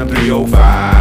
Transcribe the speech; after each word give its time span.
fam 0.00 0.08
305. 0.08 0.99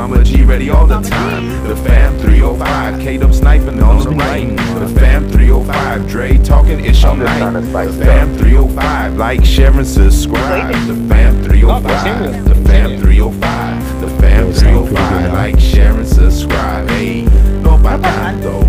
Mama 0.00 0.24
G 0.24 0.44
ready 0.44 0.70
all 0.70 0.86
the 0.86 0.98
time. 1.02 1.62
The 1.68 1.76
fam 1.76 2.16
305. 2.20 3.00
Kate 3.00 3.22
up 3.22 3.34
sniping 3.34 3.82
on 3.82 4.02
the 4.02 4.08
right. 4.08 4.48
The 4.56 4.88
fam 4.98 5.28
305. 5.28 6.08
Dre 6.08 6.38
talking 6.38 6.82
ish 6.82 7.04
all 7.04 7.16
night. 7.16 7.50
The 7.50 7.92
fam 8.02 8.34
305. 8.38 9.16
Like, 9.18 9.44
share, 9.44 9.70
and 9.72 9.86
subscribe. 9.86 10.72
The 10.86 10.94
fam 11.06 11.42
305. 11.42 12.44
The 12.46 12.54
fam 12.66 12.98
305. 12.98 14.00
The 14.00 14.08
fam 14.22 14.52
305. 14.54 15.32
Like, 15.34 15.60
share, 15.60 15.92
and 15.92 16.08
subscribe. 16.08 16.88
Hey, 16.88 17.24
no 17.60 17.76
pa 17.76 17.98
tanto. 17.98 18.62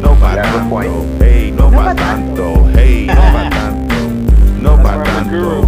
No 0.00 0.14
pa 0.14 0.36
tanto. 0.36 1.18
Hey, 1.18 1.50
no 1.50 1.68
pa 1.68 1.94
tanto. 1.94 2.62
Hey, 2.66 3.06
no 3.06 3.14
pa 3.14 3.50
tanto. 3.50 4.60
No 4.62 4.76
pa 4.76 5.02
tanto. 5.02 5.65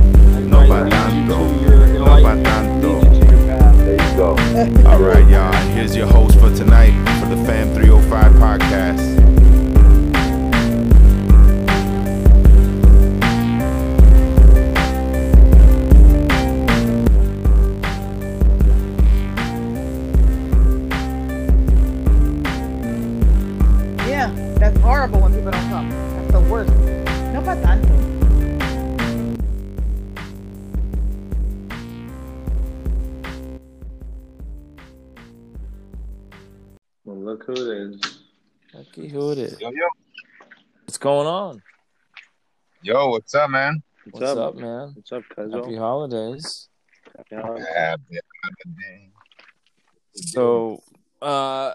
All 4.59 4.99
right, 4.99 5.25
y'all. 5.29 5.53
Here's 5.69 5.95
your 5.95 6.09
host 6.09 6.37
for 6.41 6.53
tonight 6.53 6.91
for 7.21 7.27
the 7.33 7.37
Fam 7.45 7.73
305 7.75 8.33
podcast. 8.33 8.99
Yeah, 24.09 24.35
that's 24.59 24.77
horrible 24.81 25.21
when 25.21 25.33
people 25.37 25.53
don't 25.53 25.69
come. 25.69 25.89
That's 25.91 26.33
the 26.33 26.41
worst. 26.41 26.73
No 27.33 27.43
pa 27.43 27.55
look 37.29 37.45
who 37.45 37.53
it 37.53 37.91
is. 37.91 38.21
Okay, 38.75 39.09
who 39.09 39.33
it 39.33 39.39
is? 39.39 39.61
Yo, 39.61 39.71
yo, 39.71 39.87
What's 40.85 40.97
going 40.97 41.27
on? 41.27 41.63
yo, 42.83 43.11
what's 43.11 43.35
up, 43.35 43.51
man? 43.51 43.83
What's, 44.11 44.31
up? 44.31 44.55
man? 44.55 44.93
What's 44.95 45.13
up, 45.13 45.23
Happy 45.37 45.51
Cuzzo? 45.51 45.79
holidays. 45.79 46.69
Happy 47.15 47.37
holidays. 47.37 47.67
Happy 47.77 48.21
holiday. 48.65 49.11
So, 50.15 50.83
uh, 51.21 51.73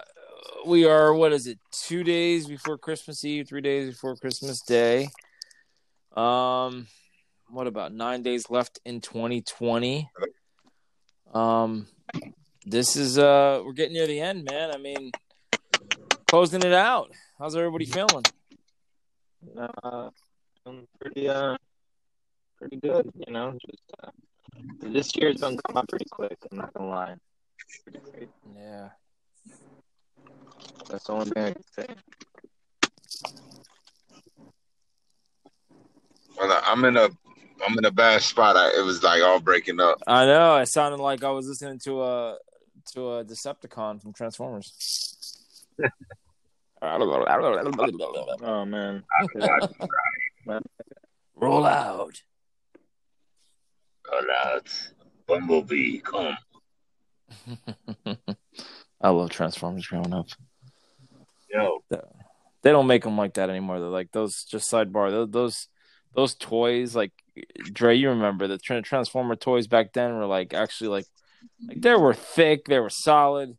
we 0.66 0.86
are 0.86 1.14
what 1.14 1.32
is 1.32 1.46
it? 1.46 1.60
Two 1.70 2.02
days 2.02 2.48
before 2.48 2.76
Christmas 2.76 3.24
Eve, 3.24 3.46
three 3.48 3.60
days 3.60 3.90
before 3.90 4.16
Christmas 4.16 4.60
Day. 4.62 5.08
Um, 6.16 6.88
what 7.48 7.68
about 7.68 7.92
nine 7.92 8.22
days 8.22 8.50
left 8.50 8.80
in 8.84 9.00
2020? 9.00 10.10
Um, 11.32 11.86
this 12.66 12.96
is 12.96 13.18
uh, 13.18 13.62
we're 13.64 13.72
getting 13.74 13.94
near 13.94 14.08
the 14.08 14.20
end, 14.20 14.48
man. 14.50 14.72
I 14.74 14.78
mean, 14.78 15.12
closing 16.26 16.62
it 16.62 16.72
out. 16.72 17.12
How's 17.38 17.56
everybody 17.56 17.86
feeling? 17.86 18.24
Uh, 19.56 20.10
I'm 20.66 20.86
pretty, 21.00 21.28
uh, 21.28 21.56
pretty 22.58 22.76
good, 22.76 23.10
you 23.26 23.32
know. 23.32 23.58
Just 23.66 23.82
uh, 24.02 24.10
this 24.80 25.14
year's 25.16 25.40
gonna 25.40 25.56
come 25.66 25.76
up 25.76 25.88
pretty 25.88 26.06
quick. 26.10 26.38
I'm 26.50 26.58
not 26.58 26.72
gonna 26.74 26.90
lie. 26.90 27.14
Pretty 27.84 27.98
great. 28.10 28.28
Yeah. 28.56 28.88
That's 30.88 31.04
the 31.04 31.12
only 31.12 31.30
thing 31.30 31.44
I 31.44 31.52
can 31.52 31.64
say. 31.72 31.86
Well, 36.38 36.60
I'm 36.64 36.84
in 36.84 36.96
a, 36.96 37.08
I'm 37.66 37.78
in 37.78 37.84
a 37.84 37.90
bad 37.90 38.22
spot. 38.22 38.56
I, 38.56 38.78
it 38.78 38.84
was 38.84 39.02
like 39.02 39.22
all 39.22 39.40
breaking 39.40 39.80
up. 39.80 40.02
I 40.06 40.26
know. 40.26 40.56
It 40.56 40.68
sounded 40.68 41.00
like 41.00 41.22
I 41.22 41.30
was 41.30 41.46
listening 41.46 41.78
to 41.84 42.02
a 42.02 42.36
to 42.92 43.12
a 43.14 43.24
Decepticon 43.24 44.02
from 44.02 44.12
Transformers. 44.12 44.72
Oh 48.42 48.64
man. 48.66 49.02
Roll 51.36 51.66
out. 51.66 52.20
Roll 54.10 54.30
out. 54.44 54.90
Bumblebee, 55.26 56.00
come. 56.00 56.36
I 59.00 59.08
love 59.08 59.30
Transformers 59.30 59.86
growing 59.86 60.12
up. 60.12 60.26
Yo, 61.50 61.82
They 62.62 62.70
don't 62.70 62.86
make 62.86 63.04
them 63.04 63.16
like 63.16 63.34
that 63.34 63.48
anymore. 63.50 63.80
They're 63.80 63.88
like 63.88 64.12
those. 64.12 64.44
Just 64.44 64.70
sidebar. 64.70 65.10
Those 65.10 65.30
those, 65.30 65.68
those 66.14 66.34
toys. 66.34 66.94
Like 66.94 67.12
Dre, 67.72 67.96
you 67.96 68.10
remember 68.10 68.46
the 68.46 68.58
Transformer 68.58 69.36
toys 69.36 69.66
back 69.66 69.92
then 69.94 70.16
were 70.16 70.26
like 70.26 70.52
actually 70.52 70.88
like 70.88 71.06
like 71.66 71.80
they 71.80 71.94
were 71.94 72.14
thick. 72.14 72.66
They 72.66 72.78
were 72.78 72.90
solid. 72.90 73.56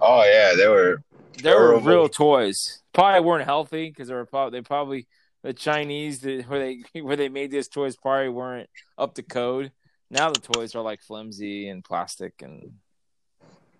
oh 0.00 0.24
yeah, 0.24 0.54
they 0.56 0.68
were. 0.68 1.02
They 1.42 1.54
were 1.54 1.78
real 1.78 2.08
toys. 2.08 2.82
Probably 2.92 3.20
weren't 3.20 3.44
healthy 3.44 3.88
because 3.88 4.08
they 4.08 4.14
were 4.14 4.26
probably 4.26 4.58
they 4.58 4.62
probably 4.62 5.06
the 5.42 5.52
Chinese 5.52 6.20
that 6.20 6.44
where 6.48 6.58
they 6.58 6.82
where 7.00 7.16
they 7.16 7.28
made 7.28 7.50
these 7.50 7.68
toys 7.68 7.96
probably 7.96 8.28
weren't 8.28 8.68
up 8.98 9.14
to 9.14 9.22
code. 9.22 9.72
Now 10.10 10.30
the 10.30 10.40
toys 10.40 10.74
are 10.74 10.82
like 10.82 11.00
flimsy 11.02 11.68
and 11.68 11.84
plastic 11.84 12.34
and 12.42 12.72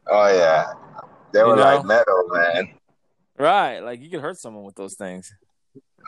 Oh 0.08 0.28
yeah, 0.28 0.72
they 1.32 1.40
You 1.40 1.46
were 1.46 1.56
know? 1.56 1.62
like 1.62 1.84
metal, 1.84 2.28
man. 2.30 2.74
right. 3.38 3.80
Like 3.80 4.00
you 4.00 4.10
could 4.10 4.20
hurt 4.20 4.38
someone 4.38 4.64
with 4.64 4.76
those 4.76 4.94
things. 4.94 5.32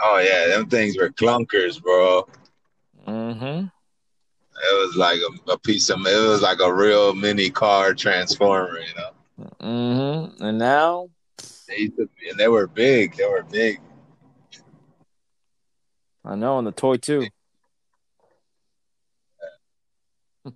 Oh 0.03 0.19
yeah, 0.19 0.55
them 0.55 0.69
things 0.69 0.97
were 0.97 1.11
clunkers, 1.11 1.83
bro. 1.83 2.29
Mm-hmm. 3.07 3.67
It 4.61 4.87
was 4.87 4.97
like 4.97 5.19
a, 5.19 5.53
a 5.53 5.59
piece 5.59 5.89
of. 5.89 6.01
It 6.01 6.29
was 6.29 6.43
like 6.43 6.61
a 6.61 6.73
real 6.73 7.15
mini 7.15 7.51
car 7.51 7.95
transformer, 7.95 8.79
you 8.79 8.95
know. 8.97 9.47
Mm-hmm. 9.61 10.45
And 10.45 10.59
now 10.59 11.09
They 11.69 11.77
used 11.77 11.97
to, 11.97 12.09
be- 12.19 12.31
and 12.31 12.39
they 12.39 12.49
were 12.49 12.67
big. 12.67 13.17
They 13.17 13.27
were 13.27 13.43
big. 13.43 13.81
I 16.25 16.35
know, 16.35 16.59
and 16.59 16.67
the 16.67 16.73
toy 16.73 16.97
too. 16.97 17.29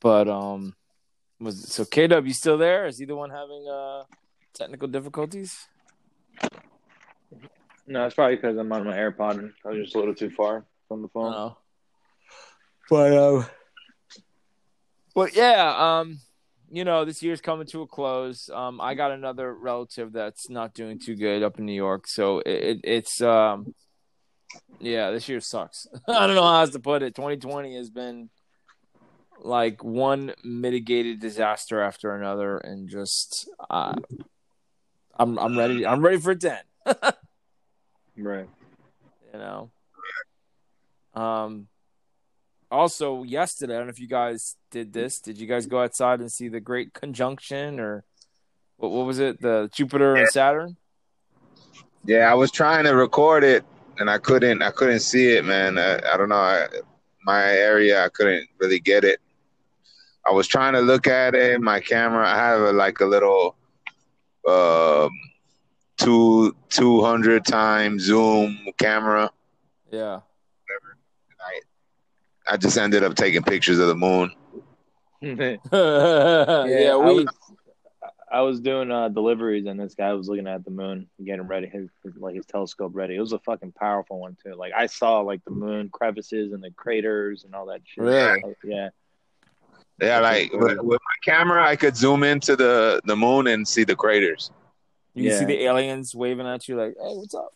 but 0.00 0.28
um, 0.28 0.74
was 1.40 1.72
so 1.72 1.84
KW 1.84 2.32
still 2.32 2.58
there? 2.58 2.86
Is 2.86 2.98
he 2.98 3.06
the 3.06 3.16
one 3.16 3.30
having 3.30 3.66
uh 3.68 4.04
technical 4.54 4.88
difficulties? 4.88 5.66
No, 7.86 8.06
it's 8.06 8.14
probably 8.14 8.36
because 8.36 8.56
I'm 8.56 8.72
on 8.72 8.84
my 8.84 8.96
AirPod 8.96 9.38
and 9.38 9.52
I 9.64 9.68
was 9.68 9.84
just 9.84 9.94
a 9.94 9.98
little 9.98 10.14
too 10.14 10.30
far 10.30 10.64
from 10.88 11.02
the 11.02 11.08
phone. 11.08 11.32
don't. 11.32 11.56
But 12.88 13.16
um, 13.16 13.46
but 15.14 15.36
yeah, 15.36 15.98
um, 16.00 16.18
you 16.74 16.84
know, 16.84 17.04
this 17.04 17.22
year's 17.22 17.40
coming 17.40 17.66
to 17.68 17.82
a 17.82 17.86
close. 17.86 18.50
Um, 18.52 18.80
I 18.80 18.94
got 18.94 19.12
another 19.12 19.54
relative 19.54 20.12
that's 20.12 20.50
not 20.50 20.74
doing 20.74 20.98
too 20.98 21.14
good 21.14 21.44
up 21.44 21.58
in 21.58 21.66
New 21.66 21.72
York, 21.72 22.08
so 22.08 22.40
it, 22.40 22.50
it 22.50 22.80
it's 22.82 23.20
um, 23.20 23.74
yeah, 24.80 25.12
this 25.12 25.28
year 25.28 25.40
sucks. 25.40 25.86
I 26.08 26.26
don't 26.26 26.34
know 26.34 26.42
how 26.42 26.60
else 26.60 26.70
to 26.70 26.80
put 26.80 27.02
it. 27.02 27.14
2020 27.14 27.76
has 27.76 27.90
been 27.90 28.28
like 29.40 29.84
one 29.84 30.34
mitigated 30.42 31.20
disaster 31.20 31.80
after 31.80 32.14
another, 32.16 32.58
and 32.58 32.88
just 32.88 33.48
uh, 33.70 33.94
I'm 35.16 35.38
I'm 35.38 35.56
ready. 35.56 35.86
I'm 35.86 36.02
ready 36.02 36.18
for 36.18 36.32
it 36.32 36.40
to 36.40 36.58
end. 36.58 37.14
Right. 38.16 38.48
you 39.32 39.38
know. 39.40 39.70
Um. 41.14 41.66
Also, 42.70 43.22
yesterday, 43.22 43.74
I 43.74 43.78
don't 43.78 43.86
know 43.86 43.90
if 43.90 44.00
you 44.00 44.08
guys 44.08 44.56
did 44.70 44.92
this. 44.92 45.20
Did 45.20 45.38
you 45.38 45.46
guys 45.46 45.66
go 45.66 45.82
outside 45.82 46.20
and 46.20 46.30
see 46.30 46.48
the 46.48 46.60
Great 46.60 46.92
Conjunction, 46.92 47.78
or 47.78 48.04
what? 48.76 48.90
What 48.90 49.06
was 49.06 49.18
it? 49.18 49.40
The 49.40 49.70
Jupiter 49.72 50.16
and 50.16 50.28
Saturn. 50.28 50.76
Yeah, 52.04 52.30
I 52.30 52.34
was 52.34 52.50
trying 52.50 52.84
to 52.84 52.94
record 52.94 53.44
it 53.44 53.64
and 53.98 54.10
I 54.10 54.18
couldn't. 54.18 54.62
I 54.62 54.70
couldn't 54.70 55.00
see 55.00 55.36
it, 55.36 55.44
man. 55.44 55.78
I, 55.78 56.00
I 56.12 56.16
don't 56.16 56.28
know. 56.28 56.36
I, 56.36 56.66
my 57.24 57.44
area, 57.44 58.04
I 58.04 58.08
couldn't 58.08 58.48
really 58.58 58.80
get 58.80 59.04
it. 59.04 59.20
I 60.26 60.32
was 60.32 60.46
trying 60.46 60.72
to 60.74 60.80
look 60.80 61.06
at 61.06 61.34
it. 61.34 61.60
My 61.60 61.80
camera, 61.80 62.28
I 62.28 62.36
have 62.36 62.60
a, 62.60 62.72
like 62.72 63.00
a 63.00 63.06
little 63.06 63.56
um, 64.48 65.10
two 65.96 66.54
two 66.68 67.02
hundred 67.02 67.44
times 67.44 68.04
zoom 68.04 68.58
camera. 68.78 69.30
Yeah. 69.90 70.20
I 72.48 72.54
I 72.54 72.56
just 72.56 72.76
ended 72.78 73.02
up 73.04 73.14
taking 73.14 73.42
pictures 73.42 73.78
of 73.78 73.88
the 73.88 73.94
moon. 73.94 74.30
yeah, 75.20 75.56
yeah, 75.72 76.92
I 76.92 76.96
we 76.96 77.24
was 77.24 77.26
I 78.30 78.40
was 78.40 78.60
doing 78.60 78.90
uh, 78.90 79.08
deliveries 79.08 79.64
and 79.66 79.78
this 79.80 79.94
guy 79.94 80.12
was 80.12 80.28
looking 80.28 80.46
at 80.48 80.64
the 80.64 80.70
moon, 80.70 81.08
getting 81.24 81.46
ready 81.46 81.66
his 81.66 81.88
his- 82.02 82.16
like 82.16 82.34
his 82.34 82.44
telescope 82.46 82.92
ready. 82.94 83.14
It 83.16 83.20
was 83.20 83.32
a 83.32 83.38
fucking 83.38 83.72
powerful 83.72 84.18
one 84.20 84.36
too. 84.44 84.54
Like 84.54 84.72
I 84.76 84.86
saw 84.86 85.20
like 85.20 85.42
the 85.44 85.52
moon 85.52 85.88
crevices 85.90 86.52
and 86.52 86.62
the 86.62 86.70
craters 86.72 87.44
and 87.44 87.54
all 87.54 87.66
that 87.66 87.80
shit. 87.84 88.04
Really? 88.04 88.42
Yeah. 88.64 88.88
Yeah, 90.02 90.18
like 90.18 90.52
with, 90.52 90.78
with 90.80 91.00
my 91.00 91.32
camera, 91.32 91.64
I 91.64 91.76
could 91.76 91.96
zoom 91.96 92.24
into 92.24 92.56
the 92.56 93.00
the 93.04 93.14
moon 93.16 93.46
and 93.46 93.66
see 93.66 93.84
the 93.84 93.94
craters. 93.96 94.50
you 95.14 95.30
Yeah. 95.30 95.38
see 95.38 95.44
the 95.44 95.62
aliens 95.64 96.14
waving 96.14 96.46
at 96.48 96.66
you 96.68 96.76
like, 96.76 96.94
"Hey, 97.00 97.14
what's 97.14 97.34
up?" 97.34 97.54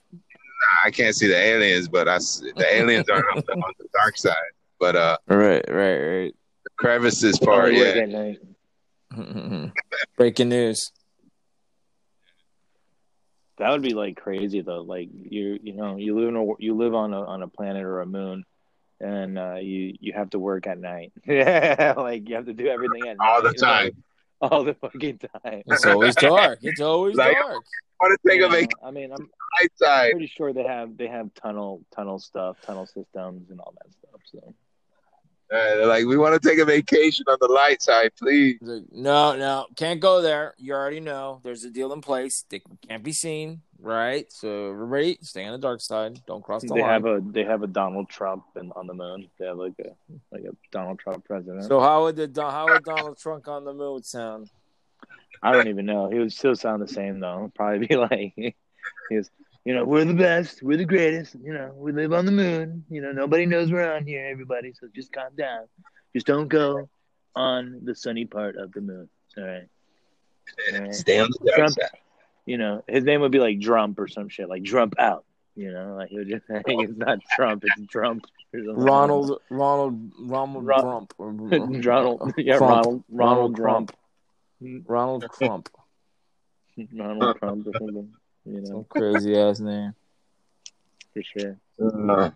I 0.84 0.90
can't 0.92 1.14
see 1.16 1.26
the 1.26 1.36
aliens, 1.36 1.88
but 1.88 2.08
I 2.08 2.14
s- 2.16 2.40
the 2.56 2.74
aliens 2.74 3.08
are 3.10 3.28
on 3.32 3.42
the, 3.44 3.52
on 3.54 3.72
the 3.80 3.86
dark 3.92 4.16
side. 4.16 4.34
But 4.80 4.96
uh, 4.96 5.16
Right, 5.28 5.64
right, 5.68 6.32
the 6.64 6.70
crevices 6.76 7.38
part, 7.38 7.66
Only 7.68 7.80
work 7.80 7.96
yeah, 7.96 8.02
at 8.02 8.08
night. 8.08 9.72
Breaking 10.16 10.48
news. 10.50 10.92
That 13.58 13.70
would 13.70 13.82
be 13.82 13.94
like 13.94 14.16
crazy 14.16 14.60
though. 14.60 14.82
Like 14.82 15.08
you, 15.12 15.58
you 15.62 15.72
know, 15.74 15.96
you 15.96 16.16
live 16.18 16.28
in 16.28 16.36
a, 16.36 16.44
you 16.60 16.74
live 16.76 16.94
on 16.94 17.12
a 17.12 17.22
on 17.24 17.42
a 17.42 17.48
planet 17.48 17.82
or 17.82 18.00
a 18.02 18.06
moon, 18.06 18.44
and 19.00 19.36
uh, 19.38 19.56
you 19.56 19.94
you 19.98 20.12
have 20.12 20.30
to 20.30 20.38
work 20.38 20.66
at 20.68 20.78
night. 20.78 21.12
Yeah, 21.26 21.94
like 21.96 22.28
you 22.28 22.36
have 22.36 22.46
to 22.46 22.52
do 22.52 22.68
everything 22.68 23.08
at 23.08 23.16
all 23.20 23.42
the 23.42 23.52
time. 23.54 23.84
like, 23.86 23.94
all 24.52 24.62
the 24.62 24.74
fucking 24.74 25.18
time. 25.42 25.62
It's 25.66 25.84
always 25.84 26.14
dark. 26.14 26.60
It's 26.62 26.80
always 26.80 27.16
Like- 27.16 27.36
dark. 27.36 27.64
I 28.00 28.06
want 28.06 28.20
to 28.22 28.30
take 28.30 28.40
a 28.42 28.48
vacation 28.48 28.68
I 28.84 28.92
mean, 28.92 29.10
I'm 29.12 29.28
side. 29.74 30.12
pretty 30.12 30.28
sure 30.28 30.52
they 30.52 30.62
have 30.62 30.96
they 30.96 31.08
have 31.08 31.34
tunnel 31.34 31.82
tunnel 31.92 32.20
stuff, 32.20 32.56
tunnel 32.62 32.86
systems, 32.86 33.50
and 33.50 33.58
all 33.58 33.74
that 33.82 33.90
stuff. 33.92 34.20
So 34.26 34.54
Uh, 35.50 35.76
they're 35.76 35.86
like, 35.86 36.04
we 36.04 36.18
want 36.18 36.40
to 36.40 36.48
take 36.48 36.58
a 36.58 36.64
vacation 36.64 37.24
on 37.26 37.38
the 37.40 37.48
light 37.48 37.80
side, 37.80 38.10
please. 38.18 38.58
No, 38.92 39.34
no, 39.34 39.66
can't 39.76 39.98
go 39.98 40.20
there. 40.20 40.54
You 40.58 40.74
already 40.74 41.00
know. 41.00 41.40
There's 41.42 41.64
a 41.64 41.70
deal 41.70 41.92
in 41.94 42.02
place. 42.02 42.44
They 42.50 42.60
can't 42.86 43.02
be 43.02 43.12
seen, 43.12 43.62
right? 43.80 44.30
So 44.30 44.72
everybody, 44.72 45.18
stay 45.22 45.46
on 45.46 45.52
the 45.52 45.58
dark 45.58 45.80
side. 45.80 46.20
Don't 46.26 46.44
cross 46.44 46.62
the 46.62 46.68
line. 46.68 46.76
they 46.76 46.82
line. 46.82 46.92
have 46.92 47.04
a 47.06 47.20
they 47.32 47.44
have 47.44 47.62
a 47.62 47.66
Donald 47.66 48.10
Trump 48.10 48.44
in, 48.60 48.70
on 48.72 48.86
the 48.86 48.92
moon. 48.92 49.28
They 49.38 49.46
have 49.46 49.56
like 49.56 49.72
a 49.80 50.16
like 50.30 50.44
a 50.44 50.54
Donald 50.70 50.98
Trump 50.98 51.24
president. 51.24 51.64
so 51.64 51.80
how 51.80 52.02
would 52.02 52.16
the 52.16 52.42
how 52.42 52.66
would 52.66 52.84
Donald 52.84 53.18
Trump 53.18 53.48
on 53.48 53.64
the 53.64 53.72
moon 53.72 54.02
sound? 54.02 54.50
I 55.42 55.52
don't 55.52 55.68
even 55.68 55.86
know. 55.86 56.10
He 56.10 56.18
would 56.18 56.32
still 56.32 56.56
sound 56.56 56.82
the 56.82 56.88
same 56.88 57.20
though. 57.20 57.50
Probably 57.54 57.86
be 57.86 57.96
like 57.96 58.34
he 58.36 58.54
was, 59.10 59.30
you 59.68 59.74
know, 59.74 59.84
we're 59.84 60.02
the 60.06 60.14
best, 60.14 60.62
we're 60.62 60.78
the 60.78 60.86
greatest. 60.86 61.36
You 61.44 61.52
know, 61.52 61.72
we 61.76 61.92
live 61.92 62.14
on 62.14 62.24
the 62.24 62.32
moon. 62.32 62.86
You 62.88 63.02
know, 63.02 63.12
nobody 63.12 63.44
knows 63.44 63.70
we're 63.70 63.92
on 63.94 64.06
here. 64.06 64.24
Everybody, 64.24 64.72
so 64.72 64.86
just 64.96 65.12
calm 65.12 65.28
down. 65.36 65.66
Just 66.14 66.26
don't 66.26 66.48
go 66.48 66.88
on 67.36 67.80
the 67.84 67.94
sunny 67.94 68.24
part 68.24 68.56
of 68.56 68.72
the 68.72 68.80
moon. 68.80 69.10
All 69.36 69.44
right. 69.44 69.68
All 70.72 70.80
right. 70.80 70.94
Stay 70.94 71.18
on 71.20 71.28
the 71.28 71.44
dark 71.48 71.56
Trump, 71.58 71.74
side. 71.74 71.90
you 72.46 72.56
know, 72.56 72.82
his 72.88 73.04
name 73.04 73.20
would 73.20 73.30
be 73.30 73.40
like 73.40 73.60
Drump 73.60 73.98
or 73.98 74.08
some 74.08 74.30
shit, 74.30 74.48
like 74.48 74.62
Drump 74.62 74.94
out. 74.98 75.26
You 75.54 75.70
know, 75.70 75.96
like 75.98 76.08
he 76.08 76.16
would 76.16 76.30
just 76.30 76.46
say 76.46 76.62
it's 76.64 76.96
not 76.96 77.18
Trump, 77.30 77.62
it's 77.66 77.86
Drump. 77.88 78.24
or. 78.54 78.72
Ronald 78.74 79.38
Ronald 79.50 80.12
Ronald 80.18 80.64
Ron- 80.64 80.80
Trump. 80.80 81.14
Ronald, 81.18 82.32
yeah, 82.38 82.56
Crump. 82.56 82.72
Ronald, 82.72 83.04
Ronald 83.10 83.56
Trump, 83.56 83.92
Ronald 84.62 85.28
Crump. 85.28 85.68
Ronald 86.94 87.36
Trump 87.38 87.66
or 87.66 87.72
something. 87.78 88.14
You 88.48 88.60
know, 88.62 88.66
Some 88.66 88.84
crazy 88.84 89.36
ass 89.36 89.60
name. 89.60 89.94
for 91.12 91.22
sure. 91.22 91.58
Uh, 91.80 92.30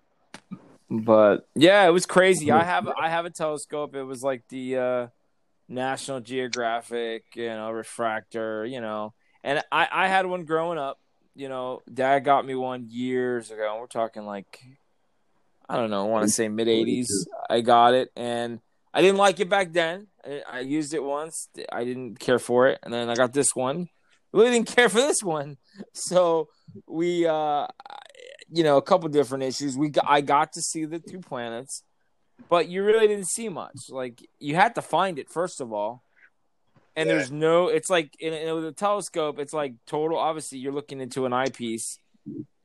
But 0.91 1.49
yeah, 1.55 1.87
it 1.87 1.91
was 1.91 2.05
crazy. 2.05 2.51
I 2.51 2.65
have 2.65 2.87
I 2.89 3.09
have 3.09 3.25
a 3.25 3.31
telescope. 3.31 3.95
It 3.95 4.03
was 4.03 4.23
like 4.23 4.43
the 4.49 4.77
uh 4.77 5.07
National 5.69 6.21
Geographic, 6.21 7.25
you 7.35 7.49
know, 7.49 7.71
refractor, 7.71 8.67
you 8.67 8.81
know. 8.81 9.15
And 9.43 9.63
I 9.73 9.89
I 9.91 10.09
had 10.09 10.27
one 10.27 10.45
growing 10.45 10.79
up, 10.79 10.99
you 11.35 11.49
know. 11.49 11.81
Dad 11.93 12.21
got 12.21 12.45
me 12.45 12.55
one 12.55 12.89
years 12.91 13.51
ago. 13.51 13.79
We're 13.81 13.87
talking 13.87 14.27
like 14.27 14.61
I 15.69 15.77
don't 15.77 15.89
know, 15.91 16.05
I 16.05 16.09
want 16.09 16.27
to 16.27 16.33
say 16.33 16.49
mid 16.49 16.69
80s. 16.69 17.09
I 17.49 17.63
got 17.63 17.95
it 17.95 18.11
and 18.15 18.61
I 18.93 19.01
didn't 19.01 19.17
like 19.17 19.41
it 19.41 19.49
back 19.49 19.73
then. 19.73 20.09
I, 20.27 20.43
I 20.51 20.61
used 20.61 20.93
it 20.93 21.03
once. 21.03 21.49
I 21.73 21.85
didn't 21.85 22.19
care 22.19 22.39
for 22.39 22.69
it. 22.69 22.79
And 22.83 22.93
then 22.93 23.09
I 23.09 23.15
got 23.15 23.33
this 23.33 23.57
one. 23.57 23.89
Really 24.33 24.51
didn't 24.51 24.75
care 24.75 24.89
for 24.89 24.99
this 25.01 25.23
one. 25.23 25.59
So 25.93 26.49
we 26.87 27.27
uh 27.27 27.67
you 28.55 28.63
know, 28.65 28.77
a 28.77 28.83
couple 28.83 29.09
different 29.09 29.45
issues. 29.45 29.79
We 29.79 29.89
got, 29.89 30.05
I 30.07 30.21
got 30.21 30.53
to 30.55 30.61
see 30.61 30.85
the 30.85 30.99
two 30.99 31.21
planets, 31.21 31.83
but 32.51 32.69
you 32.69 32.85
really 32.85 33.07
didn't 33.09 33.29
see 33.29 33.49
much. 33.49 33.77
Like 33.89 34.21
you 34.41 34.55
had 34.57 34.75
to 34.75 34.83
find 34.83 35.19
it 35.19 35.31
first 35.31 35.61
of 35.63 35.73
all, 35.73 36.03
and 36.95 37.09
Yeah. 37.09 37.15
there's 37.17 37.31
no. 37.33 37.69
It's 37.69 37.89
like 37.89 38.11
in, 38.21 38.35
in, 38.35 38.55
with 38.55 38.67
a 38.67 38.73
telescope, 38.73 39.39
it's 39.39 39.55
like 39.55 39.73
total. 39.87 40.19
Obviously, 40.19 40.59
you're 40.59 40.73
looking 40.73 41.01
into 41.01 41.25
an 41.25 41.33
eyepiece, 41.33 41.99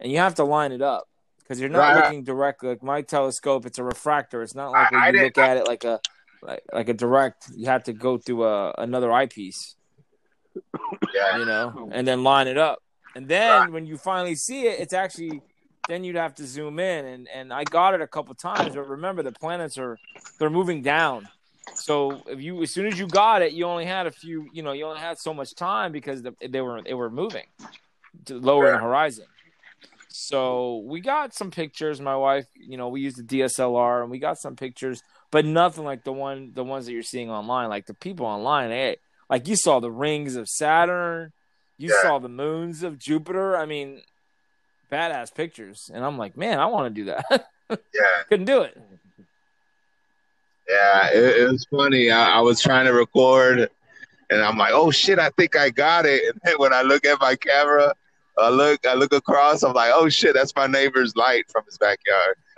and 0.02 0.12
you 0.12 0.18
have 0.18 0.36
to 0.36 0.44
line 0.44 0.74
it 0.74 0.82
up 0.82 1.08
because 1.40 1.58
you're 1.62 1.70
not 1.70 1.96
Right. 1.96 2.04
looking 2.04 2.24
directly. 2.26 2.68
Like 2.70 2.84
my 2.84 3.02
telescope, 3.02 3.66
it's 3.66 3.80
a 3.80 3.84
refractor. 3.84 4.42
It's 4.42 4.56
not 4.56 4.72
like 4.72 4.92
I- 4.92 4.96
when 4.96 5.02
I 5.04 5.06
you 5.08 5.12
didn't- 5.14 5.24
look 5.26 5.38
at 5.38 5.56
it 5.58 5.68
like 5.68 5.86
a 5.86 6.02
like 6.42 6.64
like 6.74 6.90
a 6.90 6.94
direct. 6.94 7.46
You 7.56 7.68
have 7.68 7.84
to 7.86 7.94
go 7.94 8.18
through 8.18 8.44
a 8.44 8.74
another 8.78 9.10
eyepiece 9.14 9.77
yeah. 11.14 11.38
you 11.38 11.46
know, 11.46 11.90
and 11.92 12.08
then 12.08 12.24
line 12.24 12.48
it 12.48 12.58
up. 12.58 12.80
And 13.16 13.28
then 13.28 13.72
when 13.72 13.86
you 13.86 13.98
finally 13.98 14.36
see 14.36 14.68
it, 14.68 14.80
it's 14.80 14.94
actually 14.94 15.42
then 15.88 16.04
you'd 16.04 16.16
have 16.16 16.36
to 16.36 16.46
zoom 16.46 16.80
in 16.80 17.06
and 17.06 17.28
and 17.34 17.54
I 17.54 17.64
got 17.64 17.94
it 17.94 18.02
a 18.02 18.08
couple 18.08 18.36
times, 18.36 18.76
but 18.76 18.88
remember 18.88 19.24
the 19.24 19.32
planets 19.32 19.78
are 19.78 19.98
they're 20.40 20.50
moving 20.50 20.82
down. 20.82 21.28
So 21.76 22.22
if 22.28 22.42
you 22.42 22.62
as 22.62 22.72
soon 22.72 22.86
as 22.86 23.00
you 23.00 23.08
got 23.08 23.42
it, 23.42 23.54
you 23.54 23.66
only 23.66 23.86
had 23.86 24.08
a 24.08 24.12
few, 24.12 24.48
you 24.54 24.64
know, 24.64 24.72
you 24.72 24.86
only 24.86 25.00
had 25.00 25.18
so 25.18 25.34
much 25.34 25.56
time 25.56 25.92
because 25.92 26.22
the, 26.22 26.36
they 26.48 26.62
were 26.62 26.82
they 26.82 26.94
were 26.94 27.10
moving 27.10 27.46
to 28.26 28.40
lower 28.40 28.68
in 28.68 28.74
the 28.74 28.80
horizon. 28.80 29.26
So 30.10 30.78
we 30.86 31.00
got 31.00 31.34
some 31.34 31.52
pictures. 31.52 32.02
My 32.02 32.16
wife, 32.16 32.48
you 32.56 32.78
know, 32.78 32.90
we 32.90 33.02
used 33.02 33.18
the 33.18 33.24
DSLR 33.24 34.02
and 34.02 34.12
we 34.12 34.20
got 34.20 34.40
some 34.40 34.56
pictures, 34.56 35.04
but 35.32 35.46
nothing 35.46 35.84
like 35.84 36.04
the 36.04 36.14
one 36.14 36.52
the 36.54 36.64
ones 36.64 36.86
that 36.86 36.94
you're 36.94 37.04
seeing 37.04 37.30
online. 37.30 37.70
Like 37.70 37.86
the 37.86 37.94
people 37.94 38.26
online, 38.26 38.70
they 38.70 38.98
like 39.30 39.48
you 39.48 39.56
saw 39.56 39.80
the 39.80 39.92
rings 39.92 40.36
of 40.36 40.48
Saturn, 40.48 41.32
you 41.78 41.90
Yeah. 41.90 42.02
saw 42.02 42.20
the 42.20 42.30
moons 42.30 42.84
of 42.84 42.98
Jupiter. 42.98 43.56
I 43.58 43.66
mean, 43.66 44.02
badass 44.92 45.34
pictures. 45.36 45.90
And 45.94 46.04
I'm 46.06 46.18
like, 46.18 46.38
man, 46.38 46.60
I 46.60 46.66
want 46.68 46.94
to 46.94 47.02
do 47.02 47.06
that. 47.06 47.48
Yeah. 47.70 48.24
Couldn't 48.30 48.46
do 48.46 48.62
it. 48.62 48.78
Yeah, 50.70 51.10
it, 51.12 51.42
it 51.42 51.52
was 51.52 51.66
funny. 51.70 52.12
I, 52.12 52.38
I 52.38 52.40
was 52.40 52.62
trying 52.62 52.86
to 52.86 52.94
record, 52.94 53.70
and 54.30 54.42
I'm 54.42 54.58
like, 54.58 54.72
"Oh 54.74 54.90
shit, 54.92 55.20
I 55.20 55.30
think 55.32 55.56
I 55.58 55.70
got 55.70 56.06
it." 56.06 56.24
And 56.32 56.40
then 56.46 56.56
when 56.60 56.74
I 56.74 56.82
look 56.82 57.06
at 57.06 57.20
my 57.20 57.36
camera, 57.36 57.94
I 58.38 58.50
look, 58.50 58.86
I 58.88 58.94
look 58.94 59.14
across. 59.14 59.64
I'm 59.64 59.74
like, 59.74 59.92
"Oh 59.94 60.08
shit, 60.10 60.34
that's 60.34 60.56
my 60.56 60.68
neighbor's 60.68 61.16
light 61.18 61.44
from 61.52 61.64
his 61.66 61.78
backyard." 61.78 62.36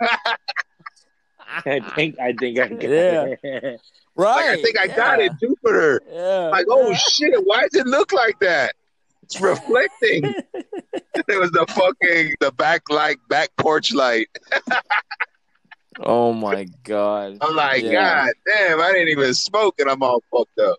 I 1.66 1.80
think 1.96 2.18
I 2.20 2.32
think 2.32 2.58
I 2.58 2.68
got 2.68 2.82
Yeah. 2.82 3.34
it. 3.42 3.80
Right. 4.16 4.50
Like, 4.50 4.58
I 4.58 4.62
think 4.62 4.78
I 4.78 4.86
got 4.88 5.20
it, 5.20 5.32
Jupiter. 5.40 6.02
Yeah. 6.10 6.48
Like, 6.48 6.66
oh 6.68 6.92
shit, 6.94 7.34
why 7.44 7.62
does 7.62 7.74
it 7.80 7.86
look 7.86 8.12
like 8.12 8.38
that? 8.40 8.74
It's 9.22 9.40
reflecting. 9.40 10.24
it 10.24 11.40
was 11.40 11.50
the 11.52 11.66
fucking 11.68 12.34
the 12.40 12.52
back 12.52 12.82
light, 12.90 13.18
back 13.28 13.50
porch 13.56 13.92
light. 13.92 14.28
Oh 16.02 16.32
my 16.32 16.66
god. 16.84 17.38
I'm 17.40 17.54
like, 17.54 17.82
Yeah. 17.82 18.24
God 18.26 18.32
damn, 18.46 18.80
I 18.80 18.92
didn't 18.92 19.08
even 19.08 19.34
smoke, 19.34 19.74
and 19.80 19.90
I'm 19.90 20.02
all 20.02 20.22
fucked 20.30 20.58
up. 20.58 20.78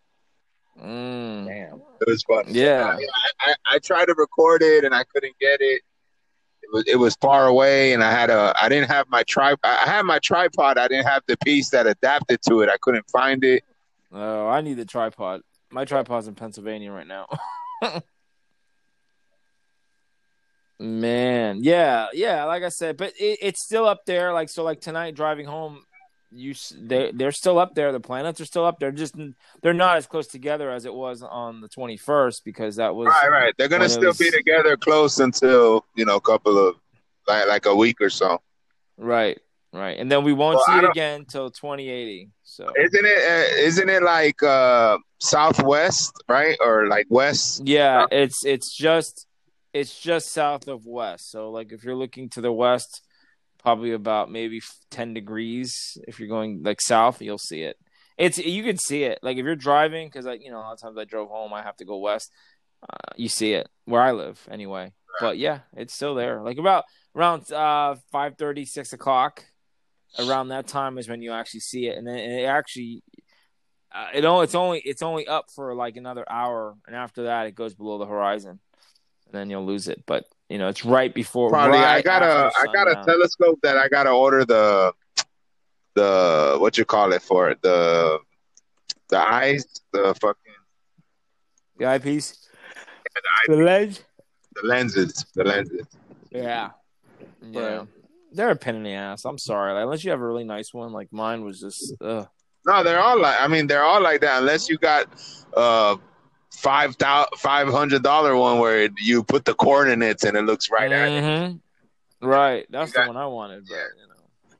Mm. 0.81 1.45
Damn. 1.45 1.81
It 2.01 2.07
was 2.07 2.23
fun. 2.23 2.45
Yeah. 2.47 2.97
I, 2.97 3.51
I, 3.51 3.55
I 3.75 3.79
tried 3.79 4.05
to 4.05 4.15
record 4.17 4.63
it 4.63 4.83
and 4.83 4.95
I 4.95 5.03
couldn't 5.13 5.35
get 5.39 5.57
it. 5.61 5.81
It 6.71 6.75
was 6.75 6.83
it 6.87 6.95
was 6.95 7.15
far 7.15 7.47
away 7.47 7.93
and 7.93 8.03
I 8.03 8.11
had 8.11 8.29
a 8.29 8.53
I 8.55 8.69
didn't 8.69 8.89
have 8.89 9.09
my 9.09 9.23
tripod. 9.23 9.59
I 9.63 9.89
had 9.89 10.03
my 10.03 10.19
tripod. 10.19 10.77
I 10.77 10.87
didn't 10.87 11.05
have 11.05 11.23
the 11.27 11.35
piece 11.37 11.69
that 11.71 11.85
adapted 11.85 12.41
to 12.47 12.61
it. 12.61 12.69
I 12.69 12.77
couldn't 12.81 13.09
find 13.09 13.43
it. 13.43 13.63
Oh, 14.13 14.47
I 14.47 14.61
need 14.61 14.75
the 14.75 14.85
tripod. 14.85 15.41
My 15.69 15.83
tripod's 15.85 16.27
in 16.27 16.35
Pennsylvania 16.35 16.91
right 16.91 17.07
now. 17.07 17.27
Man, 20.79 21.59
yeah, 21.61 22.07
yeah. 22.13 22.45
Like 22.45 22.63
I 22.63 22.69
said, 22.69 22.97
but 22.97 23.13
it, 23.19 23.39
it's 23.41 23.61
still 23.61 23.85
up 23.85 24.05
there. 24.05 24.33
Like 24.33 24.49
so, 24.49 24.63
like 24.63 24.81
tonight 24.81 25.13
driving 25.13 25.45
home, 25.45 25.83
you 26.33 26.53
they 26.79 27.11
they're 27.13 27.31
still 27.31 27.59
up 27.59 27.75
there. 27.75 27.91
The 27.91 28.00
planets 28.00 28.39
are 28.39 28.45
still 28.45 28.65
up 28.65 28.79
there. 28.79 28.91
Just 28.91 29.15
they're 29.61 29.73
not 29.73 29.97
as 29.97 30.07
close 30.07 30.27
together 30.27 30.71
as 30.71 30.85
it 30.85 30.93
was 30.93 31.21
on 31.23 31.61
the 31.61 31.67
twenty 31.67 31.97
first 31.97 32.45
because 32.45 32.77
that 32.77 32.95
was 32.95 33.07
Right, 33.07 33.29
right. 33.29 33.53
They're 33.57 33.67
gonna 33.67 33.89
still 33.89 34.09
was- 34.09 34.17
be 34.17 34.31
together 34.31 34.77
close 34.77 35.19
until 35.19 35.85
you 35.95 36.05
know 36.05 36.15
a 36.15 36.21
couple 36.21 36.57
of 36.57 36.75
like 37.27 37.47
like 37.47 37.65
a 37.65 37.75
week 37.75 38.00
or 38.01 38.09
so. 38.09 38.41
right, 38.97 39.38
right. 39.73 39.97
And 40.00 40.11
then 40.11 40.23
we 40.23 40.31
won't 40.33 40.55
Well, 40.55 40.65
see 40.79 40.85
it 40.85 40.89
again 40.89 41.19
until 41.21 41.51
twenty 41.51 41.89
eighty. 41.89 42.29
So 42.43 42.71
Isn't 42.77 43.05
it? 43.05 43.17
Uh, 43.17 43.55
isn't 43.67 43.89
it 43.89 44.03
like 44.03 44.41
uh 44.43 44.97
southwest, 45.19 46.13
right, 46.29 46.57
or 46.61 46.88
like 46.88 47.07
west? 47.09 47.61
Yeah, 47.65 48.05
it's 48.11 48.45
it's 48.45 48.73
just 48.75 49.27
it's 49.73 50.00
just 50.00 50.31
south 50.31 50.67
of 50.67 50.85
west. 50.85 51.31
So 51.31 51.50
like 51.51 51.71
if 51.71 51.83
you're 51.83 51.95
looking 51.95 52.29
to 52.29 52.41
the 52.41 52.51
west 52.51 53.01
probably 53.61 53.91
about 53.91 54.31
maybe 54.31 54.61
ten 54.89 55.13
degrees. 55.13 55.97
If 56.07 56.19
you're 56.19 56.29
going 56.29 56.63
like 56.63 56.81
south, 56.81 57.21
you'll 57.21 57.37
see 57.37 57.61
it. 57.61 57.77
It's 58.17 58.37
you 58.37 58.63
can 58.63 58.77
see 58.77 59.03
it. 59.03 59.19
Like 59.21 59.37
if 59.37 59.45
you're 59.45 59.55
driving, 59.55 60.07
because 60.07 60.27
I, 60.27 60.33
you 60.33 60.51
know, 60.51 60.57
a 60.57 60.61
lot 60.61 60.73
of 60.73 60.81
times 60.81 60.97
I 60.97 61.05
drove 61.05 61.29
home, 61.29 61.53
I 61.53 61.63
have 61.63 61.77
to 61.77 61.85
go 61.85 61.97
west. 61.97 62.31
Uh, 62.83 63.13
you 63.15 63.29
see 63.29 63.53
it 63.53 63.69
where 63.85 64.01
I 64.01 64.11
live 64.11 64.47
anyway. 64.49 64.93
But 65.19 65.37
yeah, 65.37 65.59
it's 65.75 65.93
still 65.93 66.15
there. 66.15 66.41
Like 66.41 66.57
about 66.57 66.85
around 67.15 67.51
uh 67.51 67.95
5 68.11 68.35
6 68.65 68.93
o'clock. 68.93 69.45
Around 70.19 70.49
that 70.49 70.67
time 70.67 70.97
is 70.97 71.07
when 71.07 71.21
you 71.21 71.31
actually 71.31 71.61
see 71.61 71.87
it, 71.87 71.97
and 71.97 72.05
then 72.05 72.17
and 72.17 72.33
it 72.33 72.43
actually 72.43 73.01
uh, 73.93 74.07
it 74.13 74.25
only 74.25 74.43
it's 74.43 74.55
only 74.55 74.79
it's 74.79 75.01
only 75.01 75.27
up 75.27 75.45
for 75.55 75.73
like 75.73 75.97
another 75.97 76.29
hour, 76.29 76.75
and 76.85 76.95
after 76.95 77.23
that 77.23 77.47
it 77.47 77.55
goes 77.55 77.73
below 77.73 77.97
the 77.97 78.05
horizon, 78.05 78.59
and 79.25 79.33
then 79.33 79.49
you'll 79.49 79.65
lose 79.65 79.87
it. 79.87 80.03
But 80.05 80.25
you 80.51 80.58
know 80.58 80.67
it's 80.67 80.84
right 80.84 81.13
before. 81.13 81.50
Probably 81.50 81.77
right 81.77 81.98
I 81.98 82.01
got 82.01 82.24
a 82.24 82.51
I 82.58 82.65
got 82.74 82.88
a 82.89 83.03
telescope 83.05 83.60
that 83.63 83.77
I 83.77 83.88
gotta 83.88 84.12
order 84.12 84.43
the 84.46 84.93
the 85.96 86.58
what 86.60 86.77
you 86.77 86.86
call 86.86 87.13
it 87.13 87.22
for 87.22 87.50
it 87.50 87.62
the 87.62 88.20
the 89.10 89.17
eyes 89.17 89.65
the 89.93 90.13
fucking 90.22 90.53
the 91.77 91.86
eyepiece, 91.86 92.48
the 93.48 93.55
lens. 93.55 94.03
the 94.55 94.67
lenses 94.67 95.25
the 95.36 95.43
lenses. 95.43 95.88
Yeah, 96.31 96.72
yeah. 97.41 97.86
They're 98.34 98.51
a 98.51 98.55
pain 98.55 98.75
in 98.75 98.84
the 98.84 98.93
ass. 98.93 99.25
I'm 99.25 99.38
sorry. 99.38 99.74
Like, 99.74 99.84
unless 99.84 100.05
you 100.05 100.12
have 100.12 100.22
a 100.22 100.25
really 100.25 100.46
nice 100.46 100.74
one, 100.74 100.93
like 100.93 101.12
mine 101.12 101.43
was 101.43 101.60
just. 101.60 101.93
Ugh. 102.00 102.27
No, 102.65 102.84
they're 102.84 103.00
all 103.00 103.20
like 103.20 103.41
I 103.41 103.48
mean 103.48 103.67
they're 103.67 103.84
all 103.84 104.01
like 104.01 104.22
that 104.22 104.39
unless 104.39 104.70
you 104.70 104.77
got 104.77 105.08
uh 105.58 105.96
five 106.51 106.96
thousand 106.96 107.38
five 107.38 107.67
hundred 107.70 108.03
dollar 108.03 108.36
one 108.36 108.60
where 108.60 108.89
you 108.98 109.24
put 109.24 109.46
the 109.46 109.53
coordinates 109.53 110.24
and 110.24 110.36
it 110.38 110.43
looks 110.43 110.70
right 110.70 110.91
at 110.91 111.08
it. 111.10 111.24
Mhm. 111.24 111.60
Right. 112.22 112.65
That's 112.70 112.91
got- 112.91 113.03
the 113.03 113.08
one 113.08 113.17
I 113.17 113.25
wanted, 113.27 113.65
but 113.67 113.75
Yeah. 113.75 113.84
you 114.01 114.08
know. 114.08 114.58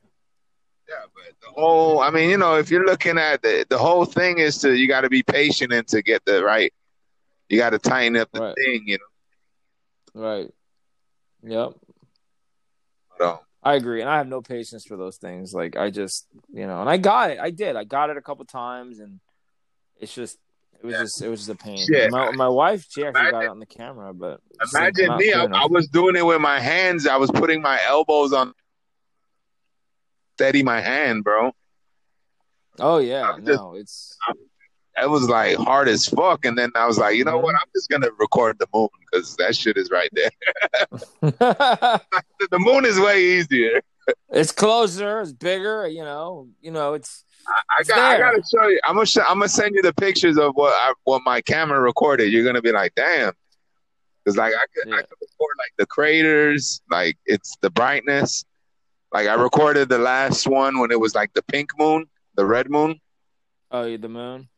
Yeah, 0.88 1.04
but 1.14 1.34
the 1.40 1.48
whole 1.60 2.00
I 2.00 2.10
mean, 2.10 2.28
you 2.30 2.36
know, 2.38 2.56
if 2.56 2.70
you're 2.70 2.84
looking 2.86 3.18
at 3.18 3.42
the 3.42 3.66
the 3.68 3.78
whole 3.78 4.04
thing 4.04 4.38
is 4.38 4.58
to 4.58 4.74
you 4.76 4.88
gotta 4.88 5.08
be 5.08 5.22
patient 5.22 5.72
and 5.72 5.86
to 5.88 6.02
get 6.02 6.24
the 6.24 6.42
right 6.42 6.72
you 7.48 7.58
gotta 7.58 7.78
tighten 7.78 8.16
up 8.16 8.30
the 8.32 8.40
Right. 8.40 8.54
thing, 8.56 8.84
you 8.86 8.98
know. 10.14 10.22
Right. 10.22 10.50
Yep. 11.44 11.72
know. 13.20 13.40
I 13.62 13.74
agree, 13.74 14.00
and 14.00 14.10
I 14.10 14.16
have 14.18 14.26
no 14.26 14.42
patience 14.42 14.84
for 14.84 14.96
those 14.96 15.18
things. 15.18 15.52
Like 15.54 15.76
I 15.76 15.90
just, 15.90 16.26
you 16.52 16.66
know, 16.66 16.80
and 16.80 16.90
I 16.90 16.96
got 16.96 17.30
it. 17.30 17.38
I 17.38 17.50
did. 17.50 17.76
I 17.76 17.84
got 17.84 18.10
it 18.10 18.16
a 18.16 18.22
couple 18.22 18.44
times, 18.44 18.98
and 18.98 19.20
it's 20.00 20.12
just, 20.14 20.38
it 20.82 20.86
was 20.86 20.92
Yeah. 20.94 21.00
just, 21.02 21.22
it 21.22 21.28
was 21.28 21.40
just 21.46 21.50
a 21.50 21.54
pain. 21.54 21.78
Shit. 21.86 22.10
My, 22.10 22.30
my 22.32 22.48
wife, 22.48 22.86
she 22.90 23.04
actually 23.06 23.30
got 23.30 23.44
it 23.44 23.48
on 23.50 23.60
the 23.60 23.66
camera, 23.66 24.12
but 24.12 24.40
just 24.60 24.74
Imagine 24.74 25.16
me, 25.16 25.32
I. 25.32 25.44
I 25.44 25.66
was 25.66 25.86
doing 25.88 26.16
it 26.16 26.26
with 26.26 26.40
my 26.40 26.58
hands. 26.60 27.06
I 27.06 27.16
was 27.16 27.30
putting 27.30 27.62
my 27.62 27.80
elbows 27.86 28.32
on 28.32 28.52
steady 30.36 30.62
my 30.62 30.80
hand, 30.80 31.24
bro. 31.24 31.52
Oh 32.78 32.98
yeah, 32.98 33.30
I'm 33.30 33.44
just- 33.44 33.60
no, 33.60 33.74
it's 33.76 34.16
It 35.00 35.08
was 35.08 35.28
like 35.28 35.56
hard 35.56 35.88
as 35.88 36.06
fuck. 36.06 36.44
And 36.44 36.56
then 36.58 36.70
I 36.74 36.86
was 36.86 36.98
like, 36.98 37.16
you 37.16 37.24
know 37.24 37.32
Mm-hmm. 37.36 37.42
what? 37.44 37.54
I'm 37.54 37.68
just 37.74 37.88
gonna 37.88 38.08
record 38.18 38.58
the 38.58 38.66
moon 38.74 38.88
because 39.10 39.36
that 39.36 39.54
shit 39.56 39.76
is 39.76 39.90
right 39.90 40.10
there. 40.12 40.30
the 41.22 42.58
moon 42.58 42.84
is 42.84 42.98
way 42.98 43.22
easier. 43.22 43.80
It's 44.30 44.52
closer, 44.52 45.20
it's 45.20 45.32
bigger. 45.32 45.86
You 45.86 46.02
know, 46.02 46.48
you 46.60 46.70
know, 46.70 46.94
it's 46.94 47.24
I 47.48 47.80
It's 47.80 47.88
got, 47.88 47.98
I 47.98 48.18
gotta 48.18 48.42
show 48.42 48.68
you. 48.68 48.80
I'm 48.84 48.94
gonna. 48.94 49.06
Sh- 49.06 49.18
I'm 49.18 49.38
gonna 49.38 49.48
send 49.48 49.74
you 49.74 49.82
the 49.82 49.94
pictures 49.94 50.38
of 50.38 50.54
what 50.54 50.74
I, 50.74 50.92
what 51.04 51.22
my 51.24 51.40
camera 51.40 51.80
recorded. 51.80 52.32
You're 52.32 52.44
gonna 52.44 52.62
be 52.62 52.72
like, 52.72 52.94
damn. 52.94 53.32
Because 54.24 54.36
like 54.36 54.54
I 54.54 54.64
could, 54.74 54.92
I 54.92 54.98
could 54.98 55.16
record 55.20 55.56
like 55.58 55.72
the 55.78 55.86
craters, 55.86 56.80
like 56.90 57.16
it's 57.26 57.56
the 57.60 57.70
brightness. 57.70 58.44
Like 59.12 59.26
I 59.26 59.34
recorded 59.34 59.88
the 59.88 59.98
last 59.98 60.46
one 60.46 60.78
when 60.78 60.90
it 60.90 61.00
was 61.00 61.14
like 61.14 61.32
the 61.34 61.42
pink 61.42 61.70
moon, 61.76 62.06
the 62.36 62.46
red 62.46 62.70
moon. 62.70 63.00
oh, 63.70 63.84
yeah, 63.84 63.96
the 63.96 64.08
moon. 64.08 64.48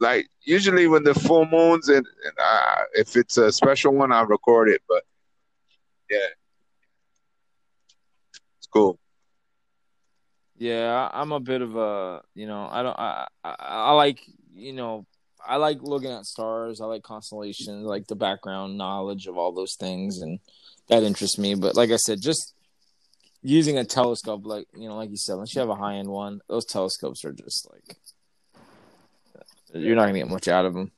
Like 0.00 0.26
usually 0.42 0.88
when 0.88 1.04
the 1.04 1.14
full 1.14 1.46
moons 1.46 1.88
and, 1.88 2.04
and 2.24 2.34
uh, 2.42 2.82
if 2.94 3.14
it's 3.14 3.36
a 3.36 3.52
special 3.52 3.94
one, 3.94 4.10
I'll 4.10 4.26
record 4.26 4.68
it. 4.68 4.82
But 4.88 5.04
yeah, 6.10 6.18
cool. 8.72 8.98
Yeah, 10.56 11.08
I'm 11.12 11.32
a 11.32 11.40
bit 11.40 11.62
of 11.62 11.76
a, 11.76 12.22
you 12.34 12.46
know, 12.46 12.68
I 12.70 12.82
don't, 12.82 12.98
I, 12.98 13.26
I, 13.42 13.54
I 13.58 13.92
like, 13.92 14.20
you 14.52 14.74
know, 14.74 15.06
I 15.46 15.56
like 15.56 15.82
looking 15.82 16.10
at 16.10 16.26
stars. 16.26 16.80
I 16.80 16.84
like 16.84 17.02
constellations, 17.02 17.84
I 17.84 17.88
like 17.88 18.06
the 18.06 18.16
background 18.16 18.76
knowledge 18.76 19.26
of 19.26 19.38
all 19.38 19.52
those 19.52 19.74
things, 19.78 20.20
and 20.20 20.38
that 20.88 21.02
interests 21.02 21.38
me. 21.38 21.54
But 21.54 21.76
like 21.76 21.90
I 21.90 21.96
said, 21.96 22.20
just 22.20 22.54
using 23.42 23.78
a 23.78 23.84
telescope, 23.84 24.42
like 24.44 24.66
you 24.74 24.88
know, 24.88 24.96
like 24.96 25.10
you 25.10 25.16
said, 25.16 25.34
unless 25.34 25.54
you 25.54 25.60
have 25.60 25.70
a 25.70 25.74
high 25.74 25.96
end 25.96 26.08
one, 26.08 26.40
those 26.48 26.66
telescopes 26.66 27.24
are 27.24 27.32
just 27.32 27.68
like 27.72 27.96
you're 29.72 29.96
not 29.96 30.06
gonna 30.06 30.18
get 30.18 30.28
much 30.28 30.48
out 30.48 30.66
of 30.66 30.74
them. 30.74 30.90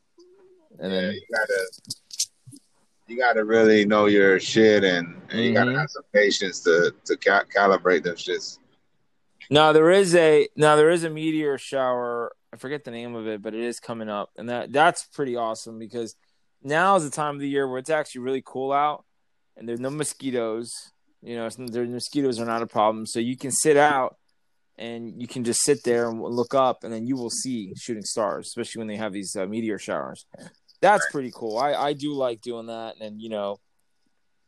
And 0.78 0.92
yeah, 0.92 1.00
then, 1.00 1.12
you 1.12 1.22
gotta 1.30 1.70
you 3.12 3.18
gotta 3.18 3.44
really 3.44 3.84
know 3.84 4.06
your 4.06 4.40
shit 4.40 4.84
and, 4.84 5.20
and 5.30 5.40
you 5.40 5.52
gotta 5.52 5.70
Mhm. 5.70 5.78
have 5.78 5.90
some 5.90 6.02
patience 6.12 6.60
to 6.60 6.94
to 7.04 7.16
ca- 7.16 7.44
calibrate 7.54 8.02
them 8.04 8.16
shits. 8.16 8.58
now 9.50 9.72
there 9.72 9.90
is 9.90 10.14
a 10.14 10.48
now 10.56 10.76
there 10.76 10.90
is 10.90 11.04
a 11.04 11.10
meteor 11.10 11.58
shower. 11.58 12.32
I 12.54 12.56
forget 12.56 12.84
the 12.84 12.90
name 12.90 13.14
of 13.14 13.26
it, 13.26 13.42
but 13.42 13.54
it 13.54 13.60
is 13.60 13.80
coming 13.80 14.08
up, 14.08 14.30
and 14.36 14.48
that 14.48 14.72
that's 14.72 15.04
pretty 15.06 15.36
awesome 15.36 15.78
because 15.78 16.14
now 16.62 16.96
is 16.96 17.04
the 17.04 17.10
time 17.10 17.34
of 17.34 17.40
the 17.40 17.48
year 17.48 17.68
where 17.68 17.78
it's 17.78 17.90
actually 17.90 18.22
really 18.22 18.42
cool 18.44 18.72
out, 18.72 19.04
and 19.56 19.68
there's 19.68 19.80
no 19.80 19.90
mosquitoes. 19.90 20.70
You 21.22 21.36
know, 21.36 21.48
the 21.48 21.84
mosquitoes 21.86 22.40
are 22.40 22.46
not 22.46 22.62
a 22.62 22.66
problem, 22.66 23.06
so 23.06 23.20
you 23.20 23.36
can 23.36 23.50
sit 23.50 23.76
out 23.76 24.16
and 24.78 25.20
you 25.20 25.28
can 25.28 25.44
just 25.44 25.60
sit 25.62 25.84
there 25.84 26.08
and 26.08 26.20
look 26.20 26.54
up, 26.54 26.82
and 26.82 26.92
then 26.92 27.06
you 27.06 27.16
will 27.16 27.30
see 27.30 27.72
shooting 27.76 28.04
stars, 28.04 28.46
especially 28.48 28.80
when 28.80 28.88
they 28.88 28.96
have 28.96 29.12
these 29.12 29.36
uh, 29.36 29.46
meteor 29.46 29.78
showers. 29.78 30.24
That's 30.82 31.10
pretty 31.10 31.30
cool. 31.34 31.56
I 31.56 31.72
I 31.72 31.92
do 31.94 32.12
like 32.12 32.42
doing 32.42 32.66
that, 32.66 32.96
and 33.00 33.22
you 33.22 33.30
know, 33.30 33.58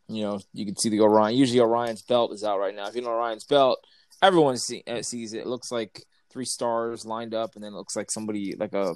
you 0.09 0.23
know, 0.23 0.41
you 0.53 0.67
can 0.67 0.77
see 0.77 0.91
the 0.91 1.01
Orion. 1.01 1.35
Usually, 1.37 1.61
Orion's 1.61 2.03
belt 2.03 2.33
is 2.33 2.45
out 2.45 2.59
right 2.59 2.75
now. 2.75 2.87
If 2.89 2.95
you 2.97 3.01
know 3.03 3.09
Orion's 3.09 3.45
belt, 3.45 3.79
everyone 4.21 4.59
see, 4.59 4.83
uh, 4.87 5.01
sees 5.03 5.33
it. 5.33 5.39
It 5.39 5.47
looks 5.47 5.71
like 5.73 6.03
three 6.31 6.45
stars 6.45 7.07
lined 7.07 7.33
up, 7.35 7.55
and 7.55 7.65
then 7.65 7.73
it 7.73 7.77
looks 7.77 7.97
like 7.97 8.11
somebody 8.11 8.55
like 8.57 8.75
a 8.75 8.95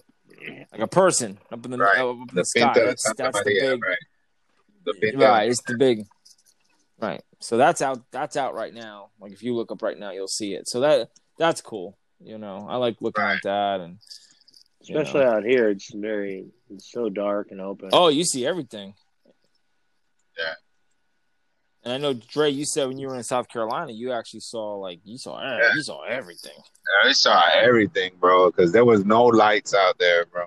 like 0.73 0.80
a 0.80 0.87
person 0.88 1.38
up 1.50 1.64
in 1.64 1.71
the 1.71 1.78
Right. 1.78 1.99
up 1.99 2.16
in 2.16 2.26
the, 2.26 2.35
The 2.35 2.45
sky. 2.45 2.75
That's 2.75 3.14
that's 3.16 3.38
the 3.38 3.45
big 3.45 3.80
right? 3.83 3.99
The 4.85 5.16
right. 5.16 5.49
It's 5.49 5.62
the 5.62 5.76
big 5.76 6.07
right. 7.00 7.23
So 7.40 7.57
that's 7.57 7.80
out. 7.80 8.02
That's 8.11 8.37
out 8.37 8.54
right 8.54 8.75
now. 8.75 9.11
Like 9.21 9.33
if 9.33 9.42
you 9.42 9.54
look 9.54 9.71
up 9.71 9.80
right 9.83 9.99
now, 9.99 10.11
you'll 10.11 10.26
see 10.28 10.54
it. 10.54 10.68
So 10.68 10.80
that 10.80 11.11
that's 11.38 11.61
cool. 11.61 11.97
You 12.21 12.37
know, 12.37 12.66
I 12.68 12.76
like 12.76 12.97
looking 13.00 13.23
Right. 13.23 13.37
at 13.37 13.42
that 13.45 13.80
and 13.80 13.99
you 14.88 14.95
know. 14.95 15.00
Especially 15.02 15.25
out 15.25 15.45
here, 15.45 15.68
it's 15.71 15.92
very, 15.92 16.47
it's 16.71 16.90
so 16.90 17.09
dark 17.09 17.50
and 17.50 17.61
open. 17.61 17.90
Oh, 17.92 18.09
you 18.09 18.25
see 18.25 18.47
everything. 18.47 18.95
Yeah. 20.37 20.54
And 21.85 21.92
I 21.92 21.99
know 21.99 22.12
Dre, 22.14 22.50
you 22.50 22.64
said 22.64 22.87
when 22.88 22.99
you 22.99 23.09
were 23.09 23.16
in 23.16 23.23
South 23.23 23.49
Carolina, 23.49 23.92
you 23.92 24.12
actually 24.12 24.40
saw 24.40 24.75
like 24.76 25.00
you 25.04 25.18
saw 25.18 25.40
Yeah. 25.40 25.71
you 25.75 25.83
saw 25.83 26.02
everything. 26.04 26.52
I 27.04 27.12
saw 27.12 27.42
everything, 27.54 28.12
bro, 28.18 28.50
because 28.50 28.73
there 28.73 28.85
was 28.85 29.04
no 29.04 29.25
lights 29.25 29.75
out 29.75 29.99
there, 29.99 30.26
bro. 30.26 30.47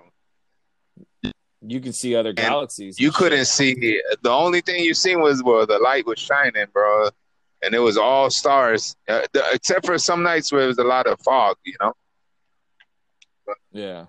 You 1.63 1.79
can 1.79 1.93
see 1.93 2.15
other 2.15 2.33
galaxies. 2.33 2.99
You 2.99 3.07
and 3.07 3.13
shit. 3.13 3.19
couldn't 3.19 3.45
see 3.45 4.01
the 4.23 4.29
only 4.31 4.61
thing 4.61 4.83
you 4.83 4.93
seen 4.95 5.21
was 5.21 5.43
where 5.43 5.65
the 5.65 5.77
light 5.77 6.05
was 6.07 6.17
shining, 6.19 6.65
bro, 6.73 7.09
and 7.61 7.73
it 7.75 7.79
was 7.79 7.97
all 7.97 8.29
stars, 8.31 8.95
uh, 9.07 9.21
the, 9.33 9.43
except 9.53 9.85
for 9.85 9.97
some 9.99 10.23
nights 10.23 10.51
where 10.51 10.63
it 10.63 10.67
was 10.67 10.79
a 10.79 10.83
lot 10.83 11.05
of 11.05 11.19
fog. 11.21 11.57
You 11.63 11.75
know, 11.79 11.93
Yeah. 13.71 14.05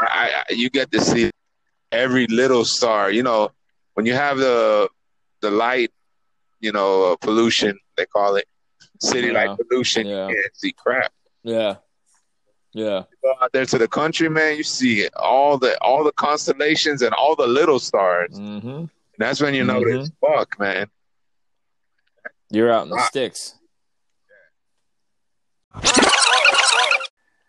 I, 0.00 0.42
I, 0.48 0.52
you 0.52 0.70
get 0.70 0.90
to 0.92 1.00
see 1.00 1.30
every 1.92 2.26
little 2.28 2.64
star. 2.64 3.10
You 3.10 3.22
know, 3.22 3.50
when 3.94 4.06
you 4.06 4.14
have 4.14 4.38
the 4.38 4.88
the 5.40 5.50
light, 5.50 5.90
you 6.60 6.72
know, 6.72 7.12
uh, 7.12 7.16
pollution 7.16 7.78
they 7.96 8.06
call 8.06 8.36
it, 8.36 8.46
city 9.00 9.28
Yeah. 9.28 9.32
light 9.46 9.58
pollution. 9.58 10.06
Yeah. 10.06 10.28
You 10.28 10.34
can't 10.34 10.56
see 10.56 10.72
crap. 10.72 11.12
Yeah. 11.42 11.76
Yeah. 12.72 13.04
Go 13.22 13.32
out 13.42 13.52
there 13.52 13.66
to 13.66 13.78
the 13.78 13.88
country, 13.88 14.28
man. 14.28 14.56
You 14.56 14.62
see 14.62 15.08
all 15.16 15.58
the 15.58 15.76
all 15.82 16.04
the 16.04 16.12
constellations 16.12 17.02
and 17.02 17.12
all 17.14 17.34
the 17.34 17.46
little 17.46 17.78
stars. 17.80 18.38
Mm-hmm. 18.38 18.84
That's 19.18 19.40
when 19.40 19.54
you 19.54 19.64
know 19.64 19.80
Mhm. 19.80 20.00
it's 20.02 20.10
fuck, 20.20 20.58
man. 20.60 20.88
You're 22.50 22.70
out 22.72 22.84
in 22.84 22.90
the 22.90 22.96
Wow. 22.96 23.06
sticks. 23.06 23.54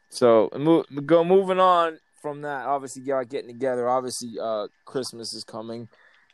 So 0.10 0.50
move, 0.58 0.86
go 1.06 1.24
moving 1.24 1.60
on 1.60 2.00
from 2.22 2.42
that. 2.42 2.66
Obviously, 2.66 3.04
y'all 3.04 3.24
getting 3.24 3.50
together. 3.50 3.88
Obviously, 3.90 4.32
uh, 4.42 4.68
Christmas 4.86 5.34
is 5.34 5.44
coming, 5.44 5.88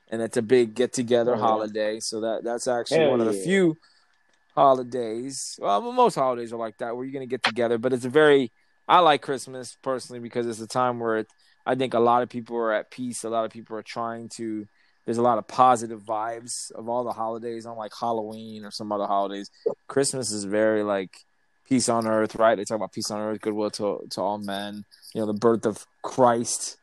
and 0.09 0.21
it's 0.21 0.37
a 0.37 0.41
big 0.41 0.75
get 0.75 0.93
together 0.93 1.33
Oh, 1.33 1.37
yeah. 1.37 1.41
holiday. 1.41 1.99
So 1.99 2.21
that 2.21 2.43
that's 2.43 2.67
actually 2.67 2.99
Hell 2.99 3.11
one 3.11 3.21
of 3.21 3.27
the 3.27 3.33
few 3.33 3.77
holidays. 4.55 5.57
Well, 5.59 5.81
most 5.91 6.15
holidays 6.15 6.53
are 6.53 6.57
like 6.57 6.77
that, 6.79 6.95
where 6.95 7.05
you're 7.05 7.13
gonna 7.13 7.25
get 7.25 7.43
together. 7.43 7.77
But 7.77 7.93
it's 7.93 8.05
a 8.05 8.09
very 8.09 8.51
I 8.87 8.99
like 8.99 9.21
Christmas 9.21 9.77
personally 9.81 10.19
because 10.19 10.47
it's 10.47 10.61
a 10.61 10.67
time 10.67 10.99
where 10.99 11.17
it, 11.17 11.27
I 11.65 11.75
think 11.75 11.93
a 11.93 11.99
lot 11.99 12.23
of 12.23 12.29
people 12.29 12.55
are 12.57 12.73
at 12.73 12.91
peace. 12.91 13.23
A 13.23 13.29
lot 13.29 13.45
of 13.45 13.51
people 13.51 13.75
are 13.77 13.83
trying 13.83 14.29
to 14.37 14.67
there's 15.05 15.17
a 15.19 15.21
lot 15.23 15.37
of 15.37 15.47
positive 15.47 16.01
vibes 16.01 16.71
of 16.71 16.89
all 16.89 17.03
the 17.03 17.11
holidays, 17.11 17.65
unlike 17.65 17.91
Halloween 17.99 18.65
or 18.65 18.71
some 18.71 18.91
other 18.91 19.05
holidays. 19.05 19.51
Christmas 19.87 20.31
is 20.31 20.45
very 20.45 20.81
like 20.81 21.15
peace 21.67 21.89
on 21.89 22.07
earth, 22.07 22.35
right? 22.35 22.55
They 22.55 22.63
talk 22.63 22.77
about 22.77 22.93
peace 22.93 23.11
on 23.11 23.19
earth, 23.19 23.41
goodwill 23.41 23.71
to 23.71 24.07
to 24.11 24.21
all 24.21 24.37
men. 24.37 24.85
You 25.13 25.21
know, 25.21 25.27
the 25.27 25.33
birth 25.33 25.65
of 25.65 25.85
Christ, 26.01 26.77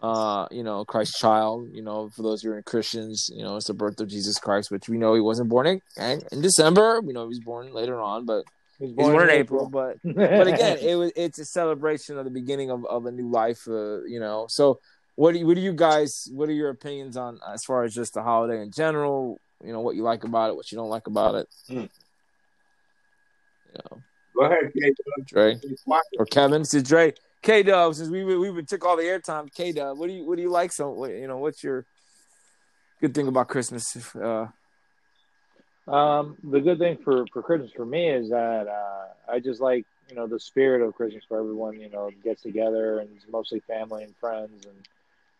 uh, 0.00 0.46
you 0.50 0.62
know, 0.62 0.84
Christ 0.84 1.16
child. 1.18 1.68
You 1.72 1.82
know, 1.82 2.10
for 2.10 2.22
those 2.22 2.42
who 2.42 2.52
are 2.52 2.56
in 2.56 2.62
Christians, 2.62 3.30
you 3.34 3.42
know, 3.42 3.56
it's 3.56 3.66
the 3.66 3.74
birth 3.74 4.00
of 4.00 4.08
Jesus 4.08 4.38
Christ, 4.38 4.70
which 4.70 4.88
we 4.88 4.98
know 4.98 5.14
he 5.14 5.20
wasn't 5.20 5.48
born 5.48 5.66
in 5.66 5.80
in 5.96 6.40
December. 6.40 7.00
We 7.00 7.12
know 7.12 7.22
he 7.22 7.28
was 7.28 7.40
born 7.40 7.72
later 7.72 8.00
on, 8.00 8.26
but 8.26 8.44
He's 8.82 8.88
he's 8.88 8.96
born 8.96 9.22
in 9.22 9.30
April. 9.30 9.66
April. 9.66 9.96
But 10.02 10.14
but 10.14 10.46
again, 10.48 10.78
it 10.82 10.96
was 10.96 11.12
it's 11.14 11.38
a 11.38 11.44
celebration 11.44 12.18
of 12.18 12.24
the 12.24 12.30
beginning 12.30 12.70
of, 12.70 12.84
of 12.86 13.06
a 13.06 13.12
new 13.12 13.30
life. 13.30 13.60
Uh, 13.68 14.02
you 14.04 14.18
know, 14.18 14.46
so 14.48 14.80
what 15.14 15.32
do 15.32 15.38
you, 15.38 15.46
what 15.46 15.54
do 15.54 15.60
you 15.60 15.72
guys? 15.72 16.28
What 16.32 16.48
are 16.48 16.52
your 16.52 16.70
opinions 16.70 17.16
on 17.16 17.38
as 17.48 17.62
far 17.64 17.84
as 17.84 17.94
just 17.94 18.14
the 18.14 18.22
holiday 18.22 18.60
in 18.60 18.72
general? 18.72 19.38
You 19.64 19.72
know, 19.72 19.80
what 19.80 19.94
you 19.94 20.02
like 20.02 20.24
about 20.24 20.50
it, 20.50 20.56
what 20.56 20.72
you 20.72 20.76
don't 20.76 20.88
like 20.88 21.06
about 21.06 21.36
it. 21.36 21.46
Mm. 21.70 21.88
You 23.68 23.80
know, 23.90 24.02
Go 24.34 24.44
ahead, 24.44 24.72
Kate. 24.78 24.96
Dre 25.26 25.60
or 26.18 26.26
Kevin. 26.26 26.64
Since 26.64 26.88
Dre, 26.88 27.12
K 27.42 27.62
Dub, 27.62 27.94
since 27.94 28.08
we 28.08 28.24
we 28.24 28.50
we 28.50 28.62
took 28.64 28.84
all 28.84 28.96
the 28.96 29.02
airtime, 29.02 29.52
K 29.52 29.72
Dub. 29.72 29.98
What 29.98 30.08
do 30.08 30.14
you 30.14 30.24
what 30.26 30.36
do 30.36 30.42
you 30.42 30.50
like? 30.50 30.72
So 30.72 30.90
what, 30.90 31.10
you 31.10 31.26
know, 31.28 31.38
what's 31.38 31.62
your 31.62 31.84
good 33.00 33.14
thing 33.14 33.28
about 33.28 33.48
Christmas? 33.48 34.14
Uh, 34.14 34.46
Um, 35.88 36.36
the 36.44 36.60
good 36.60 36.78
thing 36.78 36.98
for 37.02 37.26
for 37.32 37.42
Christmas 37.42 37.72
for 37.72 37.84
me 37.84 38.08
is 38.08 38.30
that 38.30 38.68
uh, 38.68 39.32
I 39.32 39.40
just 39.40 39.60
like 39.60 39.84
you 40.08 40.14
know 40.14 40.26
the 40.28 40.38
spirit 40.38 40.80
of 40.86 40.94
Christmas 40.94 41.24
where 41.28 41.40
everyone 41.40 41.80
you 41.80 41.90
know 41.90 42.10
gets 42.22 42.42
together 42.42 43.00
and 43.00 43.10
it's 43.16 43.26
mostly 43.30 43.60
family 43.60 44.04
and 44.04 44.14
friends 44.16 44.64
and 44.64 44.88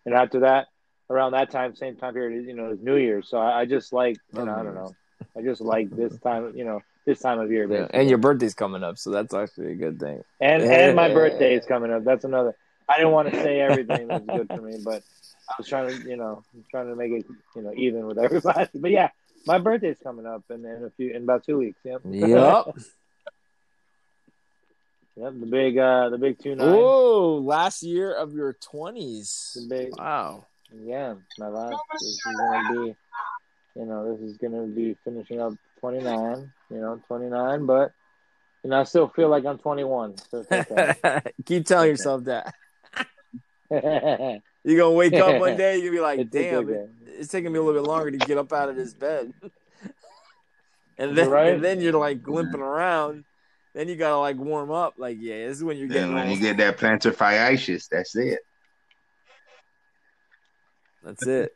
and 0.04 0.14
after 0.14 0.40
that 0.40 0.66
around 1.11 1.32
that 1.32 1.50
time 1.50 1.76
same 1.76 1.94
time 1.96 2.14
period 2.14 2.44
you 2.44 2.54
know 2.54 2.72
is 2.72 2.80
New 2.80 2.96
Year's 2.96 3.28
so 3.28 3.38
I, 3.38 3.61
I 3.61 3.66
just 3.66 3.92
like 3.92 4.16
you 4.34 4.44
know 4.44 4.52
I 4.52 4.62
don't 4.64 4.75
know 4.75 4.94
I 5.37 5.42
just 5.42 5.61
like 5.61 5.90
this 5.90 6.18
time 6.18 6.52
you 6.56 6.64
know 6.64 6.80
this 7.04 7.21
time 7.21 7.40
of 7.40 7.50
year 7.50 7.66
yeah. 7.71 7.88
And 7.92 8.09
your 8.09 8.18
birthday's 8.18 8.54
coming 8.54 8.82
up, 8.82 8.99
so 8.99 9.11
that's 9.11 9.35
actually 9.35 9.73
a 9.73 9.75
good 9.75 9.99
thing. 9.99 10.23
and 10.40 10.62
and 10.62 10.97
my 10.97 11.12
birthday 11.12 11.54
is 11.54 11.64
coming 11.66 11.92
up 11.92 12.04
that's 12.04 12.25
another 12.25 12.56
I 12.88 12.97
didn't 12.99 13.12
want 13.12 13.30
to 13.30 13.42
say 13.42 13.61
everything 13.61 14.09
that's 14.09 14.26
good 14.26 14.49
for 14.49 14.61
me 14.62 14.78
but 14.85 15.02
I 15.49 15.54
was 15.59 15.68
trying 15.68 15.88
to 15.88 16.09
you 16.09 16.16
know 16.16 16.42
trying 16.71 16.88
to 16.88 16.97
make 16.97 17.12
it 17.12 17.26
you 17.56 17.62
know 17.62 17.73
even 17.75 18.06
with 18.06 18.18
everybody 18.18 18.68
but 18.75 18.90
yeah 18.90 19.11
my 19.47 19.59
birthday's 19.59 19.99
coming 20.02 20.26
up 20.26 20.44
in, 20.50 20.64
in 20.64 20.85
a 20.85 20.90
few 20.90 21.11
in 21.11 21.25
about 21.25 21.44
two 21.44 21.59
weeks 21.59 21.78
yep 21.85 22.00
Yep. 22.04 22.76
Yep, 25.16 25.35
the 25.40 25.47
big 25.47 25.76
uh 25.76 26.09
the 26.09 26.16
big 26.16 26.38
two 26.42 26.54
nine. 26.54 26.75
Whoa, 26.75 27.37
last 27.37 27.82
year 27.82 28.14
of 28.14 28.32
your 28.32 28.54
twenties. 28.54 29.59
Wow. 29.99 30.47
yeah, 30.75 31.14
my 31.38 31.49
last 31.49 31.78
this 31.92 32.02
is 32.02 32.21
gonna 32.25 32.73
be 32.73 32.97
you 33.75 33.87
know, 33.87 34.11
this 34.16 34.30
is 34.30 34.37
gonna 34.38 34.66
be 34.66 34.97
finishing 35.04 35.40
up 35.40 35.52
twenty 35.82 36.00
nine, 36.00 36.52
you 36.70 36.78
know, 36.78 37.02
twenty 37.08 37.28
nine, 37.28 37.66
but 37.66 37.92
you 38.62 38.70
know, 38.70 38.80
I 38.80 38.84
still 38.84 39.08
feel 39.08 39.28
like 39.28 39.44
I'm 39.44 39.58
twenty 39.58 39.82
one. 39.82 40.14
So 40.30 40.44
okay. 40.50 40.94
Keep 41.44 41.66
telling 41.66 41.90
yourself 41.90 42.24
that. 42.24 42.54
You're 44.64 44.78
gonna 44.78 44.92
wake 44.92 45.14
up 45.14 45.40
one 45.40 45.56
day, 45.56 45.78
you're 45.78 45.86
gonna 45.86 45.96
be 45.96 46.00
like, 46.00 46.18
It's 46.20 46.30
damn, 46.30 46.68
it, 46.68 46.88
it's 47.06 47.32
taking 47.32 47.50
me 47.50 47.58
a 47.58 47.62
little 47.62 47.82
bit 47.82 47.88
longer 47.88 48.12
to 48.12 48.16
get 48.18 48.38
up 48.38 48.52
out 48.52 48.68
of 48.68 48.76
this 48.76 48.94
bed. 48.94 49.32
and 50.98 51.18
then 51.18 51.30
Right. 51.30 51.54
and 51.54 51.64
then 51.64 51.80
you're 51.80 51.92
like 51.94 52.28
limping 52.28 52.60
around. 52.60 53.24
Then 53.74 53.88
you 53.88 53.96
gotta 53.96 54.18
like 54.18 54.36
warm 54.36 54.70
up. 54.70 54.94
Like, 54.98 55.16
yeah, 55.18 55.48
this 55.48 55.56
is 55.56 55.64
when 55.64 55.78
you're 55.78 55.88
getting 55.88 56.14
Then 56.14 56.14
when 56.14 56.30
you 56.30 56.38
get 56.38 56.58
that 56.58 56.78
plantar 56.78 57.12
fasciitis, 57.12 57.88
that's 57.88 58.14
it. 58.14 58.38
That's 61.02 61.26
it. 61.26 61.52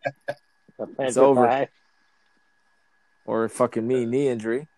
It's 0.98 1.16
over. 1.16 1.68
Or 3.26 3.48
fucking 3.48 3.86
me, 3.86 4.06
knee 4.06 4.28
injury. 4.28 4.68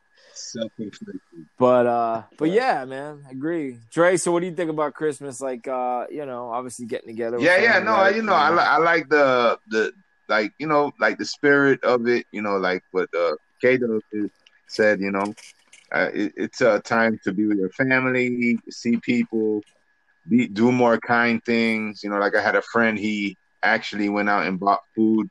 But 1.59 1.87
uh 1.87 2.23
but 2.37 2.51
yeah, 2.51 2.85
man, 2.85 3.25
I 3.27 3.33
agree. 3.33 3.79
Dre, 3.91 4.17
so 4.17 4.33
what 4.33 4.41
do 4.41 4.47
you 4.47 4.55
think 4.55 4.71
about 4.71 4.95
Christmas? 4.95 5.41
Like 5.41 5.67
uh, 5.67 6.07
you 6.11 6.25
know, 6.27 6.51
obviously 6.51 6.87
getting 6.87 7.09
together. 7.09 7.39
Yeah, 7.41 7.61
yeah, 7.61 7.79
no, 7.81 7.93
right? 7.93 8.15
you 8.15 8.23
know, 8.23 8.35
I 8.35 8.49
like 8.51 8.67
I 8.67 8.77
like 8.79 9.09
the 9.09 9.59
the 9.69 9.93
like 10.29 10.53
you 10.59 10.67
know 10.67 10.93
like 11.01 11.19
the 11.19 11.25
spirit 11.25 11.83
of 11.85 12.07
it. 12.07 12.27
You 12.33 12.43
know, 12.43 12.57
like 12.57 12.83
what 12.93 13.09
uh, 13.15 13.35
Kato 13.61 14.01
said. 14.69 15.01
You 15.01 15.11
know, 15.11 15.35
uh, 15.93 16.11
it, 16.15 16.33
it's 16.37 16.61
a 16.61 16.81
time 16.81 17.19
to 17.25 17.33
be 17.33 17.47
with 17.47 17.59
your 17.59 17.71
family, 17.71 18.59
see 18.71 18.97
people, 18.99 19.63
be 20.29 20.47
do 20.47 20.71
more 20.71 20.99
kind 20.99 21.45
things. 21.45 22.03
You 22.03 22.11
know, 22.11 22.19
like 22.19 22.37
I 22.37 22.43
had 22.43 22.57
a 22.57 22.63
friend. 22.63 22.99
He 22.99 23.37
actually 23.63 24.09
went 24.09 24.29
out 24.29 24.47
and 24.47 24.61
bought 24.61 24.81
food 24.95 25.29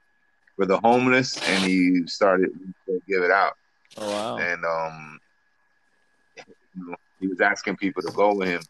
for 0.58 0.66
the 0.66 0.80
homeless, 0.80 1.38
and 1.48 1.64
he 1.64 2.06
started 2.08 2.50
to 2.88 3.02
give 3.08 3.24
it 3.24 3.32
out. 3.32 3.54
Oh 4.00 4.10
wow. 4.10 4.38
and 4.38 4.64
um, 4.66 5.20
he 7.20 7.28
was 7.28 7.42
asking 7.42 7.78
people 7.78 8.04
to 8.04 8.12
go 8.12 8.34
with 8.34 8.50
him 8.50 8.62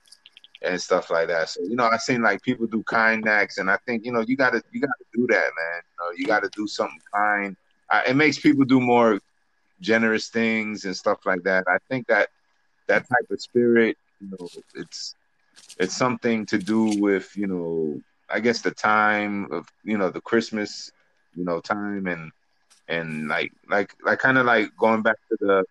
and 0.61 0.81
stuff 0.81 1.09
like 1.09 1.27
that. 1.27 1.49
So 1.49 1.61
you 1.63 1.75
know, 1.75 1.85
I 1.85 1.97
seen 1.97 2.21
like 2.21 2.41
people 2.41 2.67
do 2.67 2.83
kind 2.83 3.27
acts, 3.27 3.57
and 3.57 3.69
I 3.69 3.77
think 3.85 4.05
you 4.05 4.11
know 4.11 4.21
you 4.21 4.35
got 4.37 4.51
to 4.51 4.61
you 4.71 4.81
got 4.81 4.89
to 4.99 5.05
do 5.13 5.27
that, 5.27 5.51
man. 5.57 5.81
You 5.81 5.97
know, 5.99 6.11
you 6.15 6.25
got 6.25 6.43
to 6.43 6.49
do 6.55 6.67
something 6.67 6.99
kind. 7.13 7.55
Uh, 7.89 8.01
it 8.07 8.15
makes 8.15 8.37
people 8.37 8.65
do 8.65 8.79
more 8.79 9.19
generous 9.79 10.27
things 10.29 10.85
and 10.85 10.95
stuff 10.95 11.25
like 11.25 11.43
that. 11.43 11.63
I 11.67 11.77
think 11.89 12.07
that 12.07 12.29
that 12.87 13.07
type 13.07 13.29
of 13.29 13.41
spirit, 13.41 13.97
you 14.19 14.29
know, 14.29 14.47
it's 14.75 15.15
it's 15.79 15.95
something 15.95 16.45
to 16.47 16.57
do 16.57 16.99
with 17.01 17.35
you 17.35 17.47
know, 17.47 18.01
I 18.29 18.39
guess 18.39 18.61
the 18.61 18.71
time 18.71 19.51
of 19.51 19.67
you 19.83 19.97
know 19.97 20.09
the 20.09 20.21
Christmas, 20.21 20.91
you 21.37 21.45
know, 21.45 21.59
time 21.61 22.07
and 22.07 22.31
and 22.87 23.27
like 23.27 23.51
like 23.69 23.93
like 24.03 24.19
kind 24.19 24.37
of 24.37 24.45
like 24.45 24.69
going 24.77 25.01
back 25.01 25.17
to 25.29 25.37
the 25.39 25.63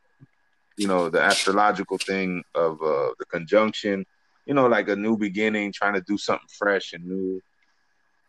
you 0.76 0.86
know 0.86 1.08
the 1.08 1.20
astrological 1.20 1.98
thing 1.98 2.42
of 2.54 2.80
uh 2.82 3.10
the 3.18 3.24
conjunction 3.30 4.04
you 4.44 4.54
know 4.54 4.66
like 4.66 4.88
a 4.88 4.96
new 4.96 5.16
beginning 5.16 5.72
trying 5.72 5.94
to 5.94 6.02
do 6.02 6.16
something 6.16 6.48
fresh 6.48 6.92
and 6.92 7.04
new. 7.04 7.42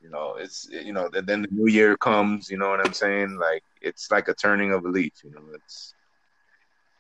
You 0.02 0.12
know 0.12 0.36
it's 0.39 0.69
you 0.71 0.93
know 0.93 1.10
then 1.12 1.41
the 1.41 1.47
new 1.52 1.67
year 1.67 1.97
comes 1.97 2.50
you 2.50 2.58
know 2.58 2.69
what 2.69 2.86
i'm 2.86 2.93
saying? 2.93 3.38
Like 3.38 3.63
it's 3.82 4.10
like 4.12 4.28
a 4.28 4.34
turning 4.34 4.71
of 4.71 4.86
a 4.86 4.89
leaf 4.89 5.13
you 5.23 5.32
know 5.32 5.41
it's 5.54 5.93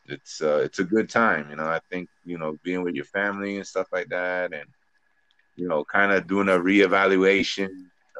it's 0.07 0.41
uh 0.41 0.61
it's 0.63 0.79
a 0.79 0.83
good 0.83 1.09
time 1.09 1.49
you 1.49 1.55
know? 1.55 1.65
I 1.67 1.79
think 1.89 2.09
you 2.25 2.37
know 2.37 2.57
being 2.63 2.83
with 2.83 2.95
your 2.95 3.05
family 3.05 3.57
and 3.57 3.67
stuff 3.67 3.87
like 3.93 4.09
that 4.09 4.51
and 4.51 4.65
you 5.55 5.67
know 5.67 5.85
kind 5.85 6.11
of 6.11 6.27
doing 6.27 6.49
a 6.49 6.53
reevaluation 6.53 7.69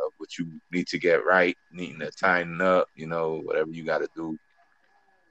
of 0.05 0.13
what 0.17 0.37
you 0.37 0.51
need 0.71 0.87
to 0.87 0.97
get 0.99 1.25
right 1.25 1.57
needing 1.71 1.99
to 1.99 2.11
tighten 2.11 2.61
up 2.61 2.87
you 2.95 3.07
know 3.07 3.41
whatever 3.43 3.71
you 3.71 3.83
got 3.83 3.99
to 3.99 4.07
do 4.15 4.37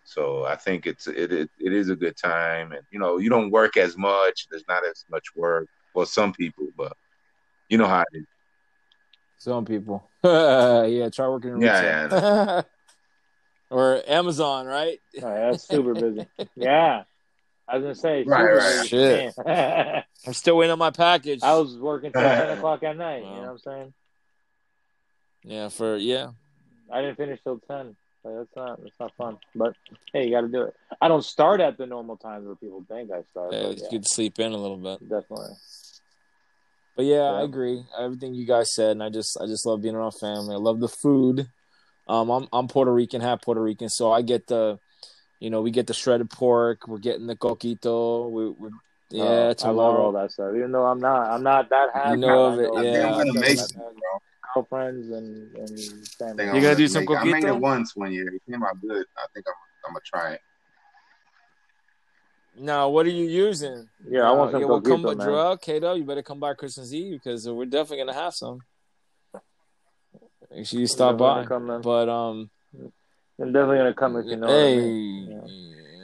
so 0.06 0.44
I 0.44 0.54
think 0.54 0.86
it's 0.86 1.08
it, 1.08 1.32
it 1.32 1.50
it 1.58 1.72
is 1.72 1.88
a 1.88 1.96
good 1.96 2.16
time, 2.16 2.70
and 2.70 2.82
you 2.92 3.00
know 3.00 3.18
you 3.18 3.28
don't 3.28 3.50
work 3.50 3.76
as 3.76 3.96
much. 3.98 4.46
There's 4.48 4.62
not 4.68 4.86
as 4.86 5.04
much 5.10 5.34
work. 5.34 5.66
Well, 5.94 6.06
some 6.06 6.32
people, 6.32 6.68
but 6.76 6.92
you 7.68 7.76
know 7.76 7.88
how 7.88 8.02
it 8.12 8.18
is. 8.18 8.24
Some 9.38 9.64
people. 9.64 10.08
yeah, 10.24 11.08
try 11.10 11.28
working 11.28 11.50
in 11.50 11.60
Yeah, 11.60 12.04
retail. 12.04 12.64
or 13.70 14.00
Amazon, 14.06 14.66
right? 14.66 15.00
Oh, 15.22 15.50
that's 15.50 15.66
super 15.66 15.94
busy. 15.94 16.28
Yeah. 16.54 17.02
I 17.66 17.76
was 17.78 17.82
gonna 17.82 17.94
say 17.96 18.22
Right, 18.22 18.42
super 18.42 18.56
right. 18.58 18.74
busy. 18.76 18.88
Shit. 18.88 19.34
I'm 20.24 20.34
still 20.34 20.56
waiting 20.56 20.70
on 20.70 20.78
my 20.78 20.90
package. 20.92 21.42
I 21.42 21.56
was 21.56 21.76
working 21.76 22.12
till 22.12 22.22
ten 22.22 22.50
o'clock 22.50 22.84
at 22.84 22.96
night, 22.96 23.22
you 23.22 23.24
know 23.24 23.40
what 23.40 23.50
I'm 23.50 23.58
saying? 23.58 23.94
Yeah, 25.46 25.68
for 25.68 25.96
yeah. 25.96 26.30
I 26.92 27.00
didn't 27.00 27.16
finish 27.16 27.40
till 27.42 27.60
ten. 27.68 27.96
So 28.22 28.36
that's 28.36 28.56
not 28.56 28.82
that's 28.82 29.00
not 29.00 29.12
fun. 29.16 29.38
But 29.54 29.74
hey, 30.12 30.24
you 30.26 30.32
gotta 30.32 30.48
do 30.48 30.62
it. 30.62 30.74
I 31.00 31.08
don't 31.08 31.24
start 31.24 31.60
at 31.60 31.78
the 31.78 31.86
normal 31.86 32.16
times 32.16 32.46
where 32.46 32.56
people 32.56 32.84
think 32.88 33.10
I 33.12 33.22
start, 33.30 33.52
yeah 33.52 33.62
but 33.62 33.70
it's 33.72 33.82
yeah, 33.82 33.88
good 33.92 34.02
to 34.02 34.12
sleep 34.12 34.38
in 34.40 34.52
a 34.52 34.56
little 34.56 34.76
bit. 34.76 35.00
definitely. 35.08 35.54
But 36.96 37.04
yeah, 37.04 37.30
I 37.30 37.42
agree. 37.42 37.84
Everything 37.98 38.34
you 38.34 38.46
guys 38.46 38.74
said, 38.74 38.92
and 38.92 39.02
I 39.02 39.10
just 39.10 39.38
I 39.40 39.46
just 39.46 39.66
love 39.66 39.82
being 39.82 39.94
around 39.94 40.12
family. 40.12 40.54
I 40.54 40.58
love 40.58 40.80
the 40.80 40.88
food. 40.88 41.46
Um, 42.08 42.30
I'm 42.30 42.48
I'm 42.52 42.68
Puerto 42.68 42.92
Rican, 42.92 43.20
half 43.20 43.42
Puerto 43.42 43.60
Rican, 43.60 43.88
so 43.88 44.10
I 44.10 44.22
get 44.22 44.46
the, 44.46 44.78
you 45.38 45.50
know, 45.50 45.60
we 45.60 45.70
get 45.70 45.86
the 45.86 45.94
shredded 45.94 46.30
pork. 46.30 46.88
We're 46.88 46.98
getting 46.98 47.26
the 47.26 47.36
coquito. 47.36 48.30
We, 48.30 48.48
we 48.48 48.70
yeah, 49.10 49.52
Oh, 49.62 49.68
I 49.68 49.70
love 49.70 49.96
all 49.96 50.12
that 50.12 50.32
stuff. 50.32 50.54
Even 50.56 50.72
though 50.72 50.86
I'm 50.86 51.00
not 51.00 51.30
I'm 51.30 51.42
not 51.42 51.68
that 51.68 51.90
happy. 51.94 52.12
You 52.12 52.16
know 52.16 52.46
of 52.46 52.58
it, 52.58 52.72
know 52.72 52.80
yeah. 52.80 53.14
I'm 53.14 53.26
gonna 53.26 53.46
I've 53.46 53.56
make 54.56 54.68
got 54.70 54.78
some, 54.78 55.08
bro. 55.08 55.08
girlfriends 55.08 55.10
and 55.10 55.56
and 55.56 55.70
I 55.70 56.24
family. 56.24 56.36
think 56.36 56.38
You 56.38 56.52
I'm 56.56 56.62
gonna 56.62 56.74
do 56.76 56.88
some 56.88 57.00
make 57.00 57.10
it. 57.10 57.16
I 57.16 57.24
made 57.24 57.44
it 57.44 57.56
once 57.60 57.96
one 57.96 58.12
year. 58.12 58.28
It 58.34 58.42
came 58.50 58.62
out 58.62 58.80
good. 58.80 59.06
I 59.16 59.26
think 59.34 59.46
I'm 59.48 59.54
I'm 59.86 59.92
gonna 59.92 60.00
try 60.04 60.32
it. 60.32 60.40
Now, 62.58 62.88
what 62.88 63.04
are 63.06 63.10
you 63.10 63.26
using? 63.26 63.88
Yeah, 64.08 64.22
I 64.22 64.32
want 64.32 64.48
Uh, 64.48 64.52
some 64.52 64.60
yeah, 64.60 64.66
we'll 64.66 64.80
come 64.80 65.02
coquito, 65.02 65.08
with 65.08 65.18
man. 65.18 65.26
Joel, 65.26 65.56
Kato. 65.58 65.94
You 65.94 66.04
better 66.04 66.22
come 66.22 66.40
by 66.40 66.54
Christmas 66.54 66.92
Eve 66.92 67.20
because 67.22 67.48
we're 67.48 67.66
definitely 67.66 67.98
gonna 67.98 68.14
have 68.14 68.34
some. 68.34 68.60
Make 70.50 70.66
sure 70.66 70.80
you 70.80 70.86
stop 70.86 71.18
by. 71.18 71.44
come. 71.44 71.80
But 71.82 72.08
um, 72.08 72.50
I'm 73.38 73.52
definitely 73.52 73.76
gonna 73.78 73.94
come 73.94 74.16
if 74.16 74.26
you 74.26 74.36
know. 74.36 74.46
what 74.46 74.54
I 74.54 74.58
hey, 74.58 74.76
mean. 74.76 75.30
yeah, 75.30 75.40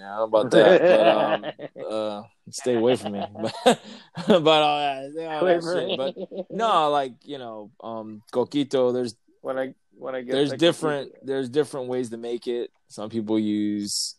I 0.05 0.17
don't 0.19 0.33
know 0.33 0.39
about 0.39 0.51
that. 0.51 1.55
But 1.75 1.89
um, 1.89 1.91
uh, 1.91 2.23
stay 2.51 2.75
away 2.75 2.97
from 2.97 3.13
me. 3.13 3.25
But 3.35 3.79
but 4.27 4.63
all 4.63 4.79
that, 4.79 5.29
all 5.29 5.45
that 5.45 5.63
shit. 5.63 5.97
But 5.97 6.51
no, 6.51 6.91
like 6.91 7.15
you 7.25 7.39
know, 7.39 7.71
um, 7.83 8.23
coquito. 8.33 8.93
There's 8.93 9.15
when 9.41 9.59
I 9.59 9.75
when 9.97 10.15
I 10.15 10.23
get 10.23 10.33
there's 10.33 10.51
like, 10.51 10.59
different 10.59 11.13
there's 11.23 11.49
different 11.49 11.89
ways 11.89 12.11
to 12.11 12.17
make 12.17 12.47
it. 12.47 12.71
Some 12.89 13.09
people 13.09 13.39
use 13.39 14.17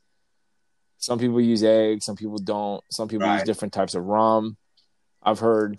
some 1.04 1.20
people 1.20 1.42
use 1.42 1.64
eggs, 1.64 2.06
some 2.06 2.16
people 2.16 2.38
don't. 2.38 2.82
Some 2.90 3.10
people 3.10 3.32
use 3.34 3.44
different 3.44 3.74
types 3.74 3.94
of 3.94 4.06
rum. 4.06 4.56
I've 5.22 5.40
heard. 5.40 5.78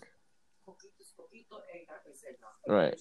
Right. 2.69 2.95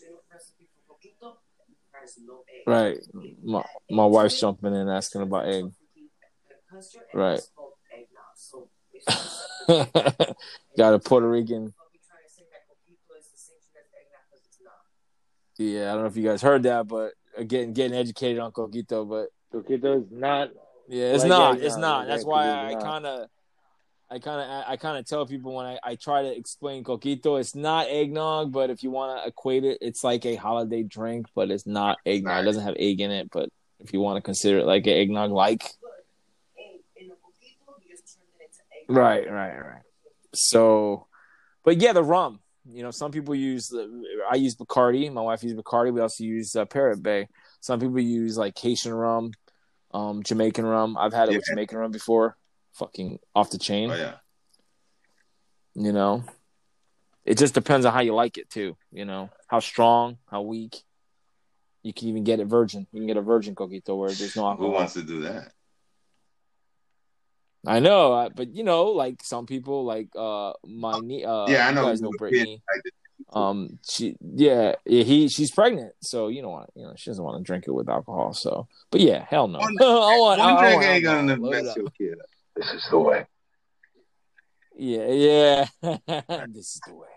Right. 2.66 2.98
My, 3.44 3.64
my 3.90 4.06
wife's 4.06 4.40
jumping 4.40 4.74
in 4.74 4.88
asking 4.88 5.22
about 5.22 5.48
egg. 5.48 5.66
Right. 7.14 7.42
Got 10.78 10.94
a 10.94 11.00
Puerto 11.00 11.30
Rican. 11.30 11.74
Yeah, 15.58 15.92
I 15.92 15.94
don't 15.94 16.02
know 16.02 16.08
if 16.08 16.18
you 16.18 16.24
guys 16.24 16.42
heard 16.42 16.64
that, 16.64 16.88
but 16.88 17.14
again, 17.38 17.74
getting 17.74 17.98
educated 17.98 18.40
on 18.40 18.52
coquito, 18.52 19.08
but 19.08 19.30
Coquito 19.54 20.02
is 20.02 20.12
not. 20.12 20.50
yeah, 20.90 21.14
it's 21.14 21.24
Like 21.24 21.30
not. 21.30 21.52
eggnog, 21.54 21.66
It's 21.66 21.78
not. 21.78 22.08
That's 22.08 22.26
why 22.26 22.50
I 22.50 22.74
kind 22.76 23.06
of, 23.06 23.28
I 24.10 24.18
kind 24.20 24.42
of, 24.42 24.64
I 24.68 24.78
kind 24.78 24.98
of 24.98 25.06
tell 25.06 25.28
people 25.28 25.54
when 25.54 25.66
I, 25.68 25.80
I 25.84 25.96
try 25.96 26.24
to 26.24 26.36
explain 26.36 26.84
coquito, 26.84 27.40
it's 27.40 27.54
not 27.54 27.88
eggnog, 27.88 28.52
but 28.52 28.72
if 28.72 28.82
you 28.84 28.90
want 28.90 29.22
to 29.22 29.28
equate 29.28 29.64
it, 29.64 29.78
it's 29.82 30.04
like 30.04 30.26
a 30.26 30.36
holiday 30.36 30.82
drink, 30.82 31.28
but 31.36 31.52
it's 31.52 31.68
not 31.68 32.00
eggnog. 32.06 32.42
It 32.42 32.46
doesn't 32.46 32.64
have 32.64 32.76
egg 32.80 33.00
in 33.00 33.12
it, 33.12 33.30
but 33.32 33.50
if 33.80 33.94
you 33.94 34.00
want 34.00 34.18
to 34.18 34.22
consider 34.22 34.60
it 34.60 34.66
like 34.66 34.88
an 34.88 34.94
eggnog, 34.94 35.30
like 35.32 35.70
right, 38.88 39.30
right, 39.30 39.58
right. 39.58 39.82
So, 40.34 41.08
but 41.64 41.78
yeah, 41.82 41.94
the 41.94 42.04
rum. 42.04 42.40
You 42.66 42.82
know, 42.84 42.92
some 42.92 43.12
people 43.12 43.36
use 43.36 43.68
the. 43.68 44.04
I 44.32 44.36
use 44.36 44.56
Bacardi. 44.56 45.12
My 45.12 45.22
wife 45.22 45.44
uses 45.44 45.60
Bacardi. 45.60 45.94
We 45.94 46.00
also 46.02 46.24
use 46.24 46.56
uh, 46.56 46.66
Parrot 46.66 47.04
Bay. 47.04 47.28
Some 47.60 47.80
people 47.80 48.00
use 48.00 48.38
like 48.38 48.58
Haitian 48.58 48.94
rum, 48.94 49.32
um, 49.94 50.24
Jamaican 50.24 50.66
rum. 50.66 50.98
I've 50.98 51.14
had 51.14 51.28
it 51.30 51.36
with 51.36 51.44
Yeah. 51.48 51.54
Jamaican 51.54 51.78
rum 51.78 51.92
before. 51.92 52.38
Fucking 52.76 53.20
off 53.36 53.52
the 53.52 53.58
chain. 53.58 53.92
Oh 53.92 53.96
yeah. 53.96 54.16
You 55.76 55.92
know, 55.92 56.24
it 57.26 57.38
just 57.38 57.54
depends 57.54 57.86
on 57.86 57.94
how 57.94 58.02
you 58.02 58.14
like 58.14 58.38
it 58.38 58.50
too. 58.50 58.78
You 58.92 59.06
know, 59.06 59.30
how 59.48 59.60
strong, 59.60 60.18
how 60.30 60.42
weak. 60.42 60.82
You 61.84 61.94
can 61.94 62.08
even 62.08 62.24
get 62.24 62.40
it 62.40 62.46
virgin. 62.46 62.88
You 62.94 63.02
can 63.02 63.08
get 63.08 63.18
a 63.18 63.22
virgin 63.22 63.56
coquito 63.56 63.98
where 63.98 64.10
there's 64.10 64.38
no 64.38 64.46
alcohol. 64.48 64.70
Who 64.70 64.74
wants 64.74 64.94
to 64.94 65.04
do 65.04 65.22
that? 65.24 65.52
I 67.66 67.80
know, 67.80 68.30
but 68.36 68.54
you 68.54 68.64
know, 68.64 68.86
like 68.88 69.24
some 69.24 69.46
people, 69.46 69.86
like 69.86 70.10
uh, 70.18 70.54
my 70.66 71.00
nie- 71.00 71.24
uh, 71.24 71.48
yeah, 71.48 71.68
I 71.68 71.72
know. 71.72 71.82
you 71.84 71.88
guys 71.88 72.02
know 72.02 72.12
Brittany. 72.18 72.62
Um, 73.32 73.80
she, 73.90 74.16
yeah, 74.22 74.76
yeah, 74.86 75.04
he, 75.04 75.28
she's 75.28 75.50
pregnant, 75.50 75.94
so 76.02 76.28
you 76.28 76.42
don't 76.42 76.52
want, 76.52 76.70
you 76.76 76.84
know, 76.84 76.94
she 76.96 77.10
doesn't 77.10 77.24
want 77.24 77.38
to 77.38 77.44
drink 77.44 77.64
it 77.68 77.72
with 77.72 77.90
alcohol. 77.90 78.34
So, 78.34 78.68
but 78.92 79.02
yeah, 79.02 79.26
hell 79.28 79.48
no. 79.48 79.60
One- 79.60 79.78
I 79.82 79.86
want, 80.20 80.42
I 80.42 80.46
One 80.46 80.56
want 80.56 80.66
drink 80.66 80.84
ain't 80.84 81.04
gonna 81.04 81.38
mess 81.38 81.76
your 81.76 81.90
kid 81.98 82.20
up. 82.20 82.26
This 82.56 82.72
is 82.74 82.88
the 82.92 83.00
way. 83.00 83.26
Yeah, 84.78 85.08
yeah. 85.08 85.66
this 86.48 86.76
is 86.76 86.82
the 86.86 86.94
way. 86.96 87.08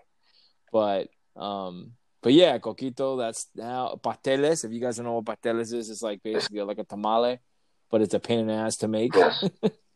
But 0.71 1.09
um 1.39 1.91
but 2.21 2.33
yeah, 2.33 2.57
coquito, 2.57 3.17
that's 3.19 3.47
now 3.55 3.99
pateles. 4.03 4.65
If 4.65 4.71
you 4.71 4.79
guys 4.79 4.97
don't 4.97 5.05
know 5.05 5.19
what 5.19 5.25
pateles 5.25 5.73
is, 5.73 5.89
it's 5.89 6.01
like 6.01 6.23
basically 6.23 6.61
like 6.61 6.79
a 6.79 6.83
tamale, 6.83 7.39
but 7.91 8.01
it's 8.01 8.13
a 8.13 8.19
pain 8.19 8.39
in 8.39 8.47
the 8.47 8.53
ass 8.53 8.77
to 8.77 8.87
make. 8.87 9.13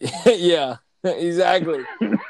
yeah, 0.26 0.76
exactly. 1.04 1.80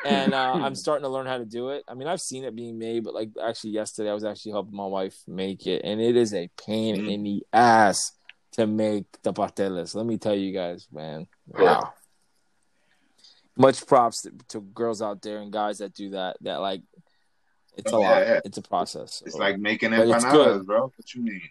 And 0.05 0.35
uh, 0.35 0.53
I'm 0.55 0.75
starting 0.85 1.05
to 1.05 1.09
learn 1.09 1.27
how 1.27 1.39
to 1.39 1.45
do 1.45 1.71
it. 1.71 1.85
I 1.89 1.95
mean, 1.95 2.09
I've 2.09 2.21
seen 2.21 2.45
it 2.45 2.55
being 2.57 2.79
made, 2.79 3.05
but 3.05 3.15
like 3.15 3.31
actually 3.43 3.71
yesterday, 3.71 4.11
I 4.11 4.15
was 4.15 4.25
actually 4.25 4.53
helping 4.53 4.77
my 4.77 4.87
wife 4.87 5.17
make 5.29 5.67
it, 5.67 5.83
and 5.85 6.01
it 6.01 6.17
is 6.17 6.35
a 6.35 6.49
pain 6.67 6.97
Mm. 6.97 7.13
in 7.13 7.23
the 7.23 7.47
ass 7.53 8.13
to 8.53 8.67
make 8.67 9.05
the 9.23 9.33
pasteles. 9.33 9.95
Let 9.95 10.07
me 10.07 10.19
tell 10.19 10.35
you 10.35 10.53
guys, 10.53 10.89
man. 10.93 11.27
Wow. 11.47 11.93
Much 13.57 13.87
props 13.87 14.23
to, 14.23 14.33
to 14.49 14.61
girls 14.61 15.03
out 15.03 15.21
there 15.23 15.39
and 15.39 15.53
guys 15.53 15.79
that 15.79 15.93
do 15.95 16.11
that. 16.11 16.37
That 16.41 16.57
like, 16.61 16.83
it's 17.77 17.93
a 17.93 17.95
Oh, 17.95 18.01
lot. 18.01 18.21
yeah, 18.23 18.33
yeah. 18.35 18.41
It's 18.45 18.59
a 18.59 18.63
process. 18.63 19.23
It's 19.25 19.35
So- 19.35 19.39
like 19.39 19.59
making 19.59 19.91
empanadas, 19.91 20.65
bro. 20.65 20.83
What 20.97 21.15
you 21.15 21.23
mean? 21.23 21.43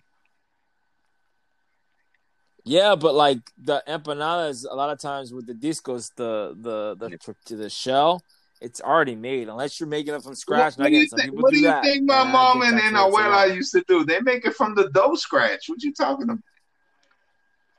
Yeah, 2.69 2.95
but 2.95 3.15
like 3.15 3.39
the 3.57 3.81
empanadas, 3.87 4.63
a 4.69 4.75
lot 4.75 4.91
of 4.91 4.99
times 4.99 5.33
with 5.33 5.47
the 5.47 5.55
discos, 5.55 6.11
the 6.15 6.55
the 6.55 6.95
the 6.99 7.33
the, 7.47 7.55
the 7.55 7.69
shell, 7.69 8.21
it's 8.61 8.79
already 8.79 9.15
made. 9.15 9.49
Unless 9.49 9.79
you're 9.79 9.89
making 9.89 10.13
it 10.13 10.21
from 10.21 10.35
scratch. 10.35 10.77
What, 10.77 10.85
and 10.85 10.93
what 10.93 10.99
do 10.99 10.99
you 10.99 11.07
think? 11.07 11.41
What 11.41 11.51
do 11.51 11.59
do 11.59 11.63
you 11.63 11.81
think 11.81 12.05
my 12.05 12.21
and 12.21 12.31
mom 12.31 12.61
and, 12.61 12.77
that's 12.77 12.85
and 12.85 12.93
where 12.93 13.05
it's 13.05 13.15
a 13.15 13.19
abuela 13.21 13.47
lot. 13.47 13.55
used 13.55 13.71
to 13.73 13.83
do? 13.87 14.05
They 14.05 14.21
make 14.21 14.45
it 14.45 14.53
from 14.53 14.75
the 14.75 14.87
dough 14.89 15.15
scratch. 15.15 15.63
What 15.67 15.81
you 15.81 15.91
talking 15.93 16.25
about? 16.25 16.43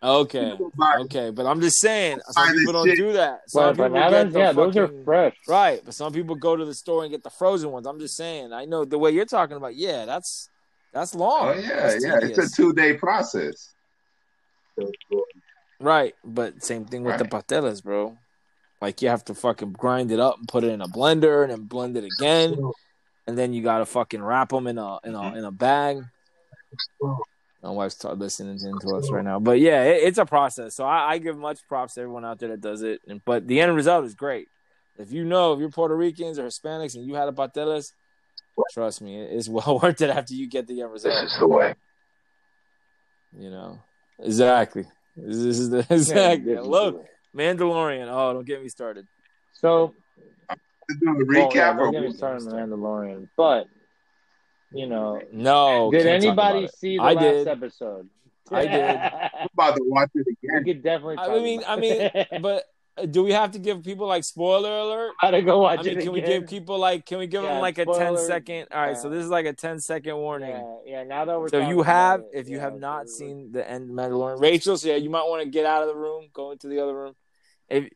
Okay, 0.02 0.58
okay, 1.02 1.30
but 1.30 1.46
I'm 1.46 1.60
just 1.60 1.78
saying, 1.78 2.18
some 2.30 2.52
people 2.56 2.72
don't 2.72 2.96
do 2.96 3.12
that. 3.12 3.42
Well, 3.52 3.68
Some 3.68 3.74
people 3.74 3.90
bananas, 3.90 4.24
get 4.24 4.32
the 4.32 4.38
yeah, 4.40 4.52
those 4.52 4.76
are 4.76 4.88
fresh. 5.04 5.36
Right, 5.46 5.80
but 5.84 5.94
some 5.94 6.12
people 6.12 6.34
go 6.34 6.56
to 6.56 6.64
the 6.64 6.74
store 6.74 7.02
and 7.02 7.12
get 7.12 7.22
the 7.22 7.30
frozen 7.30 7.70
ones. 7.70 7.86
I'm 7.86 8.00
just 8.00 8.16
saying. 8.16 8.52
I 8.52 8.64
know 8.64 8.84
the 8.84 8.98
way 8.98 9.12
you're 9.12 9.24
talking 9.24 9.56
about. 9.56 9.76
Yeah, 9.76 10.04
that's 10.06 10.48
that's 10.92 11.14
oh, 11.14 11.18
long. 11.18 11.48
Oh 11.48 11.52
yeah, 11.52 11.76
That's 11.76 12.04
yeah. 12.04 12.18
It's 12.22 12.38
a 12.38 12.50
two 12.50 12.72
day 12.72 12.94
process. 12.94 13.72
Right, 15.80 16.14
but 16.22 16.62
same 16.62 16.84
thing 16.84 17.04
with 17.04 17.18
the 17.18 17.24
Right. 17.24 17.32
patelas, 17.46 17.82
bro. 17.82 18.18
Like 18.80 19.02
you 19.02 19.08
have 19.08 19.24
to 19.26 19.34
fucking 19.34 19.72
grind 19.72 20.10
it 20.10 20.20
up 20.20 20.38
and 20.38 20.48
put 20.48 20.64
it 20.64 20.72
in 20.72 20.80
a 20.80 20.88
blender 20.88 21.42
and 21.42 21.52
then 21.52 21.64
blend 21.64 21.96
it 21.96 22.04
again, 22.04 22.56
and 23.26 23.36
then 23.36 23.52
you 23.52 23.62
gotta 23.62 23.86
fucking 23.86 24.22
wrap 24.22 24.50
them 24.50 24.66
in 24.66 24.78
a 24.78 24.98
in 25.04 25.14
a 25.14 25.34
in 25.34 25.44
a 25.44 25.50
bag. 25.50 26.02
My 27.62 27.70
wife's 27.70 27.96
t- 27.96 28.08
listening 28.08 28.58
to 28.80 28.94
us 28.94 29.10
right 29.10 29.24
now, 29.24 29.38
but 29.38 29.60
yeah, 29.60 29.84
it, 29.84 30.04
it's 30.04 30.16
a 30.18 30.24
process. 30.24 30.74
So 30.74 30.84
I, 30.84 31.12
I 31.12 31.18
give 31.18 31.36
much 31.36 31.66
props 31.68 31.94
to 31.94 32.00
everyone 32.00 32.24
out 32.24 32.38
there 32.38 32.48
that 32.48 32.62
does 32.62 32.80
it, 32.82 33.02
and, 33.06 33.22
but 33.26 33.46
the 33.46 33.60
end 33.60 33.74
result 33.76 34.06
is 34.06 34.14
great. 34.14 34.48
If 34.98 35.12
you 35.12 35.24
know 35.24 35.52
if 35.52 35.60
you're 35.60 35.70
Puerto 35.70 35.94
Ricans 35.94 36.38
or 36.38 36.44
Hispanics 36.44 36.94
and 36.94 37.04
you 37.04 37.14
had 37.14 37.28
a 37.28 37.32
patelas, 37.32 37.92
trust 38.72 39.02
me, 39.02 39.20
it's 39.20 39.48
well 39.50 39.78
worth 39.82 40.00
it 40.00 40.08
after 40.08 40.32
you 40.34 40.46
get 40.48 40.66
the 40.66 40.80
end 40.80 40.92
result. 40.92 41.14
This 41.22 41.32
is 41.32 41.38
the 41.38 41.48
way. 41.48 41.74
You 43.38 43.50
know, 43.50 43.82
exactly. 44.22 44.86
This 45.16 45.58
is 45.58 45.70
the 45.70 45.78
exactly. 45.90 46.52
Yeah, 46.54 46.60
Look, 46.60 47.04
Mandalorian. 47.36 48.08
Oh, 48.10 48.32
don't 48.32 48.46
get 48.46 48.62
me 48.62 48.68
started. 48.68 49.06
So 49.52 49.94
To 50.50 50.96
do 51.00 51.08
a 51.10 51.12
well, 51.14 51.50
yeah, 51.54 51.72
recap 51.74 51.76
don't 51.78 51.88
or 51.88 51.92
get 51.92 52.02
me 52.02 52.12
started 52.12 52.48
on 52.48 52.54
Mandalorian, 52.54 53.28
but 53.36 53.66
you 54.72 54.86
know, 54.86 55.20
No. 55.32 55.90
did 55.90 56.04
can't 56.04 56.22
talk 56.22 56.32
about 56.32 56.54
anybody 56.54 56.68
see 56.76 56.96
the 56.96 57.02
I 57.02 57.12
last 57.14 57.22
did. 57.22 57.48
episode? 57.48 58.08
I 58.52 58.66
did. 58.66 58.96
I'm 59.40 59.48
about 59.52 59.76
to 59.76 59.82
watch 59.86 60.10
it 60.14 60.26
we 60.26 60.36
again. 60.48 60.64
could 60.64 60.82
definitely. 60.82 61.18
I 61.18 61.38
mean, 61.40 61.58
about 61.60 61.70
I 61.78 61.80
mean, 61.80 62.10
but 62.42 62.64
do 63.10 63.22
we 63.22 63.32
have 63.32 63.52
to 63.52 63.58
give 63.58 63.82
people 63.82 64.06
like 64.06 64.24
spoiler 64.24 64.70
alert? 64.70 65.12
how 65.18 65.30
to 65.30 65.42
go 65.42 65.58
watch 65.60 65.80
I 65.80 65.82
mean, 65.82 65.98
it 65.98 66.02
can 66.02 66.12
we 66.12 66.20
give 66.20 66.46
people 66.46 66.78
like, 66.78 67.06
can 67.06 67.18
we 67.18 67.26
give 67.26 67.42
Yeah, 67.42 67.52
them 67.54 67.60
like 67.60 67.78
a 67.78 67.82
spoiler, 67.82 68.16
10 68.16 68.26
second? 68.26 68.66
All 68.72 68.80
right, 68.80 68.96
so 68.96 69.08
this 69.08 69.24
is 69.24 69.30
like 69.30 69.46
a 69.46 69.52
10 69.52 69.80
second 69.80 70.16
warning. 70.16 70.50
Yeah, 70.50 70.76
yeah. 70.84 71.04
Now 71.04 71.24
that 71.24 71.38
we're 71.38 71.48
So 71.48 71.58
you 71.58 71.82
have, 71.82 72.20
it, 72.20 72.26
if 72.32 72.48
you 72.48 72.56
yeah, 72.56 72.62
have 72.62 72.78
not 72.78 73.02
we- 73.02 73.08
seen 73.08 73.52
the 73.52 73.68
end 73.68 73.90
of 73.90 73.96
Mandalorian, 73.96 74.40
Rachel, 74.40 74.76
so 74.76 74.88
yeah, 74.88 74.96
you 74.96 75.10
might 75.10 75.24
want 75.24 75.42
to 75.42 75.48
get 75.48 75.66
out 75.66 75.82
of 75.82 75.88
the 75.88 75.94
room, 75.96 76.28
go 76.32 76.50
into 76.50 76.68
the 76.68 76.80
other 76.82 76.94
room. 76.94 77.14
If 77.68 77.88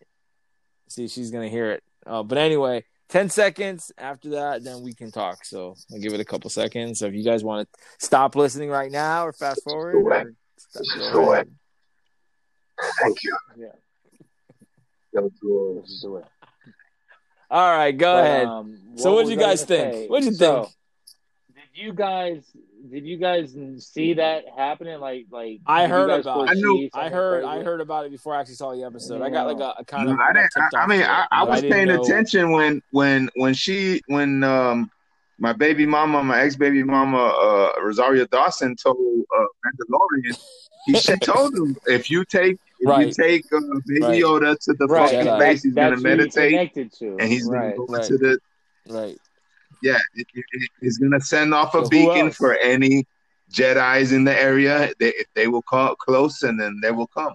see, 0.89 1.09
she's 1.09 1.31
gonna 1.31 1.49
hear 1.49 1.73
it. 1.73 1.83
Uh, 2.07 2.23
but 2.23 2.39
anyway, 2.39 2.85
ten 3.09 3.29
seconds 3.31 3.91
after 3.99 4.31
that, 4.31 4.63
then 4.63 4.83
we 4.83 4.95
can 4.95 5.11
talk. 5.11 5.45
So 5.45 5.75
I'll 5.93 5.99
give 6.01 6.13
it 6.15 6.21
a 6.21 6.25
couple 6.25 6.49
seconds. 6.51 7.01
So 7.01 7.07
if 7.07 7.15
you 7.15 7.25
guys 7.25 7.43
want 7.43 7.69
to 7.73 7.81
stop 8.05 8.37
listening 8.37 8.71
right 8.71 8.93
now 8.93 9.27
or 9.27 9.33
fast 9.33 9.65
forward, 9.65 9.97
or 9.97 10.35
stop, 10.59 11.13
go 11.13 11.33
ahead. 11.33 11.51
Thank 13.03 13.23
you. 13.25 13.37
Yeah. 13.57 13.69
That 15.15 15.23
was 15.23 15.33
good. 15.41 15.83
this 15.83 15.91
is 15.91 16.01
the 16.03 16.23
all 17.51 17.77
right, 17.77 17.93
go 17.97 18.15
But, 18.15 18.25
ahead. 18.25 18.47
um, 18.47 18.79
so 18.97 19.11
what 19.11 19.25
what'd 19.27 19.31
you 19.31 19.37
guys 19.37 19.65
think? 19.65 19.93
say? 19.95 20.07
What'd 20.09 20.27
you 20.27 20.33
So, 20.35 20.63
think? 20.65 20.75
Did 21.75 21.83
you 21.85 21.93
guys? 21.93 22.45
Did 22.91 23.05
you 23.07 23.17
guys 23.17 23.57
see 23.79 24.15
that 24.15 24.45
happening? 24.57 24.99
Like, 25.01 25.27
like 25.31 25.61
I 25.67 25.87
heard 25.87 26.11
about. 26.11 26.49
I 26.51 26.55
knew- 26.55 26.89
I 26.95 27.09
heard, 27.11 27.45
I 27.45 27.63
heard 27.63 27.81
about 27.81 28.07
it 28.07 28.11
before 28.13 28.35
I 28.35 28.41
actually 28.41 28.55
saw 28.57 28.75
the 28.75 28.83
episode. 28.85 29.23
I 29.23 29.31
got 29.31 29.47
like 29.47 29.61
a, 29.61 29.75
a 29.81 29.85
kind 29.85 30.09
of. 30.11 30.19
I 30.19 30.33
didn't. 30.33 30.51
I, 30.75 30.79
I 30.83 30.87
mean, 30.87 31.01
it, 31.01 31.09
I, 31.09 31.27
I 31.31 31.45
was 31.45 31.61
didn't 31.61 31.73
paying 31.73 31.89
know- 31.89 32.03
attention 32.03 32.51
when 32.51 32.83
when 32.91 33.31
when 33.37 33.55
she 33.55 34.03
when 34.07 34.43
um 34.43 34.91
my 35.39 35.53
baby 35.53 35.87
mama, 35.87 36.23
my 36.25 36.41
ex 36.43 36.57
baby 36.57 36.83
mama, 36.83 37.19
uh, 37.19 37.73
Rosario 37.83 38.27
Dawson 38.27 38.75
told 38.77 38.97
uh, 38.97 39.45
Mandalorian. 39.65 40.39
He 40.87 40.95
she 40.99 41.17
told 41.23 41.55
him 41.55 41.77
if 41.87 42.11
you 42.11 42.25
take 42.25 42.59
if 42.87 43.07
you 43.07 43.13
take 43.25 43.45
uh, 43.53 43.61
Baby 43.87 44.01
Right. 44.01 44.23
Yoda 44.23 44.59
to 44.59 44.73
the 44.75 44.87
Right, 44.87 45.11
fucking 45.11 45.27
place, 45.37 45.63
he's 45.63 45.75
gonna 45.75 45.91
that's 45.91 46.03
who 46.03 46.09
he 46.09 46.17
meditate 46.17 46.93
to, 46.99 47.17
and 47.21 47.33
he's 47.33 47.47
right. 47.47 47.75
gonna 47.77 47.87
go 47.87 47.93
right. 47.95 48.05
to 48.05 48.19
the 48.19 48.39
Right. 48.89 49.19
yeah. 49.83 49.99
It, 50.15 50.27
it, 50.35 50.45
it- 50.53 50.71
he's 50.81 50.99
gonna 50.99 51.21
send 51.21 51.55
off 51.55 51.75
a 51.75 51.85
So 51.85 51.91
beacon 51.91 52.31
for 52.31 52.57
any 52.57 53.07
Jedi's 53.53 54.13
in 54.13 54.25
the 54.25 54.39
area. 54.39 54.93
They 54.99 55.13
they 55.35 55.47
will 55.49 55.63
come 55.63 55.95
close 55.99 56.43
and 56.43 56.59
then 56.61 56.81
they 56.83 56.91
will 56.91 57.07
come. 57.07 57.35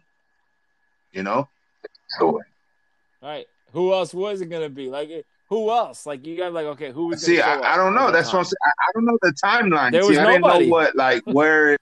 You 1.11 1.23
know. 1.23 1.47
So 2.19 2.39
Right. 3.21 3.45
Who 3.73 3.93
else 3.93 4.13
was 4.13 4.41
it 4.41 4.47
gonna 4.47 4.69
be? 4.69 4.89
Like, 4.89 5.09
who 5.49 5.69
else? 5.71 6.05
Like 6.05 6.25
you 6.25 6.37
got 6.37 6.53
like 6.53 6.65
okay, 6.67 6.91
who 6.91 7.07
was 7.07 7.21
See, 7.21 7.39
I, 7.41 7.73
I 7.73 7.77
don't 7.77 7.93
know. 7.93 8.07
at 8.07 8.13
that 8.13 8.13
That's 8.13 8.33
what 8.33 8.39
I'm 8.39 8.45
saying. 8.45 8.55
I, 8.65 8.69
I 8.69 8.91
don't 8.93 9.05
know 9.05 9.17
the 9.21 9.33
timeline. 9.43 9.91
There 9.91 10.01
See, 10.03 10.09
was 10.09 10.17
I 10.19 10.25
didn't 10.25 10.41
nobody. 10.41 10.65
know 10.65 10.71
what 10.71 10.95
like 10.95 11.23
where. 11.25 11.77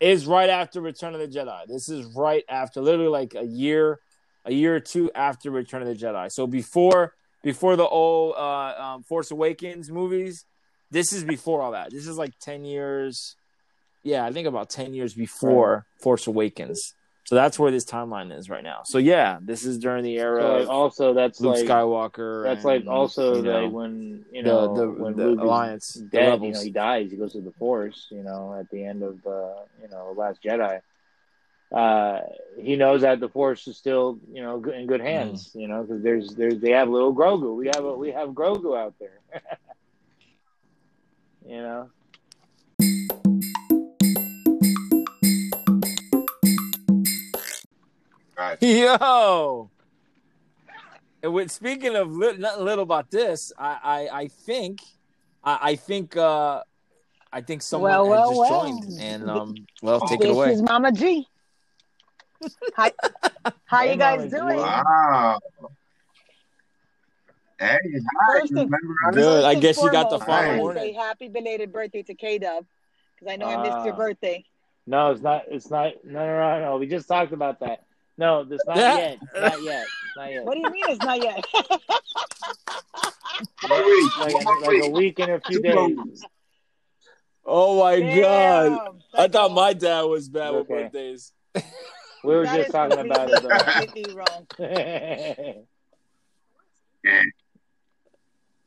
Is 0.00 0.26
right 0.26 0.50
after 0.50 0.80
Return 0.80 1.14
of 1.14 1.20
the 1.20 1.28
Jedi. 1.28 1.66
This 1.66 1.88
is 1.88 2.04
right 2.16 2.44
after, 2.48 2.80
literally 2.80 3.08
like 3.08 3.34
a 3.34 3.44
year, 3.44 4.00
a 4.44 4.52
year 4.52 4.74
or 4.74 4.80
two 4.80 5.10
after 5.14 5.50
Return 5.50 5.82
of 5.82 5.88
the 5.88 5.94
Jedi. 5.94 6.30
So 6.30 6.46
before 6.46 7.14
before 7.42 7.76
the 7.76 7.86
old 7.86 8.34
uh, 8.36 8.74
um, 8.76 9.02
Force 9.02 9.30
Awakens 9.30 9.90
movies, 9.90 10.44
this 10.90 11.12
is 11.12 11.24
before 11.24 11.62
all 11.62 11.72
that. 11.72 11.90
This 11.90 12.06
is 12.06 12.18
like 12.18 12.32
ten 12.40 12.64
years. 12.64 13.36
Yeah, 14.02 14.24
I 14.24 14.32
think 14.32 14.46
about 14.46 14.68
ten 14.68 14.94
years 14.94 15.14
before 15.14 15.86
Force 16.00 16.26
Awakens. 16.26 16.94
So 17.24 17.34
that's 17.34 17.58
where 17.58 17.70
this 17.70 17.86
timeline 17.86 18.36
is 18.36 18.50
right 18.50 18.62
now. 18.62 18.82
So 18.84 18.98
yeah, 18.98 19.38
this 19.40 19.64
is 19.64 19.78
during 19.78 20.04
the 20.04 20.18
era 20.18 20.42
So, 20.42 20.56
like, 20.58 20.68
also, 20.68 21.14
that's 21.14 21.40
Luke 21.40 21.56
like 21.56 21.64
Skywalker. 21.64 22.44
that's 22.44 22.64
and, 22.64 22.86
like 22.86 22.86
also 22.86 23.36
you 23.36 23.42
know, 23.42 23.62
like 23.62 23.72
when 23.72 24.24
you 24.30 24.42
know 24.42 24.74
the- 24.76 24.90
when 24.90 25.16
the 25.16 25.28
Luke 25.28 25.38
is 25.38 25.42
Alliance, 25.42 25.92
the 25.94 26.38
you 26.42 26.52
know, 26.52 26.60
he 26.60 26.70
dies. 26.70 27.10
He 27.10 27.16
goes 27.16 27.32
to 27.32 27.40
the 27.40 27.52
Force. 27.52 28.08
You 28.10 28.22
know, 28.22 28.54
at 28.58 28.70
the 28.70 28.84
end 28.84 29.02
of 29.02 29.26
uh, 29.26 29.54
you 29.82 29.88
know 29.90 30.12
Last 30.16 30.42
Jedi. 30.42 30.80
Uh, 31.72 32.20
he 32.60 32.76
knows 32.76 33.00
that 33.00 33.18
the 33.20 33.28
Force 33.28 33.66
is 33.66 33.78
still 33.78 34.18
you 34.30 34.42
know 34.42 34.62
in 34.64 34.86
good 34.86 35.00
hands. 35.00 35.48
Mm-hmm. 35.48 35.60
You 35.60 35.68
know, 35.68 35.82
because 35.82 36.02
there's 36.02 36.34
there's 36.34 36.58
they 36.60 36.72
have 36.72 36.90
little 36.90 37.14
Grogu. 37.14 37.56
We 37.56 37.66
have 37.74 37.84
a, 37.84 37.96
we 37.96 38.10
have 38.12 38.28
Grogu 38.30 38.78
out 38.78 38.94
there. 39.00 39.20
you 41.48 41.56
know. 41.56 41.90
Right. 48.36 48.58
Yo. 48.60 49.70
And 51.22 51.32
with 51.32 51.50
speaking 51.50 51.94
of 51.96 52.10
li- 52.12 52.36
not 52.36 52.60
little 52.60 52.82
about 52.82 53.10
this, 53.10 53.52
I 53.58 53.78
I, 54.12 54.18
I 54.20 54.28
think 54.28 54.80
I, 55.42 55.58
I 55.70 55.76
think 55.76 56.16
uh 56.16 56.62
I 57.32 57.40
think 57.40 57.62
someone 57.62 57.90
Well, 57.92 58.08
well, 58.08 58.30
just 58.30 58.40
well. 58.50 58.64
joined 58.72 59.00
and 59.00 59.30
um 59.30 59.54
well 59.82 60.00
take 60.00 60.20
this 60.20 60.28
it 60.30 60.32
away. 60.32 60.52
is 60.52 60.62
Mama 60.62 60.92
G. 60.92 61.26
Hi, 62.76 62.92
how 63.64 63.78
Hey, 63.78 63.92
you 63.92 63.96
guys 63.96 64.18
Mama 64.18 64.30
G. 64.30 64.36
doing? 64.36 64.58
Wow. 64.58 65.38
Hey, 67.58 67.66
hi. 67.68 68.32
First 68.40 68.50
You 68.50 68.56
thing- 68.56 68.64
remember 68.70 68.94
us? 69.08 69.14
Good. 69.14 69.22
First 69.24 69.46
I 69.46 69.52
and 69.52 69.62
guess 69.62 69.82
you 69.82 69.92
got 69.92 70.10
the 70.10 70.18
foremost, 70.18 70.26
final 70.42 70.60
warning. 70.62 70.82
Say 70.82 70.92
happy 70.92 71.28
belated 71.28 71.72
birthday 71.72 72.02
to 72.02 72.14
K 72.14 72.38
Dub 72.38 72.66
because 73.14 73.32
I 73.32 73.36
know 73.36 73.46
I 73.46 73.62
missed 73.62 73.84
your 73.86 73.94
Ah. 73.94 73.96
birthday. 73.96 74.44
No, 74.86 75.10
it's 75.12 75.22
not. 75.22 75.44
It's 75.48 75.70
not. 75.70 75.92
No, 76.04 76.18
no, 76.26 76.58
no, 76.58 76.60
no. 76.60 76.76
We 76.76 76.86
just 76.86 77.08
talked 77.08 77.32
about 77.32 77.60
that. 77.60 77.84
No, 78.16 78.44
this 78.44 78.60
not 78.66 78.76
yet. 78.76 79.18
Not 79.34 79.62
yet. 79.62 79.86
Not 80.16 80.30
yet. 80.32 80.44
What 80.44 80.54
do 80.54 80.60
you 80.60 80.70
mean 80.70 80.84
it's 80.88 81.04
not 81.04 81.20
yet? 81.22 81.44
One 83.68 83.84
week. 83.84 84.18
Like, 84.18 84.34
like 84.44 84.84
a 84.84 84.90
week. 84.90 84.92
week 84.92 85.18
and 85.18 85.32
a 85.32 85.40
few 85.40 85.60
days. 85.60 86.24
Oh 87.44 87.80
my 87.82 88.00
god. 88.00 89.00
I 89.14 89.28
thought 89.28 89.50
my 89.52 89.72
dad 89.72 90.02
was 90.02 90.28
bad 90.28 90.54
with 90.54 90.68
birthdays. 90.68 91.32
We 92.22 92.34
were 92.34 92.44
That 92.44 92.56
just 92.56 92.70
talking 92.72 92.98
about 93.00 93.30
it 93.30 93.40
completely- 93.42 94.04
completely 94.04 94.14
wrong. 94.14 94.46
though. 94.56 95.66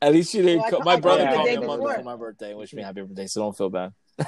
At 0.00 0.12
least 0.12 0.32
you 0.34 0.42
didn't 0.42 0.58
Well, 0.58 0.66
I 0.66 0.70
call, 0.70 0.82
my 0.84 0.96
brother 1.00 1.26
called 1.26 1.46
me 1.48 1.54
a 1.54 1.60
month 1.60 1.80
before. 1.80 1.88
before 1.96 2.04
my 2.04 2.16
birthday 2.16 2.50
and 2.50 2.58
wished 2.58 2.74
me 2.74 2.82
happy 2.82 3.00
birthday, 3.02 3.26
so 3.26 3.40
don't 3.40 3.56
feel 3.56 3.70
bad. 3.70 3.92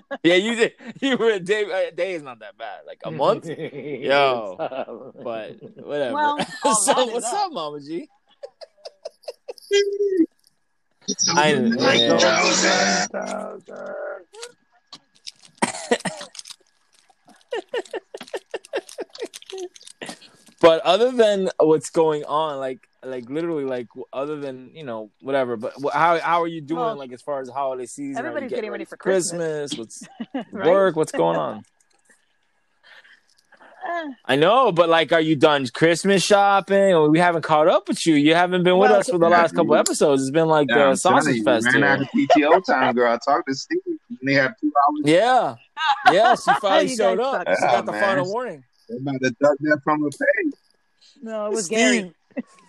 yeah, 0.22 0.34
you 0.34 0.54
did. 0.54 0.72
You 1.00 1.16
were 1.16 1.30
a 1.30 1.40
day. 1.40 1.88
A 1.88 1.90
day 1.90 2.14
is 2.14 2.22
not 2.22 2.38
that 2.40 2.56
bad. 2.56 2.80
Like 2.86 3.00
a 3.04 3.10
month, 3.10 3.46
Yo. 3.48 4.56
but 4.58 5.56
whatever. 5.84 6.14
Well, 6.14 6.38
so, 6.40 7.06
what's 7.06 7.26
up. 7.26 7.46
up, 7.46 7.52
Mama 7.52 7.80
G? 7.80 8.08
I 11.34 11.54
Like 11.54 12.00
yeah. 12.00 12.78
But 20.62 20.80
other 20.82 21.10
than 21.10 21.50
what's 21.58 21.90
going 21.90 22.24
on, 22.24 22.58
like 22.58 22.88
like 23.04 23.28
literally, 23.28 23.64
like 23.64 23.88
other 24.12 24.36
than 24.36 24.70
you 24.72 24.84
know 24.84 25.10
whatever. 25.20 25.56
But 25.56 25.74
how 25.92 26.18
how 26.20 26.40
are 26.42 26.46
you 26.46 26.60
doing? 26.60 26.80
Well, 26.80 26.96
like 26.96 27.12
as 27.12 27.20
far 27.20 27.40
as 27.40 27.48
holiday 27.48 27.86
season, 27.86 28.24
Are 28.24 28.28
everybody's 28.28 28.52
getting 28.52 28.70
ready 28.70 28.84
for 28.84 28.96
Christmas. 28.96 29.76
What's 29.76 30.06
Right? 30.52 30.70
work? 30.70 30.94
What's 30.96 31.10
going 31.12 31.36
on? 31.36 31.64
I 34.24 34.36
know, 34.36 34.70
but 34.70 34.88
like, 34.88 35.12
are 35.12 35.20
you 35.20 35.34
done 35.34 35.66
Christmas 35.74 36.22
shopping? 36.22 36.94
Or 36.94 37.10
we 37.10 37.18
haven't 37.18 37.42
caught 37.42 37.66
up 37.66 37.88
with 37.88 38.06
you. 38.06 38.14
You 38.14 38.34
haven't 38.36 38.62
been 38.62 38.78
with 38.78 38.90
Well, 38.92 39.00
us 39.00 39.08
for 39.08 39.18
the 39.18 39.28
last 39.28 39.56
couple 39.56 39.74
episodes. 39.74 40.22
It's 40.22 40.30
been 40.30 40.46
like 40.46 40.68
Yeah, 40.68 40.76
the 40.76 40.82
I'm 40.90 40.96
sausage 40.96 41.38
you, 41.38 41.44
fest. 41.44 41.66
Ran 41.74 41.82
out 41.82 42.00
of 42.00 42.08
PTO 42.16 42.64
time, 42.64 42.94
girl. 42.94 43.12
I 43.12 43.18
talked 43.24 43.48
to 43.48 43.54
Steve. 43.54 43.80
You 43.86 43.98
only 44.22 44.34
have 44.34 44.52
two 44.60 44.72
hours. 44.88 45.00
Yeah, 45.04 45.56
yeah. 46.12 46.36
She 46.36 46.52
finally 46.60 46.94
showed 46.94 47.18
up. 47.20 47.48
suck. 47.48 47.56
She 47.58 47.62
got 47.62 47.72
Yeah, 47.72 47.80
the 47.82 47.88
oh, 47.88 47.92
man. 47.92 48.00
final 48.00 48.26
warning. 48.30 48.64
They're 48.88 48.98
about 48.98 49.20
to 49.22 49.30
duck 49.40 49.56
that 49.60 49.80
from 49.84 50.04
a 50.04 50.10
pay. 50.10 50.50
no, 51.22 51.46
it 51.46 51.52
was 51.52 51.66
Steve, 51.66 51.78
Gary. 51.78 52.12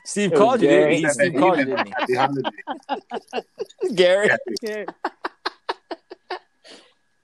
Steve 0.05 0.33
It 0.33 0.37
called 0.37 0.61
you, 0.61 0.67
didn't 0.67 0.81
Gary. 0.89 0.95
he? 1.01 1.09
Steve 1.09 1.33
called 1.39 1.57
you, 1.59 1.65
didn't 1.65 1.87
Happy 1.87 2.13
holiday. 2.15 2.49
he? 3.79 3.93
Gary. 3.95 4.29
Gary. 4.61 4.85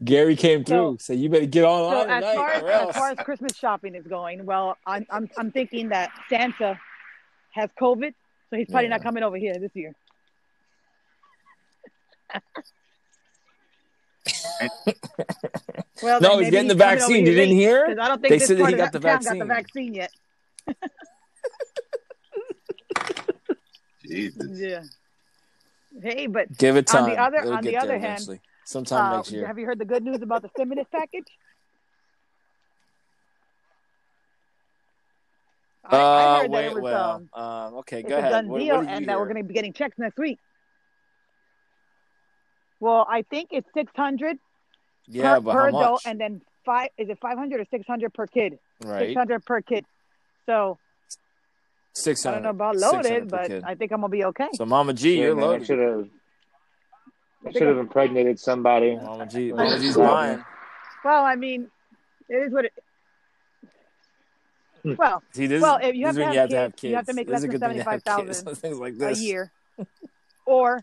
Gary 0.04 0.36
came 0.38 0.64
through. 0.64 0.98
So- 1.00 1.14
So 1.14 1.14
you 1.14 1.28
better 1.30 1.46
get 1.46 1.66
on 1.66 1.92
So 1.92 2.00
on 2.02 2.10
as 2.10 2.22
tonight, 2.24 2.36
far 2.36 2.52
as, 2.52 2.64
as 2.90 2.96
far 2.96 3.10
as 3.12 3.18
Christmas 3.20 3.56
shopping 3.58 3.96
is 3.96 4.08
going, 4.08 4.46
well, 4.46 4.78
I'm 4.86 5.06
I'm 5.10 5.30
I'm 5.38 5.52
thinking 5.52 5.90
that 5.90 6.12
Santa 6.30 6.80
has 7.52 7.70
COVID, 7.80 8.14
so 8.50 8.56
he's 8.56 8.68
probably 8.68 8.86
Yeah. 8.86 8.90
not 8.96 9.04
coming 9.04 9.24
over 9.24 9.36
here 9.38 9.56
this 9.60 9.72
year. 9.76 9.94
well, 16.04 16.22
No, 16.22 16.38
he's 16.40 16.50
getting 16.50 16.68
the 16.68 16.76
coming 16.76 16.98
vaccine. 17.00 17.26
here 17.26 17.34
You 17.34 17.40
didn't 17.40 17.56
hear? 17.56 17.98
I 18.00 18.08
don't 18.08 18.22
think 18.22 18.30
They 18.32 18.40
said 18.40 18.58
that 18.58 18.68
he 18.70 18.74
got 18.76 18.92
the 18.92 19.00
town 19.00 19.22
got 19.24 19.38
the 19.38 19.46
vaccine. 19.46 19.48
vaccine 19.48 19.94
yet. 19.94 20.12
Jesus. 24.06 24.50
Yeah. 24.60 24.84
Hey, 26.02 26.28
but 26.28 26.56
Give 26.58 26.78
it 26.78 26.94
On 26.94 27.02
time. 27.04 27.10
the 27.10 27.18
other- 27.22 27.38
It'll 27.40 27.54
on 27.54 27.64
the 27.64 27.76
other 27.78 27.94
hand, 27.94 28.04
eventually. 28.06 28.42
sometime 28.66 29.14
uh, 29.14 29.18
next 29.18 29.32
year. 29.32 29.46
have 29.48 29.58
you 29.60 29.66
heard 29.66 29.80
the 29.80 29.86
good 29.86 30.04
news 30.04 30.22
about 30.22 30.42
the 30.44 30.50
stimulus 30.50 30.86
package? 30.92 31.26
I, 35.84 35.96
I 35.96 36.00
Uh, 36.00 36.36
heard 36.42 36.44
that 36.44 36.50
wait, 36.52 36.66
it 36.66 36.74
was 36.76 36.84
well, 36.84 37.30
um, 37.34 37.42
um, 37.44 37.74
okay, 37.80 38.00
it's 38.02 38.10
go 38.10 38.18
ahead. 38.18 38.32
done 38.32 38.48
What, 38.48 38.60
deal, 38.60 38.76
what 38.78 38.82
did 38.84 38.90
you 38.92 38.96
and 38.98 39.06
that 39.10 39.18
we're 39.20 39.26
going 39.26 39.38
to 39.38 39.44
be 39.44 39.54
getting 39.54 39.74
checks 39.74 39.98
next 39.98 40.18
week. 40.18 40.40
Well, 42.80 43.06
I 43.10 43.24
think 43.24 43.50
it's 43.52 43.68
six 43.74 43.92
hundred 43.96 44.38
Yeah, 45.08 45.36
per, 45.36 45.42
but 45.42 45.54
per 45.54 45.60
how 45.60 45.68
adult, 45.68 45.92
much? 45.92 46.02
and 46.06 46.20
then 46.20 46.42
five. 46.66 46.90
Is 46.98 47.10
it 47.10 47.18
five 47.22 47.38
hundred 47.38 47.62
or 47.62 47.66
six 47.72 47.86
hundred 47.88 48.14
per 48.14 48.28
kid? 48.28 48.60
Right, 48.84 49.08
Six 49.10 49.18
hundred 49.18 49.46
per 49.46 49.62
kid. 49.62 49.86
So 50.46 50.78
six 51.94 52.26
I 52.26 52.32
don't 52.32 52.44
know 52.44 52.50
about 52.52 52.76
loaded, 52.78 53.30
but 53.30 53.48
kid. 53.48 53.64
I 53.66 53.76
think 53.76 53.92
I'm 53.92 54.02
gonna 54.02 54.10
be 54.12 54.24
okay. 54.26 54.48
So 54.54 54.66
Mama 54.66 54.94
G, 54.94 55.16
Yeah, 55.18 55.26
you're 55.26 55.36
man, 55.36 55.44
I 55.44 55.48
loaded. 55.48 55.68
should 55.68 55.80
have. 55.80 56.08
I 57.46 57.52
should 57.52 57.68
have 57.68 57.78
impregnated 57.78 58.40
somebody. 58.40 58.96
Mama 58.98 59.26
G, 59.26 59.52
Well, 59.54 59.66
Mama 59.66 59.80
G's 59.80 59.96
yeah. 59.98 60.08
buying. 60.08 60.46
Well, 61.06 61.24
I 61.24 61.36
mean, 61.36 61.70
it 62.28 62.36
is 62.36 62.52
what 62.54 62.66
it. 62.66 62.74
Hmm. 64.84 64.94
Well, 64.98 65.22
See, 65.34 65.48
this, 65.48 65.62
Well, 65.62 65.78
if 65.82 65.94
you 65.96 66.06
have 66.06 66.16
to 66.16 66.22
when 66.22 66.28
have 66.28 66.34
you 66.36 66.40
have 66.40 66.50
to 66.50 66.56
have 66.58 66.72
kids, 66.72 66.82
kids. 66.82 66.90
you 66.92 66.96
have 66.96 67.06
to 67.08 67.14
make 67.14 67.28
This 67.28 67.44
is 67.44 67.44
less 67.48 67.52
than 67.52 67.52
good 67.52 67.60
thing 67.60 67.78
to 67.78 67.84
have 68.16 68.26
kids. 68.26 68.38
75,000 68.44 68.56
Things 68.56 68.78
like 68.80 68.94
a 69.02 69.16
year, 69.20 69.52
or 70.46 70.82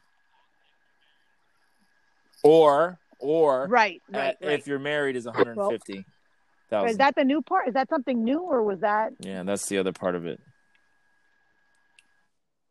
Or, 2.46 2.98
or 3.18 3.66
right, 3.68 4.00
uh, 4.12 4.18
right, 4.18 4.36
right. 4.40 4.52
if 4.52 4.66
you're 4.66 4.78
married, 4.78 5.16
is 5.16 5.26
one 5.26 5.34
hundred 5.34 5.56
fifty 5.70 6.04
Is 6.70 6.96
that 6.98 7.14
the 7.16 7.24
new 7.24 7.42
part? 7.42 7.68
Is 7.68 7.74
that 7.74 7.88
something 7.88 8.24
new, 8.24 8.40
or 8.40 8.62
was 8.62 8.80
that? 8.80 9.12
Yeah, 9.20 9.42
that's 9.42 9.66
the 9.68 9.78
other 9.78 9.92
part 9.92 10.14
of 10.14 10.26
it. 10.26 10.40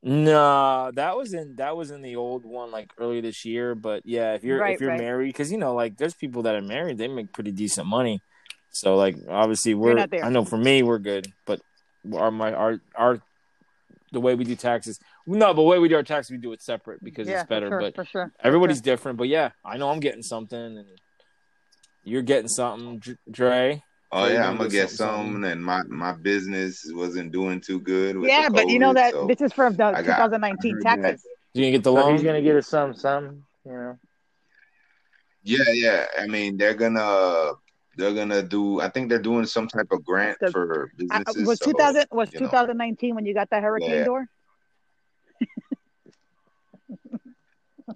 No, 0.07 0.91
that 0.93 1.17
was 1.17 1.33
in 1.33 1.55
that 1.55 1.75
was 1.75 1.89
in 1.89 2.03
the 2.03 2.15
old 2.15 2.45
one 2.45 2.69
like 2.69 2.91
earlier 2.99 3.21
this 3.21 3.43
year. 3.43 3.73
But 3.73 4.05
yeah, 4.05 4.35
if 4.35 4.43
you're 4.43 4.59
Right, 4.59 4.75
if 4.75 4.81
you're 4.81 4.91
right. 4.91 4.99
married, 4.99 5.29
because 5.29 5.51
you 5.51 5.57
know, 5.57 5.73
like 5.73 5.97
there's 5.97 6.13
people 6.13 6.43
that 6.43 6.55
are 6.55 6.61
married, 6.61 6.99
they 6.99 7.07
make 7.07 7.33
pretty 7.33 7.51
decent 7.51 7.87
money. 7.87 8.21
So 8.69 8.97
like 8.97 9.15
obviously 9.27 9.73
we're 9.73 9.95
not 9.95 10.11
there. 10.11 10.23
I 10.23 10.29
know 10.29 10.45
for 10.45 10.57
me 10.57 10.83
we're 10.83 10.99
good, 10.99 11.31
but 11.47 11.59
our 12.13 12.29
my 12.29 12.53
our 12.53 12.79
our 12.93 13.19
the 14.15 14.21
way 14.21 14.33
we 14.33 14.43
do 14.45 14.55
taxes 14.55 14.99
no, 15.27 15.47
but 15.47 15.55
the 15.55 15.61
way 15.63 15.77
we 15.77 15.87
do 15.89 15.95
our 15.95 16.03
taxes 16.03 16.31
we 16.31 16.37
do 16.37 16.51
it 16.53 16.61
separate 16.61 17.03
because 17.03 17.27
yeah, 17.27 17.41
it's 17.41 17.49
better. 17.49 17.67
for 17.67 17.73
sure, 17.73 17.81
but 17.81 17.95
for 17.95 18.05
sure. 18.05 18.31
everybody's 18.43 18.77
sure. 18.77 18.83
different. 18.83 19.17
But 19.17 19.27
yeah, 19.27 19.51
I 19.63 19.77
know 19.77 19.89
I'm 19.89 19.99
getting 19.99 20.21
something, 20.23 20.57
and 20.79 20.85
you're 22.03 22.21
getting 22.21 22.47
something, 22.47 22.99
Dr- 22.99 23.17
Dre. 23.29 23.83
Oh 24.11 24.27
yeah, 24.27 24.47
I'm 24.47 24.57
gonna 24.57 24.69
get 24.69 24.87
get 24.87 24.89
something, 24.91 25.33
some, 25.33 25.43
and 25.43 25.63
my 25.63 25.81
my 25.83 26.13
business 26.13 26.85
wasn't 26.93 27.31
doing 27.31 27.59
too 27.59 27.79
good. 27.79 28.15
With 28.17 28.29
Yeah, 28.29 28.47
the 28.49 28.53
but 28.53 28.69
you 28.69 28.79
know 28.79 28.93
that 28.93 29.13
so- 29.13 29.27
this 29.27 29.41
is 29.41 29.51
from 29.51 29.73
the 29.75 29.83
I 29.85 30.01
got- 30.03 30.17
2019 30.29 30.77
I 30.77 30.95
taxes. 30.95 31.25
You 31.53 31.63
gonna 31.63 31.71
get 31.71 31.83
the 31.83 31.89
So 31.91 31.93
loan? 31.95 32.13
he's 32.13 32.23
gonna 32.23 32.41
get 32.41 32.55
us 32.55 32.67
some, 32.67 32.93
some. 32.93 33.43
You 33.65 33.71
know. 33.71 33.99
Yeah, 35.43 35.63
yeah. 35.73 36.05
I 36.19 36.27
mean, 36.27 36.57
they're 36.57 36.73
gonna 36.75 37.53
they're 37.95 38.13
gonna 38.13 38.41
do. 38.43 38.81
I 38.81 38.89
think 38.89 39.09
they're 39.09 39.19
doing 39.21 39.45
some 39.45 39.67
type 39.67 39.87
of 39.91 40.03
grant 40.05 40.37
The- 40.39 40.51
for 40.51 40.91
I, 41.11 41.19
businesses. 41.23 41.47
was 41.47 41.59
so, 41.59 41.71
2000 41.71 42.05
was 42.11 42.33
you 42.33 42.39
know. 42.41 42.47
2019 42.47 43.15
when 43.15 43.25
you 43.25 43.33
got 43.33 43.49
that 43.51 43.63
hurricane 43.63 43.89
Yeah. 43.89 44.03
door? 44.03 44.27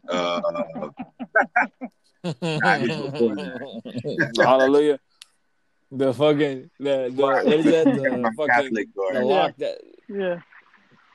Uh, 0.07 0.39
Hallelujah. 4.37 4.99
The 5.91 6.13
fucking 6.13 6.69
the 6.79 7.09
the 7.09 7.21
what 7.21 7.45
is 7.47 7.65
that? 7.65 7.85
The 7.85 8.31
fucking 8.37 8.53
Catholic 8.53 8.93
door. 8.93 9.13
the 9.13 9.21
lock 9.25 9.55
that 9.57 9.79
Yeah. 10.07 10.39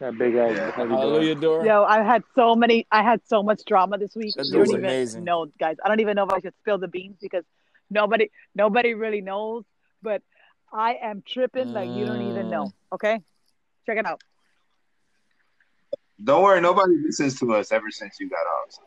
That 0.00 0.18
big 0.18 0.34
ass 0.34 0.50
Yeah. 0.56 0.70
heavy 0.72 0.88
door. 0.90 0.98
Hallelujah 0.98 1.34
door. 1.36 1.64
Yo, 1.64 1.84
I 1.84 2.02
had 2.02 2.24
so 2.34 2.56
many. 2.56 2.84
I 2.90 3.02
had 3.04 3.20
so 3.26 3.42
much 3.44 3.64
drama 3.64 3.96
this 3.98 4.16
week. 4.16 4.34
That 4.36 4.46
you 4.46 4.52
don't 4.54 4.68
even 4.68 4.80
amazing. 4.84 5.22
know, 5.24 5.46
guys. 5.60 5.76
I 5.84 5.88
don't 5.88 6.00
even 6.00 6.16
know 6.16 6.24
if 6.24 6.32
I 6.32 6.40
should 6.40 6.54
spill 6.60 6.78
the 6.78 6.88
beans 6.88 7.16
because 7.22 7.44
nobody, 7.90 8.30
nobody 8.54 8.94
really 8.94 9.20
knows. 9.20 9.64
But 10.02 10.22
I 10.72 10.98
am 11.02 11.22
tripping 11.26 11.72
like 11.72 11.88
you 11.88 12.04
don't 12.04 12.30
even 12.30 12.50
know. 12.50 12.64
Mm. 12.64 12.72
Okay, 12.94 13.20
check 13.86 13.98
it 13.98 14.06
out. 14.06 14.20
Don't 16.22 16.42
worry, 16.42 16.60
nobody 16.60 16.94
listens 16.96 17.38
to 17.40 17.54
us 17.54 17.72
ever 17.72 17.90
since 17.90 18.16
you 18.20 18.28
got 18.28 18.36
off. 18.36 18.78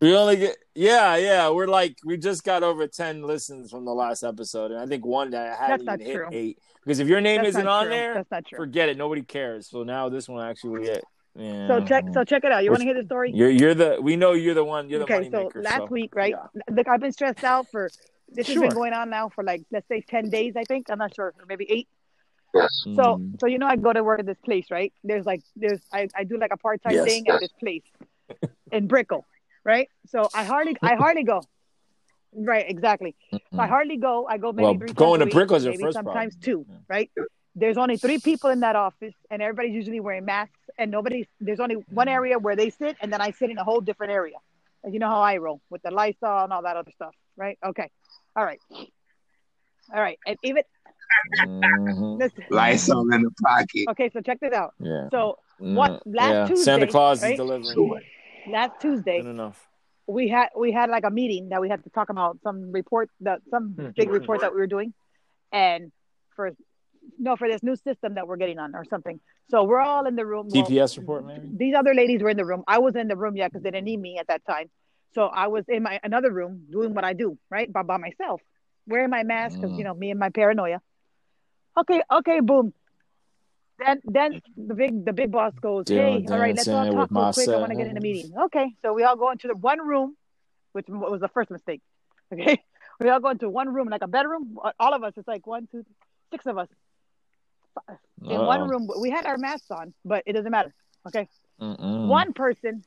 We 0.00 0.16
only 0.16 0.36
get 0.36 0.56
yeah, 0.74 1.16
yeah. 1.16 1.50
We're 1.50 1.66
like 1.66 1.96
we 2.04 2.16
just 2.16 2.42
got 2.42 2.62
over 2.62 2.86
ten 2.86 3.22
listens 3.22 3.70
from 3.70 3.84
the 3.84 3.92
last 3.92 4.22
episode, 4.22 4.70
and 4.70 4.80
I 4.80 4.86
think 4.86 5.04
one 5.04 5.30
that 5.30 5.52
I 5.52 5.62
hadn't 5.62 5.82
even 5.82 5.86
not 5.86 6.00
hit 6.00 6.14
true. 6.14 6.28
eight. 6.32 6.58
Because 6.82 7.00
if 7.00 7.08
your 7.08 7.20
name 7.20 7.38
That's 7.38 7.50
isn't 7.50 7.64
not 7.64 7.80
on 7.80 7.86
true. 7.86 7.94
there, 7.94 8.14
That's 8.14 8.30
not 8.30 8.46
true. 8.46 8.56
forget 8.56 8.88
it. 8.88 8.96
Nobody 8.96 9.22
cares. 9.22 9.68
So 9.68 9.82
now 9.82 10.08
this 10.08 10.28
one 10.28 10.48
actually 10.48 10.70
will 10.70 10.84
get. 10.84 11.04
Yeah. 11.36 11.68
So 11.68 11.84
check. 11.84 12.04
So 12.12 12.24
check 12.24 12.44
it 12.44 12.52
out. 12.52 12.64
You 12.64 12.70
want 12.70 12.80
to 12.80 12.86
hear 12.86 12.94
the 12.94 13.04
story? 13.04 13.30
you're 13.32 13.50
you're 13.50 13.74
the 13.74 13.98
we 14.02 14.16
know 14.16 14.32
you're 14.32 14.54
the 14.54 14.64
one. 14.64 14.90
You're 14.90 14.98
the 14.98 15.04
okay. 15.04 15.30
So 15.30 15.44
maker. 15.44 15.62
last 15.62 15.76
so, 15.78 15.86
week, 15.86 16.14
right? 16.14 16.34
yeah. 16.36 16.62
Look, 16.74 16.88
I've 16.88 17.00
been 17.00 17.12
stressed 17.12 17.44
out 17.44 17.66
for. 17.70 17.90
This 18.32 18.46
has 18.46 18.56
been 18.58 18.70
going 18.70 18.92
on 18.92 19.10
now 19.10 19.28
for 19.28 19.42
like 19.42 19.62
let's 19.72 19.88
say 19.88 20.02
ten 20.02 20.30
days. 20.30 20.54
I 20.56 20.64
think 20.64 20.90
I'm 20.90 20.98
not 20.98 21.14
sure, 21.14 21.34
or 21.38 21.46
maybe 21.48 21.66
eight. 21.70 21.88
So, 22.54 23.16
Mm. 23.18 23.40
so 23.40 23.46
you 23.46 23.58
know, 23.58 23.66
I 23.68 23.76
go 23.76 23.92
to 23.92 24.02
work 24.02 24.18
at 24.20 24.26
this 24.26 24.38
place, 24.44 24.66
right? 24.72 24.92
There's 25.04 25.24
like, 25.24 25.40
there's, 25.54 25.80
I, 25.92 26.08
I 26.16 26.24
do 26.24 26.36
like 26.36 26.52
a 26.52 26.56
part 26.56 26.82
time 26.82 26.94
Yes. 26.94 27.04
thing 27.06 27.28
at 27.28 27.38
this 27.38 27.52
place 27.60 27.84
in 28.72 28.88
Brickell, 28.88 29.24
right? 29.64 29.88
So 30.08 30.28
I 30.34 30.42
hardly, 30.44 30.76
I 30.82 30.96
hardly 30.96 31.22
go. 31.22 31.42
Right, 32.32 32.64
exactly. 32.68 33.14
So 33.32 33.38
I 33.58 33.68
hardly 33.68 33.96
go. 33.98 34.26
I 34.28 34.38
go 34.38 34.52
maybe 34.52 34.64
Well, 34.64 34.78
three 34.78 34.92
going 34.92 35.18
times 35.18 35.18
to 35.18 35.22
a 35.22 35.26
week, 35.26 35.34
Brickell's 35.34 35.64
your 35.64 35.72
maybe 35.74 35.82
first 35.84 35.94
sometimes 35.96 36.34
problem. 36.36 36.64
two, 36.64 36.66
Yeah. 36.68 36.78
right? 36.88 37.10
There's 37.56 37.76
only 37.76 37.96
three 37.96 38.18
people 38.18 38.50
in 38.50 38.60
that 38.60 38.76
office, 38.76 39.14
and 39.30 39.42
everybody's 39.42 39.74
usually 39.74 40.00
wearing 40.00 40.24
masks, 40.24 40.54
and 40.78 40.90
nobody. 40.90 41.26
There's 41.40 41.60
only 41.60 41.76
one 41.90 42.08
area 42.08 42.38
where 42.38 42.54
they 42.54 42.70
sit, 42.70 42.96
and 43.00 43.12
then 43.12 43.20
I 43.20 43.32
sit 43.32 43.50
in 43.50 43.58
a 43.58 43.64
whole 43.64 43.80
different 43.80 44.12
area. 44.12 44.36
And 44.84 44.94
you 44.94 45.00
know 45.00 45.08
how 45.08 45.20
I 45.20 45.36
roll 45.38 45.60
with 45.68 45.82
the 45.82 45.90
Lysol 45.90 46.44
and 46.44 46.52
all 46.52 46.62
that 46.62 46.76
other 46.76 46.92
stuff, 46.92 47.14
right? 47.36 47.58
Okay, 47.64 47.90
all 48.36 48.44
right, 48.44 48.60
all 48.72 50.00
right, 50.00 50.18
and 50.26 50.38
even 50.42 50.62
Mhm. 51.36 52.18
listen. 52.18 52.44
Lysol 52.50 53.12
in 53.12 53.22
the 53.22 53.30
pocket. 53.42 53.86
Okay, 53.90 54.10
so 54.10 54.20
check 54.20 54.38
this 54.40 54.52
out. 54.54 54.74
Yeah. 54.78 55.08
So 55.10 55.38
Mm, 55.60 55.74
what- 55.76 56.06
last 56.06 56.32
yeah. 56.32 56.46
Tuesday, 56.46 56.64
Santa 56.64 56.86
Claus 56.86 57.22
right? 57.22 57.32
is 57.32 57.36
delivering. 57.36 58.00
last 58.46 58.80
Tuesday, 58.80 59.20
Good 59.20 59.28
enough. 59.28 59.68
we 60.06 60.28
had 60.28 60.48
we 60.56 60.72
had 60.72 60.88
like 60.88 61.04
a 61.04 61.10
meeting 61.10 61.50
that 61.50 61.60
we 61.60 61.68
had 61.68 61.84
to 61.84 61.90
talk 61.90 62.08
about 62.08 62.38
some 62.42 62.72
report 62.72 63.10
that 63.20 63.42
some 63.50 63.74
Hmm. 63.74 63.88
big 63.94 64.08
report 64.08 64.40
that 64.40 64.54
we 64.54 64.60
were 64.60 64.66
doing 64.66 64.94
and 65.52 65.92
for 66.34 66.52
no 67.18 67.36
for 67.36 67.48
this 67.48 67.62
new 67.62 67.76
system 67.76 68.14
that 68.14 68.26
we're 68.26 68.36
getting 68.36 68.58
on 68.58 68.74
or 68.74 68.84
something. 68.84 69.20
So 69.50 69.64
we're 69.64 69.80
all 69.80 70.06
in 70.06 70.16
the 70.16 70.24
room. 70.26 70.48
Well, 70.48 70.62
report, 70.96 71.26
maybe. 71.26 71.48
these 71.52 71.74
other 71.74 71.94
ladies 71.94 72.22
were 72.22 72.30
in 72.30 72.36
the 72.36 72.44
room. 72.44 72.62
I 72.66 72.78
was 72.78 72.96
in 72.96 73.08
the 73.08 73.16
room 73.16 73.36
yet 73.36 73.50
because 73.52 73.62
they 73.62 73.70
didn't 73.70 73.84
need 73.86 74.00
me 74.00 74.18
at 74.18 74.28
that 74.28 74.44
time. 74.44 74.70
So 75.12 75.24
i 75.24 75.48
was 75.48 75.64
in 75.68 75.82
my 75.82 75.98
another 76.04 76.30
room 76.30 76.66
doing 76.70 76.94
what 76.94 77.04
i 77.04 77.12
do 77.14 77.36
right? 77.50 77.70
By, 77.72 77.82
by 77.82 77.96
myself 77.96 78.40
wearing 78.86 79.10
my 79.10 79.22
mask 79.24 79.60
because 79.60 79.74
Mm. 79.74 79.78
you 79.78 79.84
know 79.84 79.94
me 79.94 80.10
and 80.10 80.20
my 80.20 80.30
paranoia. 80.30 80.80
Okay 81.76 82.02
okay 82.12 82.40
boom. 82.40 82.72
Then 83.84 84.00
then 84.04 84.40
the 84.56 84.74
big 84.74 85.04
the 85.04 85.12
big 85.12 85.30
boss 85.32 85.52
goes 85.60 85.84
Dylan 85.86 86.26
hey 86.26 86.32
all 86.32 86.38
right 86.38 86.54
let's 86.54 86.68
all 86.68 86.84
talk 86.92 87.10
real 87.10 87.32
quick. 87.32 87.48
I 87.48 87.56
want 87.58 87.72
to 87.72 87.76
get 87.76 87.86
in 87.88 87.96
a 87.96 88.00
meeting. 88.00 88.32
Okay 88.46 88.66
so 88.82 88.92
we 88.92 89.02
all 89.04 89.16
go 89.16 89.30
into 89.30 89.48
the 89.48 89.56
one 89.56 89.80
room 89.80 90.16
which 90.72 90.86
was 90.88 91.20
the 91.20 91.28
first 91.28 91.50
mistake 91.50 91.80
okay? 92.32 92.62
We 93.00 93.08
all 93.08 93.20
go 93.20 93.30
into 93.30 93.48
one 93.48 93.72
room 93.72 93.88
like 93.88 94.02
a 94.02 94.08
bedroom. 94.08 94.58
All 94.78 94.94
of 94.94 95.02
us 95.02 95.14
it's 95.16 95.26
like 95.26 95.46
one 95.46 95.66
two 95.72 95.84
six 96.30 96.46
of 96.46 96.56
us 96.58 96.68
in 98.28 98.44
one 98.46 98.60
Uh-oh. 98.60 98.66
room 98.68 98.88
we 98.98 99.10
had 99.10 99.24
our 99.26 99.38
masks 99.38 99.70
on 99.70 99.92
but 100.04 100.22
it 100.26 100.32
doesn't 100.34 100.50
matter 100.50 100.72
okay 101.06 101.28
Mm-mm. 101.60 102.06
one 102.08 102.32
person 102.32 102.84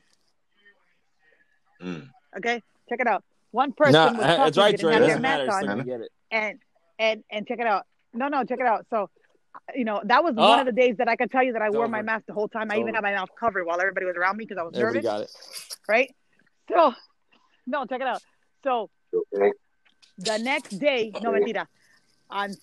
Mm. 1.82 2.08
okay 2.38 2.62
check 2.90 3.00
it 3.02 3.08
out 3.08 3.24
one 3.52 3.74
person 3.74 3.94
No, 3.94 4.06
was 4.18 4.18
that's 4.26 4.38
talking, 4.58 4.64
right, 4.64 4.72
didn't 4.78 4.88
It 4.88 5.00
their 5.00 5.08
doesn't 5.08 5.22
mask 5.22 5.40
matter. 5.48 5.52
on 5.52 5.64
So 5.70 5.76
we 5.78 5.84
get 5.84 6.02
it. 6.02 6.12
and 6.32 6.60
and 7.00 7.24
and 7.32 7.48
check 7.48 7.60
it 7.60 7.68
out 7.68 7.86
no 8.14 8.28
no 8.30 8.44
check 8.44 8.60
it 8.60 8.66
out 8.66 8.86
so 8.90 9.10
you 9.76 9.84
know 9.86 10.02
that 10.06 10.24
was 10.24 10.34
Oh. 10.38 10.50
one 10.50 10.60
of 10.60 10.66
the 10.66 10.72
days 10.72 10.96
that 10.98 11.08
i 11.08 11.16
could 11.16 11.30
tell 11.32 11.44
you 11.44 11.54
that 11.54 11.62
i 11.62 11.68
It's 11.68 11.76
wore 11.76 11.88
my 11.88 12.02
mask 12.02 12.26
the 12.28 12.34
whole 12.34 12.48
time 12.48 12.72
i 12.72 12.76
even 12.76 12.90
over. 12.90 12.96
had 12.96 13.04
my 13.04 13.14
mouth 13.14 13.30
covered 13.40 13.66
while 13.66 13.80
everybody 13.82 14.06
was 14.06 14.16
around 14.16 14.38
me 14.38 14.46
because 14.46 14.58
i 14.60 14.64
was 14.64 14.74
Everybody 14.76 15.04
nervous 15.04 15.12
got 15.12 15.22
it. 15.22 15.32
right 15.88 16.16
so 16.72 16.94
no 17.68 17.86
check 17.86 18.02
it 18.02 18.08
out 18.08 18.22
so 18.64 18.90
Okay. 19.14 19.52
the 20.20 20.38
next 20.38 20.78
day, 20.78 21.12
no 21.22 21.32
mentira, 21.32 21.66
on 22.30 22.56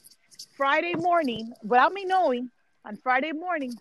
Friday 0.60 0.94
morning, 0.94 1.54
without 1.62 1.90
me 1.94 2.04
knowing, 2.04 2.50
on 2.84 2.94
Friday 2.98 3.32
morning, 3.32 3.72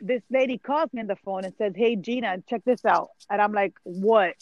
this 0.00 0.22
lady 0.30 0.56
calls 0.56 0.92
me 0.92 1.00
on 1.00 1.08
the 1.08 1.16
phone 1.16 1.44
and 1.44 1.52
says, 1.58 1.72
Hey, 1.74 1.96
Gina, 1.96 2.36
check 2.48 2.62
this 2.64 2.84
out. 2.84 3.08
And 3.28 3.42
I'm 3.42 3.52
like, 3.52 3.74
What? 3.82 4.34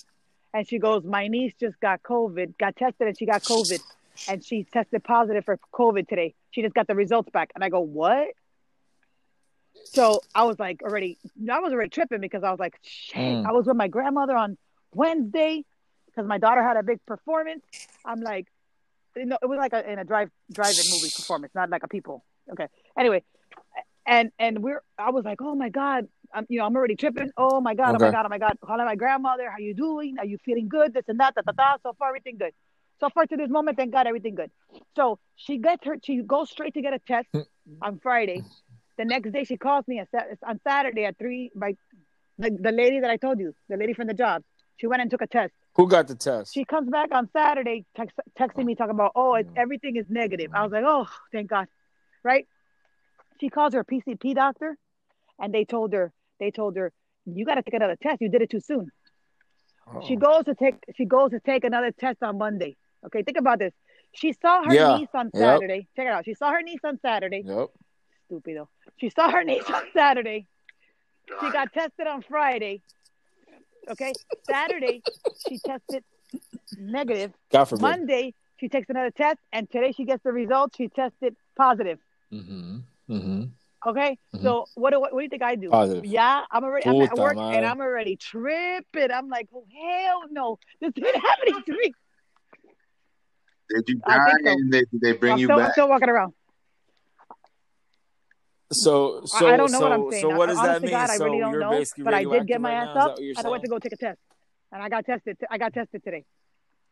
And 0.52 0.68
she 0.68 0.78
goes, 0.78 1.02
My 1.02 1.28
niece 1.28 1.54
just 1.58 1.80
got 1.80 2.02
COVID, 2.02 2.58
got 2.58 2.76
tested, 2.76 3.06
and 3.08 3.18
she 3.18 3.24
got 3.24 3.42
COVID. 3.42 3.80
And 4.28 4.44
she 4.44 4.64
tested 4.64 5.02
positive 5.02 5.46
for 5.46 5.58
COVID 5.72 6.08
today. 6.08 6.34
She 6.50 6.60
just 6.60 6.74
got 6.74 6.86
the 6.86 6.94
results 6.94 7.30
back. 7.30 7.52
And 7.54 7.64
I 7.64 7.70
go, 7.70 7.80
What? 7.80 8.28
So 9.84 10.20
I 10.34 10.42
was 10.42 10.58
like, 10.58 10.82
already, 10.82 11.16
I 11.50 11.60
was 11.60 11.72
already 11.72 11.88
tripping 11.88 12.20
because 12.20 12.44
I 12.44 12.50
was 12.50 12.60
like, 12.60 12.74
Shit, 12.82 13.16
Mm. 13.16 13.46
I 13.46 13.52
was 13.52 13.64
with 13.64 13.78
my 13.78 13.88
grandmother 13.88 14.36
on 14.36 14.58
Wednesday 14.94 15.64
because 16.04 16.28
my 16.28 16.36
daughter 16.36 16.62
had 16.62 16.76
a 16.76 16.82
big 16.82 16.98
performance. 17.06 17.64
I'm 18.04 18.20
like, 18.20 18.46
you 19.16 19.26
know, 19.26 19.38
it 19.42 19.46
was 19.46 19.58
like 19.58 19.72
a, 19.72 19.90
in 19.90 19.98
a 19.98 20.04
drive 20.04 20.30
drive-in 20.52 20.90
movie 20.90 21.10
performance, 21.14 21.54
not 21.54 21.70
like 21.70 21.82
a 21.82 21.88
people. 21.88 22.24
Okay. 22.52 22.66
Anyway, 22.98 23.22
and 24.06 24.30
and 24.38 24.62
we're 24.62 24.82
I 24.98 25.10
was 25.10 25.24
like, 25.24 25.40
oh 25.40 25.54
my 25.54 25.68
god, 25.68 26.06
I'm 26.32 26.46
you 26.48 26.58
know 26.58 26.66
I'm 26.66 26.76
already 26.76 26.96
tripping. 26.96 27.30
Oh 27.36 27.60
my 27.60 27.74
god, 27.74 27.96
oh 27.96 28.04
my 28.04 28.10
god, 28.10 28.26
oh 28.26 28.28
my 28.28 28.38
god. 28.38 28.56
Calling 28.64 28.86
my 28.86 28.96
grandmother, 28.96 29.50
how 29.50 29.58
you 29.58 29.74
doing? 29.74 30.16
Are 30.18 30.24
you 30.26 30.38
feeling 30.44 30.68
good? 30.68 30.94
This 30.94 31.04
and 31.08 31.20
that, 31.20 31.34
da, 31.34 31.42
da, 31.42 31.52
da. 31.52 31.76
So 31.82 31.94
far, 31.98 32.08
everything 32.08 32.38
good. 32.38 32.52
So 33.00 33.08
far 33.08 33.26
to 33.26 33.36
this 33.36 33.48
moment, 33.48 33.78
thank 33.78 33.92
God, 33.92 34.06
everything 34.06 34.34
good. 34.34 34.50
So 34.94 35.18
she 35.34 35.56
gets 35.56 35.84
her, 35.86 35.96
she 36.04 36.20
goes 36.22 36.50
straight 36.50 36.74
to 36.74 36.82
get 36.82 36.92
a 36.92 36.98
test 36.98 37.28
hmm. 37.32 37.40
on 37.80 37.98
Friday. 37.98 38.42
The 38.98 39.06
next 39.06 39.32
day, 39.32 39.44
she 39.44 39.56
calls 39.56 39.88
me 39.88 40.02
on 40.46 40.60
Saturday 40.62 41.06
at 41.06 41.16
three. 41.18 41.50
By 41.54 41.76
the, 42.38 42.50
the 42.50 42.72
lady 42.72 43.00
that 43.00 43.08
I 43.08 43.16
told 43.16 43.40
you, 43.40 43.54
the 43.70 43.78
lady 43.78 43.94
from 43.94 44.06
the 44.06 44.14
job, 44.14 44.42
she 44.76 44.86
went 44.86 45.00
and 45.00 45.10
took 45.10 45.22
a 45.22 45.26
test. 45.26 45.54
Who 45.76 45.88
got 45.88 46.08
the 46.08 46.14
test? 46.14 46.52
She 46.52 46.64
comes 46.64 46.90
back 46.90 47.10
on 47.12 47.28
Saturday, 47.32 47.84
text, 47.96 48.16
texting 48.38 48.64
me 48.64 48.74
talking 48.74 48.94
about, 48.94 49.12
oh, 49.14 49.34
it, 49.34 49.48
mm. 49.48 49.56
everything 49.56 49.96
is 49.96 50.06
negative. 50.08 50.50
I 50.52 50.62
was 50.62 50.72
like, 50.72 50.84
oh, 50.86 51.08
thank 51.32 51.48
God, 51.48 51.66
right? 52.24 52.46
She 53.40 53.48
calls 53.48 53.74
her 53.74 53.84
PCP 53.84 54.34
doctor, 54.34 54.76
and 55.38 55.54
they 55.54 55.64
told 55.64 55.92
her, 55.92 56.12
they 56.38 56.50
told 56.50 56.76
her, 56.76 56.92
you 57.24 57.44
got 57.44 57.54
to 57.54 57.62
take 57.62 57.74
another 57.74 57.96
test. 58.02 58.20
You 58.20 58.28
did 58.28 58.42
it 58.42 58.50
too 58.50 58.60
soon. 58.60 58.90
She 60.06 60.16
oh. 60.16 60.18
goes 60.18 60.44
to 60.44 60.54
take, 60.54 60.74
she 60.96 61.04
goes 61.04 61.30
to 61.30 61.40
take 61.40 61.64
another 61.64 61.92
test 61.92 62.22
on 62.22 62.38
Monday. 62.38 62.76
Okay, 63.06 63.22
think 63.22 63.38
about 63.38 63.58
this. 63.58 63.72
She 64.12 64.32
saw 64.32 64.64
her 64.64 64.74
Yeah. 64.74 64.98
niece 64.98 65.08
on 65.14 65.30
Yep. 65.32 65.42
Saturday. 65.42 65.88
Check 65.96 66.06
it 66.06 66.12
out. 66.12 66.24
She 66.24 66.34
saw 66.34 66.50
her 66.50 66.62
niece 66.62 66.80
on 66.84 66.98
Saturday. 67.00 67.42
Yep. 67.44 67.68
Stupido. 68.30 68.68
She 68.98 69.10
saw 69.10 69.30
her 69.30 69.44
niece 69.50 69.68
on 69.70 69.82
Saturday. 69.92 70.46
She 71.40 71.50
got 71.50 71.72
tested 71.72 72.06
on 72.06 72.22
Friday. 72.22 72.82
Okay, 73.90 74.12
Saturday 74.48 75.02
she 75.48 75.58
tested 75.58 76.04
negative. 76.78 77.32
God 77.50 77.64
forbid. 77.64 77.82
Monday, 77.82 78.34
she 78.58 78.68
takes 78.68 78.88
another 78.88 79.10
test, 79.10 79.38
and 79.52 79.68
today 79.70 79.92
she 79.92 80.04
gets 80.04 80.22
the 80.22 80.32
results. 80.32 80.76
She 80.76 80.88
tested 80.88 81.34
positive. 81.56 81.98
Mm-hmm. 82.32 82.78
Mm-hmm. 83.10 83.42
Okay, 83.88 84.18
Mhm. 84.36 84.42
so 84.42 84.66
what 84.74 84.90
do 84.92 85.00
what, 85.00 85.10
do 85.12 85.20
you 85.20 85.28
think 85.28 85.42
I 85.42 85.54
do? 85.56 85.70
Positive. 85.70 86.04
Yeah, 86.04 86.44
I'm 86.50 86.62
already 86.64 86.86
I'm 86.88 87.00
at 87.02 87.16
work 87.18 87.34
madre. 87.36 87.56
and 87.56 87.66
I'm 87.66 87.80
already 87.80 88.16
tripping. 88.16 89.10
I'm 89.10 89.28
like, 89.28 89.48
oh 89.54 89.64
hell 89.72 90.22
no, 90.30 90.58
this 90.80 90.92
isn't 90.96 91.20
happening 91.22 91.62
to 91.66 91.72
me. 91.72 91.92
Did 93.70 93.88
you 93.88 93.94
die 94.06 94.32
so. 94.44 94.50
and 94.52 94.72
they, 94.72 94.80
did 94.80 95.00
they 95.00 95.12
bring 95.12 95.32
I'm 95.32 95.38
you 95.38 95.46
still, 95.46 95.56
I'm 95.58 95.64
back? 95.64 95.72
still 95.72 95.88
walking 95.88 96.08
around. 96.10 96.34
So, 98.72 99.22
I- 99.22 99.26
so, 99.26 99.48
I 99.48 99.56
don't 99.56 99.72
know 99.72 99.78
so, 99.80 99.88
what 99.88 99.92
I'm 99.92 100.10
saying. 100.10 100.22
so 100.22 100.28
what 100.36 100.46
does 100.46 100.58
Honest 100.58 100.72
that 100.72 100.74
to 100.80 100.86
mean? 100.86 100.90
God, 100.90 101.10
I 101.10 101.16
so 101.16 101.24
really 101.24 101.38
don't 101.40 101.50
you're 101.52 101.60
know. 101.60 101.84
But 102.04 102.14
I 102.14 102.24
did 102.24 102.46
get 102.46 102.60
my 102.60 102.70
right 102.74 102.88
ass 102.88 102.94
now? 102.94 103.06
Up 103.08 103.18
and 103.18 103.38
I 103.46 103.48
went 103.48 103.62
to 103.64 103.68
go 103.68 103.78
take 103.78 103.92
a 103.92 103.96
test, 103.96 104.18
and 104.72 104.82
I 104.82 104.88
got 104.88 105.04
tested. 105.04 105.36
I 105.50 105.58
got 105.58 105.72
tested 105.74 106.04
today. 106.04 106.24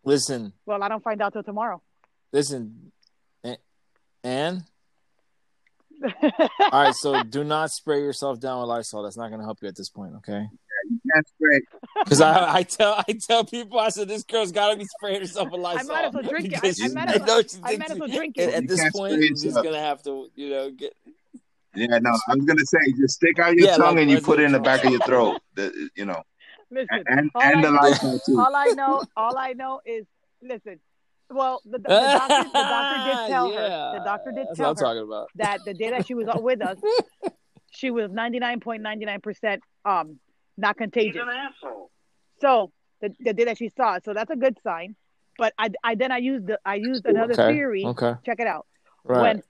Listen, 0.04 0.52
Well, 0.66 0.82
I 0.82 0.88
don't 0.88 1.02
find 1.02 1.20
out 1.22 1.32
till 1.32 1.42
tomorrow. 1.42 1.82
listen, 2.32 2.92
A- 3.44 3.58
Anne. 4.24 4.64
All 6.60 6.70
right, 6.72 6.94
so 6.94 7.22
do 7.24 7.42
not 7.42 7.70
spray 7.70 8.00
yourself 8.00 8.38
down 8.38 8.60
with 8.60 8.68
Lysol. 8.68 9.02
That's 9.02 9.16
not 9.16 9.28
going 9.28 9.40
to 9.40 9.44
help 9.44 9.58
you 9.60 9.66
at 9.68 9.74
this 9.76 9.88
point. 9.88 10.14
Okay. 10.18 10.46
you 10.88 10.98
can't 11.12 11.26
spray. 11.28 11.60
Because 12.04 12.20
I, 12.20 12.54
I 12.58 12.62
tell 12.62 12.94
I 13.08 13.18
tell 13.26 13.44
people 13.44 13.80
I 13.80 13.88
said 13.88 14.06
this 14.08 14.22
girl's 14.22 14.52
got 14.52 14.70
to 14.70 14.76
be 14.76 14.84
spraying 14.84 15.20
herself 15.20 15.50
with 15.50 15.60
Lysol. 15.60 15.90
I 15.90 15.94
might 15.94 16.04
as 16.06 16.14
well 16.14 16.22
drink 16.22 16.52
it. 16.52 16.80
I, 16.80 16.84
I 16.84 16.88
might 16.94 17.08
I 17.08 17.14
as 17.14 17.20
well, 17.20 17.42
I 17.64 17.76
might 17.76 17.90
as 17.90 17.98
well 17.98 18.08
drink 18.08 18.34
it. 18.38 18.54
at 18.54 18.62
You 18.62 18.68
this 18.68 18.80
point, 18.92 19.14
spray 19.14 19.24
you're 19.26 19.34
just 19.34 19.56
gonna 19.56 19.80
have 19.80 20.02
to, 20.04 20.28
you 20.36 20.50
know, 20.50 20.70
get. 20.70 20.94
Yeah, 21.78 21.98
no, 21.98 22.10
I 22.28 22.34
was 22.34 22.44
gonna 22.44 22.64
say 22.66 22.78
just 23.00 23.14
stick 23.14 23.38
out 23.38 23.54
your 23.54 23.66
Yeah, 23.68 23.76
tongue 23.76 23.94
like 23.96 24.02
and 24.02 24.10
you 24.10 24.20
put 24.20 24.40
it 24.40 24.44
in 24.44 24.52
the 24.52 24.60
back 24.60 24.84
of 24.84 24.90
your 24.90 25.00
throat. 25.00 25.40
The, 25.54 25.90
you 25.94 26.04
know, 26.04 26.22
Listen, 26.70 27.04
and 27.06 27.30
all 27.34 27.42
and 27.42 27.58
I 27.58 27.62
the 27.62 27.70
know- 27.70 27.76
Lysol 27.80 28.18
too. 28.26 28.38
all 28.38 28.54
I 28.56 28.66
know, 28.76 29.02
all 29.16 29.38
I 29.38 29.52
know 29.52 29.80
is, 29.86 30.04
listen. 30.42 30.80
Well, 31.30 31.60
the, 31.64 31.72
the, 31.78 31.82
the 31.82 31.88
doctor, 31.88 32.42
the 32.44 32.52
doctor 32.52 33.04
did 33.04 33.28
tell 33.32 33.52
her. 33.52 33.92
The 33.98 34.04
doctor 34.04 34.32
did 34.32 34.46
That's 34.48 34.56
tell 34.58 34.66
what 34.74 34.80
I'm 34.80 34.86
her 34.86 34.94
talking 34.94 35.02
about. 35.08 35.28
that 35.36 35.58
the 35.66 35.74
day 35.74 35.90
that 35.90 36.06
she 36.06 36.14
was 36.14 36.26
with 36.36 36.62
us, 36.62 36.78
she 37.70 37.90
was 37.90 38.10
ninety 38.10 38.38
nine 38.38 38.60
point 38.60 38.82
ninety 38.82 39.04
nine 39.04 39.20
percent 39.20 39.62
um 39.84 40.18
not 40.56 40.76
contagious. 40.76 41.20
An 41.22 41.28
asshole. 41.28 41.90
So 42.40 42.72
the, 43.00 43.14
the 43.20 43.32
day 43.34 43.44
that 43.44 43.58
she 43.58 43.68
saw 43.68 43.96
it, 43.96 44.04
so 44.04 44.14
that's 44.14 44.30
a 44.30 44.36
good 44.36 44.56
sign. 44.64 44.96
But 45.36 45.52
I, 45.58 45.68
I 45.84 45.94
then 45.94 46.10
I 46.10 46.16
used 46.18 46.46
the 46.46 46.58
I 46.64 46.76
used 46.76 47.04
another 47.06 47.34
Okay, 47.34 47.52
theory. 47.54 47.84
Okay. 47.84 48.14
Check 48.26 48.40
it 48.40 48.46
out. 48.46 48.66
Right. 49.04 49.20
When 49.22 49.42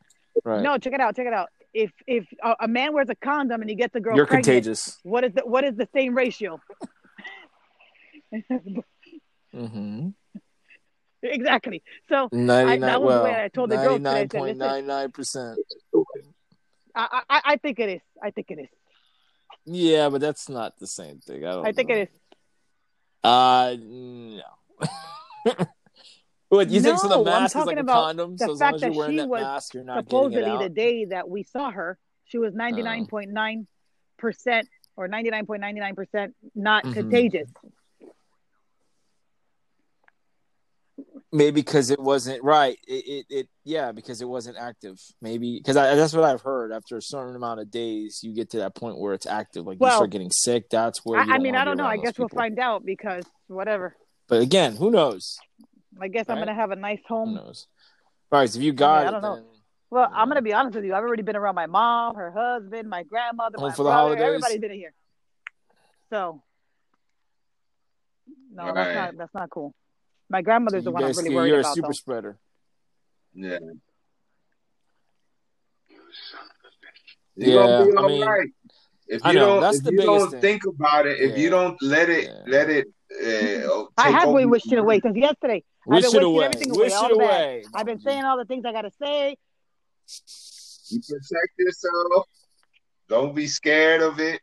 right. 0.45 0.63
no, 0.63 0.79
check 0.79 0.93
it 0.93 1.01
out, 1.01 1.17
check 1.17 1.27
it 1.27 1.33
out. 1.33 1.49
If 1.79 1.93
if 2.09 2.27
a, 2.43 2.57
a 2.63 2.69
man 2.69 2.93
wears 2.93 3.09
a 3.09 3.15
condom 3.15 3.61
and 3.61 3.71
he 3.71 3.77
gets 3.77 3.95
a 3.95 4.01
girl 4.01 4.17
You're 4.17 4.27
pregnant, 4.27 4.47
contagious. 4.47 4.99
what 5.05 5.23
is 5.23 5.33
the 5.33 5.43
what 5.43 5.63
is 5.63 5.77
the 5.77 5.89
same 5.95 6.17
ratio? 6.17 6.61
Mm-hmm. 9.55 10.09
exactly. 11.23 11.83
So 12.09 12.29
Ninety 12.33 12.81
that 12.81 13.01
was 13.01 13.15
the 13.15 13.23
way 13.23 13.45
I 13.45 13.49
told 13.49 13.71
the 13.71 13.77
girls 13.77 13.99
today. 13.99 14.11
I 14.11 14.13
ninety 14.13 14.29
said, 14.29 14.41
nine 14.41 14.43
point 14.43 14.59
nine 14.59 14.87
nine 14.87 15.11
percent. 15.13 15.59
I, 16.95 17.23
I 17.31 17.41
I 17.45 17.57
think 17.57 17.79
it 17.79 17.89
is. 17.89 18.01
I 18.23 18.31
think 18.33 18.51
it 18.51 18.59
is. 18.59 18.69
Yeah, 19.65 20.09
but 20.09 20.21
that's 20.21 20.49
not 20.49 20.79
the 20.79 20.87
same 20.87 21.21
thing. 21.21 21.45
I 21.45 21.53
don't. 21.53 21.67
I 21.67 21.73
think 21.73 21.89
know. 21.91 21.95
it 21.95 22.01
is. 22.03 22.09
Uh, 23.25 23.77
no. 23.81 24.43
what 26.49 26.71
you 26.71 26.81
think? 26.81 26.99
So 26.99 27.09
the 27.09 27.15
No, 27.17 27.21
I'm 27.21 27.25
mask 27.43 27.47
is 27.47 27.53
talking 27.53 27.67
like 27.67 27.77
a 27.77 27.81
about 27.81 28.05
condom. 28.05 28.37
the 28.37 28.47
So 28.47 28.53
as 28.53 28.61
long 28.61 28.71
fact 28.71 28.75
as 28.77 28.83
you're 28.83 28.91
that 28.91 28.97
wearing 28.97 29.13
she 29.13 29.17
that 29.19 29.29
was 29.29 29.41
mask, 29.41 29.75
you're 29.75 29.85
not 29.85 29.95
getting 30.09 30.19
it 30.19 30.33
Supposedly, 30.33 30.57
the 30.69 30.69
day 30.75 31.05
that 31.07 31.29
we 31.29 31.43
saw 31.43 31.71
her, 31.71 31.99
she 32.25 32.39
was 32.39 32.55
ninety 32.55 32.83
nine 32.83 33.07
point 33.07 33.31
nine 33.31 33.67
percent 34.19 34.69
or 34.97 35.09
ninety 35.09 35.31
nine 35.31 35.47
point 35.47 35.61
ninety 35.61 35.81
nine 35.81 35.95
percent 35.95 36.35
not 36.55 36.85
Mhm. 36.85 36.93
contagious. 36.95 37.49
Maybe 41.31 41.61
because 41.61 41.91
it 41.91 42.01
wasn't 42.01 42.43
right. 42.43 42.79
It, 42.87 43.05
it, 43.07 43.27
it 43.29 43.49
yeah, 43.63 43.93
because 43.93 44.23
it 44.23 44.29
wasn't 44.29 44.57
active. 44.57 44.99
Maybe 45.21 45.59
because 45.59 45.75
that's 45.75 46.15
what 46.15 46.25
I've 46.25 46.41
heard. 46.41 46.73
After 46.73 46.97
a 46.97 47.03
certain 47.03 47.37
amount 47.37 47.61
of 47.61 47.71
days, 47.71 48.21
you 48.23 48.35
get 48.35 48.51
to 48.51 48.59
that 48.59 48.75
point 48.75 48.99
where 48.99 49.13
it's 49.13 49.27
active. 49.27 49.67
Like 49.67 49.77
you 49.79 49.91
start 49.91 50.09
getting 50.11 50.31
sick. 50.31 50.71
That's 50.71 51.05
where. 51.05 51.23
You 51.23 51.31
I, 51.31 51.37
I 51.37 51.39
mean, 51.39 51.55
I 51.55 51.65
don't 51.65 51.77
know. 51.77 51.87
I 51.87 51.99
guess 51.99 52.19
we'll 52.19 52.29
find 52.31 52.59
out 52.59 52.85
because 52.87 53.25
whatever. 53.47 53.95
But 54.27 54.41
again, 54.41 54.77
who 54.77 54.91
knows? 54.91 55.39
I 56.01 56.09
guess 56.09 56.29
I'm 56.29 56.37
Right. 56.37 56.47
gonna 56.47 56.55
have 56.55 56.71
a 56.71 56.77
nice 56.77 57.01
home. 57.07 57.31
Who 57.31 57.37
home. 57.37 57.47
knows? 57.47 57.67
All 58.31 58.41
right, 58.41 58.51
so 58.51 58.59
if 58.59 58.65
you 58.65 58.73
got 58.73 59.05
I 59.05 59.09
it, 59.09 59.11
don't 59.13 59.23
know. 59.23 59.35
then 59.37 59.45
Well, 59.91 60.11
I'm 60.13 60.29
gonna 60.29 60.43
be 60.43 60.53
honest 60.53 60.77
with 60.77 60.85
you. 60.85 60.95
I've 60.95 61.03
already 61.03 61.23
been 61.23 61.37
around 61.37 61.55
my 61.55 61.67
mom, 61.67 62.15
her 62.17 62.31
husband, 62.31 62.89
my 62.89 63.03
grandmother, 63.05 63.59
Home 63.59 63.69
my 63.69 63.75
for 63.75 63.85
the 63.85 63.93
holidays? 63.93 64.23
Everybody's 64.25 64.61
been 64.61 64.71
here. 64.73 64.93
So, 66.11 66.43
no, 68.53 68.67
Right. 68.67 68.75
that's 68.75 68.95
not 68.95 69.17
that's 69.17 69.35
not 69.35 69.51
cool. 69.51 69.75
My 70.31 70.43
grandmother's 70.43 70.85
the 70.85 70.91
one 70.91 71.03
I'm 71.03 71.09
basically 71.09 71.31
really 71.31 71.37
worried 71.37 71.49
you're 71.49 71.59
a 71.59 71.61
about. 71.61 71.75
super 71.75 71.89
Though. 71.89 71.93
spreader. 71.93 72.39
Yeah. 73.35 73.59
Yeah, 77.37 77.79
You're 77.79 77.93
be 77.93 77.97
I 77.97 78.07
mean, 78.07 78.27
right. 78.27 78.49
If 79.07 79.25
I 79.25 79.31
you 79.31 79.39
know, 79.39 79.47
don't, 79.47 79.61
that's 79.61 79.79
if 79.79 79.85
the 79.85 79.93
you 79.93 79.99
biggest 79.99 80.13
don't 80.19 80.31
thing. 80.33 80.41
think 80.41 80.63
about 80.67 81.07
it, 81.07 81.21
if 81.21 81.39
you 81.39 81.51
don't 81.51 81.81
let 81.81 82.11
it, 82.11 82.25
Yeah. 82.25 82.43
let 82.47 82.69
it. 82.69 82.89
Uh, 83.11 83.85
I 83.97 84.05
take 84.09 84.13
have 84.13 84.25
over 84.29 84.35
been 84.35 84.41
your 84.43 84.49
wishing 84.51 84.79
away 84.79 85.01
since 85.01 85.17
yesterday. 85.17 85.65
I've 85.91 86.03
been 86.03 86.05
it 86.05 86.13
wishing 86.13 86.23
away. 86.23 86.45
everything 86.45 86.71
away, 86.71 86.81
Wish 86.85 86.93
all 86.93 87.07
it 87.07 87.13
away. 87.13 87.65
I've 87.75 87.87
been 87.87 88.01
saying 88.01 88.25
all 88.25 88.37
the 88.37 88.45
things 88.45 88.65
I 88.67 88.73
gotta 88.73 88.91
say. 89.03 89.37
You 90.91 91.01
protect 91.01 91.53
yourself. 91.59 92.27
Don't 93.09 93.35
be 93.35 93.47
scared 93.47 94.03
of 94.03 94.21
it. 94.21 94.41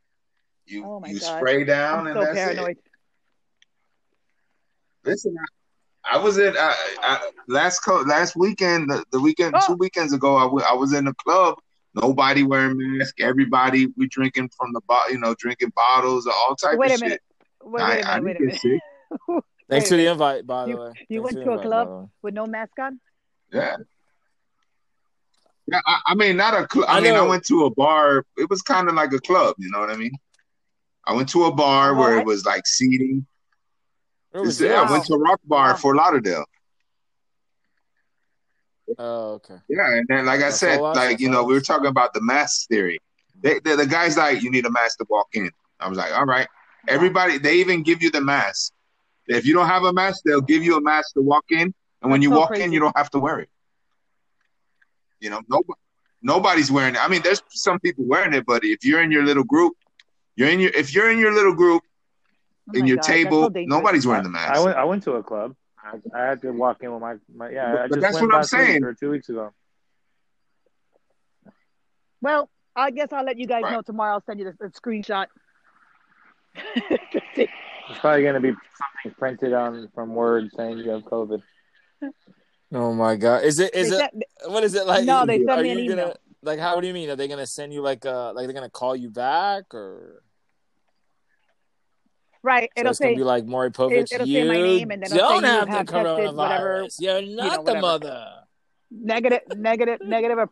You 0.66 0.84
Oh 0.86 0.99
my 0.99 1.09
you 1.09 1.20
God. 1.20 1.38
spray 1.38 1.63
down 1.63 2.01
I'm 2.01 2.07
and 2.07 2.16
so 2.16 2.22
that's 2.22 2.36
paranoid. 2.36 2.78
it. 2.78 2.78
Listen, 5.03 5.36
I, 6.03 6.16
I 6.16 6.24
was 6.24 6.39
in 6.39 6.55
I, 6.57 6.76
I, 7.01 7.30
last 7.47 7.80
co- 7.80 8.01
last 8.01 8.36
weekend, 8.36 8.89
the, 8.89 9.05
the 9.11 9.20
weekend 9.20 9.55
Oh. 9.55 9.66
two 9.68 9.76
weekends 9.76 10.13
ago. 10.13 10.36
I 10.36 10.45
I 10.72 10.74
was 10.74 10.93
in 10.93 11.05
the 11.05 11.13
club. 11.13 11.59
Nobody 11.93 12.43
wearing 12.43 12.78
masks. 12.97 13.13
Everybody 13.20 13.88
we 13.95 14.07
drinking 14.07 14.49
from 14.57 14.74
the 14.74 14.82
bottle, 14.88 15.13
you 15.13 15.20
know, 15.20 15.36
drinking 15.38 15.72
bottles, 15.76 16.26
all 16.28 16.55
type 16.55 16.78
Wait 16.80 16.88
of 16.88 16.91
shit. 16.93 17.01
minute. 17.01 17.22
Shit. 17.66 17.72
Wait, 17.72 17.82
I, 17.82 17.89
wait 17.95 18.03
a 18.05 18.09
I 18.11 18.20
minute. 18.20 18.41
Wait 18.41 18.59
a 18.63 18.68
minute. 18.68 19.43
Thanks 19.70 19.89
for 19.89 19.95
the 19.97 20.05
invite, 20.07 20.45
by 20.45 20.66
the 20.66 20.72
You- 20.72 20.78
way. 20.78 20.91
you 21.09 21.22
Thanks 21.24 21.34
went 21.36 21.45
to 21.45 21.49
a 21.51 21.53
invite, 21.53 21.66
club? 21.68 21.88
by 21.88 21.93
the 21.93 21.99
way. 22.01 22.07
With 22.22 22.34
no 22.36 22.45
mask 22.45 22.74
on? 22.80 22.99
Yeah. 23.51 23.78
Yeah, 25.68 25.80
I, 25.88 25.99
I 26.07 26.16
mean, 26.16 26.38
not 26.38 26.53
a 26.53 26.68
club. 26.68 26.86
I 26.88 26.97
I 26.97 26.99
mean, 27.01 27.16
I 27.16 27.24
went 27.24 27.43
to 27.47 27.66
a 27.66 27.72
bar. 27.74 28.24
It 28.38 28.47
was 28.51 28.61
kind 28.61 28.88
of 28.88 28.93
like 28.93 29.11
a 29.13 29.20
club. 29.20 29.55
You 29.57 29.72
know 29.72 29.80
what 29.80 29.89
I 29.89 29.95
mean? 29.95 30.11
I 31.05 31.13
went 31.13 31.28
to 31.30 31.45
a 31.45 31.51
bar 31.51 31.95
where 31.95 32.18
I- 32.18 32.20
it 32.22 32.26
was 32.26 32.45
like 32.45 32.68
seating. 32.68 33.26
Where 34.32 34.43
was 34.43 34.61
It's- 34.61 34.78
I 34.88 34.91
went 34.91 35.05
to 35.05 35.13
a 35.16 35.18
rock 35.20 35.39
bar 35.45 35.66
Wow. 35.68 35.72
in 35.72 35.78
Fort 35.78 35.95
Lauderdale. 35.97 36.45
Oh, 38.99 39.34
okay. 39.34 39.55
Yeah, 39.68 39.93
and 39.97 40.05
then 40.07 40.26
like 40.28 40.38
I 40.39 40.43
That's 40.43 40.59
said, 40.59 40.80
like 40.80 41.20
you 41.20 41.30
know, 41.30 41.43
we 41.43 41.53
were 41.55 41.61
talking 41.61 41.88
about 41.88 42.13
the 42.13 42.22
mask 42.22 42.68
theory. 42.68 42.99
They, 43.41 43.59
the, 43.59 43.76
the 43.78 43.88
guy's 43.88 44.16
like, 44.18 44.43
you 44.43 44.51
need 44.51 44.66
a 44.66 44.70
mask 44.72 44.99
to 44.99 45.05
walk 45.09 45.28
in. 45.34 45.49
I 45.80 45.89
was 45.89 45.97
like, 45.97 46.16
all 46.16 46.26
right. 46.26 46.47
Everybody, 46.88 47.38
they 47.38 47.56
even 47.56 47.84
give 47.84 48.02
you 48.04 48.12
the 48.12 48.22
mask. 48.22 48.72
If 49.28 49.46
you 49.46 49.54
don't 49.54 49.68
have 49.68 49.84
a 49.84 49.94
mask, 49.94 50.22
they'll 50.26 50.42
give 50.42 50.64
you 50.64 50.78
a 50.78 50.82
mask 50.82 51.14
to 51.16 51.22
walk 51.22 51.46
in, 51.50 51.74
and 52.02 52.12
when 52.12 52.22
you 52.22 52.30
so 52.30 52.38
walk 52.38 52.50
crazy. 52.50 52.64
in, 52.66 52.72
you 52.74 52.80
don't 52.80 52.96
have 52.96 53.10
to 53.12 53.20
wear 53.20 53.40
it. 53.40 53.50
You 55.20 55.30
know, 55.32 55.42
nobody, 55.50 55.80
nobody's 56.22 56.72
wearing 56.72 56.96
it. 56.96 57.04
I 57.04 57.08
mean, 57.08 57.22
there's 57.24 57.42
some 57.50 57.80
people 57.80 58.06
wearing 58.06 58.34
it, 58.34 58.46
but 58.46 58.64
if 58.64 58.86
you're 58.86 59.02
in 59.02 59.12
your 59.12 59.24
little 59.24 59.44
group, 59.44 59.74
you're 60.36 60.50
in 60.50 60.60
your 60.60 60.72
if 60.72 60.94
you're 60.94 61.10
in 61.10 61.18
your 61.18 61.34
little 61.34 61.56
group 61.56 61.82
Oh 62.70 62.74
in 62.78 62.86
your 62.88 62.98
God, 62.98 63.06
that's 63.06 63.22
so 63.24 63.50
table, 63.50 63.52
nobody's 63.68 64.06
wearing 64.06 64.24
the 64.24 64.30
mask. 64.30 64.48
I 64.48 64.52
mask. 64.54 64.66
went. 64.66 64.78
I 64.78 64.84
went 64.84 65.04
to 65.04 65.12
a 65.14 65.24
club. 65.24 65.56
I, 65.84 65.98
I 66.18 66.26
had 66.30 66.42
to 66.42 66.52
walk 66.52 66.84
in 66.84 66.92
with 66.92 67.02
my. 67.02 67.16
my 67.34 67.50
yeah, 67.50 67.72
But- 67.74 67.82
I 67.82 67.88
but 67.88 68.02
that's 68.02 68.14
went 68.16 68.28
what 68.28 68.36
I'm 68.36 68.42
last 68.42 68.54
week 68.54 68.62
saying. 68.68 68.84
or 68.84 68.94
two 68.94 69.12
weeks 69.12 69.30
ago. 69.30 69.54
Well, 72.22 72.50
I 72.76 72.92
guess 72.92 73.14
I'll 73.14 73.24
let 73.24 73.38
you 73.38 73.48
guys 73.48 73.64
Right. 73.64 73.72
know 73.74 73.82
tomorrow. 73.82 74.14
I'll 74.16 74.24
send 74.26 74.40
you 74.40 74.46
the, 74.46 74.68
the 74.68 74.72
screenshot. 74.72 75.28
It's 77.88 77.99
probably 77.99 78.24
going 78.24 78.34
to 78.34 78.39
be 78.39 78.49
something 78.49 79.16
printed 79.20 79.53
on 79.53 79.89
from 79.93 80.16
Word 80.16 80.49
saying 80.56 80.80
you 80.80 80.89
have 80.89 81.03
COVID. 81.03 81.41
Oh 82.74 82.93
my 82.93 83.16
god. 83.16 83.43
Is 83.43 83.60
it 83.60 83.74
is 83.76 83.89
They 83.91 83.95
it 83.95 83.99
sent- 83.99 84.24
what 84.47 84.64
is 84.64 84.74
it 84.74 84.88
like? 84.88 85.06
No, 85.06 85.26
they 85.26 85.38
sent 85.38 85.49
are 85.51 85.62
me 85.64 85.72
an 85.72 85.78
you 85.80 85.84
email. 85.91 85.97
gonna 86.08 86.16
like 86.41 86.60
how 86.60 86.80
do 86.80 86.88
you 86.88 86.93
mean? 86.93 87.10
Are 87.12 87.16
they 87.16 87.28
gonna 87.28 87.45
send 87.45 87.74
you 87.74 87.82
like 87.82 88.06
uh 88.06 88.34
like 88.34 88.45
they're 88.47 88.53
gonna 88.56 88.70
call 88.72 88.95
you 88.95 89.10
back 89.12 89.74
or 89.74 90.24
right. 92.43 92.70
so 92.76 92.80
It'll 92.82 92.89
it's 92.91 92.99
gonna 92.99 93.16
be 93.16 93.24
like 93.24 93.45
Maury 93.45 93.72
Povich? 93.72 94.12
it'll 94.12 94.26
say 94.26 94.32
you 94.32 94.45
my 94.45 94.53
name 94.56 94.91
and 94.91 95.03
then 95.03 95.12
it'll 95.12 95.18
say 95.30 95.34
don't 95.34 95.43
you 95.43 95.49
have 95.49 95.68
have 95.70 95.86
the 95.86 95.91
tested, 95.93 96.36
whatever, 96.36 96.84
coronavirus. 96.84 96.95
You're 96.99 97.22
not 97.22 97.53
the 97.53 97.62
whatever. 97.62 97.82
mother. 97.82 98.30
negative, 98.91 99.39
negative, 99.56 99.99
negative, 100.03 100.38
or 100.39 100.49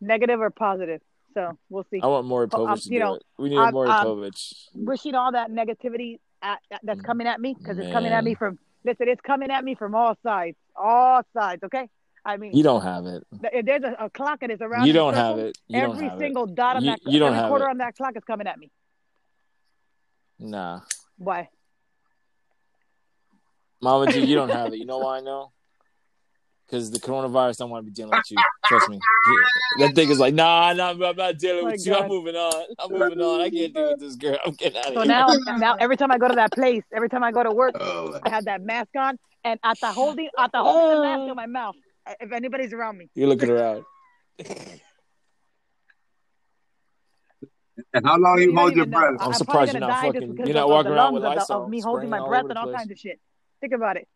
negative 0.00 0.40
or 0.40 0.50
positive. 0.50 1.00
So 1.34 1.58
we'll 1.68 1.86
see. 1.90 2.00
I 2.02 2.06
want 2.06 2.26
more 2.26 2.46
Povich 2.46 2.86
um, 2.86 2.92
you 2.92 3.00
know, 3.00 3.14
it. 3.14 3.22
We 3.38 3.48
need 3.50 3.56
Maury 3.56 3.88
um, 3.90 4.06
Povich. 4.06 4.54
Wishing 4.74 5.14
all 5.14 5.32
that 5.32 5.50
negativity 5.50 6.20
at, 6.42 6.60
at- 6.70 6.80
that's 6.84 7.00
coming 7.00 7.26
at 7.26 7.40
me 7.40 7.54
because 7.58 7.76
it's 7.78 7.92
coming 7.92 8.12
at 8.12 8.22
me 8.24 8.34
from. 8.34 8.58
Listen, 8.84 9.08
it's 9.08 9.20
coming 9.22 9.50
at 9.50 9.64
me 9.64 9.74
from 9.74 9.94
all 9.94 10.16
sides. 10.22 10.56
All 10.76 11.22
sides. 11.36 11.62
Okay. 11.64 11.88
I 12.26 12.36
mean, 12.38 12.56
You 12.56 12.62
don't 12.62 12.82
have 12.82 13.04
it. 13.06 13.22
there's 13.66 13.82
a, 13.82 14.04
a 14.06 14.10
clock 14.10 14.40
that 14.40 14.50
is 14.50 14.60
around. 14.62 14.86
You 14.86 14.92
don't 14.94 15.14
have 15.14 15.38
it. 15.38 15.58
You 15.68 15.78
every 15.80 16.08
have 16.08 16.18
single 16.18 16.46
dot 16.46 16.76
on 16.76 16.84
You- 16.84 16.90
that. 16.92 17.00
you 17.06 17.18
don't 17.18 17.34
every 17.34 17.48
quarter 17.48 17.66
it. 17.66 17.70
on 17.70 17.78
that 17.78 17.96
clock 17.96 18.16
is 18.16 18.24
coming 18.24 18.46
at 18.46 18.58
me. 18.58 18.70
it. 20.38 20.46
Nah. 20.46 20.80
Why? 21.18 21.48
Mama 23.82 24.10
G, 24.12 24.20
you 24.24 24.34
don't 24.34 24.48
have 24.50 24.72
it. 24.72 24.78
You 24.78 24.86
know 24.86 24.98
why 24.98 25.18
I 25.18 25.20
know? 25.20 25.52
Because 26.66 26.90
the 26.90 26.98
coronavirus 26.98 27.58
don't 27.58 27.68
want 27.70 27.84
to 27.84 27.90
be 27.90 27.94
dealing 27.94 28.12
with 28.16 28.30
you. 28.30 28.38
Trust 28.64 28.88
me. 28.88 28.98
He- 29.76 29.84
that 29.84 29.94
thing 29.94 30.08
is 30.08 30.18
like, 30.18 30.32
nah, 30.34 30.72
nah, 30.72 30.90
I'm 30.90 30.98
not 30.98 31.38
dealing 31.38 31.60
oh 31.60 31.64
My 31.66 31.72
with 31.72 31.86
you. 31.86 31.94
I'm 31.94 32.08
moving 32.08 32.34
on. 32.36 32.64
I'm 32.78 32.90
moving 32.90 33.20
on. 33.20 33.40
I 33.42 33.50
can't 33.50 33.74
deal 33.74 33.90
with 33.90 34.00
this 34.00 34.16
girl. 34.16 34.38
I'm 34.46 34.52
getting 34.54 34.78
out 34.78 34.86
of 34.86 34.94
So 34.94 35.00
here. 35.00 35.08
now, 35.08 35.26
now 35.58 35.76
every 35.78 35.96
time 35.98 36.10
I 36.10 36.16
go 36.18 36.26
to 36.28 36.34
that 36.36 36.52
place, 36.52 36.82
every 36.94 37.08
time 37.10 37.22
I 37.22 37.32
go 37.32 37.42
to 37.42 37.50
work, 37.52 37.74
Oh, 37.78 38.18
I 38.24 38.30
have 38.30 38.46
that 38.46 38.62
mask 38.62 38.88
on, 38.96 39.18
and 39.44 39.60
at 39.62 39.78
the 39.80 39.92
holding, 39.92 40.30
at 40.38 40.52
the 40.52 40.62
holding 40.62 40.96
the 40.98 41.02
mask 41.04 41.28
in 41.30 41.36
my 41.36 41.46
mouth. 41.46 41.74
If 42.20 42.32
anybody's 42.32 42.72
around 42.72 42.96
me, 42.98 43.08
You're 43.14 43.28
looking 43.28 43.50
around. 43.50 43.84
and 47.92 48.06
how 48.06 48.16
long 48.18 48.38
you, 48.38 48.46
don't 48.46 48.56
hold 48.56 48.72
your 48.76 48.80
even 48.86 48.90
know. 48.90 48.98
breath? 49.00 49.14
I- 49.20 49.22
I'm 49.24 49.28
I'm 49.28 49.34
surprised 49.34 49.72
you're 49.72 49.80
not 49.80 50.00
fucking- 50.02 50.36
you're 50.38 50.54
not 50.54 50.68
walking 50.68 50.90
the 50.92 50.96
around 50.96 51.14
lungs 51.14 51.22
with 51.22 51.24
of, 51.24 51.34
the, 51.34 51.40
Lysol 51.40 51.64
of 51.64 51.70
me 51.70 51.80
holding 51.80 52.10
my 52.10 52.26
breath 52.26 52.42
and 52.42 52.50
the 52.50 52.58
all 52.58 52.64
place. 52.66 52.76
kinds 52.76 52.90
of 52.90 52.98
shit. 52.98 53.20
Think 53.60 53.72
about 53.74 53.96
it. 53.96 54.06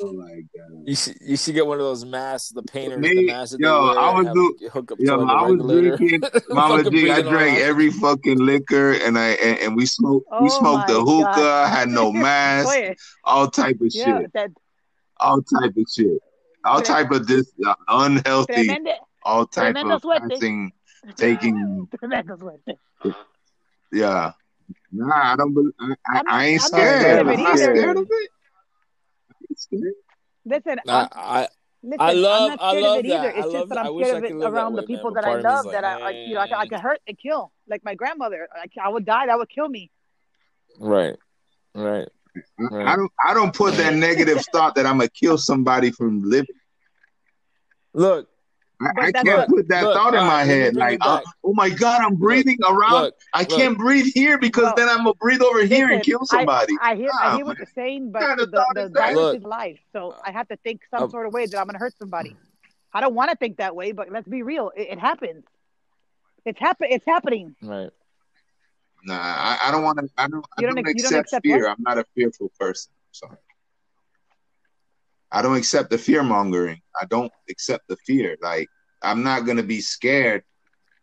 Oh 0.00 0.12
my 0.14 0.24
god. 0.56 0.82
You 0.86 0.94
should 0.96 1.16
you 1.20 1.36
should 1.36 1.54
get 1.54 1.66
one 1.66 1.78
of 1.78 1.84
those 1.84 2.04
masks, 2.06 2.48
the 2.50 2.62
painters, 2.62 2.98
Me? 3.00 3.14
the 3.14 3.26
masks 3.26 3.56
Yo, 3.60 3.68
I 3.90 4.14
was 4.14 4.26
have 4.26 4.34
do- 4.34 4.56
hook 4.72 4.92
up 4.92 4.98
Yo, 4.98 5.16
to 5.18 5.22
like 5.24 5.46
was 5.58 5.98
drinking, 5.98 6.20
Mama 6.48 6.82
Fucking 6.82 6.92
G. 6.98 7.10
I 7.10 7.14
breathing 7.14 7.32
drank 7.32 7.58
every 7.58 7.90
fucking 7.90 8.38
liquor, 8.38 8.92
and 8.92 9.18
I 9.18 9.28
and, 9.32 9.58
and 9.60 9.76
we 9.76 9.84
smoked. 9.86 10.26
we 10.40 10.48
Oh 10.48 10.58
smoked 10.58 10.88
the 10.88 11.00
hookah. 11.04 11.32
God. 11.34 11.68
Had 11.68 11.88
no 11.90 12.10
mask. 12.26 12.74
All 13.24 13.46
type 13.48 13.76
of 13.82 13.88
yeah, 13.92 14.20
shit. 14.22 14.32
that 14.32 14.50
All 15.18 15.42
type 15.42 15.74
of 15.76 15.84
shit. 15.94 16.18
All 16.64 16.80
Tre- 16.80 16.94
type 16.94 17.10
of 17.10 17.26
this 17.26 17.52
uh, 17.66 17.74
unhealthy. 17.88 18.52
tremendo, 18.66 18.92
All 19.22 19.46
type 19.46 19.74
tremendo 19.76 19.96
of 19.96 20.02
suerte. 20.02 20.30
passing, 20.30 20.72
taking. 21.16 21.86
Yeah. 23.92 24.32
Nah, 24.96 25.32
I 25.32 25.36
don't. 25.36 25.52
bel 25.54 25.70
I, 25.80 25.84
I, 25.84 25.88
I'm 25.88 26.24
not- 26.24 26.34
I 26.34 26.44
ain't 26.46 26.62
I'm 26.62 26.70
not 26.70 26.80
scared. 26.80 27.00
scared 27.00 27.20
of 27.20 27.26
I'm 27.28 27.34
it 27.34 27.42
not 27.42 27.54
either. 27.58 27.76
scared 27.76 27.96
of 27.96 28.06
it. 28.08 28.30
I 29.42 29.54
scared. 29.56 29.94
Listen, 30.46 30.78
I, 30.88 31.08
I'm, 31.12 31.46
listen, 31.82 32.00
I 32.00 32.12
love- 32.12 32.42
I'm 32.42 32.48
not 32.48 32.62
I 32.62 32.70
scared 32.70 32.82
love 32.84 32.98
of 32.98 33.04
it 33.04 33.08
either. 33.08 33.16
that. 33.22 33.36
It's 33.36 33.44
love 33.44 33.52
just 33.52 33.68
that 33.70 33.74
that. 33.74 33.84
I 33.84 33.88
I'm 33.88 33.98
scared 33.98 34.16
of 34.16 34.24
it 34.24 34.28
could 34.28 34.36
live 34.36 34.52
that 34.52 34.58
around 34.58 34.72
the 34.74 34.80
way, 34.82 34.86
people 34.86 35.10
but 35.10 35.14
that 35.14 35.24
I 35.24 35.28
part 35.28 35.40
of 35.40 35.44
me 35.44 35.50
is 35.50 35.54
love 35.54 35.64
like, 35.66 35.72
that 35.72 35.84
I, 35.84 35.98
like, 35.98 36.16
you 36.28 36.34
know, 36.34 36.40
I, 36.40 36.46
could- 36.48 36.56
I 36.58 36.66
could 36.68 36.80
hurt 36.80 37.00
and 37.08 37.18
kill. 37.18 37.52
Like 37.68 37.84
my 37.84 37.94
grandmother, 37.94 38.48
I, 38.54 38.66
I 38.82 38.88
would 38.88 39.04
die. 39.04 39.26
That 39.26 39.38
would 39.38 39.48
kill 39.48 39.68
me. 39.68 39.90
right, 40.78 41.16
right. 41.74 42.08
Right. 42.58 42.86
I 42.86 42.96
don't. 42.96 43.12
I 43.24 43.32
don't 43.32 43.54
put 43.54 43.74
that 43.76 43.94
negative 43.94 44.44
thought 44.52 44.74
that 44.74 44.86
I'm 44.86 44.98
gonna 44.98 45.08
kill 45.08 45.38
somebody 45.38 45.92
from 45.92 46.22
living. 46.28 46.56
Look, 47.92 48.28
I, 48.80 48.90
I 48.96 49.12
can't 49.12 49.26
what- 49.26 49.48
put 49.48 49.68
that 49.68 49.84
look, 49.84 49.94
thought 49.94 50.14
in 50.14 50.20
my 50.20 50.40
right, 50.40 50.46
head. 50.46 50.76
Like, 50.76 50.94
it 50.94 51.26
oh, 51.44 51.54
my 51.54 51.70
God, 51.70 52.02
I'm 52.02 52.16
breathing 52.16 52.58
around. 52.64 53.02
look, 53.02 53.14
I 53.32 53.44
can't 53.44 53.78
breathe 53.78 54.12
here 54.14 54.36
because 54.38 54.64
Well, 54.64 54.74
then 54.76 54.88
I'm 54.88 54.98
gonna 54.98 55.14
breathe 55.14 55.42
over 55.42 55.64
here 55.64 55.90
and 55.90 56.02
kill 56.02 56.24
somebody. 56.24 56.76
I, 56.82 56.92
I 56.92 56.96
hear, 56.96 57.10
I 57.20 57.36
hear 57.36 57.44
what 57.44 57.58
you're 57.58 57.66
saying, 57.74 58.10
but 58.12 58.22
kind 58.22 58.40
of 58.40 58.50
the, 58.50 58.56
thought 58.58 58.74
the 58.74 58.84
is 58.86 58.90
virus 58.90 59.16
Look. 59.16 59.36
is 59.38 59.42
life, 59.44 59.78
so 59.92 60.14
I 60.24 60.32
have 60.32 60.48
to 60.48 60.56
think 60.56 60.82
some 60.90 61.04
Uh, 61.04 61.08
sort 61.08 61.26
of 61.26 61.32
way 61.32 61.46
that 61.46 61.56
I'm 61.58 61.66
going 61.66 61.74
to 61.74 61.78
hurt 61.78 61.94
somebody. 61.98 62.36
I 62.92 63.00
don't 63.00 63.14
want 63.14 63.30
to 63.30 63.36
think 63.36 63.58
that 63.58 63.74
way, 63.74 63.92
but 63.92 64.10
let's 64.10 64.28
be 64.28 64.42
real. 64.42 64.70
It, 64.76 64.88
it 64.92 64.98
happens. 64.98 65.44
It's 66.44 66.58
happen. 66.58 66.88
It's 66.90 67.06
happening. 67.06 67.56
Right. 67.62 67.90
Nah, 69.06 69.14
I, 69.14 69.58
I 69.64 69.70
don't 69.70 69.82
want 69.82 69.98
to. 69.98 70.08
I 70.16 70.28
don't. 70.28 70.44
I 70.56 70.62
don't, 70.62 70.76
don't 70.76 70.86
ex- 70.86 70.94
you 70.96 71.02
don't 71.02 71.18
accept 71.18 71.26
accept 71.26 71.46
fear. 71.46 71.62
what? 71.62 71.70
I'm 71.70 71.82
not 71.82 71.98
a 71.98 72.04
fearful 72.14 72.50
person. 72.58 72.92
Sorry. 73.12 73.36
I 75.34 75.42
don't 75.42 75.56
accept 75.56 75.90
the 75.90 75.98
fear 75.98 76.22
mongering. 76.22 76.80
I 77.00 77.06
don't 77.06 77.32
accept 77.50 77.88
the 77.88 77.96
fear. 78.06 78.36
Like 78.40 78.68
I'm 79.02 79.24
not 79.24 79.46
gonna 79.46 79.64
be 79.64 79.80
scared 79.80 80.44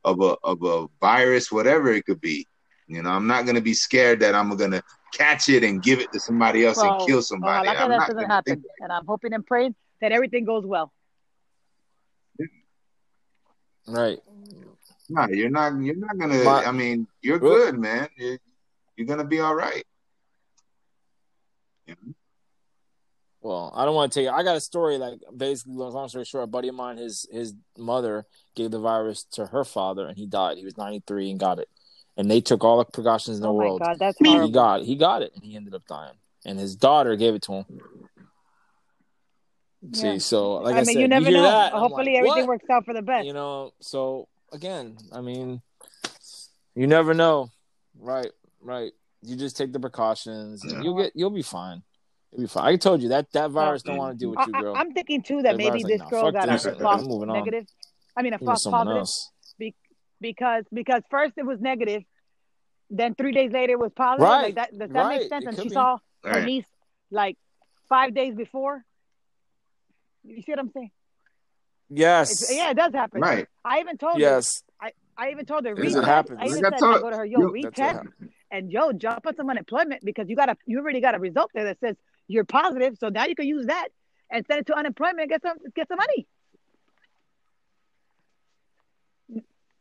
of 0.05 0.21
a 0.21 0.37
of 0.43 0.63
a 0.63 0.87
virus, 1.01 1.51
whatever 1.51 1.91
it 1.91 2.05
could 2.05 2.21
be. 2.21 2.47
You 2.87 3.03
know, 3.03 3.11
I'm 3.11 3.27
not 3.27 3.45
gonna 3.45 3.61
be 3.61 3.73
scared 3.73 4.21
that 4.21 4.33
I'm 4.33 4.55
gonna 4.55 4.81
catch 5.13 5.49
it 5.49 5.65
and 5.65 5.83
give 5.83 5.99
it 5.99 6.13
to 6.13 6.19
somebody 6.21 6.65
else 6.65 6.77
Well, 6.77 6.95
and 6.95 7.07
kill 7.07 7.21
somebody. 7.21 7.67
ojalá 7.67 7.75
que 7.75 7.83
I'm 7.83 7.89
that 7.91 7.97
not 7.97 8.07
doesn't 8.07 8.29
happen, 8.29 8.55
think 8.55 8.63
like 8.63 8.79
and 8.87 8.91
I'm 8.93 9.05
hoping 9.05 9.33
and 9.33 9.45
praying 9.45 9.75
that 9.99 10.13
everything 10.13 10.45
goes 10.45 10.65
well. 10.65 10.93
Right. 13.85 14.19
No, 15.09 15.27
you're 15.27 15.49
not. 15.49 15.75
You're 15.83 15.99
not 15.99 16.17
gonna. 16.17 16.43
My- 16.45 16.63
I 16.63 16.71
mean, 16.71 17.05
you're 17.21 17.39
good, 17.39 17.77
man. 17.77 18.07
You're, 18.15 18.39
you're 18.95 19.07
gonna 19.07 19.25
be 19.27 19.41
all 19.41 19.55
right. 19.55 19.83
You 21.85 21.95
know? 21.99 22.13
Well, 23.41 23.71
I 23.75 23.85
don't 23.85 23.95
want 23.95 24.11
to 24.11 24.19
tell 24.19 24.23
you. 24.23 24.29
I 24.37 24.43
got 24.43 24.55
a 24.55 24.61
story. 24.61 24.97
Like 24.97 25.19
basically, 25.35 25.73
long 25.73 26.07
story 26.09 26.25
short, 26.25 26.43
a 26.43 26.47
buddy 26.47 26.67
of 26.67 26.75
mine, 26.75 26.97
his 26.97 27.27
his 27.31 27.53
mother 27.77 28.25
gave 28.55 28.69
the 28.71 28.79
virus 28.79 29.23
to 29.33 29.47
her 29.47 29.63
father, 29.63 30.05
and 30.07 30.15
he 30.17 30.27
died. 30.27 30.57
He 30.57 30.65
was 30.65 30.77
ninety 30.77 31.01
three 31.07 31.31
and 31.31 31.39
got 31.39 31.57
it, 31.57 31.67
and 32.17 32.29
they 32.29 32.39
took 32.41 32.63
all 32.63 32.77
the 32.77 32.85
precautions 32.85 33.37
in 33.37 33.41
the 33.43 33.49
oh 33.49 33.53
my 33.57 33.63
world. 33.63 33.81
God, 33.81 33.97
that's 33.99 34.17
And 34.19 34.27
horrible. 34.27 34.47
he 34.47 34.53
got 34.53 34.81
he 34.83 34.95
got 34.95 35.21
it, 35.23 35.31
and 35.33 35.43
he 35.43 35.55
ended 35.55 35.73
up 35.73 35.85
dying. 35.87 36.13
And 36.45 36.59
his 36.59 36.75
daughter 36.75 37.15
gave 37.15 37.33
it 37.35 37.41
to 37.43 37.53
him. 37.53 37.65
See, 39.93 40.07
Yeah. 40.13 40.17
so 40.19 40.53
like 40.55 40.75
I, 40.75 40.77
I 40.77 40.81
mean, 40.81 40.85
said, 40.85 41.01
you 41.01 41.07
never 41.07 41.25
hear 41.27 41.37
know. 41.37 41.43
that, 41.43 41.73
Hopefully, 41.73 42.05
like, 42.13 42.17
everything 42.17 42.47
what? 42.47 42.59
works 42.59 42.69
out 42.69 42.85
for 42.85 42.93
the 42.93 43.01
best. 43.01 43.25
You 43.25 43.33
know, 43.33 43.73
so 43.79 44.27
again, 44.51 44.97
I 45.11 45.21
mean, 45.21 45.61
you 46.75 46.85
never 46.87 47.13
know, 47.15 47.49
right? 47.99 48.29
Right. 48.61 48.91
You 49.23 49.35
just 49.35 49.57
take 49.57 49.71
the 49.73 49.79
precautions, 49.79 50.63
and 50.63 50.73
Yeah. 50.73 50.81
you'll 50.83 50.97
get 50.97 51.11
you'll 51.15 51.29
be 51.31 51.41
fine. 51.41 51.81
You'll 52.31 52.41
be 52.41 52.47
fine. 52.47 52.65
I 52.73 52.75
told 52.77 53.01
you 53.01 53.09
that 53.09 53.31
that 53.33 53.51
virus 53.51 53.83
don't 53.83 53.97
want 53.97 54.13
to 54.13 54.17
deal 54.17 54.29
with 54.31 54.39
you, 54.47 54.53
girl. 54.53 54.75
I, 54.75 54.81
am 54.81 54.93
thinking 54.93 55.21
too 55.21 55.41
that 55.41 55.51
The 55.53 55.57
maybe 55.57 55.69
virus 55.81 55.83
like, 55.83 55.91
this 55.99 56.09
girl 56.09 56.23
fuck 56.25 56.33
got 56.33 56.47
this. 56.49 56.65
a 56.65 56.71
I'm 56.71 56.79
false 56.79 57.05
moving 57.05 57.29
on. 57.29 57.37
negative. 57.37 57.65
I 58.15 58.21
mean, 58.21 58.33
a 58.33 58.37
Give 58.37 58.41
it 58.41 58.45
to 58.45 58.45
false 58.45 58.63
positive 58.65 58.97
else. 58.97 59.31
because 60.21 60.63
because 60.73 61.01
first 61.09 61.33
it 61.37 61.45
was 61.45 61.59
negative, 61.59 62.03
then 62.89 63.15
three 63.15 63.31
days 63.33 63.51
later 63.51 63.73
it 63.73 63.79
was 63.79 63.91
positive. 63.95 64.27
Right, 64.27 64.43
Like 64.43 64.55
that, 64.55 64.77
does 64.77 64.89
that 64.89 64.93
right. 65.05 65.19
make 65.21 65.29
sense? 65.29 65.43
It 65.45 65.47
And 65.49 65.57
she 65.57 65.63
be. 65.69 65.73
saw 65.73 65.97
her 66.23 66.31
Right. 66.31 66.45
niece 66.45 66.65
like 67.09 67.37
five 67.89 68.13
days 68.13 68.35
before. 68.35 68.83
You 70.23 70.41
see 70.41 70.51
what 70.51 70.59
I'm 70.59 70.71
saying? 70.71 70.91
Yes. 71.89 72.31
It's, 72.43 72.55
yeah, 72.55 72.69
it 72.71 72.75
does 72.77 72.93
happen. 72.93 73.19
Right. 73.21 73.47
I 73.65 73.79
even 73.81 73.97
told 73.97 74.13
her. 74.15 74.19
Yes. 74.19 74.63
I 74.79 74.91
I 75.17 75.31
even 75.31 75.45
told 75.45 75.65
her. 75.65 75.75
Because 75.75 75.95
it 75.95 75.99
retest. 76.03 76.05
happens. 76.05 76.39
I 76.41 76.45
even 76.45 76.57
said 76.63 76.73
I 76.73 76.77
told- 76.77 77.01
go 77.01 77.09
to 77.09 77.17
her, 77.17 77.25
yo, 77.25 77.41
yo- 77.41 77.49
retest 77.51 78.07
and 78.51 78.71
yo, 78.71 78.91
jump 78.93 79.25
on 79.25 79.35
some 79.35 79.49
unemployment 79.49 80.03
because 80.05 80.29
you 80.29 80.35
got 80.35 80.49
a 80.49 80.55
you 80.65 80.79
already 80.79 81.01
got 81.01 81.15
a 81.15 81.19
result 81.19 81.51
there 81.53 81.65
that 81.65 81.79
says 81.79 81.95
you're 82.31 82.45
positive. 82.45 82.97
So 82.99 83.09
now 83.09 83.25
you 83.25 83.35
can 83.35 83.47
use 83.47 83.67
that 83.67 83.89
and 84.29 84.45
send 84.47 84.61
it 84.61 84.67
to 84.67 84.75
unemployment 84.75 85.21
and 85.21 85.29
get 85.29 85.41
some 85.41 85.57
get 85.75 85.87
some 85.87 85.97
money. 85.97 86.27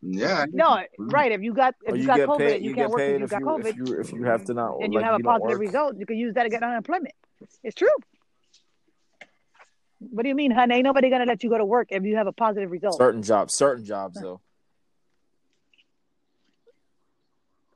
Yeah. 0.03 0.47
No, 0.51 0.81
right. 0.99 1.31
If 1.31 1.43
you 1.43 1.53
got 1.53 1.75
if 1.85 1.95
you, 1.95 2.03
you 2.03 2.07
got 2.07 2.21
COVID 2.21 2.39
paid. 2.39 2.63
you, 2.63 2.71
You 2.71 2.75
can't 2.75 2.91
work 2.91 3.01
paid 3.01 3.19
because 3.19 3.21
you 3.21 3.25
if 3.25 3.31
got 3.31 3.41
you 3.41 3.47
COVID 3.47 3.67
if 3.67 3.77
you 3.77 4.01
if 4.01 4.13
you 4.13 4.25
have 4.25 4.45
to 4.47 4.55
not 4.55 4.77
and 4.81 4.93
you 4.93 4.99
like, 4.99 5.05
have 5.05 5.15
a 5.17 5.19
you 5.19 5.25
positive 5.25 5.51
work. 5.51 5.61
result, 5.61 5.97
you 5.99 6.07
can 6.07 6.17
use 6.17 6.35
that 6.35 6.45
to 6.45 6.49
get 6.49 6.63
unemployment. 6.63 7.15
It's 7.63 7.75
true. 7.75 7.89
What 9.99 10.23
do 10.23 10.31
you 10.31 10.35
mean, 10.35 10.51
honey? 10.51 10.77
Ain't 10.77 10.85
nobody 10.85 11.11
gonna 11.11 11.27
let 11.27 11.43
you 11.45 11.51
go 11.51 11.59
to 11.59 11.65
work 11.67 11.89
if 11.91 12.03
you 12.05 12.17
have 12.17 12.27
a 12.27 12.33
positive 12.33 12.71
result. 12.71 12.97
Certain 12.97 13.23
jobs, 13.23 13.55
certain 13.55 13.85
jobs 13.85 14.19
though. 14.21 14.41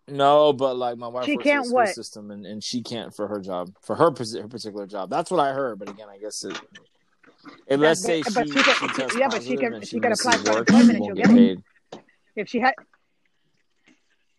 No, 0.06 0.52
but 0.52 0.76
like 0.76 0.98
my 0.98 1.08
wife 1.08 1.24
She 1.24 1.36
works 1.36 1.46
in 1.46 1.48
the 1.48 1.52
can't 1.54 1.64
school 1.66 1.74
what? 1.76 1.88
system, 1.94 2.30
and, 2.30 2.44
and 2.44 2.62
she 2.62 2.82
can't 2.82 3.14
for 3.14 3.26
her 3.26 3.40
job, 3.40 3.74
for 3.82 3.96
her, 3.96 4.04
her 4.06 4.48
particular 4.48 4.86
job. 4.86 5.08
That's 5.08 5.30
what 5.30 5.40
I 5.40 5.52
heard. 5.52 5.78
But 5.78 5.88
again, 5.88 6.08
I 6.10 6.18
guess 6.18 6.44
it. 6.44 6.58
If 7.66 7.80
let's 7.80 8.02
say 8.02 8.22
But- 8.22 8.32
she, 8.32 8.34
but 8.34 8.46
she 8.48 8.52
can- 8.62 8.74
she 8.88 8.94
tests 8.94 9.16
yeah, 9.18 9.28
but 9.28 9.42
she 9.42 9.56
can- 9.56 9.74
and 9.74 9.86
she 9.86 10.00
can 10.00 10.12
apply 10.12 10.36
for 10.38 10.52
work, 10.52 10.68
she 10.70 10.76
and 10.76 11.04
she'll 11.04 11.14
get 11.14 11.26
paid. 11.28 11.62
If 12.36 12.48
she 12.48 12.60
had 12.60 12.74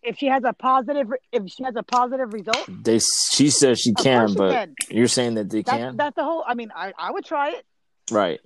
if 0.04 0.18
she 0.20 0.28
has 0.28 0.44
a 0.44 0.54
positive 0.54 1.08
if 1.32 1.50
she 1.50 1.64
has 1.64 1.76
a 1.76 1.82
positive 1.84 2.32
result, 2.34 2.64
They 2.68 3.00
she 3.34 3.50
says 3.50 3.80
she 3.80 3.94
can, 3.94 4.30
she 4.30 4.36
but 4.36 4.52
can. 4.52 4.76
you're 4.90 5.08
saying 5.08 5.34
that 5.36 5.50
they 5.50 5.64
That's 5.64 5.78
can, 5.78 5.98
that's 5.98 6.16
the 6.16 6.24
whole 6.24 6.44
I 6.46 6.54
mean, 6.54 6.72
I, 6.76 6.94
I 6.98 7.10
would 7.12 7.26
try 7.26 7.50
it. 7.52 7.66
right? 8.12 8.40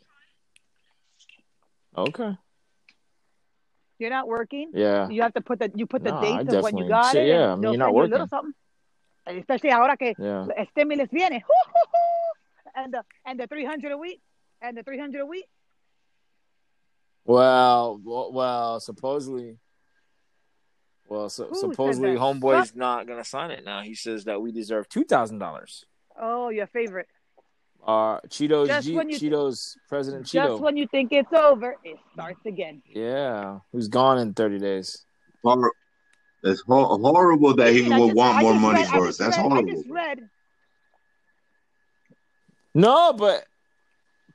Okay, 1.97 2.38
You're 4.00 4.10
not 4.10 4.28
working. 4.28 4.72
yeah, 4.74 5.10
You 5.10 5.22
have 5.22 5.34
to 5.34 5.41
put 5.41 5.60
the 5.60 5.70
you 5.76 5.86
put 5.86 6.04
the 6.04 6.12
No, 6.12 6.22
dates 6.22 6.54
of 6.54 6.64
when 6.64 6.78
you 6.78 6.88
got 6.88 7.12
shit, 7.12 7.28
it. 7.28 7.30
yeah, 7.30 7.52
I 7.52 7.56
mean, 7.56 7.64
you're 7.74 7.78
not 7.78 7.88
send 7.93 7.97
you 7.97 8.04
a 8.04 8.08
little 8.08 8.28
something. 8.28 8.54
Especially 9.28 9.72
ahora 9.72 9.95
que 9.97 10.16
yeah. 10.18 10.47
el 10.58 10.66
stimulus 10.72 11.10
viene. 11.12 11.43
And 12.76 12.93
the 12.93 13.04
and 13.26 13.39
the 13.39 13.45
three 13.47 13.66
hundred 13.66 13.91
a 13.91 13.97
week. 13.97 14.22
And 14.62 14.78
the 14.78 14.84
three 14.84 14.97
hundred 14.97 15.22
a 15.22 15.26
week. 15.26 15.45
Well, 17.26 18.00
well, 18.04 18.80
supposedly, 18.80 19.58
well, 21.08 21.30
so, 21.30 21.52
supposedly, 21.54 22.16
homeboy's 22.16 22.76
not 22.76 23.06
gonna 23.06 23.24
sign 23.24 23.52
it 23.52 23.64
now. 23.66 23.82
He 23.82 23.93
says 23.95 24.24
that 24.26 24.41
we 24.41 24.52
deserve 24.52 24.88
two 24.89 25.04
thousand 25.04 25.39
dollars. 25.39 25.86
Oh, 26.20 26.50
your 26.50 26.68
favorite. 26.68 27.08
Uh, 27.86 28.19
Cheetos, 28.27 28.67
Just 28.67 28.88
G- 28.88 28.95
when 28.95 29.09
you- 29.09 29.17
Cheetos, 29.17 29.75
President 29.88 30.25
Just 30.25 30.61
when 30.61 30.77
you 30.77 30.86
think 30.88 31.11
it's 31.11 31.32
over, 31.34 31.75
it 31.84 31.97
starts 32.13 32.39
again. 32.45 32.82
Yeah, 32.88 33.59
who's 33.71 33.88
gone 33.88 34.19
in 34.19 34.34
thirty 34.34 34.59
days? 34.59 35.05
Hor- 35.43 35.71
It's 36.43 36.61
hor- 36.61 36.99
horrible 36.99 37.55
that 37.55 37.73
he 37.73 37.91
I 37.91 37.97
would 37.97 38.07
just- 38.07 38.17
want 38.17 38.38
I 38.38 38.41
more 38.41 38.53
money 38.53 38.80
read- 38.84 38.89
for 38.89 39.07
us. 39.07 39.17
That's 39.17 39.38
read- 39.38 39.43
horrible. 39.47 39.69
I 39.69 39.73
just 39.73 39.89
read. 39.89 40.30
No, 42.75 43.13
but 43.13 43.45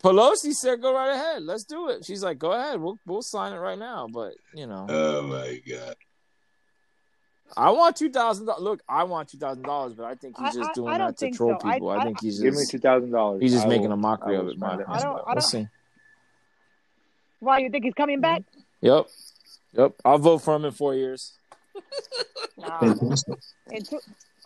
Pelosi 0.02 0.52
said, 0.52 0.82
"Go 0.82 0.92
right 0.94 1.10
ahead, 1.14 1.42
let's 1.44 1.64
do 1.64 1.88
it." 1.90 2.04
She's 2.04 2.22
like, 2.22 2.38
"Go 2.38 2.52
ahead, 2.52 2.80
we'll 2.80 2.98
we'll 3.06 3.22
sign 3.22 3.52
it 3.52 3.58
right 3.58 3.78
now." 3.78 4.08
But 4.12 4.34
you 4.54 4.66
know, 4.66 4.86
Oh 4.88 5.22
my 5.22 5.60
god. 5.68 5.94
I 7.56 7.70
want 7.70 7.96
two 7.96 8.10
thousand 8.10 8.46
dollars. 8.46 8.62
Look, 8.62 8.82
I 8.88 9.04
want 9.04 9.28
two 9.28 9.38
thousand 9.38 9.62
dollars, 9.62 9.94
but 9.94 10.04
I 10.04 10.14
think 10.14 10.36
he's 10.38 10.54
just 10.54 10.70
I- 10.70 10.72
doing 10.74 10.88
I 10.92 10.98
don't 10.98 11.18
that 11.18 11.30
to 11.30 11.36
troll 11.36 11.58
so. 11.60 11.68
People. 11.70 11.90
I, 11.90 11.96
I- 11.98 12.04
think 12.04 12.20
he's 12.20 12.40
Give 12.40 12.52
me 12.54 12.60
just 12.60 12.70
two 12.70 12.78
thousand 12.78 13.10
dollars. 13.10 13.40
he's 13.42 13.52
just 13.52 13.66
I 13.66 13.68
making 13.68 13.86
will- 13.86 13.92
a 13.92 13.96
mockery 13.96 14.36
I 14.36 14.40
of 14.40 14.48
it, 14.48 14.58
man. 14.58 14.82
I 14.88 15.00
don't- 15.00 15.14
We'll 15.26 15.34
don't- 15.34 15.40
see. 15.42 15.68
Why 17.40 17.58
you 17.58 17.70
think 17.70 17.84
he's 17.84 17.94
coming 17.94 18.20
back? 18.20 18.42
Yep, 18.80 19.06
yep. 19.74 19.92
I'll 20.04 20.18
vote 20.18 20.38
for 20.38 20.56
him 20.56 20.64
in 20.64 20.72
four 20.72 20.94
years. 20.94 21.32
Nah. 22.56 22.78
And 22.80 23.88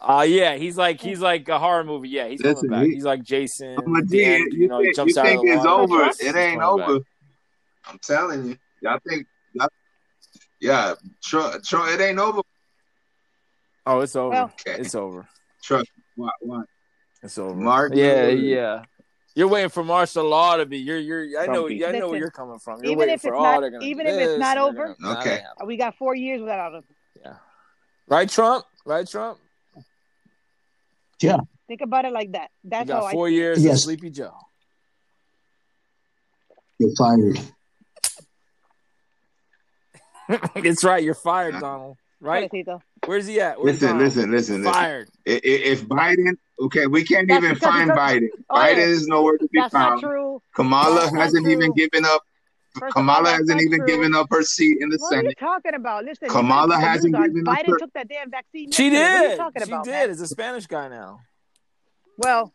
Uh 0.00 0.24
yeah, 0.26 0.54
he's 0.56 0.76
like 0.78 1.00
he's 1.00 1.20
like 1.20 1.48
a 1.48 1.58
horror 1.58 1.84
movie. 1.84 2.08
Yeah, 2.08 2.28
he's 2.28 2.40
Listen, 2.40 2.68
coming 2.70 2.80
back. 2.84 2.86
he- 2.88 2.94
he's 2.94 3.04
like 3.04 3.22
Jason. 3.22 3.76
I'm 3.78 3.94
a 3.94 3.98
at 3.98 4.06
G. 4.08 4.24
end, 4.24 4.52
You, 4.52 4.58
you 4.60 4.68
know, 4.68 4.80
think, 4.80 4.96
jumps 4.96 5.14
you 5.14 5.20
out 5.20 5.26
think 5.26 5.40
of 5.40 5.46
the 5.46 5.52
it's 5.52 5.64
water. 5.66 5.82
over? 5.94 6.04
He's 6.06 6.20
It 6.20 6.36
ain't 6.36 6.60
coming 6.60 6.78
back. 6.78 6.88
over. 6.88 7.04
I'm 7.86 7.98
telling 7.98 8.46
you. 8.48 8.58
Y'all 8.80 8.98
think? 9.06 9.26
Y'all, 9.52 9.68
yeah, 10.60 10.94
Trump, 11.22 11.62
Trump, 11.64 11.90
it 11.90 12.00
ain't 12.02 12.18
over. 12.18 12.40
Oh, 13.88 14.00
it's 14.00 14.14
over. 14.16 14.30
Well- 14.30 14.52
it's 14.66 14.94
over. 14.94 15.26
Trust. 15.62 15.90
Why? 16.14 16.30
Why? 16.40 16.62
It's 17.22 17.38
over. 17.38 17.54
Mark, 17.54 17.92
yeah, 17.94 18.28
you- 18.28 18.54
yeah. 18.56 18.82
You're 19.34 19.48
waiting 19.48 19.70
for 19.70 19.84
martial 19.84 20.24
law 20.28 20.56
to 20.56 20.66
be. 20.66 20.78
You're 20.78 20.98
you're. 20.98 21.40
I 21.40 21.46
know. 21.46 21.64
Trumpy. 21.64 21.86
I 21.88 21.92
know 21.98 22.08
where 22.08 22.18
you're 22.18 22.30
coming 22.30 22.58
from. 22.58 22.82
You're 22.82 22.92
even 22.92 23.08
if 23.08 23.24
it's 23.24 23.32
not- 23.32 23.60
gonna 23.60 23.78
even 23.84 24.06
if 24.06 24.14
it's 24.18 24.38
not 24.40 24.58
over- 24.58 24.96
gonna- 25.00 25.20
Okay. 25.20 25.42
they 25.60 25.66
We 25.66 25.76
got 25.76 25.94
four 25.96 26.14
years 26.16 26.40
without 26.40 26.74
him. 26.74 26.82
Yeah. 27.24 27.36
Right, 28.08 28.28
Trump. 28.28 28.64
Right, 28.84 29.06
Trump. 29.08 29.38
Yeah. 31.20 31.38
Think 31.68 31.82
about 31.82 32.04
it 32.04 32.12
like 32.12 32.32
that. 32.32 32.50
You 32.64 32.70
That's 32.70 32.90
how 32.90 33.00
got 33.00 33.06
I. 33.08 33.12
four 33.12 33.28
years 33.28 33.58
of 33.58 33.64
Yes. 33.64 33.84
Sleepy 33.84 34.10
Joe. 34.10 34.34
You're 36.78 36.94
fired. 36.96 37.38
it's 40.56 40.82
right. 40.84 41.02
You're 41.02 41.14
fired, 41.14 41.60
Donald. 41.60 41.96
Right? 42.20 42.50
Pobrecito. 42.50 42.80
Where's 43.06 43.26
he 43.26 43.40
at? 43.40 43.58
Where's 43.60 43.80
Listen, 43.80 43.88
Donald? 43.96 44.04
listen, 44.04 44.30
listen, 44.32 44.62
listen. 44.62 44.72
Fired. 44.72 45.08
I- 45.26 45.30
i- 45.30 45.40
If 45.44 45.84
Biden, 45.86 46.36
okay, 46.60 46.86
we 46.88 47.04
can't 47.04 47.28
That's 47.28 47.44
even 47.44 47.56
find 47.56 47.90
Biden. 47.90 48.28
Oh, 48.50 48.56
Biden 48.56 48.76
yeah. 48.76 48.82
is 48.82 49.06
nowhere 49.06 49.38
to 49.38 49.48
be 49.48 49.60
That's 49.60 49.72
not 49.72 49.88
found. 49.90 50.00
true. 50.02 50.42
Kamala 50.54 51.00
That's 51.02 51.14
hasn't 51.16 51.46
even 51.48 51.72
given 51.74 52.04
up. 52.04 52.22
First 52.74 52.82
of 52.82 52.84
all, 53.08 53.14
Kamala 53.14 53.30
hasn't 53.30 53.60
even 53.62 53.78
true. 53.78 53.86
given 53.86 54.14
up 54.14 54.26
her 54.30 54.42
seat 54.42 54.78
in 54.80 54.88
the 54.88 54.98
Senate. 54.98 55.16
What 55.16 55.26
are 55.26 55.28
you 55.28 55.34
talking 55.36 55.74
about? 55.74 56.04
Listen, 56.04 56.28
Kamala 56.28 56.66
listen 56.66 56.80
to 56.80 56.84
the 56.84 56.88
hasn't 56.90 57.12
news 57.12 57.20
on 57.22 57.28
given 57.34 57.48
up 57.48 57.56
Biden 57.58 57.66
her- 57.70 57.78
took 57.78 57.92
that 57.94 58.08
damn 58.08 58.30
vaccine. 58.30 58.70
She 58.72 58.90
yesterday. 58.90 59.00
What 59.00 59.10
are 59.20 59.22
you 59.22 59.28
did. 59.30 59.36
talking 59.38 59.62
She 59.64 59.70
about, 59.70 59.84
did. 59.84 59.90
man? 59.92 60.10
It's 60.10 60.20
a 60.20 60.26
Spanish 60.28 60.66
guy 60.66 60.88
now. 60.88 61.20
Well, 62.18 62.52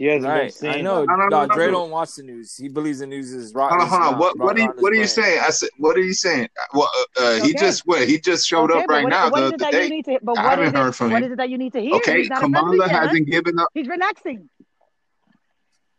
He 0.00 0.06
hasn't 0.06 0.22
been 0.22 0.32
Right. 0.32 0.54
saying 0.54 0.74
I 0.76 0.80
know. 0.80 1.04
No, 1.04 1.14
no, 1.14 1.28
No, 1.28 1.44
no, 1.44 1.54
Dre 1.54 1.66
no. 1.66 1.72
don't 1.72 1.90
watch 1.90 2.14
the 2.14 2.22
news. 2.22 2.56
He 2.56 2.70
believes 2.70 3.00
the 3.00 3.06
news 3.06 3.34
is 3.34 3.52
rotten. 3.52 3.78
Hold 3.80 3.92
on, 3.92 4.00
hold 4.02 4.14
on. 4.14 4.18
What 4.18 4.38
what 4.38 4.56
are 4.56 4.60
you 4.60 4.72
what 4.78 4.92
are 4.94 4.96
you 4.96 5.06
saying? 5.06 5.40
I 5.44 5.50
said, 5.50 5.68
what 5.76 5.94
are 5.94 6.00
you 6.00 6.14
saying? 6.14 6.48
Well, 6.72 6.88
uh, 7.18 7.22
uh, 7.22 7.34
he 7.34 7.50
Okay. 7.50 7.52
just 7.52 7.82
what 7.86 8.08
he 8.08 8.18
just 8.18 8.46
showed 8.46 8.70
okay, 8.70 8.82
up 8.84 8.88
right 8.88 9.02
what, 9.04 9.10
now 9.10 9.24
what 9.28 9.34
the 9.40 9.46
is 9.48 9.52
it 9.52 9.54
other 9.62 9.70
that 9.72 9.72
you 9.74 9.78
day. 9.80 9.88
need 9.90 10.04
to? 10.06 10.12
I 10.12 10.16
what 10.24 10.38
haven't 10.38 10.66
is 10.68 10.72
heard 10.72 10.88
it? 10.88 10.94
from 10.94 11.10
What 11.10 11.18
him. 11.18 11.24
is 11.26 11.32
it 11.32 11.36
that 11.36 11.50
you 11.50 11.58
need 11.58 11.74
to 11.74 11.80
hear? 11.82 11.96
Okay, 11.96 12.20
He's 12.22 12.30
not 12.30 12.38
a 12.38 12.40
Kamala 12.46 12.64
president 12.64 12.90
yet, 12.92 12.96
huh? 12.98 13.06
hasn't 13.08 13.26
given 13.28 13.58
up. 13.58 13.68
He's 13.74 13.88
relaxing. 13.88 14.48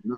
No. 0.04 0.18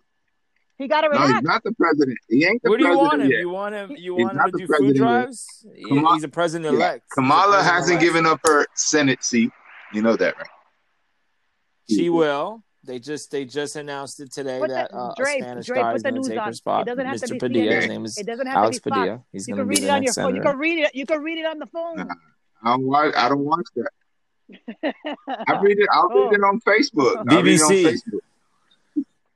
He 0.78 0.88
got 0.88 1.02
to 1.02 1.08
No, 1.10 1.12
relax. 1.16 1.34
he's 1.34 1.42
not 1.44 1.64
the 1.66 1.74
president. 1.74 2.18
He 2.30 2.46
ain't 2.46 2.64
the 2.64 2.70
What 2.70 2.80
do 2.80 2.86
you 2.86 2.98
want 2.98 3.00
president 3.10 3.26
him? 3.26 3.32
yet. 3.32 3.40
You 3.42 3.50
want 3.50 3.76
him? 3.76 3.92
You 3.98 4.16
He's 4.16 4.24
want 4.24 4.38
him 4.38 4.46
to 4.46 4.52
do 4.52 4.58
food 4.60 4.68
president 4.70 4.96
drives? 4.96 5.66
He- 5.76 6.06
He's 6.14 6.24
a 6.24 6.30
president 6.30 6.72
Yeah. 6.72 6.78
elect. 6.78 7.10
Kamala 7.12 7.62
hasn't 7.62 8.00
given 8.00 8.26
up 8.26 8.40
her 8.46 8.66
Senate 8.76 9.26
seat. 9.26 9.52
You 9.92 10.02
know 10.02 10.16
that, 10.16 10.38
right? 10.38 10.48
She 11.90 12.10
will. 12.10 12.64
They 12.86 13.00
just 13.00 13.32
they 13.32 13.46
just 13.46 13.78
announced 13.78 14.20
it 14.20 14.32
today 14.34 14.60
Put 14.60 14.70
that 14.70 14.92
the- 14.92 14.98
uh, 14.98 15.14
Dre- 15.16 15.38
a 15.40 15.42
Spanish 15.44 15.66
Dre, 15.68 15.80
guy 15.80 15.94
is 15.94 16.04
going 16.04 16.22
to 16.22 16.30
take 16.30 16.38
on. 16.38 16.46
her 16.46 16.52
It 16.52 16.56
spot. 16.56 16.86
doesn't 16.86 17.06
have 17.06 17.20
to 17.22 17.26
Mr. 17.28 17.32
be 17.32 17.40
Padilla. 17.40 17.76
His 17.76 17.88
name 17.88 18.06
is 18.06 18.18
It 18.18 18.26
doesn't 18.26 18.48
have 18.48 18.58
Alex 18.58 18.78
to 18.78 18.84
be 18.84 18.90
Fox. 18.90 19.00
Padilla. 19.00 19.24
He's 19.32 19.48
You 19.48 19.56
going 19.56 19.68
can 19.68 19.70
to 19.70 19.70
be 19.70 19.82
read 19.82 19.84
the 19.84 19.88
it 19.88 19.96
on 19.96 20.04
your 20.04 20.10
next 20.10 20.16
phone. 20.18 20.36
You 20.36 20.42
can 20.42 20.58
read 20.58 20.80
it. 20.80 20.96
You 20.96 21.06
can 21.06 21.22
read 21.24 21.38
it 21.38 21.46
on 21.46 21.60
the 21.60 21.66
phone. 21.68 21.96
Nah. 21.98 22.06
I 22.64 22.70
don't 22.72 22.84
watch. 22.86 23.14
I 23.16 23.30
don't 23.30 23.40
watch 23.46 23.66
that. 23.76 23.90
I 25.48 25.60
read 25.62 25.80
it. 25.80 25.88
I'll 25.94 26.10
Oh. 26.12 26.24
read 26.30 26.34
it 26.34 26.44
on 26.44 26.60
Facebook. 26.62 27.16
I'll 27.18 27.24
it 27.24 27.32
on 27.34 27.46
BBC. 27.46 27.84
Facebook. 27.86 28.20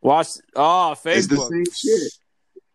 Watch. 0.01 0.27
Oh, 0.55 0.95
Facebook. 1.01 1.15
It's 1.15 1.27
the 1.27 1.37
same 1.37 1.65
shit. 1.73 2.13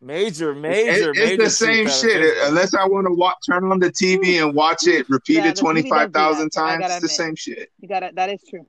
Major, 0.01 0.51
It- 0.51 0.57
major, 0.57 1.11
it's 1.11 1.19
major 1.21 1.43
the 1.45 1.51
same 1.51 1.89
shit. 1.89 2.39
out 2.39 2.49
Unless 2.49 2.75
I 2.75 2.87
want 2.89 3.07
to 3.07 3.13
watch, 3.15 3.37
turn 3.49 3.71
on 3.71 3.79
the 3.79 3.91
TV 3.91 4.43
and 4.45 4.55
watch 4.55 4.87
it 4.87 5.07
Yeah, 5.09 5.15
repeated 5.15 5.45
the 5.45 5.49
TV 5.49 5.51
does 5.53 5.61
twenty 5.61 5.83
do 5.83 5.89
five 5.91 6.13
thousand 6.13 6.51
that. 6.55 6.61
I 6.61 6.69
times. 6.71 6.81
gotta 6.81 6.95
It's 6.95 7.03
the 7.03 7.07
admit. 7.07 7.11
same 7.11 7.37
shit. 7.37 7.71
You 7.79 7.89
got 7.89 8.03
it. 8.03 8.15
That 8.17 8.31
is 8.31 8.43
true. 8.49 8.67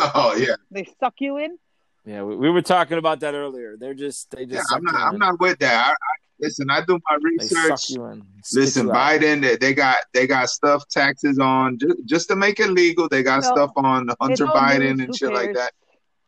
Oh 0.14 0.34
yeah, 0.36 0.54
They 0.70 0.88
suck 1.00 1.14
you 1.20 1.38
in. 1.38 1.58
Yeah, 2.04 2.22
we, 2.22 2.36
we 2.36 2.50
were 2.50 2.62
talking 2.62 2.98
about 2.98 3.20
that 3.20 3.34
earlier. 3.34 3.76
They're 3.76 3.94
just 3.94 4.30
they 4.30 4.46
just 4.46 4.68
yeah. 4.70 4.76
I'm 4.76 4.84
not. 4.84 4.94
I'm 4.94 5.14
in. 5.14 5.18
not 5.20 5.40
with 5.40 5.58
that. 5.58 5.86
I, 5.86 5.90
I, 5.90 5.94
listen, 6.38 6.70
I 6.70 6.80
do 6.84 6.98
my 7.10 7.18
They 7.38 7.46
suck 7.48 7.70
research. 7.70 7.90
you 7.96 8.04
in. 8.06 8.22
Listen, 8.54 8.86
you. 8.86 8.92
Biden, 8.92 9.40
they, 9.42 9.56
they 9.56 9.74
got 9.74 9.96
they 10.14 10.26
got 10.26 10.48
stuff 10.48 10.86
taxes 10.88 11.38
on 11.38 11.78
just, 11.78 11.96
just 12.04 12.28
to 12.28 12.36
make 12.36 12.60
it 12.60 12.70
legal. 12.70 13.08
They 13.08 13.22
got 13.24 13.42
No, 13.42 13.50
stuff 13.52 13.72
on 13.76 14.08
Hunter 14.20 14.46
Biden 14.46 14.78
news. 14.80 14.90
and 14.90 15.00
Who 15.08 15.12
shit 15.16 15.32
like 15.32 15.54
that. 15.54 15.72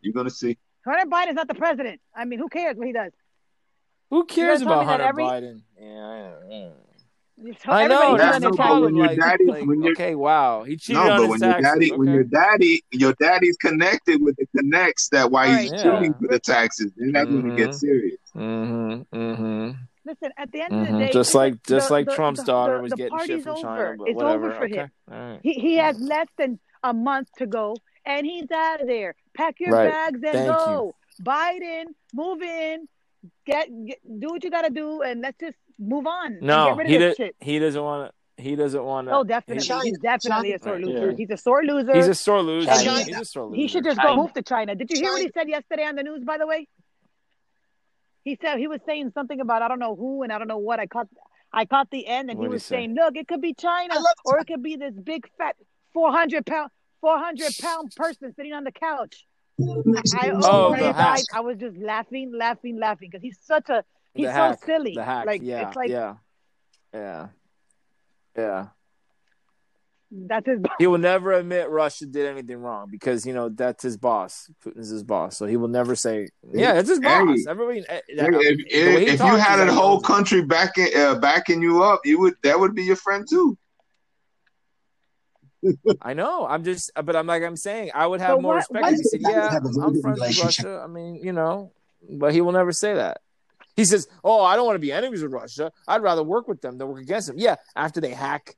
You're 0.01 0.15
gonna 0.15 0.31
see. 0.31 0.59
Hunter 0.85 1.07
Biden's 1.09 1.35
not 1.35 1.49
the 1.49 1.55
president. 1.55 2.01
I 2.15 2.25
mean, 2.25 2.39
who 2.39 2.49
cares 2.49 2.77
what 2.77 2.87
he 2.87 2.93
does? 2.93 3.13
Who 4.11 4.25
cares 4.25 4.63
about 4.63 4.87
Hunter 4.87 5.05
every- 5.05 5.23
Biden? 5.25 5.63
Yeah, 5.79 6.33
yeah. 6.49 6.69
So 6.71 6.75
I 7.67 7.87
know. 7.87 7.95
everybody 7.95 8.11
Yeah, 8.13 8.17
That's 8.17 8.19
does 8.19 8.41
the 8.41 8.41
no, 8.41 8.51
but 8.51 8.57
problem. 8.57 8.83
when 8.85 8.97
your 8.97 9.07
Like, 9.07 9.19
daddy- 9.19 9.45
like, 9.47 9.65
when 9.67 9.83
your- 9.83 9.93
okay, 9.93 10.15
wow, 10.15 10.63
he 10.65 10.77
cheated 10.77 11.03
No, 11.03 11.11
on 11.11 11.17
but 11.17 11.21
his 11.23 11.29
when 11.31 11.41
your 11.41 11.53
taxes. 11.53 11.73
daddy, 11.73 11.93
when 11.93 12.09
your 12.09 12.25
daddy, 12.25 12.85
your 12.93 13.13
daddy's 13.21 13.57
connected 13.59 14.23
with 14.23 14.37
the 14.37 14.47
connects 14.57 15.09
that 15.11 15.31
why 15.31 15.47
he's 15.61 15.71
Right. 15.71 15.81
shooting 15.81 16.13
Yeah. 16.13 16.19
for 16.21 16.29
the 16.29 16.39
taxes, 16.41 16.93
then 16.97 17.13
that's 17.13 17.31
when 17.31 17.51
it 17.53 17.57
gets 17.57 17.81
serious. 17.81 18.19
Mm-hmm. 18.37 19.17
Mm-hmm. 19.17 19.71
Listen, 20.05 20.31
at 20.39 20.51
the 20.53 20.61
end 20.63 20.73
of 20.73 20.81
the 20.87 20.93
hmm 20.93 20.99
day, 21.01 21.11
Just 21.13 21.35
like 21.35 21.63
just 21.65 21.89
the- 21.89 21.95
like 21.95 22.07
the- 22.07 22.15
Trump's 22.15 22.41
the- 22.41 22.47
daughter 22.47 22.77
the- 22.77 22.83
was 22.83 22.91
the 22.91 22.97
getting 22.97 23.19
shit 23.19 23.29
party's 23.29 23.45
from 23.45 23.53
over. 23.53 23.63
China, 23.63 23.95
but 23.99 24.09
It's 24.09 24.17
whatever. 24.17 24.45
over 24.47 24.55
for 24.59 24.65
okay. 24.65 24.75
him. 24.77 24.91
All 25.13 25.19
right. 25.19 25.41
he 25.43 25.53
he 25.55 25.77
has 25.77 26.01
less 26.01 26.29
than 26.39 26.59
a 26.83 26.95
month 26.95 27.29
to 27.39 27.47
go, 27.47 27.77
and 28.07 28.25
he's 28.27 28.51
out 28.51 28.81
of 28.81 28.87
there. 28.87 29.15
Pack 29.35 29.61
your 29.61 29.71
Right. 29.73 29.91
bags 29.91 30.15
and 30.23 30.33
Thank 30.33 30.49
go. 30.49 30.95
Biden, 31.23 31.85
move 32.15 32.41
in, 32.43 32.89
get, 33.45 33.69
get 33.87 33.99
do 34.21 34.29
what 34.29 34.43
you 34.45 34.51
got 34.51 34.63
to 34.63 34.71
do, 34.71 35.03
and 35.03 35.21
let's 35.21 35.39
just 35.39 35.57
move 35.79 36.07
on. 36.07 36.39
No, 36.41 36.69
get 36.69 36.77
rid 36.77 36.87
he 36.89 36.97
this 36.99 37.17
did. 37.17 37.27
shit. 37.27 37.37
He 37.41 37.59
doesn't 37.59 37.83
want 37.83 38.11
to. 38.11 38.43
He 38.43 38.55
doesn't 38.55 38.85
want 38.85 39.09
to. 39.09 39.15
Oh, 39.15 39.25
definitely. 39.25 39.65
China- 39.67 39.83
he's 39.85 39.99
definitely 39.99 40.53
a 40.53 40.59
sore 40.61 40.79
loser. 40.79 41.11
Yeah. 41.11 41.17
He's 41.17 41.31
a 41.31 41.37
sore 41.37 41.65
loser. 41.65 41.93
He's 41.95 42.07
a 42.07 42.15
sore 42.15 42.41
loser. 42.43 42.67
China- 42.69 43.03
He's 43.03 43.17
a 43.21 43.25
sore 43.25 43.47
loser. 43.47 43.57
he 43.57 43.67
should 43.69 43.83
just 43.85 43.97
China. 43.99 44.11
go 44.15 44.23
move 44.23 44.33
to 44.35 44.43
China. 44.43 44.75
Did 44.77 44.91
you 44.91 44.99
hear 45.01 45.11
what 45.13 45.23
he 45.23 45.31
said 45.35 45.49
yesterday 45.49 45.85
on 45.85 45.97
the 45.97 46.05
news? 46.05 46.23
By 46.25 46.39
the 46.39 46.47
way, 46.47 46.69
he 48.25 48.39
said 48.41 48.59
he 48.59 48.69
was 48.69 48.81
saying 48.87 49.11
something 49.15 49.41
about 49.41 49.63
I 49.63 49.69
don't 49.69 49.79
know 49.79 49.97
who 49.97 50.23
and 50.23 50.33
I 50.33 50.39
don't 50.39 50.49
know 50.49 50.59
what. 50.59 50.79
I 50.81 50.87
caught 50.87 51.09
I 51.53 51.65
caught 51.65 51.91
the 51.91 52.07
end, 52.07 52.31
and 52.31 52.39
he 52.39 52.47
What'd 52.47 52.51
he 52.51 52.55
was 52.55 52.65
say? 52.65 52.77
saying, 52.77 52.95
"Look, 52.95 53.17
it 53.17 53.27
could 53.27 53.41
be 53.41 53.55
China, 53.55 53.95
I 53.95 54.05
or 54.25 54.39
it 54.39 54.47
could 54.47 54.63
be 54.63 54.77
this 54.77 54.95
big 54.95 55.27
fat 55.39 55.57
four 55.95 56.13
hundred 56.13 56.45
pound 56.47 56.71
four 57.01 57.19
hundred 57.19 57.53
pound 57.61 57.93
person 57.97 58.33
sitting 58.37 58.53
on 58.53 58.65
the 58.65 58.73
couch." 58.73 59.27
I 59.61 60.31
Oh, 60.31 60.67
opened 60.67 60.83
the 60.83 60.87
his 60.89 60.97
hack. 60.97 61.19
eyes. 61.19 61.25
I 61.35 61.41
was 61.41 61.57
just 61.57 61.77
laughing, 61.77 62.31
laughing, 62.33 62.79
laughing 62.79 63.09
because 63.11 63.23
he's 63.23 63.39
such 63.43 63.69
a 63.71 63.83
he's 64.15 64.27
the 64.27 64.33
so 64.33 64.37
hack. 64.37 64.65
silly. 64.65 64.95
The 64.95 65.05
hack. 65.05 65.27
Like 65.27 65.43
yeah. 65.43 65.67
it's 65.69 65.77
like 65.77 65.91
yeah. 65.91 66.15
Yeah. 66.95 67.29
Yeah. 68.37 68.67
that's 70.11 70.47
his. 70.47 70.61
He 70.79 70.87
will 70.87 70.99
never 70.99 71.33
admit 71.33 71.69
Russia 71.69 72.07
did 72.07 72.27
anything 72.27 72.59
wrong 72.59 72.89
because 72.91 73.27
you 73.27 73.35
know 73.35 73.49
that's 73.51 73.83
his 73.83 73.97
boss. 73.97 74.49
Putin's 74.65 74.89
his 74.89 75.03
boss, 75.05 75.37
so 75.37 75.45
he 75.47 75.57
will 75.59 75.69
never 75.69 75.95
say, 75.95 76.29
"Yeah, 76.53 76.75
it's 76.79 76.89
his 76.89 76.99
Hey. 76.99 77.25
boss." 77.25 77.47
Everybody, 77.47 77.81
eh, 77.89 78.01
Hey, 78.09 78.15
that- 78.17 78.29
if 78.33 78.59
if, 78.71 79.09
if 79.15 79.21
you 79.21 79.37
had 79.37 79.61
is 79.61 79.69
a 79.71 79.75
whole 79.75 79.99
"Oh, 79.99 80.01
country 80.01 80.41
backing 80.43 80.89
uh, 80.97 81.17
backing 81.19 81.61
you 81.61 81.83
up, 81.83 82.01
you 82.07 82.19
would 82.21 82.35
that 82.43 82.59
would 82.59 82.75
be 82.75 82.85
your 82.85 82.97
friend 82.97 83.27
too. 83.29 83.59
I 86.03 86.15
know. 86.15 86.47
I'm 86.47 86.63
just, 86.65 86.93
but 87.05 87.17
I'm 87.17 87.27
like 87.27 87.43
I'm 87.43 87.57
saying, 87.57 87.91
I 87.95 88.07
would 88.07 88.21
have 88.21 88.37
So 88.37 88.41
more 88.41 88.53
what- 88.55 88.57
respect 88.59 88.83
what- 88.83 88.93
he 88.95 89.03
said, 89.03 89.21
"Yeah, 89.23 89.51
Have 89.51 89.65
a 89.67 89.69
very 89.73 89.87
I'm 89.87 90.01
friends 90.01 90.21
with. 90.21 90.39
Russia." 90.45 90.81
I 90.83 90.87
mean, 90.87 91.17
you 91.17 91.33
know, 91.33 91.73
but 92.09 92.33
he 92.33 92.41
will 92.41 92.53
never 92.53 92.73
say 92.73 92.95
that. 92.95 93.21
He 93.79 93.85
says, 93.85 94.09
"Oh, 94.25 94.43
I 94.43 94.57
don't 94.57 94.67
want 94.67 94.75
to 94.75 94.81
be 94.81 94.91
enemies 94.91 95.23
with 95.23 95.31
Russia. 95.33 95.71
I'd 95.87 96.03
rather 96.03 96.25
work 96.25 96.49
with 96.49 96.61
them 96.61 96.79
than 96.79 96.89
work 96.89 97.01
against 97.01 97.29
them." 97.29 97.39
Yeah, 97.39 97.55
after 97.77 98.01
they 98.01 98.13
hack 98.13 98.57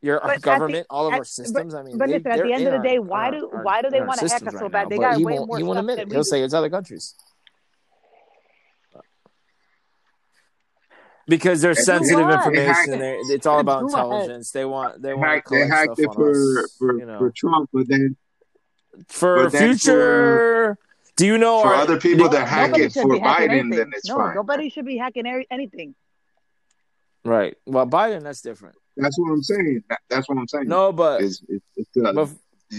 your 0.00 0.18
But 0.18 0.24
our 0.24 0.30
at 0.32 0.40
the- 0.40 0.44
government, 0.46 0.86
all 0.88 1.06
of 1.08 1.12
at- 1.12 1.18
our 1.18 1.24
systems. 1.24 1.74
I 1.74 1.82
mean, 1.82 1.98
but 1.98 2.06
they, 2.08 2.14
listen, 2.14 2.30
at 2.32 2.42
the 2.42 2.52
end 2.54 2.66
of 2.66 2.72
the 2.72 2.78
our- 2.78 2.82
day, 2.82 2.98
why 2.98 3.26
our- 3.26 3.30
do- 3.32 3.50
our- 3.52 3.62
why 3.62 3.82
do 3.82 3.90
they 3.90 4.00
wanna 4.00 4.12
hack 4.12 4.22
us 4.24 4.30
systems 4.32 4.58
so 4.58 4.68
bad? 4.70 4.84
now, 4.84 4.88
They 4.88 4.98
got 4.98 5.16
he 5.18 5.24
way 5.26 5.34
won't, 5.34 5.46
more 5.48 5.58
He 5.58 5.62
won't 5.62 5.78
admit 5.78 5.96
than 5.98 6.02
it. 6.06 6.08
we 6.08 6.14
He'll 6.14 6.22
do. 6.22 6.28
say 6.30 6.42
it's 6.42 6.54
other 6.54 6.70
countries. 6.70 7.14
Because 11.28 11.60
they're 11.60 11.74
They 11.74 11.82
sensitive 11.82 12.24
what? 12.24 12.34
information. 12.34 12.98
They're, 12.98 13.16
it's 13.32 13.46
all 13.46 13.60
about 13.60 13.82
Go 13.82 13.86
ahead. 13.88 14.04
intelligence. 14.06 14.50
They 14.50 14.64
want 14.64 15.00
they 15.02 15.10
They 15.10 15.14
want 15.14 15.44
to 15.44 15.50
they 15.54 15.60
collect 15.66 15.70
hacked 15.70 15.96
stuff 16.00 16.12
it 16.12 16.14
for 16.14 16.30
us. 16.64 16.76
for, 16.78 16.98
you 16.98 17.06
know. 17.06 17.18
for 17.18 17.30
Trump, 17.30 17.70
but 17.72 17.86
then 17.88 18.16
for 19.08 19.44
But 19.44 19.52
then 19.52 19.68
future. 19.76 20.78
Do 21.16 21.26
you 21.26 21.38
know 21.38 21.60
for 21.62 21.68
our- 21.68 21.74
other 21.82 22.00
people 22.00 22.28
the- 22.28 22.38
that 22.38 22.48
hack 22.48 22.76
it 22.78 22.92
for 22.92 23.04
Biden, 23.04 23.48
anything. 23.50 23.70
then 23.70 23.90
it's 23.94 24.08
no, 24.08 24.16
fine. 24.16 24.34
nobody 24.34 24.68
should 24.70 24.86
be 24.86 24.96
hacking 24.96 25.26
every- 25.26 25.46
anything. 25.50 25.94
right? 27.24 27.56
Well, 27.66 27.86
Biden, 27.86 28.22
that's 28.22 28.40
different. 28.42 28.76
That's 28.96 29.18
what 29.18 29.30
I'm 29.30 29.42
saying. 29.42 29.84
That's 30.10 30.28
what 30.28 30.38
I'm 30.38 30.48
saying. 30.48 30.68
No, 30.68 30.92
but 30.92 31.22
it's, 31.22 31.42
it's, 31.48 31.64
it's 31.76 31.96
uh, 31.96 32.12
but 32.12 32.28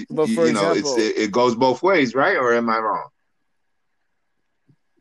but 0.09 0.29
for 0.29 0.45
you 0.47 0.53
know, 0.53 0.71
it's 0.71 0.79
example- 0.79 0.97
it, 1.03 1.17
it 1.17 1.31
goes 1.31 1.55
both 1.55 1.81
ways, 1.83 2.13
right? 2.15 2.35
Or 2.37 2.53
am 2.53 2.69
I 2.69 2.77
wrong? 2.79 3.07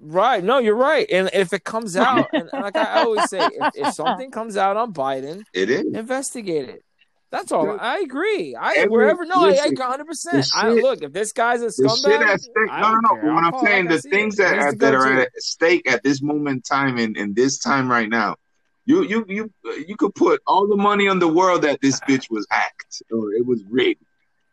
right. 0.01 0.43
No, 0.43 0.59
you're 0.59 0.75
right. 0.77 1.07
And 1.11 1.31
if 1.33 1.53
it 1.53 1.65
comes 1.65 1.97
out, 2.09 2.29
and 2.33 2.49
like 2.53 2.77
I 2.77 3.03
always 3.03 3.29
say, 3.31 3.41
if, 3.41 3.71
if 3.87 3.95
something 3.95 4.31
comes 4.31 4.57
out 4.57 4.77
on 4.77 4.93
Biden, 4.93 5.43
It 5.55 5.71
is. 5.71 5.85
investigate 5.95 6.69
it. 6.69 6.85
That's 7.33 7.51
all. 7.51 7.65
Dude, 7.67 7.81
I 7.81 8.01
agree. 8.01 8.55
I 8.55 8.75
every- 8.75 8.91
wherever 8.91 9.25
no, 9.25 9.41
listen, 9.41 9.65
I, 9.81 9.85
I 9.85 9.89
100. 9.89 10.07
percent 10.07 10.47
I 10.55 10.69
look 10.69 11.03
if 11.03 11.13
this 11.15 11.33
guy's 11.33 11.63
a 11.63 11.65
The 11.67 11.73
scumbag. 11.73 12.05
shit 12.05 12.21
at 12.23 12.41
stake. 12.41 12.55
I 12.71 12.81
No, 12.83 12.89
no, 12.89 12.93
don't 12.93 13.03
no. 13.03 13.09
care. 13.09 13.23
But 13.23 13.35
what 13.35 13.39
I'll 13.41 13.47
I'm 13.47 13.53
call 13.53 13.65
saying, 13.65 13.89
the 13.89 13.99
things 14.03 14.35
it. 14.39 14.43
that 14.43 14.53
Needs 14.53 14.65
are, 14.67 14.75
that 14.77 14.95
are 14.95 15.15
too. 15.15 15.21
at 15.23 15.29
stake 15.43 15.91
at 15.91 16.03
this 16.05 16.21
moment 16.23 16.57
in 16.57 16.63
time 16.63 16.99
in, 16.99 17.17
in 17.17 17.33
this 17.35 17.59
time 17.59 17.91
right 17.91 18.09
now, 18.09 18.37
you 18.85 19.03
you 19.05 19.25
you 19.29 19.51
you 19.89 19.97
could 19.97 20.15
put 20.15 20.43
all 20.47 20.69
the 20.69 20.77
money 20.77 21.09
on 21.09 21.19
the 21.21 21.29
world 21.29 21.63
that 21.63 21.81
this 21.81 21.99
bitch 22.09 22.31
was 22.31 22.47
hacked 22.51 23.03
or 23.11 23.33
it 23.33 23.47
was 23.47 23.65
rigged. 23.71 24.05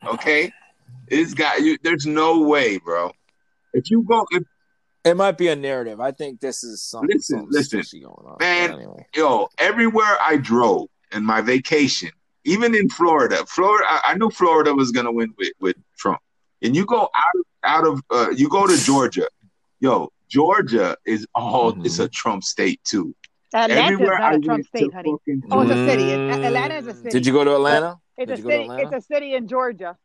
Okay, 0.07 0.49
it's 1.09 1.34
got 1.34 1.61
you. 1.61 1.77
There's 1.84 2.05
no 2.05 2.39
way, 2.43 2.77
bro. 2.77 3.11
If 3.73 3.91
you 3.91 4.03
go, 4.03 4.25
if 4.32 4.43
It 5.03 5.17
might 5.17 5.38
be 5.38 5.49
a 5.49 5.55
narrative. 5.57 5.99
I 5.99 6.11
think 6.11 6.39
this 6.39 6.63
is 6.63 6.82
something. 6.82 7.09
Listen, 7.17 7.39
something 7.39 7.51
listen. 7.51 7.80
fishy 7.82 7.99
going 7.99 8.25
on. 8.25 8.38
Man, 8.39 8.71
anyway. 8.71 9.05
yo, 9.13 9.49
everywhere 9.57 10.15
I 10.21 10.38
drove 10.38 10.88
in 11.11 11.25
my 11.25 11.41
vacation, 11.41 12.11
even 12.46 12.74
in 12.76 12.90
Florida, 12.90 13.46
Florida, 13.48 13.86
I, 13.88 14.02
I 14.10 14.14
knew 14.16 14.30
Florida 14.30 14.74
was 14.74 14.92
gonna 14.92 15.12
win 15.12 15.34
with, 15.38 15.52
with 15.60 15.76
Trump. 15.98 16.20
and 16.62 16.76
you 16.76 16.86
go 16.86 17.02
out 17.16 17.36
of 17.36 17.46
out 17.64 17.86
of 17.88 18.02
uh, 18.12 18.30
you 18.36 18.48
go 18.50 18.66
to 18.68 18.78
Georgia, 18.84 19.28
yo, 19.80 20.10
Georgia 20.30 20.96
is 21.06 21.26
all 21.36 21.74
Mhm. 21.74 21.86
it's 21.86 22.00
a 22.00 22.08
Trump 22.10 22.44
state 22.44 22.80
too. 22.84 23.14
Atlanta's 23.54 23.94
Everywhere 23.94 24.20
not 24.20 24.34
I 24.34 24.36
a 24.36 24.40
Trump 24.40 24.66
state, 24.68 24.94
honey. 24.94 25.12
fucking 25.12 25.44
Oh, 25.52 25.62
it's 25.62 25.72
a 25.72 25.86
city. 25.86 26.04
Mm. 26.04 26.46
Atlanta 26.46 26.76
is 26.76 26.88
a 26.88 26.94
city. 26.94 27.10
Did 27.10 27.26
you 27.26 27.34
go 27.34 27.44
to 27.44 27.56
Atlanta? 27.56 27.98
It's 28.18 28.30
Did 28.30 28.34
a 28.34 28.38
you 28.38 28.44
go 28.44 28.50
to 28.50 28.70
city. 28.70 28.84
It's 28.84 28.94
a 28.94 29.02
city 29.14 29.34
in 29.34 29.48
Georgia. 29.48 29.98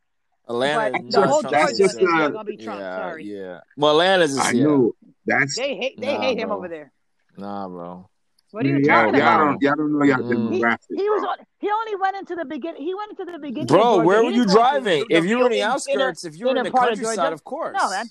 Atlanta 0.47 0.91
but 0.99 1.11
the 1.11 1.27
whole 1.27 1.41
That's 1.41 1.53
Georgia 1.53 1.71
is 1.71 1.77
just, 1.77 1.95
state. 1.95 2.07
uh, 2.07 2.29
gonna 2.29 2.43
be 2.43 2.57
Trump. 2.57 2.79
yeah, 2.79 2.95
Sorry, 2.97 3.23
yeah. 3.25 3.59
Well, 3.77 3.91
Atlanta's 3.91 4.37
I 4.37 4.41
just 4.43 4.55
yeah. 4.55 4.63
knew 4.63 4.95
that's 5.25 5.55
they 5.55 5.75
hate 5.75 5.99
they 5.99 6.13
Nah, 6.15 6.21
hate 6.21 6.37
him 6.39 6.51
over 6.51 6.67
there. 6.67 6.91
Nah, 7.37 7.67
bro. 7.67 8.09
What 8.51 8.65
are 8.65 8.69
you 8.69 8.75
y'all, 8.77 9.05
talking 9.05 9.15
y'all 9.15 9.27
about? 9.27 9.37
don't 9.37 9.61
y'all 9.61 9.75
don't 9.75 9.91
know 9.99 10.05
y'all 10.05 10.17
Mm. 10.19 10.53
He, 10.53 10.61
demographics. 10.61 10.79
he 10.89 11.09
was 11.09 11.23
on, 11.23 11.45
he 11.59 11.69
only 11.69 11.95
went 11.95 12.15
into 12.17 12.35
the 12.35 12.45
beginning. 12.45 12.81
He 12.83 12.93
went 12.95 13.11
into 13.11 13.25
the 13.31 13.39
beginning. 13.39 13.67
Bro, 13.67 13.81
Georgia. 13.81 14.05
where 14.07 14.23
were 14.23 14.29
you 14.29 14.45
didn't 14.45 14.53
go 14.55 14.61
into 14.75 14.81
driving? 14.81 15.05
the- 15.09 15.15
If 15.15 15.25
you 15.25 15.39
were 15.39 15.45
in 15.45 15.51
the 15.51 15.57
in- 15.57 15.61
in 15.63 15.67
a- 15.69 15.71
outskirts, 15.73 16.23
if 16.25 16.37
you 16.37 16.45
were 16.45 16.51
in 16.51 16.57
in 16.57 16.63
the 16.65 16.71
part 16.71 16.91
of 16.93 16.99
countryside, 16.99 17.33
of 17.33 17.43
course. 17.43 17.75
No, 17.79 17.89
man. 17.89 18.05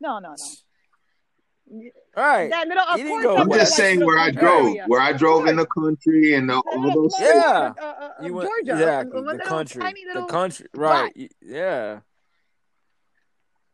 No, 0.00 0.18
no, 0.20 0.34
no. 0.34 1.90
All 2.16 2.22
right. 2.22 2.50
That 2.50 2.68
middle, 2.68 2.84
of 2.84 3.00
course, 3.00 3.24
go 3.24 3.36
I'm 3.36 3.50
just 3.50 3.74
saying 3.74 4.04
where 4.04 4.18
I 4.18 4.30
drove, 4.30 4.66
area. 4.66 4.84
where 4.86 5.00
I 5.00 5.12
drove 5.12 5.46
in 5.46 5.56
the 5.56 5.66
country 5.66 6.34
and 6.34 6.48
the, 6.48 6.54
all 6.54 6.62
That 6.82 6.94
those. 6.94 7.14
Yeah. 7.18 7.72
uh, 7.80 7.84
uh, 7.84 7.84
uh, 7.84 8.10
You 8.22 8.34
went 8.34 8.48
Georgia, 8.48 8.72
exactly 8.72 9.18
a, 9.18 9.20
a 9.20 9.24
the 9.24 9.30
little 9.32 9.46
country, 9.46 9.82
tiny 9.82 10.04
the 10.14 10.24
country, 10.26 10.66
right? 10.74 11.30
Yeah, 11.40 12.00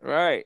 right. 0.01 0.44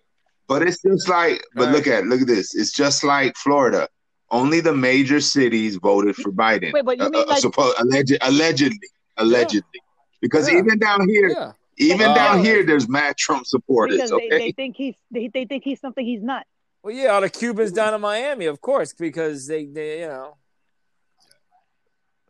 But 0.48 0.62
it's 0.62 0.82
just 0.82 1.08
like, 1.08 1.42
but 1.54 1.66
Right. 1.66 1.72
look 1.74 1.86
at 1.86 2.04
look 2.06 2.20
at 2.22 2.26
this. 2.26 2.54
It's 2.54 2.72
just 2.72 3.04
like 3.04 3.36
Florida. 3.36 3.88
Only 4.34 4.58
the 4.60 4.74
major 4.74 5.20
cities 5.20 5.76
voted 5.76 6.16
for 6.16 6.32
Biden. 6.32 6.72
Wait, 6.72 6.84
but 6.84 6.98
you 6.98 7.04
Uh, 7.04 7.08
mean 7.10 7.22
uh, 7.22 7.26
like- 7.28 7.42
suppo- 7.42 7.72
alleged, 7.80 8.18
allegedly, 8.20 8.88
allegedly, 9.16 9.80
because 10.20 10.50
Yeah. 10.50 10.58
even 10.58 10.76
down 10.80 11.08
here, 11.08 11.28
Yeah, 11.30 11.52
even 11.78 12.10
Oh, 12.10 12.14
down 12.14 12.44
here, 12.44 12.64
there's 12.64 12.88
mad 12.88 13.16
Trump 13.16 13.46
supporters. 13.46 13.96
because 13.96 14.10
they, 14.10 14.16
Okay, 14.16 14.38
they 14.38 14.52
think 14.52 14.74
he's 14.76 14.96
they, 15.12 15.28
they 15.28 15.44
think 15.44 15.62
he's 15.62 15.78
something 15.80 16.04
he's 16.04 16.22
not. 16.22 16.46
well, 16.82 16.92
yeah. 16.92 17.08
All 17.14 17.20
the 17.20 17.30
Cubans 17.30 17.70
down 17.70 17.94
in 17.94 18.00
Miami, 18.00 18.46
of 18.46 18.60
course, 18.60 18.92
because 18.92 19.46
they, 19.46 19.66
they, 19.66 20.00
you 20.00 20.08
know, 20.08 20.36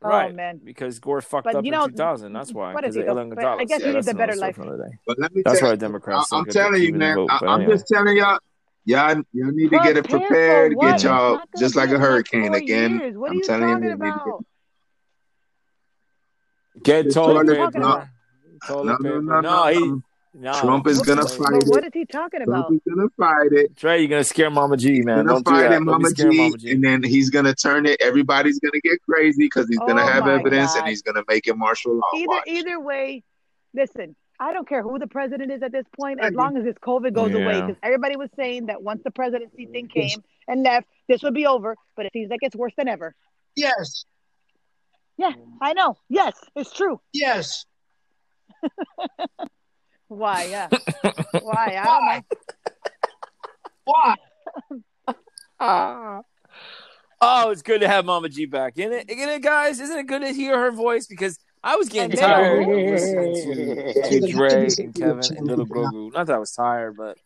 Oh, 0.03 0.09
right? 0.11 0.35
man. 0.35 0.61
Because 0.63 0.99
Gore 0.99 1.23
fucked 1.23 1.45
but 1.45 1.55
up 1.57 1.65
you 1.65 1.73
in 1.73 1.79
know, 1.79 1.87
2000. 1.89 2.31
That's 2.35 2.53
why. 2.53 2.75
what 2.75 2.83
Because 2.83 2.97
is 2.97 3.03
it? 3.03 3.07
Ilan 3.09 3.31
But 3.31 3.37
Gonzalez. 3.37 3.61
I 3.61 3.65
guess 3.65 3.81
yeah, 3.81 3.87
he 3.87 3.93
that's 3.95 4.07
lived 4.07 4.17
a 4.17 4.19
better 4.19 4.37
life. 4.37 4.55
story 4.57 4.67
for 4.69 4.75
another 4.75 4.91
day. 4.91 4.99
but 5.07 5.19
let 5.19 5.35
me 5.35 5.43
That's 5.43 5.61
tell 5.61 5.69
why 5.69 5.73
you, 5.73 5.79
Democrats 5.79 6.31
I, 6.31 6.37
don't 6.37 6.49
I'm 6.49 6.53
telling 6.53 6.83
you, 6.83 6.93
man. 6.93 7.15
vote. 7.17 7.31
I, 7.31 7.39
But 7.41 7.49
I'm 7.49 7.61
anyway. 7.63 7.75
just 7.75 7.87
telling 7.89 8.17
y'all, 8.19 8.39
y'all, 8.85 9.23
y'all 9.33 9.53
need 9.53 9.71
to 9.71 9.79
get 9.79 9.97
it 9.97 10.09
prepared. 10.09 10.75
what? 10.75 10.93
Get 10.93 11.03
y'all 11.05 11.41
just 11.59 11.77
like 11.77 11.91
a 11.91 11.95
in 11.95 12.01
the 12.01 12.07
next 12.07 12.09
hurricane 12.09 12.55
again. 12.55 13.19
What 13.19 13.31
I'm 13.31 13.37
you 13.37 13.43
telling 13.45 13.69
you, 13.69 13.75
talking 13.75 13.81
they 13.83 13.89
need 13.95 13.99
to 13.99 14.21
about? 14.21 14.45
Get 16.83 17.05
This 17.07 17.15
toilet 17.15 17.47
toilet 17.47 17.73
paper. 17.73 17.79
no, 17.79 18.05
Toilet 18.67 18.85
no, 18.87 18.97
paper. 18.97 19.23
no, 19.23 19.41
no, 19.41 19.41
No, 19.41 19.67
he. 19.69 19.79
no. 19.89 20.03
No. 20.37 20.53
Trump 20.61 20.89
is 20.89 20.99
What- 20.99 21.07
gonna 21.07 21.29
fight 21.29 21.61
but 21.61 21.69
what 21.69 21.85
it. 21.85 21.87
is 21.87 21.93
he 21.95 22.05
talking 22.07 22.43
about? 22.43 22.67
Trump 22.67 22.67
about? 22.67 22.75
is 22.75 22.81
gonna 22.97 23.09
fight 23.17 23.53
it. 23.53 23.77
Trey, 23.77 24.01
you're 24.01 24.09
gonna 24.09 24.25
scare 24.25 24.51
Mama 24.51 24.77
G, 24.77 25.01
man. 25.03 25.19
gonna 25.19 25.29
Don't 25.29 25.45
fight 25.47 25.69
that. 25.69 25.73
it, 25.75 25.81
Mama 25.81 26.11
G, 26.13 26.25
Mama 26.25 26.57
G. 26.59 26.73
and 26.73 26.83
then 26.83 27.05
he's 27.05 27.31
gonna 27.31 27.55
turn 27.55 27.87
it. 27.87 28.01
Everybody's 28.03 28.59
gonna 28.59 28.81
get 28.83 28.99
crazy 29.09 29.45
because 29.45 29.69
he's 29.69 29.79
oh 29.81 29.87
gonna 29.87 30.03
Oh 30.03 30.07
have 30.07 30.25
my 30.27 30.35
evidence 30.35 30.75
and 30.75 30.89
he's 30.89 31.03
gonna 31.03 31.23
make 31.29 31.47
it 31.47 31.57
martial 31.57 31.95
law. 31.95 32.03
Either 32.17 32.43
either 32.49 32.81
way, 32.81 33.23
listen. 33.75 34.17
I 34.41 34.53
don't 34.53 34.69
care 34.69 34.83
who 34.83 34.99
the 34.99 35.07
president 35.07 35.53
is 35.53 35.63
at 35.63 35.71
this 35.73 35.85
point, 35.99 36.21
as 36.21 36.33
long 36.35 36.57
as 36.57 36.65
this 36.65 36.75
COVID 36.83 37.13
goes 37.15 37.33
away. 37.33 37.61
Because 37.61 37.77
everybody 37.83 38.17
was 38.17 38.29
saying 38.37 38.67
that 38.67 38.83
once 38.83 39.01
the 39.05 39.11
presidency 39.11 39.67
thing 39.67 39.89
came 39.89 40.19
and 40.49 40.63
left, 40.63 40.87
this 41.09 41.23
would 41.23 41.35
be 41.35 41.47
over. 41.47 41.77
But 41.97 42.07
it 42.07 42.13
seems 42.13 42.31
like 42.31 42.41
it's 42.43 42.57
worse 42.57 42.73
than 42.77 42.89
ever. 42.89 43.15
Yes, 43.57 44.05
Yeah, 45.17 45.31
I 45.63 45.73
know. 45.75 45.97
Yes, 46.09 46.35
it's 46.57 46.73
true. 46.73 47.01
yes. 47.13 47.65
Why? 50.09 50.45
Yeah. 50.51 50.69
Why? 51.43 51.81
I 51.81 51.85
don't 51.85 52.07
know. 52.07 52.21
Why? 53.85 54.15
Ah. 55.61 56.21
Oh, 57.21 57.51
it's 57.51 57.63
good 57.63 57.81
to 57.83 57.89
have 57.89 58.05
Mama 58.05 58.29
G 58.29 58.45
back, 58.45 58.75
isn't 58.77 58.93
it? 58.93 59.09
Isn't 59.09 59.29
it, 59.29 59.41
guys? 59.43 59.79
Isn't 59.81 59.97
it 59.97 60.07
good 60.09 60.21
to 60.23 60.33
hear 60.33 60.59
her 60.59 60.73
voice? 60.73 61.07
Because 61.07 61.39
I 61.67 61.77
was 61.77 61.89
getting 61.89 62.11
And 62.13 62.21
tired 62.21 62.63
of 62.63 62.69
little- 62.69 62.91
listening 62.91 63.95
to, 64.05 64.21
to 64.21 64.33
Dre 64.33 64.69
and 64.79 64.95
Kevin 64.95 65.37
and 65.37 65.47
Little 65.47 65.67
Grogu. 65.67 66.13
Not 66.13 66.27
that 66.27 66.37
I 66.37 66.39
was 66.39 66.53
tired, 66.53 66.95
but 66.97 67.17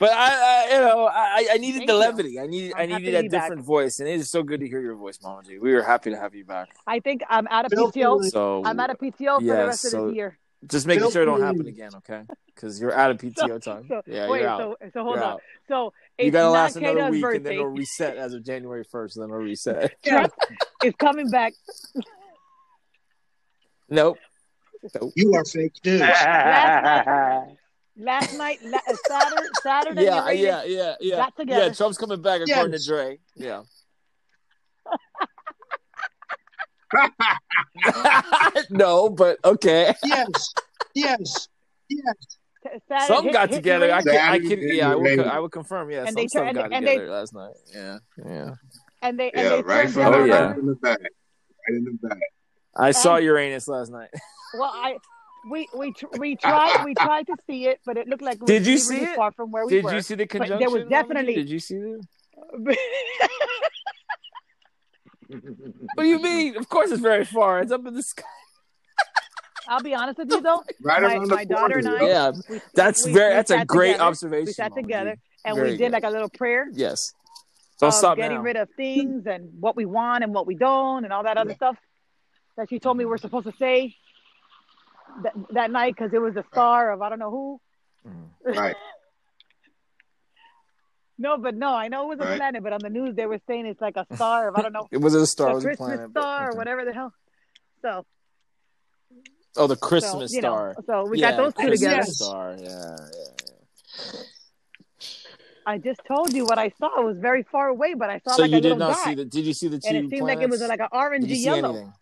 but 0.00 0.10
I, 0.12 0.26
I 0.66 0.74
you 0.74 0.80
know 0.80 1.06
I, 1.06 1.46
I 1.52 1.56
needed 1.58 1.78
Thank 1.78 1.86
the 1.88 1.92
you. 1.94 1.98
levity. 2.00 2.40
I 2.40 2.46
needed 2.48 2.72
I'm 2.74 2.82
I 2.82 2.86
needed 2.86 3.04
to 3.06 3.12
that 3.12 3.22
be 3.22 3.28
back. 3.28 3.42
different 3.44 3.64
voice, 3.64 4.00
and 4.00 4.08
it 4.08 4.14
is 4.16 4.28
so 4.30 4.42
good 4.42 4.58
to 4.60 4.68
hear 4.68 4.80
your 4.80 4.96
voice, 4.96 5.20
Mama 5.22 5.42
G. 5.44 5.58
We 5.60 5.72
were 5.72 5.82
happy 5.82 6.10
to 6.10 6.16
have 6.18 6.34
you 6.34 6.44
back. 6.44 6.68
I 6.88 6.98
think 6.98 7.22
I'm 7.30 7.46
out 7.48 7.66
of 7.66 7.70
PTO. 7.72 8.28
So 8.30 8.62
I'm 8.64 8.80
out 8.80 8.90
of 8.90 8.98
PTO 8.98 9.36
for 9.36 9.40
the 9.40 9.46
Yes, 9.46 9.66
rest 9.84 9.94
of 9.94 10.08
the 10.08 10.12
year. 10.14 10.36
just 10.66 10.86
making 10.88 11.10
sure 11.12 11.22
it 11.22 11.26
don't 11.26 11.40
happen 11.40 11.66
again, 11.68 11.92
okay? 11.98 12.22
Because 12.46 12.80
you're 12.80 12.92
out 12.92 13.12
of 13.12 13.18
PTO 13.22 13.62
time. 13.62 13.86
So 13.88 14.02
yeah, 14.06 14.28
wait, 14.28 14.40
you're 14.40 14.48
out. 14.50 14.60
so 14.60 14.88
so 14.92 15.02
hold 15.04 15.14
You're 15.16 15.24
on. 15.24 15.32
out. 15.34 15.40
So 15.68 15.92
You 16.18 16.32
gotta 16.32 16.46
not 16.46 16.50
last 16.50 16.76
another 16.76 16.98
Kata's 17.00 17.10
week, 17.12 17.24
and 17.24 17.32
then 17.34 17.42
birthday. 17.42 17.54
it'll 17.54 17.66
reset 17.68 18.16
as 18.16 18.34
of 18.34 18.44
January 18.44 18.82
first. 18.90 19.16
and 19.16 19.22
Then 19.22 19.30
it'll 19.30 19.42
reset. 19.44 19.92
Trump 20.04 20.32
is 20.82 20.94
coming 20.98 21.30
back. 21.30 21.52
Nope. 23.94 24.18
Nope. 25.00 25.12
You 25.14 25.32
are 25.34 25.44
fake 25.44 25.74
news. 25.84 26.00
Last 26.00 27.46
night, 28.36 28.58
la- 28.64 28.78
uh, 28.88 28.94
Saturday, 29.06 29.46
Saturday, 29.62 30.04
Yeah, 30.04 30.26
and 30.26 30.38
yeah, 30.38 30.64
yeah, 30.64 30.94
yeah. 31.00 31.16
got 31.16 31.32
Yeah, 31.38 31.44
together. 31.44 31.74
Trump's 31.74 31.96
coming 31.96 32.20
back 32.20 32.40
according 32.40 32.72
Yes. 32.72 32.84
to 32.86 32.90
Dre. 32.90 33.18
Yeah. 33.36 33.62
no, 38.70 39.08
but 39.10 39.38
okay. 39.44 39.94
Yes, 40.04 40.52
yes, 40.94 41.48
yes. 41.88 42.14
Saturday, 42.88 43.06
Some 43.06 43.24
hit- 43.24 43.32
got 43.32 43.48
hit 43.50 43.56
together. 43.56 43.92
I 43.92 44.02
can, 44.02 44.16
I 44.16 44.38
can, 44.40 44.58
yeah, 44.60 44.90
I 44.92 44.94
would, 44.96 45.20
I 45.20 45.38
would 45.38 45.52
confirm. 45.52 45.90
Yeah, 45.90 45.98
And 46.00 46.08
some 46.08 46.14
they 46.16 46.26
stuff 46.28 46.40
turn- 46.42 46.48
and 46.48 46.56
got 46.56 46.70
they- 46.70 46.76
and 46.76 46.86
they- 46.86 46.94
together 46.96 47.12
last 47.12 47.34
night. 47.34 47.54
Yeah, 47.72 47.98
yeah. 48.26 48.50
and 49.02 49.18
they 49.20 49.30
and 49.30 49.42
Yeah, 49.42 49.48
they 49.50 49.62
right 49.62 49.88
from 49.90 50.06
Oh, 50.06 50.10
the 50.10 50.16
down. 50.18 50.26
yeah. 50.28 50.46
right 50.46 50.56
from 50.56 50.66
the 50.66 50.74
back. 50.76 50.98
Right 51.00 51.76
in 51.76 51.84
the 51.84 51.92
back. 52.08 52.18
I 52.76 52.90
saw 52.92 53.16
Uranus 53.16 53.68
last 53.68 53.90
night. 53.90 54.10
Well, 54.56 54.70
I 54.72 54.96
we 55.50 55.68
we 55.76 55.92
we 56.16 56.36
tried 56.36 56.84
we 56.84 56.94
tried 56.94 57.26
to 57.26 57.34
see 57.44 57.66
it, 57.66 57.80
but 57.84 57.96
it 57.96 58.06
looked 58.06 58.22
like 58.22 58.36
it 58.36 58.42
was 58.42 58.46
Did 58.46 58.66
you 58.66 58.74
really, 58.74 58.78
see 58.78 58.94
really 59.00 59.06
it? 59.12 59.16
far 59.16 59.32
from 59.32 59.50
where 59.50 59.64
we 59.66 59.70
Did 59.72 59.84
were. 59.84 59.90
Did 59.90 59.96
you 59.96 60.02
see 60.02 60.14
the 60.14 60.26
conjunction? 60.28 60.58
there 60.60 60.70
was 60.70 60.82
conjunction? 60.84 61.08
Mama 61.16 61.26
G? 61.26 61.34
definitely- 61.34 61.34
Did 61.34 61.50
you 61.50 61.58
see 61.58 61.74
it? 61.74 62.78
What 65.94 66.04
do 66.04 66.08
you 66.08 66.20
mean? 66.22 66.56
Of 66.56 66.68
course, 66.68 66.90
it's 66.90 67.00
very 67.00 67.24
far. 67.24 67.60
It's 67.60 67.72
up 67.72 67.84
in 67.86 67.94
the 67.94 68.02
sky. 68.02 68.22
I'll 69.66 69.80
be 69.82 69.94
honest 69.94 70.18
with 70.18 70.30
you 70.30 70.40
though. 70.42 70.62
Right 70.82 71.02
My- 71.02 71.08
around 71.14 71.28
the 71.28 71.34
my 71.34 71.44
daughter 71.44 71.80
corner. 71.80 71.96
and 71.96 72.04
I- 72.04 72.08
Yeah, 72.08 72.32
We, 72.48 72.60
that's 72.74 73.06
we- 73.06 73.12
very. 73.12 73.30
we 73.30 73.34
That's 73.36 73.50
a 73.50 73.64
great 73.64 73.92
together. 73.92 74.04
observation. 74.04 74.46
We 74.46 74.52
sat 74.52 74.70
Mama 74.70 74.82
G. 74.82 74.86
together 74.86 75.16
and 75.44 75.56
Very 75.56 75.70
we 75.72 75.76
did 75.78 75.86
good. 75.86 75.92
like 75.92 76.04
a 76.04 76.10
little 76.10 76.28
prayer 76.28 76.66
Yes. 76.72 77.12
Don't 77.80 77.88
of 77.88 77.94
stop 77.94 78.16
getting 78.18 78.36
now. 78.38 78.42
rid 78.44 78.56
of 78.56 78.68
things 78.76 79.26
and 79.26 79.50
what 79.60 79.74
we 79.74 79.84
want 79.86 80.22
and 80.22 80.32
what 80.34 80.46
we 80.46 80.54
don't 80.54 81.04
and 81.04 81.12
all 81.12 81.24
that 81.24 81.36
other 81.38 81.54
stuff 81.54 81.76
that 82.56 82.68
she 82.70 82.78
told 82.78 82.96
me 82.96 83.04
we're 83.04 83.18
supposed 83.18 83.46
to 83.46 83.52
say 83.58 83.96
that, 85.22 85.32
that 85.50 85.70
night 85.70 85.94
because 85.96 86.12
it 86.12 86.18
was 86.20 86.34
the 86.34 86.44
star 86.52 86.92
of 86.92 87.02
I 87.02 87.08
don't 87.08 87.18
know 87.18 87.30
who. 87.30 87.60
Mm. 88.08 88.56
Right. 88.56 88.76
No, 91.16 91.38
but 91.38 91.54
no, 91.54 91.68
I 91.68 91.86
know 91.86 92.10
it 92.10 92.16
was 92.16 92.26
a 92.26 92.28
Right. 92.28 92.36
planet, 92.38 92.60
but 92.64 92.72
on 92.72 92.80
the 92.82 92.90
news 92.90 93.14
they 93.14 93.24
were 93.26 93.38
saying 93.46 93.66
it's 93.66 93.80
like 93.80 93.96
a 93.96 94.04
star 94.16 94.48
of 94.48 94.56
I 94.56 94.62
don't 94.62 94.72
know 94.72 94.88
It 94.90 95.00
was 95.00 95.14
a 95.14 95.24
star. 95.28 95.50
It 95.50 95.52
a 95.52 95.54
was 95.54 95.64
a 95.64 95.66
Christmas 95.68 95.88
planet. 95.96 96.12
but- 96.12 96.20
star 96.20 96.44
or 96.46 96.48
okay. 96.48 96.58
whatever 96.58 96.84
the 96.84 96.92
hell. 96.92 97.12
So, 97.82 98.04
Oh, 99.56 99.68
the 99.68 99.76
so 99.76 99.80
Christmas 99.86 100.32
know, 100.32 100.40
star. 100.40 100.74
so 100.84 101.06
we 101.08 101.20
yeah, 101.20 101.30
got 101.30 101.36
those 101.36 101.54
two 101.54 101.68
Christmas 101.68 101.80
together. 101.80 102.02
Star. 102.10 102.56
Yeah, 102.58 102.96
yeah. 103.16 104.20
I 105.66 105.78
just 105.78 106.00
told 106.08 106.32
you 106.32 106.44
what 106.44 106.58
I 106.58 106.70
saw. 106.80 107.00
It 107.00 107.04
was 107.04 107.18
very 107.18 107.44
far 107.44 107.68
away, 107.68 107.94
but 107.94 108.10
I 108.10 108.18
saw 108.18 108.32
So 108.32 108.42
like 108.42 108.50
you 108.50 108.56
a 108.56 108.60
did 108.60 108.78
not 108.78 108.94
dot, 108.94 109.04
see 109.04 109.14
the? 109.14 109.24
Did 109.24 109.46
you 109.46 109.54
see 109.54 109.68
the 109.68 109.78
two 109.78 109.86
and 109.86 109.96
it 109.98 110.10
seemed 110.10 110.26
like 110.26 110.40
it 110.40 110.50
was 110.50 110.60
like 110.60 110.80
an 110.80 110.88
Did 110.90 110.98
orangey 110.98 111.44
yellow. 111.44 111.68
anything? 111.70 111.92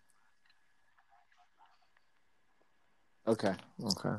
Okay. 3.27 3.53
Okay. 3.83 4.15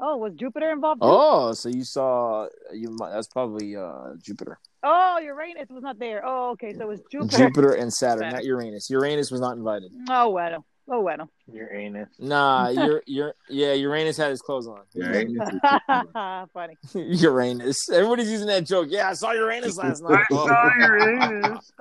Oh, 0.00 0.16
was 0.16 0.32
Jupiter 0.34 0.70
involved? 0.70 1.00
Too? 1.02 1.08
Oh, 1.10 1.52
so 1.54 1.68
you 1.68 1.82
saw 1.84 2.46
you? 2.72 2.90
might- 2.90 3.10
That's 3.10 3.26
probably 3.28 3.74
uh, 3.76 4.14
Jupiter. 4.22 4.58
Oh, 4.84 5.18
Uranus 5.18 5.68
was 5.70 5.82
not 5.82 5.98
there. 5.98 6.22
Oh, 6.24 6.50
okay, 6.50 6.72
so 6.72 6.82
it 6.82 6.88
was 6.88 7.00
Jupiter. 7.10 7.36
Jupiter 7.36 7.72
and 7.72 7.92
Saturn, 7.92 8.18
Saturn. 8.20 8.32
not 8.32 8.44
Uranus. 8.44 8.88
Uranus 8.90 9.30
was 9.32 9.40
not 9.40 9.56
invited. 9.56 9.90
Oh 10.08 10.30
bueno, 10.30 10.64
oh 10.88 11.02
bueno. 11.02 11.28
Your 11.52 11.72
anus. 11.74 12.08
Nah, 12.20 12.68
you're 12.68 13.02
you're 13.06 13.34
yeah. 13.48 13.72
Uranus 13.72 14.16
had 14.16 14.30
his 14.30 14.40
clothes 14.40 14.68
on. 14.68 14.82
Yeah. 14.94 16.44
Funny. 16.54 16.76
Uranus. 16.94 17.88
Everybody's 17.90 18.30
using 18.30 18.46
that 18.46 18.64
joke. 18.66 18.86
Yeah, 18.90 19.08
I 19.10 19.14
saw 19.14 19.32
Uranus 19.32 19.76
last 19.76 20.00
night. 20.04 20.24
Oh, 20.30 20.70
Uranus. 20.78 21.72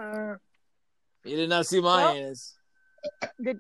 you 1.24 1.36
did 1.36 1.50
not 1.50 1.68
see 1.68 1.80
my 1.82 2.04
Well, 2.04 2.14
anus. 2.16 2.56
Did 3.44 3.60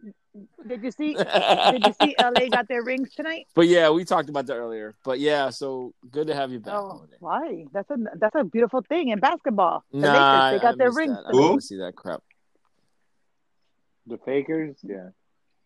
Did 0.68 0.84
you 0.84 0.92
see? 0.92 1.14
Did 1.14 1.86
you 1.86 1.94
see? 2.02 2.16
LA 2.22 2.48
got 2.52 2.68
their 2.68 2.84
rings 2.84 3.14
tonight. 3.16 3.48
But 3.56 3.68
yeah, 3.68 3.90
we 3.90 4.04
talked 4.06 4.30
about 4.30 4.46
that 4.48 4.56
earlier. 4.56 4.96
But 5.04 5.20
yeah, 5.20 5.50
so 5.50 5.94
good 6.12 6.28
to 6.28 6.36
have 6.36 6.52
you 6.52 6.60
back. 6.60 6.74
Oh, 6.76 7.06
why? 7.20 7.66
That's 7.74 7.90
a 7.90 7.98
that's 8.16 8.36
a 8.36 8.44
beautiful 8.44 8.82
thing 8.88 9.10
in 9.10 9.20
basketball. 9.20 9.84
The 9.92 10.00
Nah, 10.00 10.08
Lakers, 10.50 10.60
they 10.60 10.64
got 10.66 10.74
I 10.74 10.78
their 10.78 10.92
rings. 10.92 11.16
that. 11.16 11.28
I 11.28 11.32
don't 11.32 11.64
see 11.64 11.78
that 11.78 11.96
crap. 11.96 12.22
The 14.06 14.18
fakers, 14.26 14.76
yeah. 14.84 15.10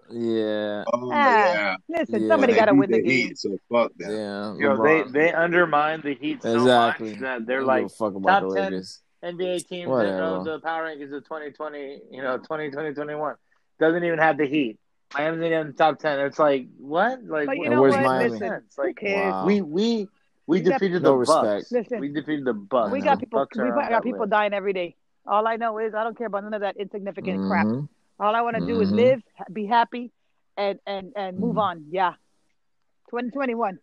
Yeah, 0.09 0.83
Oh 0.93 1.11
Ah, 1.13 1.53
yeah. 1.53 1.75
Listen, 1.87 2.23
Yeah. 2.23 2.27
somebody 2.27 2.53
got 2.53 2.65
to 2.65 2.73
beat 2.73 2.79
win 2.79 2.91
the 2.91 2.97
the 3.01 3.03
game. 3.07 3.27
Heat, 3.29 3.37
so 3.37 3.57
fuck 3.71 3.91
that. 3.97 4.11
yeah. 4.11 4.53
Yo, 4.57 4.75
LeBron. 4.75 5.13
they 5.13 5.19
they 5.27 5.33
undermine 5.33 6.01
the 6.01 6.15
Heat 6.15 6.41
so 6.43 6.53
exactly. 6.55 7.11
much 7.11 7.19
that 7.21 7.45
they're 7.45 7.63
like 7.63 7.89
fuck 7.91 8.15
about 8.15 8.41
top 8.41 8.49
the 8.49 8.55
10 9.23 9.37
NBA 9.37 9.67
teams 9.67 9.87
Whatever. 9.87 10.21
of 10.23 10.43
the 10.45 10.59
power 10.59 10.83
rankings 10.85 11.13
of 11.15 11.23
2020, 11.23 12.01
you 12.11 12.21
know, 12.23 12.37
2020, 12.39 12.93
21. 12.93 13.35
Doesn't 13.81 14.03
even 14.03 14.19
have 14.19 14.37
the 14.37 14.45
Heat. 14.45 14.77
Miami's 15.15 15.41
in 15.51 15.67
the 15.67 15.73
top 15.73 15.97
10. 15.99 16.19
It's 16.19 16.37
like, 16.39 16.67
what? 16.77 17.23
Like, 17.25 17.47
But 17.47 17.57
you 17.57 17.69
know 17.69 17.81
where's 17.81 17.95
what? 17.95 18.03
Miami? 18.03 18.29
Listen, 18.29 18.47
sense. 18.47 18.77
Like. 18.77 18.99
Wow. 19.01 19.45
we 19.45 19.61
we 19.61 20.07
we 20.47 20.59
We 20.59 20.61
got- 20.61 20.73
defeated 20.79 21.01
No 21.01 21.19
the 21.19 21.25
Bucks. 21.25 21.43
respect. 21.63 21.71
Listen, 21.71 21.99
We 21.99 22.09
defeated 22.13 22.45
the 22.45 22.53
Bucks. 22.53 22.91
we 22.91 23.01
got 23.01 23.19
people. 23.19 23.39
Bucks 23.39 23.57
We 23.57 23.63
on 23.63 23.89
got 23.89 24.03
people 24.03 24.19
list. 24.21 24.29
dying 24.31 24.53
every 24.53 24.71
day. 24.73 24.95
All 25.25 25.47
I 25.47 25.55
know 25.55 25.79
is 25.79 25.93
I 25.95 26.03
don't 26.03 26.15
care 26.17 26.27
about 26.27 26.43
none 26.43 26.53
of 26.53 26.61
that 26.61 26.77
insignificant 26.77 27.47
crap. 27.49 27.65
Mhm. 27.65 27.89
All 28.19 28.35
I 28.35 28.41
want 28.41 28.57
to 28.57 28.65
do 28.65 28.79
is 28.81 28.91
Mhm. 28.91 28.95
live, 28.95 29.23
be 29.51 29.65
happy, 29.65 30.11
and 30.57 30.79
and 30.85 31.11
and 31.15 31.39
move 31.39 31.55
Mhm. 31.55 31.61
on. 31.61 31.85
Yeah, 31.89 32.13
2021. 33.09 33.79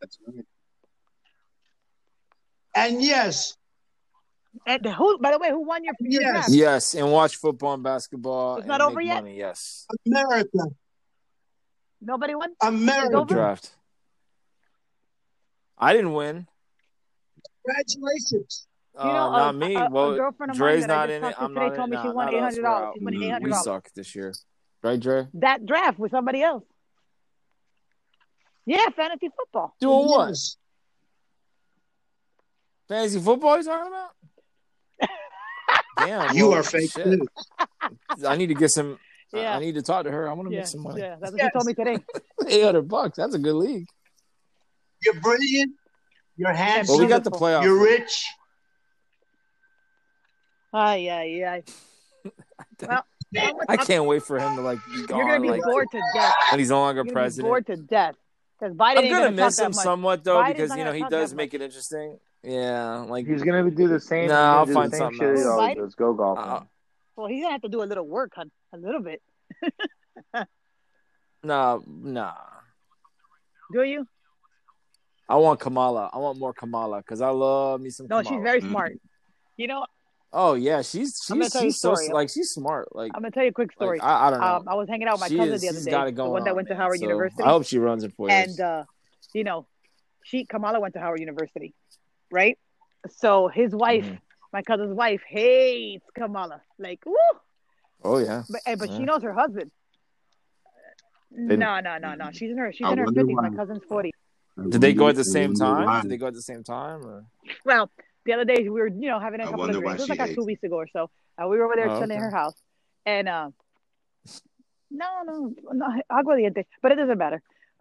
And 2.75 3.03
yes, 3.03 3.57
And 4.67 4.85
who? 4.87 5.19
By 5.19 5.31
the 5.33 5.39
way, 5.39 5.51
who 5.51 5.65
won 5.67 5.85
your, 5.85 5.95
your 6.01 6.23
Yes. 6.23 6.33
draft? 6.33 6.49
Yes, 6.51 6.95
and 6.95 7.11
watch 7.13 7.37
football 7.37 7.75
and 7.75 7.83
basketball. 7.83 8.57
It's 8.57 8.63
and 8.63 8.69
not 8.69 8.81
over 8.81 9.01
yet? 9.01 9.23
Money. 9.23 9.39
Yes, 9.39 9.87
America, 10.07 10.59
Nobody 12.01 12.35
won. 12.35 12.55
America. 12.63 13.25
draft. 13.27 13.75
I 15.77 15.93
didn't 15.93 16.13
win. 16.13 16.47
Congratulations. 17.65 18.67
Uh, 18.97 19.07
You 19.07 19.13
know, 19.13 19.31
not 19.31 19.51
a- 19.55 19.59
me. 19.59 19.75
a- 19.77 19.87
a 19.87 19.91
well, 19.91 20.15
girlfriend 20.17 20.51
of 20.51 20.57
Dre's 20.57 20.83
that 20.83 20.89
not 20.89 21.11
in 21.11 21.23
it. 21.25 21.35
I'm 21.39 21.55
today 21.55 21.67
not 21.69 21.77
told 21.77 21.85
in 21.87 21.91
me 21.91 21.97
it. 21.99 22.03
she 22.03 22.09
won 22.09 22.29
$800. 22.29 22.33
We're. 22.33 22.93
She 22.99 23.05
won 23.05 23.15
We- 23.15 23.19
We 23.19 23.27
$800. 23.53 23.63
suck 23.63 23.91
this 23.95 24.15
year, 24.17 24.35
right, 24.83 24.99
Dre? 24.99 25.29
That 25.35 25.65
draft 25.67 25.99
with 25.99 26.11
somebody 26.11 26.43
else. 26.43 26.65
Yeah, 28.67 28.89
fantasy 28.91 29.29
football. 29.37 29.75
Doing 29.81 30.07
what? 30.09 30.37
Fantasy 32.89 33.21
football? 33.21 33.57
You 33.59 33.65
talking 33.65 33.87
about? 33.93 34.11
Damn, 35.99 36.37
You 36.37 36.49
well, 36.49 36.59
are 36.59 36.63
fake 36.63 36.93
shit. 36.93 37.07
news. 37.07 37.29
I 38.27 38.37
need 38.37 38.49
to 38.49 38.55
get 38.55 38.71
some. 38.71 38.99
I- 39.35 39.39
Yeah. 39.39 39.57
I 39.57 39.61
need 39.61 39.75
to 39.75 39.83
talk 39.83 40.05
to 40.05 40.11
her. 40.11 40.29
I 40.29 40.33
want 40.33 40.49
to 40.49 40.55
Yeah, 40.55 40.61
make 40.61 40.67
some 40.69 40.83
money. 40.83 41.01
yeah, 41.03 41.17
that's 41.21 41.33
what 41.33 41.39
Yes. 41.41 41.49
she 41.49 41.59
told 41.59 41.67
me 41.67 41.75
today. 41.75 41.99
Eight 42.49 42.65
hundred 42.65 42.89
bucks. 42.89 43.17
That's 43.19 43.35
a 43.35 43.39
good 43.39 43.55
league. 43.57 43.87
You're 45.05 45.21
brilliant. 45.21 45.73
You're 46.37 46.53
handsome. 46.55 46.95
Well, 46.97 47.05
we 47.05 47.09
got 47.09 47.25
the 47.25 47.31
Beautiful. 47.31 47.47
playoffs. 47.49 47.63
You're 47.65 47.83
rich. 47.83 48.25
Ay, 50.73 51.09
ay, 51.11 51.45
ay. 51.45 51.63
Well, 52.87 53.05
I 53.69 53.77
can't 53.77 54.07
wait 54.07 54.23
for 54.23 54.39
him 54.39 54.57
to 54.57 54.63
like 54.63 54.79
be 54.87 55.05
gone. 55.07 55.19
You're 55.19 55.27
gonna 55.29 55.41
be 55.41 55.51
like, 55.51 55.63
bored 55.63 55.87
to 55.93 56.01
death. 56.15 56.35
and 56.51 56.59
he's 56.59 56.71
no 56.71 56.81
longer 56.81 57.01
You're 57.01 57.05
gonna 57.05 57.11
be 57.11 57.15
president. 57.15 57.49
bored 57.49 57.67
to 57.67 57.77
death 57.77 58.15
because 58.59 58.75
Biden 58.75 58.81
I'm 58.81 58.95
gonna 58.97 59.11
gonna 59.11 59.31
miss 59.33 59.57
talk 59.57 59.67
him 59.67 59.73
much. 59.75 59.85
somewhat 59.85 60.25
though 60.25 60.39
Biden's 60.39 60.49
because 60.55 60.77
you 60.79 60.85
know 60.85 60.93
he 60.93 61.05
does 61.11 61.35
make 61.35 61.53
much. 61.53 61.61
it 61.61 61.65
interesting. 61.65 62.19
Yeah, 62.43 62.99
like 63.09 63.27
He's 63.27 63.43
gonna 63.43 63.71
do 63.71 63.89
the 63.89 63.99
same. 64.01 64.29
No, 64.29 64.35
I'll 64.35 64.67
do 64.67 64.73
find 64.75 64.93
the 64.93 64.97
same 64.97 65.07
something 65.07 65.19
shit 65.19 65.37
he 65.39 65.43
else. 65.43 65.47
always 65.61 65.77
does. 65.77 65.95
Go 65.97 66.15
golfing. 66.15 66.45
Uh, 66.45 66.63
Well, 67.17 67.27
he's 67.27 67.43
gonna 67.43 67.53
have 67.53 67.63
to 67.63 67.69
do 67.69 67.83
a 67.83 67.85
little 67.85 68.07
work, 68.07 68.33
hun, 68.37 68.51
a 68.73 68.79
little 68.79 69.03
bit. 69.03 69.21
nah, 71.43 71.79
nah. 71.87 72.33
Do 73.73 73.83
you? 73.83 74.07
I 75.29 75.37
want 75.37 75.61
Kamala. 75.61 76.11
I 76.13 76.19
want 76.19 76.39
more 76.39 76.53
Kamala 76.55 76.99
because 76.99 77.21
I 77.21 77.29
love 77.31 77.81
me 77.81 77.91
some. 77.91 78.07
No, 78.09 78.23
Kamala. 78.23 78.37
she's 78.37 78.43
very 78.43 78.61
smart. 78.61 78.99
You 79.57 79.67
know, 79.67 79.85
Oh 80.33 80.55
yeah, 80.55 80.83
she's 80.83 81.19
she's 81.23 81.27
tell 81.27 81.37
you 81.37 81.43
a 81.43 81.51
she's 81.51 81.81
so 81.81 81.95
story. 81.95 82.09
like 82.13 82.29
she's 82.31 82.51
smart. 82.51 82.95
Like, 82.95 83.13
I'm 83.15 83.23
gonna 83.23 83.31
tell 83.33 83.43
you 83.43 83.49
a 83.51 83.53
quick 83.53 83.73
story. 83.73 83.99
like 83.99 84.07
I, 84.09 84.29
I 84.29 84.31
don't 84.31 84.41
know. 84.41 84.47
um, 84.47 84.69
I 84.69 84.75
was 84.75 84.89
hanging 84.89 85.09
out 85.09 85.15
with 85.15 85.23
my 85.23 85.29
she 85.29 85.37
cousin 85.37 85.55
is, 85.55 85.61
the 85.63 85.69
other 85.69 85.79
she's 85.79 85.85
day, 85.87 85.91
got 85.91 86.07
it 86.09 86.13
going 86.13 86.15
the 86.15 86.23
going 86.29 86.33
one 86.33 86.45
that 86.45 86.51
on, 86.51 86.57
went 86.57 86.69
to. 86.69 86.75
Oh, 86.75 86.77
Howard 86.77 86.99
So, 86.99 87.03
University, 87.05 87.43
I 87.43 87.49
hope 87.49 87.67
she 87.67 87.79
runs 87.79 88.05
it 88.05 88.13
for 88.17 88.29
you. 88.29 88.35
and 88.35 88.61
uh, 88.61 88.85
you 89.35 89.45
know, 89.45 89.67
she 90.25 90.45
Kamala 90.45 90.81
went 90.81 90.95
to 90.95 91.01
Howard 91.01 91.21
University, 91.21 91.75
right? 92.31 92.59
So 93.09 93.49
his 93.49 93.75
wife, 93.75 94.05
Mhm. 94.07 94.21
my 94.53 94.63
cousin's 94.63 94.95
wife, 94.95 95.23
hates 95.27 96.05
Kamala. 96.15 96.63
Like, 96.79 97.05
woo! 97.07 97.15
Oh 98.05 98.19
yeah. 98.19 98.43
But, 98.49 98.61
eh, 98.67 98.75
but 98.77 98.91
Yeah. 98.91 98.97
she 98.99 99.05
knows 99.05 99.23
her 99.23 99.33
husband. 99.33 99.71
No, 101.31 101.81
no, 101.81 101.99
no, 101.99 102.15
no. 102.15 102.31
She's 102.33 102.51
in 102.51 102.59
her 102.59 102.73
she's 102.73 102.87
I 102.87 102.93
in 102.93 102.99
her 102.99 103.05
wonder 103.05 103.21
fifties. 103.21 103.37
My 103.37 103.51
cousin's 103.51 103.85
forty. 103.85 104.13
Did 104.69 104.81
they 104.81 104.93
go 104.95 105.09
at 105.09 105.15
the 105.17 105.25
same 105.25 105.55
time? 105.55 105.85
why. 105.85 106.03
Did 106.03 106.11
they 106.11 106.17
go 106.17 106.27
at 106.27 106.35
the 106.35 106.43
same 106.43 106.65
time? 106.65 107.05
Or? 107.07 107.25
Well, 107.65 107.91
the 108.25 108.33
other 108.33 108.45
day 108.45 108.63
we 108.63 108.71
were, 108.71 108.89
you 108.89 109.09
know, 109.09 109.21
having 109.21 109.41
a 109.41 109.45
I 109.45 109.47
couple 109.47 109.65
of 109.67 109.71
drinks. 109.73 109.99
It 109.99 110.01
was 110.01 110.09
like 110.09 110.21
uh, 110.21 110.25
hates 110.27 110.35
two 110.37 110.45
weeks 110.45 110.63
ago 110.65 110.77
or 110.77 110.89
so. 110.89 111.11
Uh, 111.41 111.47
we 111.47 111.59
were 111.59 111.67
over 111.67 111.77
there 111.77 111.89
Oh, 111.91 111.95
chilling 112.01 112.11
at 112.11 112.17
okay. 112.17 112.21
her 112.21 112.31
house, 112.31 112.61
and 113.07 113.29
uh, 113.29 113.51
no, 114.91 115.07
no, 115.25 115.55
no, 115.73 115.87
aguardiente, 116.11 116.65
but 116.83 116.93
it 116.93 116.97
doesn't 116.97 117.19
matter. 117.19 117.43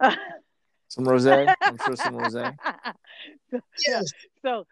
Some 0.88 1.04
rosé. 1.04 1.54
I'm 1.62 1.78
sure 1.78 1.96
some 1.96 2.14
rosé. 2.14 2.56
Yes. 3.86 4.12
so, 4.42 4.66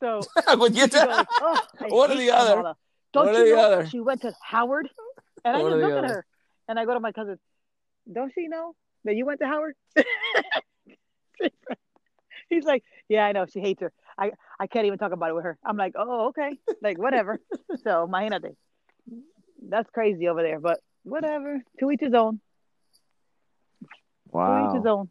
so 0.00 0.20
but 0.58 0.74
you 0.74 0.82
she 0.82 0.88
goes, 0.88 1.24
oh, 1.40 1.60
I 1.80 1.86
One 1.88 2.10
or 2.10 2.16
the 2.16 2.30
other. 2.30 2.50
Kamala. 2.52 2.76
Don't 3.12 3.26
One 3.26 3.34
or 3.34 3.38
you 3.40 3.50
the 3.50 3.56
know 3.56 3.62
other. 3.62 3.86
she 3.86 4.00
went 4.00 4.22
to 4.22 4.32
Howard? 4.42 4.88
And 5.44 5.56
I 5.56 5.60
One 5.62 5.72
just 5.72 5.74
or 5.74 5.80
the 5.80 5.86
look 5.94 6.04
at 6.04 6.10
her, 6.10 6.26
and 6.68 6.78
I 6.78 6.84
go 6.86 6.94
to 6.94 7.00
my 7.00 7.12
cousin. 7.12 7.38
Don't 8.10 8.32
she 8.34 8.48
know 8.48 8.74
that 9.04 9.16
you 9.16 9.26
went 9.26 9.40
to 9.40 9.46
Howard? 9.46 9.74
He's 12.48 12.64
like, 12.64 12.84
yeah, 13.08 13.24
I 13.26 13.32
know. 13.32 13.46
She 13.46 13.60
hates 13.60 13.80
her. 13.80 13.92
I, 14.16 14.32
I 14.58 14.66
can't 14.66 14.86
even 14.86 14.98
talk 14.98 15.12
about 15.12 15.30
it 15.30 15.34
with 15.34 15.44
her. 15.44 15.58
I'm 15.64 15.76
like, 15.76 15.94
oh, 15.96 16.28
okay, 16.28 16.52
like 16.80 16.96
whatever. 16.98 17.40
so, 17.84 18.06
my 18.06 18.28
imagínate. 18.28 18.54
That's 19.68 19.90
crazy 19.90 20.28
over 20.28 20.42
there, 20.42 20.60
but 20.60 20.80
whatever. 21.02 21.60
To 21.80 21.90
each 21.90 22.00
his 22.00 22.14
own. 22.14 22.40
Wow. 24.30 24.62
To 24.62 24.70
each 24.70 24.76
his 24.78 24.86
own. 24.86 25.10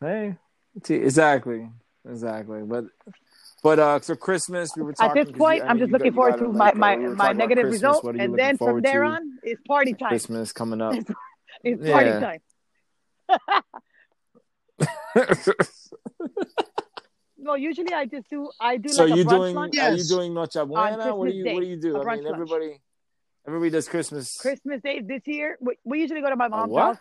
Hey. 0.00 0.36
See, 0.84 0.94
exactly. 0.94 1.68
Exactly. 2.08 2.62
But 2.62 2.84
but 3.62 3.78
uh 3.78 4.00
so 4.00 4.14
Christmas 4.14 4.70
we 4.76 4.82
were 4.82 4.94
At 5.00 5.14
this 5.14 5.30
point, 5.32 5.58
you- 5.58 5.64
I 5.64 5.68
I'm 5.68 5.78
mean, 5.78 5.88
just 5.88 5.90
you 5.90 5.92
got- 5.92 5.92
looking 5.98 6.12
forward 6.14 6.30
gotta, 6.32 6.44
to 6.44 6.50
like, 6.50 6.76
my, 6.76 6.94
uh, 6.94 6.98
my, 6.98 7.08
we 7.08 7.14
my 7.16 7.32
negative 7.32 7.62
Christmas. 7.64 7.82
result, 7.82 8.04
What 8.04 8.14
are 8.14 8.18
you 8.18 8.24
and 8.24 8.38
then 8.38 8.56
from 8.56 8.80
there 8.80 9.02
to? 9.02 9.08
on, 9.08 9.38
it's 9.42 9.60
party 9.66 9.94
time. 9.94 10.08
Christmas 10.10 10.52
coming 10.52 10.80
up. 10.80 10.94
It's 11.64 11.82
party 11.90 12.10
Yeah. 12.10 12.20
time. 12.20 12.40
No, 17.40 17.54
usually 17.54 17.94
I 17.94 18.04
just 18.04 18.28
do 18.28 18.50
I 18.60 18.76
do 18.78 18.88
so 18.88 19.04
like 19.04 19.14
a 19.14 19.18
you 19.18 19.24
brunch 19.24 19.30
doing 19.30 19.54
lunch. 19.54 19.78
are 19.78 19.90
you 19.92 19.96
Yes. 19.98 20.08
doing 20.08 20.34
Noche 20.34 20.54
Buena? 20.54 20.66
What 20.66 20.88
do 20.98 21.02
Christmas 21.02 21.34
you 21.34 21.44
Day, 21.44 21.54
what 21.54 21.60
do 21.60 21.66
you 21.66 21.80
do? 21.80 21.96
I 21.96 22.00
brunch 22.04 22.14
mean 22.16 22.24
lunch. 22.24 22.34
everybody 22.34 22.80
everybody 23.46 23.70
does 23.70 23.88
Christmas. 23.88 24.36
Christmas 24.36 24.82
Day 24.82 25.00
this 25.00 25.22
year, 25.26 25.56
we, 25.60 25.76
we 25.84 26.00
usually 26.00 26.20
go 26.20 26.30
to 26.30 26.36
my 26.36 26.48
mom's 26.48 26.76
house. 26.76 26.96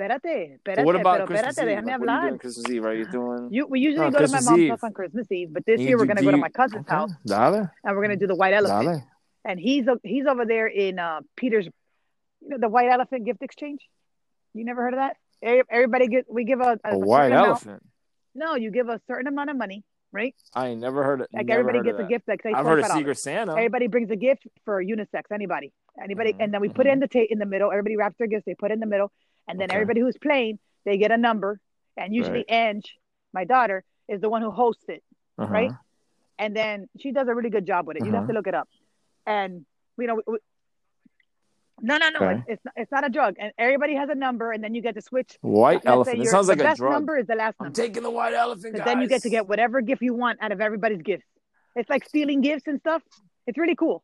Espérate, 0.00 0.58
espérate, 0.58 0.76
But 0.76 0.84
what 0.84 0.96
about 0.96 1.16
pero 1.18 1.26
Christmas 1.26 1.58
espérate, 1.58 1.72
Eve? 1.72 1.78
déjame 1.84 1.86
Like, 1.86 2.00
what 2.00 2.08
are 2.08 2.22
you 2.22 2.28
doing 2.28 2.38
Christmas 2.38 2.70
Eve? 2.70 2.84
Are 2.84 2.94
you 2.94 3.04
doing 3.06 3.48
You, 3.50 3.66
we 3.66 3.80
usually 3.80 4.04
No, 4.06 4.10
go 4.10 4.26
to 4.26 4.32
my 4.32 4.40
mom's 4.40 4.58
Eve. 4.58 4.70
house 4.70 4.82
on 4.84 4.92
Christmas 4.92 5.26
Eve, 5.30 5.48
but 5.52 5.66
this 5.66 5.80
You 5.80 5.88
year 5.88 5.98
we're 5.98 6.06
gonna 6.06 6.20
do 6.20 6.26
go 6.26 6.30
to 6.32 6.36
my 6.36 6.48
cousin's 6.48 6.86
okay. 6.86 6.94
house 6.94 7.12
Dale. 7.26 7.70
and 7.84 7.96
we're 7.96 8.02
gonna 8.02 8.16
do 8.16 8.26
the 8.26 8.34
White 8.34 8.54
Elephant. 8.54 8.86
Dale. 8.88 9.02
And 9.44 9.58
he's 9.60 9.86
he's 10.02 10.26
over 10.26 10.44
there 10.46 10.66
in 10.66 10.98
uh, 10.98 11.20
Peter's, 11.36 11.66
you 12.40 12.48
know, 12.48 12.58
the 12.58 12.68
White 12.68 12.90
Elephant 12.90 13.24
gift 13.24 13.42
exchange. 13.42 13.80
You 14.54 14.64
never 14.64 14.82
heard 14.82 14.94
of 14.94 15.00
that? 15.00 15.16
Everybody 15.70 16.08
get 16.08 16.26
we 16.30 16.44
give 16.44 16.60
a, 16.60 16.78
a, 16.84 16.94
A 16.94 16.98
white 16.98 17.26
amount. 17.28 17.46
elephant. 17.48 17.82
No, 18.34 18.54
you 18.56 18.70
give 18.70 18.88
a 18.88 19.00
certain 19.08 19.26
amount 19.26 19.48
of 19.50 19.56
money, 19.56 19.82
right? 20.12 20.34
I 20.54 20.68
ain't 20.68 20.80
never 20.80 21.02
heard 21.02 21.20
it. 21.22 21.28
Like 21.32 21.48
everybody 21.50 21.80
gets 21.82 21.98
a 21.98 22.04
gift, 22.04 22.28
like 22.28 22.42
I've 22.44 22.64
heard 22.66 22.80
of 22.80 22.86
Secret 22.86 23.18
Santa. 23.18 23.52
Everybody 23.52 23.86
brings 23.86 24.10
a 24.10 24.16
gift 24.16 24.46
for 24.64 24.82
unisex. 24.84 25.22
Anybody, 25.32 25.72
anybody, 26.02 26.32
Mhm, 26.34 26.36
and 26.44 26.54
then 26.54 26.60
we 26.60 26.68
put 26.68 26.86
it 26.86 26.90
in 26.92 27.00
the 27.00 27.08
ta- 27.08 27.26
in 27.28 27.38
the 27.38 27.46
middle. 27.46 27.70
Everybody 27.70 27.96
wraps 27.96 28.16
their 28.18 28.26
gifts. 28.28 28.44
They 28.44 28.54
put 28.54 28.70
it 28.70 28.74
in 28.74 28.80
the 28.80 28.86
middle, 28.86 29.10
and 29.50 29.60
then 29.60 29.66
Okay. 29.70 29.74
everybody 29.76 30.00
who's 30.00 30.16
playing, 30.16 30.58
they 30.84 30.96
get 30.98 31.10
a 31.10 31.16
number. 31.16 31.60
And 31.96 32.14
usually, 32.14 32.44
Right. 32.48 32.50
Ange, 32.76 32.96
my 33.32 33.44
daughter, 33.44 33.84
is 34.08 34.20
the 34.20 34.28
one 34.28 34.42
who 34.42 34.50
hosts 34.50 34.84
it, 34.88 35.02
Uh-huh. 35.38 35.52
right? 35.52 35.72
and 36.38 36.56
then 36.56 36.88
she 36.98 37.12
does 37.12 37.28
a 37.28 37.34
really 37.34 37.50
good 37.50 37.66
job 37.66 37.86
with 37.86 37.96
it. 37.98 38.04
You 38.06 38.12
have 38.12 38.22
Uh-huh. 38.22 38.28
to 38.28 38.32
look 38.32 38.46
it 38.46 38.54
up. 38.54 38.68
And 39.26 39.66
you 39.98 40.06
know, 40.06 40.14
we, 40.14 40.22
we- 40.26 40.38
no, 41.82 41.96
no, 41.98 42.08
no, 42.10 42.18
Okay. 42.20 42.34
it's, 42.40 42.44
it's 42.48 42.64
not, 42.64 42.74
it's 42.76 42.92
not 42.92 43.04
a 43.06 43.10
drug. 43.10 43.36
And 43.38 43.52
everybody 43.58 43.94
has 43.94 44.08
a 44.10 44.14
number, 44.14 44.52
and 44.52 44.62
then 44.64 44.74
you 44.74 44.82
get 44.82 44.94
to 44.96 45.02
switch. 45.02 45.38
White 45.42 45.82
elephant. 45.86 46.20
It 46.20 46.26
sounds 46.28 46.48
like 46.48 46.58
the 46.58 46.64
a 46.64 46.68
best 46.68 46.78
drug. 46.78 46.92
number 46.92 47.16
is 47.18 47.26
the 47.26 47.34
last 47.34 47.56
I'm 47.60 47.66
number. 47.66 47.76
taking 47.82 48.02
the 48.02 48.10
white 48.10 48.34
elephant, 48.34 48.76
then 48.84 49.00
you 49.02 49.08
get 49.08 49.22
to 49.22 49.30
get 49.30 49.48
whatever 49.48 49.80
gift 49.82 50.02
you 50.02 50.14
want 50.14 50.36
out 50.42 50.52
of 50.52 50.60
everybody's 50.60 51.02
gifts. 51.02 51.26
It's 51.76 51.88
like 51.90 52.04
stealing 52.08 52.40
gifts 52.42 52.66
and 52.66 52.78
stuff. 52.80 53.02
It's 53.46 53.56
really 53.58 53.76
cool. 53.76 54.02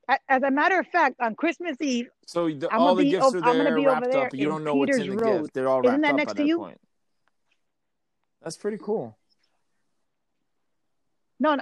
As 0.27 0.43
a 0.43 0.51
matter 0.51 0.79
of 0.79 0.87
fact, 0.87 1.15
on 1.21 1.35
Christmas 1.35 1.77
Eve, 1.81 2.07
So 2.25 2.47
the, 2.49 2.67
I'm 2.71 2.79
all 2.81 2.87
gonna 2.89 2.97
the 2.97 3.03
be 3.03 3.09
gifts 3.11 3.25
ov- 3.25 3.35
are 3.35 3.37
I'm 3.37 3.43
gonna 3.57 3.63
there 3.65 3.75
be 3.75 3.81
over 3.81 3.89
wrapped 3.89 4.11
there 4.11 4.25
up. 4.27 4.33
You 4.35 4.47
don't 4.47 4.63
know 4.63 4.75
what's 4.75 4.97
in 4.97 5.03
the 5.07 5.11
Peters 5.11 5.21
Road. 5.21 5.41
gift. 5.43 5.53
They're 5.53 5.67
all 5.69 5.81
Isn't 5.85 6.01
wrapped 6.01 6.01
that 6.03 6.09
up 6.11 6.17
next 6.17 6.31
at 6.31 6.37
to 6.37 6.43
that 6.43 6.47
you? 6.47 6.57
point. 6.57 6.81
That's 8.41 8.57
pretty 8.57 8.77
cool. 8.81 9.17
no, 11.39 11.55
no, 11.55 11.61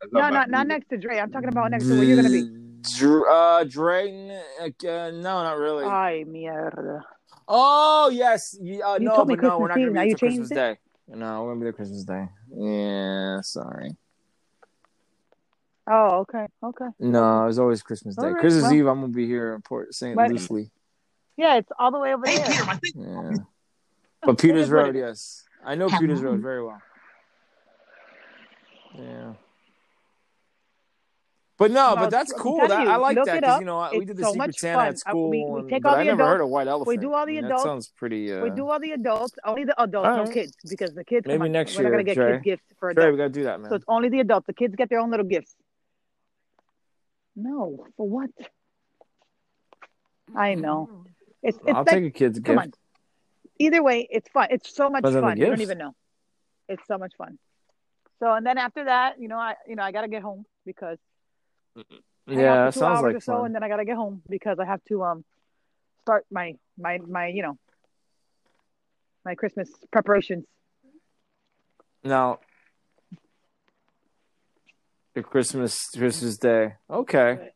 That's 0.00 0.12
no, 0.12 0.20
not 0.20 0.32
not 0.32 0.32
bad 0.46 0.50
not 0.50 0.58
either. 0.60 0.68
next 0.68 0.88
to 0.88 0.98
Dre. 0.98 1.18
I'm 1.18 1.30
talking 1.30 1.48
about 1.48 1.70
next 1.70 1.86
to 1.86 1.94
where 1.94 2.04
you're 2.04 2.16
gonna 2.16 2.30
be. 2.30 2.62
Dr- 2.98 3.26
uh, 3.28 3.64
Drayton, 3.64 4.30
uh, 4.30 4.70
no, 5.10 5.20
not 5.20 5.58
really. 5.58 5.84
Ay, 5.84 6.24
mierda. 6.26 7.00
oh 7.48 8.10
yes, 8.12 8.56
yeah, 8.60 8.78
uh, 8.86 8.94
You 8.98 9.06
no, 9.06 9.16
told 9.16 9.28
me 9.28 9.36
but 9.36 9.42
no, 9.42 9.58
we're 9.58 9.68
not 9.68 9.74
gonna 9.76 9.86
Eve, 9.88 9.92
be 9.92 9.98
there 10.10 10.18
Christmas 10.18 10.48
changed 10.48 10.54
Day. 10.54 10.78
No, 11.08 11.42
we're 11.44 11.50
gonna 11.50 11.60
be 11.60 11.64
there 11.64 11.72
Christmas 11.72 12.04
Day. 12.04 12.28
Yeah, 12.50 13.40
sorry. 13.42 13.96
Oh, 15.88 16.18
okay, 16.20 16.46
okay. 16.64 16.86
No, 16.98 17.44
it 17.44 17.46
was 17.46 17.58
always 17.58 17.82
Christmas 17.82 18.16
Day. 18.16 18.22
All 18.26 18.32
right, 18.32 18.40
Christmas 18.40 18.64
well. 18.64 18.74
Eve, 18.74 18.86
I'm 18.86 19.00
gonna 19.02 19.12
be 19.12 19.26
here 19.26 19.54
in 19.54 19.62
Port 19.62 19.94
St. 19.94 20.16
But- 20.16 20.30
Lucie. 20.30 20.70
Yeah, 21.36 21.56
it's 21.56 21.70
all 21.78 21.90
the 21.92 21.98
way 21.98 22.14
over 22.14 22.26
Hey, 22.26 22.36
there. 22.38 22.46
Peter, 22.46 22.64
my 22.64 22.74
thing. 22.76 22.92
Yeah. 22.96 23.32
But 24.22 24.38
Peters 24.38 24.70
Road, 24.70 24.96
it? 24.96 25.00
yes. 25.00 25.44
I 25.64 25.74
know 25.76 25.88
Peters 25.88 26.20
Road 26.22 26.40
very 26.40 26.64
well. 26.64 26.80
Yeah. 28.98 29.34
But 31.58 31.70
no, 31.70 31.90
No, 31.90 31.96
but 31.96 32.10
that's 32.10 32.32
I'm 32.32 32.38
cool. 32.38 32.56
telling 32.66 32.84
That, 32.86 32.88
I 32.88 32.96
like 32.96 33.16
look 33.16 33.26
that 33.26 33.36
it 33.36 33.40
because 33.42 33.60
you 33.60 33.66
know 33.66 33.88
we 33.92 34.04
did 34.04 34.16
the 34.18 34.24
so 34.24 34.32
Secret 34.32 34.58
Santa 34.58 34.78
fun. 34.78 34.86
at 34.88 34.98
school, 34.98 35.30
we- 35.30 35.44
we 35.44 35.60
and- 35.60 35.68
take 35.70 35.82
but 35.82 35.88
all 35.90 35.94
I 35.94 35.98
the 36.00 36.04
never 36.04 36.22
heard 36.24 36.34
adults. 36.36 36.42
of 36.44 36.50
white 36.50 36.66
elephant. 36.68 36.88
We 36.88 36.96
do 36.98 37.12
all 37.14 37.26
the 37.26 37.36
I 37.36 37.38
adults. 37.46 37.62
That 37.64 37.68
sounds 37.68 37.88
pretty. 37.96 38.32
Uh, 38.32 38.42
We 38.42 38.50
do 38.50 38.68
all 38.68 38.78
the 38.80 38.92
adults, 38.92 39.32
only 39.44 39.64
the 39.64 39.80
adults, 39.82 40.08
All 40.08 40.24
no 40.24 40.30
kids, 40.30 40.54
because 40.68 40.94
the 40.94 41.04
kids. 41.04 41.26
Maybe 41.26 41.36
come 41.38 41.42
on, 41.46 41.52
next 41.52 41.76
we're 41.76 41.84
not 41.84 41.90
gonna 41.90 42.04
get 42.04 42.14
Trey. 42.14 42.32
kids 42.32 42.44
gifts 42.44 42.64
for 42.78 42.92
Trey, 42.92 43.10
we 43.10 43.16
gotta 43.16 43.28
do 43.30 43.44
that, 43.44 43.60
man. 43.60 43.70
So 43.70 43.76
it's 43.76 43.84
only 43.88 44.08
the 44.10 44.20
adults. 44.20 44.46
The 44.46 44.52
kids 44.54 44.74
get 44.76 44.88
their 44.90 44.98
own 45.00 45.10
little 45.10 45.24
gifts. 45.26 45.54
No, 47.36 47.86
for 47.96 48.08
what? 48.08 48.30
I 50.34 50.54
know. 50.54 51.04
It's 51.42 51.58
it's 51.58 51.66
I'll 51.68 51.84
like 51.84 51.94
take 51.94 52.04
a 52.04 52.10
kid's 52.10 52.38
come 52.40 52.56
gift. 52.56 52.66
on. 52.66 52.72
Either 53.58 53.82
way, 53.82 54.06
it's 54.10 54.28
fun. 54.30 54.48
It's 54.50 54.74
so 54.74 54.90
much 54.90 55.02
Depends 55.02 55.16
on 55.16 55.22
the 55.22 55.28
fun. 55.28 55.38
You 55.38 55.46
don't 55.46 55.60
even 55.60 55.78
know. 55.78 55.94
It's 56.68 56.86
so 56.88 56.98
much 56.98 57.12
fun. 57.16 57.38
So 58.20 58.32
and 58.32 58.44
then 58.46 58.58
after 58.58 58.84
that, 58.84 59.20
you 59.20 59.28
know, 59.28 59.36
I 59.38 59.54
you 59.68 59.76
know 59.76 59.82
I 59.82 59.92
gotta 59.92 60.08
get 60.08 60.22
home 60.22 60.44
because 60.64 60.98
hang 61.76 61.86
out 61.86 61.96
Yeah, 62.26 62.66
for 62.68 62.74
two 62.74 62.80
sounds 62.80 62.98
hours 62.98 63.02
like 63.04 63.16
or 63.16 63.20
so, 63.20 63.32
fun. 63.34 63.46
and 63.46 63.54
then 63.54 63.62
I 63.62 63.68
gotta 63.68 63.84
get 63.84 63.96
home 63.96 64.22
because 64.28 64.58
I 64.58 64.64
have 64.64 64.82
to 64.88 65.04
um 65.04 65.24
start 66.00 66.24
my 66.30 66.54
my 66.78 66.98
my 67.06 67.26
you 67.28 67.42
know 67.42 67.58
my 69.24 69.34
Christmas 69.34 69.70
preparations. 69.92 70.44
Now, 72.02 72.40
the 75.16 75.22
Christmas 75.22 75.88
Christmas 75.96 76.36
Day. 76.36 76.74
Okay. 76.90 77.50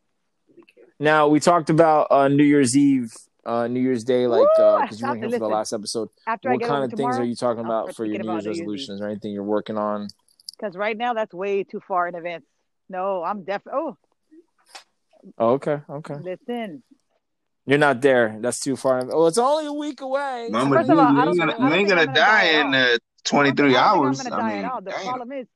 Now 0.99 1.29
we 1.29 1.41
talked 1.41 1.69
about 1.71 2.09
uh, 2.11 2.27
New 2.29 2.43
Year's 2.45 2.75
Eve, 2.77 3.13
uh, 3.45 3.67
New 3.69 3.81
Year's 3.81 4.03
Day, 4.03 4.27
like 4.27 4.41
Woo! 4.59 4.65
I 4.65 4.83
because 4.83 5.01
you 5.01 5.07
weren't 5.07 5.21
here 5.21 5.31
for 5.31 5.39
the 5.39 5.47
last 5.47 5.73
episode. 5.75 6.09
After 6.27 6.49
I 6.51 6.55
What 6.55 6.63
kind 6.63 6.73
home 6.75 6.83
of 6.85 6.93
things 6.93 7.19
are 7.19 7.25
you 7.25 7.37
talking 7.37 7.65
about 7.65 7.95
for 7.95 8.05
your 8.07 8.19
New 8.19 8.23
about 8.31 8.43
Year's 8.43 8.45
New 8.45 8.51
Year's 8.51 8.57
Eve. 8.57 8.63
resolutions 8.63 9.01
or 9.03 9.09
anything 9.09 9.33
you're 9.33 9.45
working 9.45 9.77
on? 9.77 10.09
Because 10.59 10.75
right 10.75 10.97
now 10.97 11.13
that's 11.13 11.35
way 11.35 11.63
too 11.65 11.81
far 11.87 12.09
in 12.09 12.15
advance. 12.15 12.45
No, 12.89 13.23
I'm 13.23 13.45
def. 13.45 13.63
Oh, 13.71 13.97
Oh, 15.37 15.51
okay, 15.51 15.81
okay. 15.89 16.15
listen. 16.15 16.83
You're 17.67 17.77
not 17.79 18.01
there. 18.01 18.39
That's 18.41 18.59
too 18.59 18.75
far. 18.75 19.07
Oh, 19.13 19.27
it's 19.27 19.37
only 19.37 19.67
a 19.67 19.73
week 19.73 20.01
away. 20.01 20.49
Mama 20.51 20.77
First 20.77 20.89
of 20.89 20.99
all, 20.99 21.05
I 21.05 21.11
you 21.11 21.17
don't 21.17 21.29
ain't 21.29 21.37
think- 21.37 21.51
gonna, 21.51 21.53
you 21.53 21.69
don't 21.71 21.79
ain't 21.79 21.89
gonna 21.91 22.07
die 22.07 22.15
die 22.15 22.61
in 22.61 22.75
uh, 22.75 22.97
23 23.25 23.69
I 23.69 23.73
don't 23.73 23.77
hours. 24.07 24.21
I'm 24.21 24.31
gonna 24.31 24.43
die 24.43 24.49
mean, 24.57 24.65
at 24.65 24.73
all. 24.73 24.81
The 24.81 24.91
damn. 24.93 25.03
problem 25.05 25.33
is, 25.33 25.47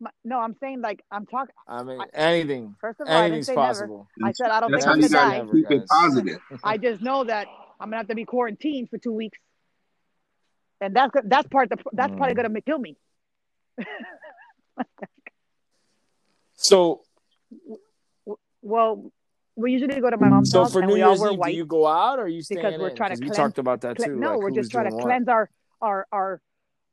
my, 0.00 0.10
no, 0.24 0.38
I'm 0.40 0.56
saying 0.60 0.80
like 0.80 1.04
I'm 1.10 1.26
talking. 1.26 1.54
I 1.68 1.82
mean, 1.82 2.00
I- 2.00 2.06
anything, 2.14 2.74
First 2.80 3.00
of 3.00 3.08
all, 3.08 3.12
I 3.14 3.22
didn't 3.28 3.32
anything's 3.34 3.46
say 3.46 3.54
never. 3.54 3.66
possible. 3.66 4.08
I 4.24 4.32
said 4.32 4.50
I 4.50 4.60
don't 4.60 4.72
That's 4.72 4.84
think 4.84 4.86
how 4.86 4.92
I'm 4.94 5.02
you 5.02 5.08
gonna 5.08 5.44
gotta 5.44 5.52
die. 5.52 5.68
Keep 5.68 5.82
it 5.82 5.88
positive. 5.88 6.38
I 6.64 6.76
just 6.78 7.02
know 7.02 7.24
that 7.24 7.46
I'm 7.78 7.88
gonna 7.88 7.98
have 7.98 8.08
to 8.08 8.14
be 8.14 8.24
quarantined 8.24 8.88
for 8.90 8.98
two 8.98 9.12
weeks, 9.12 9.38
and 10.80 10.94
that's 10.96 11.12
that's 11.24 11.46
part. 11.48 11.68
The, 11.70 11.76
that's 11.92 12.14
probably 12.16 12.34
Mm. 12.34 12.42
gonna 12.42 12.60
kill 12.62 12.78
me. 12.78 12.96
So, 16.54 17.02
Well, 18.62 19.10
we 19.56 19.72
usually 19.72 20.00
go 20.00 20.10
to 20.10 20.16
my 20.18 20.28
mom's 20.28 20.50
so 20.50 20.62
house 20.62 20.72
for 20.72 20.80
and 20.80 20.88
New 20.88 20.94
we 20.94 21.02
all 21.02 21.16
Year's 21.16 21.32
Eve, 21.32 21.42
do 21.44 21.50
you 21.52 21.64
go 21.64 21.86
out 21.86 22.18
or 22.18 22.22
are 22.24 22.28
you 22.28 22.42
staying 22.42 22.62
because 22.62 22.78
we're 22.78 22.88
in? 22.90 22.96
trying 22.96 23.10
to 23.10 23.14
'Cause 23.16 23.20
we 23.20 23.26
cleanse. 23.28 23.36
talked 23.36 23.58
about 23.58 23.80
that 23.82 23.96
cle- 23.96 24.06
too. 24.06 24.16
no, 24.16 24.32
like 24.32 24.38
we're 24.40 24.50
just 24.50 24.70
trying 24.70 24.88
to 24.90 24.94
what. 24.94 25.02
cleanse 25.04 25.28
our 25.28 25.50
our 25.80 26.06
our 26.12 26.42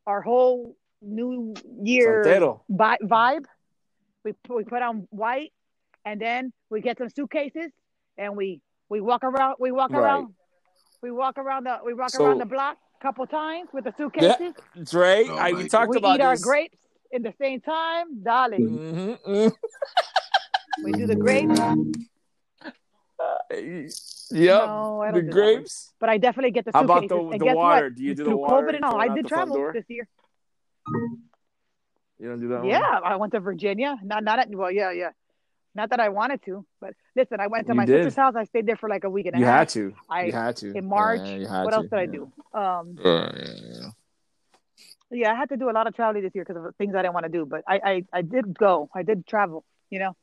our 0.05 0.21
whole 0.21 0.75
New 1.01 1.53
Year 1.83 2.23
Santero. 2.25 2.61
vi- 2.69 2.97
vibe. 3.03 3.45
We 4.23 4.33
we 4.49 4.63
put 4.63 4.81
on 4.81 5.07
white, 5.11 5.53
and 6.05 6.19
then 6.19 6.51
we 6.69 6.81
get 6.81 6.97
some 6.97 7.09
suitcases, 7.09 7.71
and 8.17 8.35
we 8.35 8.61
we 8.89 8.99
walk 9.01 9.23
around. 9.23 9.55
We 9.59 9.71
walk 9.71 9.91
Right. 9.91 9.99
around. 10.01 10.33
We 11.01 11.11
walk 11.11 11.37
around 11.37 11.65
the 11.65 11.79
we 11.85 11.93
walk 11.93 12.09
So- 12.09 12.25
around 12.25 12.39
the 12.39 12.45
block 12.45 12.77
a 12.99 13.01
couple 13.03 13.25
times 13.27 13.69
with 13.73 13.83
the 13.85 13.93
suitcases. 13.97 14.53
Dre, 14.83 15.25
Oh 15.29 15.35
I, 15.37 15.51
we 15.53 15.67
talked 15.69 15.95
about 15.95 16.09
we 16.09 16.15
about 16.15 16.15
eat 16.19 16.21
our 16.23 16.37
grapes 16.37 16.77
in 17.11 17.21
the 17.21 17.33
same 17.39 17.61
time, 17.61 18.23
darling. 18.23 19.17
hmm 19.25 19.47
We 20.83 20.91
do 20.93 21.07
the 21.07 21.15
grapes. 21.15 21.59
Yep. 24.29 24.65
No, 24.67 25.03
the 25.11 25.21
do 25.21 25.21
that 25.21 25.25
one. 25.25 25.29
grapes. 25.29 25.93
But 25.99 26.09
I 26.09 26.17
definitely 26.17 26.51
get 26.51 26.65
the 26.65 26.71
How 26.73 26.83
about 26.83 27.03
suitcases. 27.03 27.17
the- 27.25 27.31
and 27.31 27.41
the 27.41 27.45
guess 27.45 27.55
water? 27.55 27.85
What? 27.85 27.95
Do 27.95 28.03
you 28.03 28.13
do 28.15 28.23
the 28.23 28.29
Through 28.29 28.37
water 28.37 28.67
COVID 28.67 28.75
and 28.75 28.85
all, 28.85 28.99
I 28.99 29.07
did 29.15 29.27
travel 29.27 29.55
door? 29.55 29.73
this 29.73 29.85
year. 29.87 30.07
You 30.87 32.29
don't 32.29 32.39
do 32.39 32.47
that 32.49 32.65
Yeah, 32.65 32.79
one? 32.79 33.03
I 33.03 33.15
went 33.17 33.33
to 33.33 33.39
Virginia. 33.39 33.97
Not 34.03 34.23
not 34.23 34.39
at, 34.39 34.49
well, 34.49 34.71
yeah, 34.71 34.91
yeah. 34.91 35.11
Not 35.75 35.91
that 35.91 35.99
I 35.99 36.09
wanted 36.09 36.41
to, 36.45 36.65
but 36.81 36.93
listen, 37.15 37.39
I 37.39 37.47
went 37.47 37.67
to 37.67 37.73
You 37.73 37.77
my 37.77 37.85
did. 37.85 37.97
sister's 38.03 38.15
house. 38.15 38.35
I 38.35 38.45
stayed 38.45 38.65
there 38.65 38.77
for 38.77 38.89
like 38.89 39.03
a 39.03 39.09
week 39.09 39.27
and 39.27 39.35
a 39.35 39.39
You 39.39 39.45
half. 39.45 39.59
had 39.59 39.69
to. 39.69 39.93
I 40.09 40.23
you 40.25 40.31
had 40.31 40.55
to. 40.57 40.73
in 40.75 40.87
March. 40.87 41.21
Yeah, 41.23 41.35
you 41.35 41.47
had 41.47 41.63
what 41.65 41.71
to. 41.71 41.77
else 41.77 41.87
did 41.89 41.99
I 41.99 42.01
yeah. 42.03 42.11
do? 42.11 42.31
Um, 42.53 42.97
Yeah, 43.03 43.31
yeah, 43.35 43.53
yeah. 43.69 43.89
yeah, 45.11 45.31
I 45.31 45.35
had 45.35 45.49
to 45.49 45.57
do 45.57 45.69
a 45.69 45.71
lot 45.73 45.85
of 45.85 45.95
traveling 45.95 46.23
this 46.23 46.33
year 46.33 46.43
because 46.47 46.65
of 46.65 46.75
things 46.77 46.95
I 46.95 47.03
didn't 47.03 47.13
want 47.13 47.25
to 47.25 47.31
do. 47.31 47.45
But 47.45 47.63
I, 47.67 47.79
I, 47.83 48.05
I 48.11 48.21
did 48.23 48.57
go. 48.57 48.89
I 48.95 49.03
did 49.03 49.27
travel. 49.27 49.63
You 49.91 49.99
know. 49.99 50.15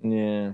Yeah. 0.00 0.52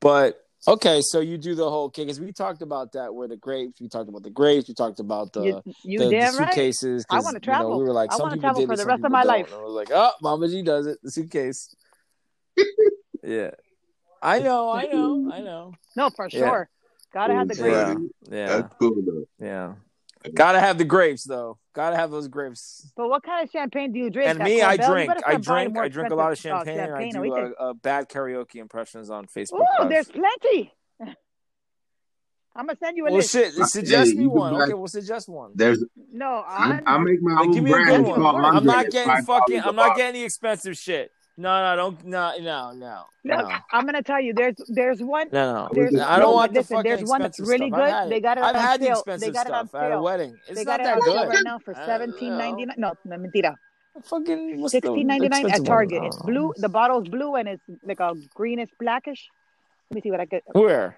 But 0.00 0.43
okay, 0.68 1.00
so 1.02 1.20
you 1.20 1.38
do 1.38 1.54
the 1.54 1.68
whole 1.68 1.88
because 1.88 2.20
we 2.20 2.32
talked 2.32 2.62
about 2.62 2.92
that 2.92 3.14
where 3.14 3.28
the 3.28 3.36
grapes. 3.36 3.80
We 3.80 3.88
talked 3.88 4.08
about 4.08 4.22
the 4.22 4.30
grapes. 4.30 4.68
We 4.68 4.74
talked 4.74 5.00
about 5.00 5.32
the 5.32 5.62
you 5.64 5.74
you 5.84 5.98
the, 5.98 6.04
the 6.06 6.10
damn 6.10 6.36
right. 6.36 6.48
suitcases. 6.48 7.04
I 7.10 7.16
'cause, 7.16 7.24
wanna 7.24 7.38
You 7.42 7.46
know, 7.46 7.56
travel. 7.58 7.78
we 7.78 7.84
were 7.84 7.92
like, 7.92 8.12
I 8.12 8.16
some 8.16 8.22
wanna 8.24 8.36
people 8.36 8.48
travel 8.48 8.60
did 8.62 8.66
for 8.68 8.74
it, 8.74 8.76
the 8.78 8.86
rest 8.86 9.04
of 9.04 9.10
my 9.10 9.22
don't. 9.22 9.28
life. 9.28 9.46
And 9.46 9.54
I 9.54 9.58
was 9.62 9.74
like, 9.74 9.90
oh, 9.92 10.12
Mama 10.22 10.48
G 10.48 10.62
does 10.62 10.86
it. 10.86 10.98
The 11.02 11.10
suitcase. 11.10 11.74
yeah. 13.22 13.50
I 14.22 14.38
know. 14.40 14.70
I 14.70 14.86
know. 14.86 15.30
I 15.30 15.40
know. 15.40 15.72
No, 15.96 16.10
for 16.10 16.28
Yeah. 16.30 16.38
sure. 16.38 16.70
Gotta 17.12 17.34
have 17.34 17.48
the 17.48 17.54
grapes. 17.54 18.00
Yeah. 18.30 18.36
Yeah. 18.36 18.46
That's 18.60 18.74
cool 18.78 19.02
though. 19.04 19.24
Yeah. 19.38 19.74
Gotta 20.32 20.58
have 20.60 20.78
the 20.78 20.84
grapes 20.84 21.24
though. 21.24 21.58
Gotta 21.74 21.96
have 21.96 22.10
those 22.10 22.28
grapes. 22.28 22.90
But 22.96 23.08
what 23.08 23.22
kind 23.22 23.44
of 23.44 23.50
champagne 23.50 23.92
do 23.92 23.98
you 23.98 24.08
drink? 24.10 24.30
And 24.30 24.40
That 24.40 24.44
me, 24.44 24.62
I 24.62 24.78
Korbel? 24.78 24.86
Drink. 24.90 25.10
I 25.26 25.36
drink. 25.36 25.76
I 25.78 25.88
drink 25.88 26.10
a 26.10 26.14
lot 26.14 26.28
of 26.28 26.32
expensive, 26.38 26.66
champagne. 26.66 26.80
and 26.80 26.94
I 26.94 27.10
do 27.10 27.18
oíste. 27.18 27.52
uh, 27.60 27.62
uh, 27.70 27.72
bad 27.74 28.08
karaoke 28.08 28.56
impressions 28.56 29.10
on 29.10 29.26
Facebook. 29.26 29.64
Oh, 29.80 29.88
there's 29.88 30.08
plenty. 30.08 30.72
I'm 32.56 32.66
gonna 32.66 32.78
send 32.78 32.96
you 32.96 33.04
a 33.06 33.10
Well, 33.10 33.16
list. 33.18 33.32
shit. 33.32 33.52
Suggest 33.52 34.12
Hey, 34.12 34.16
me 34.16 34.22
you 34.24 34.30
one. 34.30 34.54
buy- 34.54 34.62
Okay, 34.62 34.74
we'll 34.74 34.86
suggest 34.86 35.28
one. 35.28 35.50
There's, 35.56 35.84
No, 36.12 36.26
I, 36.46 36.80
I, 36.86 36.94
I 36.94 36.98
make 36.98 37.20
my 37.20 37.32
Like, 37.34 37.46
own 37.48 37.52
give 37.52 37.64
me 37.64 37.70
a 37.70 37.74
brand. 37.74 37.88
good 37.88 38.00
It's 38.02 38.08
one. 38.10 38.20
called 38.20 38.36
I'm 38.36 38.56
I'm 38.58 38.64
not 38.64 38.90
getting 38.90 39.24
fucking. 39.24 39.58
a 39.58 39.66
I'm 39.66 39.74
not 39.76 39.96
getting 39.96 40.20
the 40.20 40.24
expensive 40.24 40.76
shit. 40.76 41.10
No, 41.36 41.74
no, 41.74 41.76
don't. 41.76 42.04
No, 42.04 42.32
no, 42.38 42.72
no, 42.72 43.02
Look, 43.24 43.48
no, 43.48 43.56
I'm 43.72 43.84
gonna 43.86 44.02
tell 44.02 44.20
you. 44.20 44.32
There's 44.34 44.54
there's 44.68 45.02
one. 45.02 45.28
no, 45.32 45.52
no. 45.52 45.68
There's 45.72 45.98
I 45.98 46.18
don't 46.20 46.30
no, 46.30 46.32
want 46.32 46.54
but 46.54 46.60
the 46.60 46.74
fucking 46.74 46.88
there's 46.88 47.08
one 47.08 47.22
that's 47.22 47.40
really 47.40 47.70
stuff. 47.70 47.80
Good. 47.80 47.90
had 47.90 48.10
They 48.10 48.20
got 48.20 48.38
it 48.38 48.44
I've 48.44 48.54
on 48.54 48.62
had 48.62 48.80
the 48.80 48.84
sale. 48.86 49.02
They 49.06 49.12
expensive 49.12 49.34
got 49.34 49.46
it 49.48 49.52
on 49.52 49.68
stuff 49.68 49.82
at 49.82 49.92
a 49.92 50.00
wedding. 50.00 50.38
It's 50.46 50.58
They 50.58 50.64
not 50.64 50.78
got 50.78 50.84
that 50.84 51.00
good. 51.00 51.28
right 51.28 51.42
now 51.44 51.58
for 51.58 51.74
seventeen 51.74 52.38
ninety 52.38 52.66
nine. 52.66 52.76
No, 52.78 52.94
no, 53.04 53.16
mentira. 53.16 53.56
Fucking 54.04 54.68
Sixteen 54.68 55.08
ninety 55.08 55.28
nine 55.28 55.50
at? 55.50 55.64
Target. 55.64 56.04
It's 56.04 56.18
oh, 56.20 56.26
blue. 56.26 56.52
The 56.56 56.68
bottle's 56.68 57.08
blue 57.08 57.34
and 57.34 57.48
it's 57.48 57.62
like 57.82 57.98
a 57.98 58.14
greenish 58.32 58.70
blackish. 58.78 59.28
Let 59.90 59.96
me 59.96 60.00
see 60.02 60.12
what 60.12 60.20
I 60.20 60.26
get. 60.26 60.44
Where? 60.52 60.96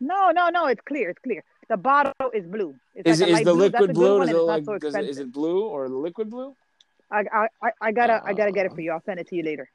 No, 0.00 0.32
no, 0.32 0.48
no. 0.48 0.66
It's 0.66 0.80
clear. 0.82 1.10
It's 1.10 1.20
clear. 1.20 1.44
The 1.68 1.76
bottle 1.76 2.12
is 2.34 2.44
blue. 2.46 2.74
It's 2.94 3.08
Is 3.08 3.20
like 3.20 3.30
it 3.30 3.32
is 3.32 3.44
the 3.44 3.52
blue. 3.52 3.62
Liquid 3.62 3.94
blue? 3.94 4.22
Is 4.22 4.30
it 4.30 4.36
like 4.36 4.64
not 4.64 4.80
so 4.82 4.90
does 4.90 4.94
it, 4.96 5.04
is 5.10 5.18
it 5.18 5.32
blue 5.32 5.64
or 5.64 5.88
the 5.88 5.96
liquid 5.96 6.30
blue? 6.30 6.56
I, 7.10 7.24
I, 7.32 7.46
I- 7.62 7.70
I 7.80 7.92
gotta, 7.92 8.20
I 8.24 8.32
gotta 8.34 8.52
get 8.52 8.66
it 8.66 8.72
for 8.74 8.80
you. 8.80 8.92
I'll 8.92 9.02
send 9.02 9.20
it 9.20 9.28
to 9.28 9.36
you 9.36 9.42
later. 9.42 9.68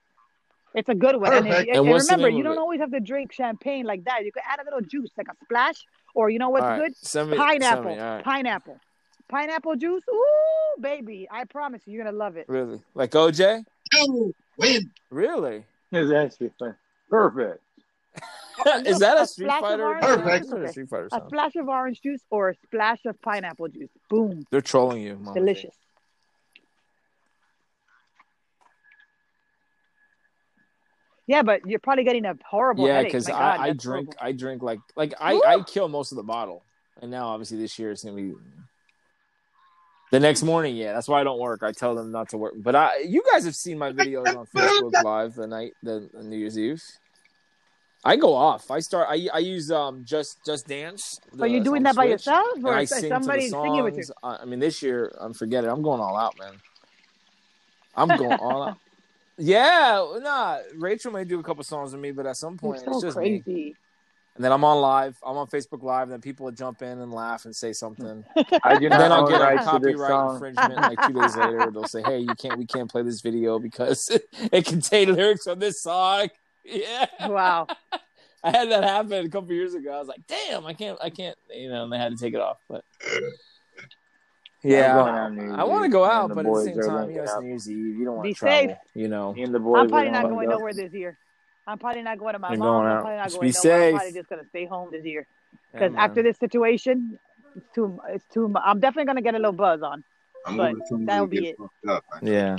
It's 0.74 0.88
a 0.90 0.96
good 0.96 1.18
one. 1.20 1.34
And, 1.34 1.46
Perfect. 1.46 1.68
and, 1.70 1.78
And 1.80 1.90
what's 1.90 2.10
remember, 2.10 2.30
you 2.30 2.44
don't 2.44 2.54
it? 2.54 2.60
always 2.60 2.80
have 2.80 2.92
to 2.92 3.00
drink 3.02 3.34
champagne 3.34 3.86
like 3.86 4.06
that. 4.06 4.24
You 4.24 4.32
can 4.32 4.44
add 4.50 4.60
a 4.62 4.64
little 4.64 4.82
juice, 4.82 5.10
like 5.18 5.28
a 5.28 5.36
splash, 5.44 5.76
or 6.16 6.30
you 6.30 6.40
know 6.40 6.50
what's 6.50 6.64
All 6.64 6.70
right, 6.70 6.80
good? 6.80 6.96
send 6.98 7.30
me, 7.32 7.38
send 7.38 7.48
Pineapple. 7.50 7.84
me. 7.96 8.00
All 8.00 8.16
right. 8.16 8.24
Pineapple. 8.24 8.78
Pineapple 9.30 9.76
juice. 9.76 10.04
Ooh, 10.10 10.82
baby. 10.82 11.28
I 11.30 11.44
promise 11.46 11.82
you, 11.86 11.94
you're 11.96 12.06
gonna 12.06 12.16
love 12.18 12.38
it. 12.38 12.46
Really? 12.48 12.82
Like 12.96 13.12
OJ? 13.12 13.64
You 13.94 14.34
win. 14.58 14.92
Really? 15.10 15.64
It's 15.92 16.12
actually 16.14 16.52
fun. 16.58 16.76
Perfect. 17.10 17.62
is 18.86 19.00
that 19.00 19.18
a 19.18 19.22
a 19.24 19.28
Street 19.28 19.50
Fighter? 19.50 19.98
Perfect. 20.02 20.50
That's 20.50 20.70
a 20.70 20.72
Street 20.72 20.90
Fighter 20.90 21.10
A 21.12 21.22
splash 21.28 21.56
of 21.56 21.68
orange 21.68 22.02
juice 22.02 22.22
or 22.30 22.50
a 22.50 22.56
splash 22.64 23.00
of 23.06 23.22
pineapple 23.22 23.68
juice. 23.70 23.90
Boom. 24.10 24.46
They're 24.52 24.62
trolling 24.62 25.02
you. 25.02 25.16
Mama 25.16 25.34
G. 25.34 25.40
Delicious. 25.40 25.76
Yeah, 31.28 31.44
but 31.44 31.62
you're 31.66 31.80
probably 31.80 32.04
getting 32.04 32.26
a 32.26 32.36
horrible 32.46 32.88
Yeah, 32.88 33.04
because 33.04 33.30
I, 33.30 33.58
I 33.58 33.74
drink 33.74 34.08
horrible. 34.08 34.14
I 34.20 34.32
drink 34.32 34.64
like 34.64 34.80
like 34.96 35.14
I! 35.20 35.40
I 35.46 35.62
kill 35.62 35.88
most 35.88 36.12
of 36.12 36.16
the 36.18 36.24
bottle. 36.24 36.64
And 37.02 37.10
now 37.10 37.30
obviously 37.30 37.58
this 37.58 37.80
year 37.80 37.92
it's 37.92 38.04
gonna 38.04 38.16
be 38.16 38.34
the 40.12 40.20
next 40.20 40.44
morning, 40.44 40.76
yeah. 40.76 40.92
That's 40.92 41.08
why 41.08 41.22
I 41.22 41.24
don't 41.24 41.40
work. 41.40 41.64
I 41.64 41.72
tell 41.72 41.96
them 41.96 42.12
not 42.12 42.30
to 42.30 42.38
work. 42.38 42.54
But 42.58 42.76
I 42.76 42.98
you 43.08 43.24
guys 43.32 43.46
have 43.46 43.56
seen 43.56 43.78
my 43.78 43.92
videos 43.92 44.28
on 44.36 44.46
Facebook 44.48 45.02
Live 45.04 45.36
the 45.36 45.48
night 45.48 45.74
the, 45.82 46.10
the 46.14 46.24
New 46.24 46.38
Year's 46.38 46.60
Eve. 46.60 46.82
I 48.04 48.16
go 48.16 48.34
off. 48.34 48.70
I 48.72 48.80
start 48.80 49.08
I 49.10 49.28
I 49.34 49.40
use 49.40 49.72
um 49.72 50.04
just 50.06 50.38
just 50.46 50.68
dance. 50.68 51.20
Are 51.40 51.48
you 51.48 51.64
doing 51.64 51.80
on 51.80 51.84
that 51.84 51.96
by 51.96 52.06
yourself, 52.06 52.46
or 52.64 52.74
I 52.74 52.86
sing 52.86 53.10
somebody 53.10 53.46
the 53.46 53.52
singing 53.52 53.84
with 53.84 53.98
you? 53.98 54.04
I 54.22 54.38
I 54.38 54.46
mean 54.46 54.60
this 54.60 54.82
year, 54.82 55.16
I'm 55.20 55.34
forget 55.34 55.64
it. 55.64 55.68
I'm 55.68 55.82
going 55.82 56.02
all 56.02 56.18
out, 56.18 56.38
man. 56.38 56.54
I'm 57.96 58.10
going 58.18 58.40
all 58.40 58.64
out. 58.64 58.78
Yeah, 59.38 60.06
nah. 60.22 60.60
Rachel 60.76 61.12
may 61.12 61.24
do 61.24 61.40
a 61.40 61.44
couple 61.44 61.64
songs 61.64 61.92
with 61.94 62.02
me, 62.02 62.12
but 62.12 62.26
at 62.26 62.38
some 62.38 62.58
point 62.58 62.82
so 62.82 62.92
it's 62.92 63.02
just 63.02 63.18
me. 63.18 63.40
crazy. 63.40 63.76
And 64.36 64.46
then 64.46 64.54
I'm 64.54 64.64
on 64.64 64.80
live. 64.80 65.18
I'm 65.26 65.36
on 65.36 65.48
Facebook 65.48 65.84
Live. 65.84 66.04
And 66.04 66.14
then 66.14 66.22
people 66.22 66.46
will 66.46 66.54
jump 66.54 66.82
in 66.82 67.00
and 67.00 67.12
laugh 67.12 67.44
and 67.46 67.54
say 67.56 67.74
something. 67.74 68.24
I 68.64 68.78
do 68.78 68.86
And 68.86 68.90
not 68.92 69.00
then 69.00 69.12
I'll 69.12 69.24
own 69.24 69.30
get 69.30 69.42
a 69.42 69.44
rights 69.44 69.70
to 69.70 69.80
this 69.80 69.96
copyright 69.98 70.32
infringement 70.34 70.76
like 70.78 71.08
two 71.08 71.14
days 71.22 71.36
later. 71.36 71.70
They'll 71.72 71.84
say, 71.84 72.02
"Hey, 72.02 72.20
you 72.20 72.34
can't. 72.36 72.58
We 72.58 72.66
can't 72.66 72.90
play 72.90 73.04
this 73.04 73.20
video 73.22 73.60
because 73.60 74.10
it 74.52 74.66
contained 74.66 75.12
lyrics 75.16 75.44
from 75.44 75.60
this 75.60 75.82
song." 75.82 76.30
Yeah, 76.64 77.08
Wow. 77.28 77.66
I 78.44 78.52
had 78.52 78.70
that 78.70 78.84
happen 78.84 79.26
a 79.26 79.30
couple 79.30 79.52
years 79.52 79.74
ago. 79.74 79.92
I 79.92 79.98
was 80.00 80.08
like, 80.08 80.22
"Damn, 80.28 80.64
I 80.66 80.74
can't. 80.74 80.98
I 81.02 81.10
can't." 81.10 81.36
You 81.54 81.70
know, 81.70 81.84
and 81.84 81.92
they 81.92 81.98
had 81.98 82.12
to 82.16 82.18
take 82.24 82.36
it 82.36 82.40
off. 82.40 82.58
But 82.70 82.84
I'm 83.04 83.22
yeah, 84.64 84.94
going 84.94 85.50
out 85.52 85.60
I 85.60 85.64
want 85.64 85.84
to 85.84 85.90
go 85.90 86.06
out, 86.06 86.30
but 86.30 86.46
at 86.46 86.54
the 86.54 86.64
same 86.66 86.80
time, 86.82 87.10
you 87.10 87.16
know, 87.18 87.24
it's. 87.24 87.36
New 87.40 87.48
Year's 87.48 87.70
Eve. 87.70 87.78
You 87.98 88.06
don't 88.06 88.16
want 88.16 88.24
Be 88.26 88.34
to 88.34 88.40
travel. 88.40 88.68
safe. 88.70 88.78
You 88.94 89.08
know, 89.08 89.34
Me 89.34 89.44
and 89.44 89.54
the 89.56 89.60
boys. 89.60 89.80
I'm 89.82 89.90
probably 89.90 90.12
not 90.12 90.24
gonna 90.24 90.46
go. 90.46 90.52
nowhere 90.58 90.74
this 90.74 90.94
year. 90.94 91.18
I'm 91.68 91.78
probably 91.80 92.02
not 92.04 92.18
going 92.20 92.34
to 92.34 92.40
my 92.40 92.50
You're 92.50 92.58
mom. 92.60 92.84
going 92.84 92.92
I'm 92.92 93.02
probably 93.02 93.18
not 93.18 93.24
Just 93.26 93.40
going 93.40 93.52
be 93.52 93.58
nowhere. 93.64 93.74
I'm 93.76 93.92
safe. 93.92 93.96
probably 93.96 94.14
just 94.20 94.30
gonna 94.30 94.46
stay 94.50 94.66
home 94.66 94.90
this 94.92 95.06
year 95.06 95.28
because 95.74 95.92
man. 95.94 96.02
after 96.02 96.24
this 96.24 96.38
situation, 96.38 97.20
it's 97.56 97.68
too. 97.74 98.00
It's 98.10 98.26
too. 98.34 98.54
I'm 98.64 98.80
definitely 98.80 99.06
gonna 99.06 99.22
get 99.22 99.36
a 99.36 99.38
little 99.38 99.52
buzz 99.54 99.82
on. 99.82 100.04
I'm 100.46 100.58
But 100.58 100.74
gonna 100.90 101.06
that'll 101.06 101.28
be 101.28 101.40
get 101.42 101.50
it. 101.50 101.58
fucked 101.58 101.88
up. 101.88 102.04
Yeah, 102.22 102.58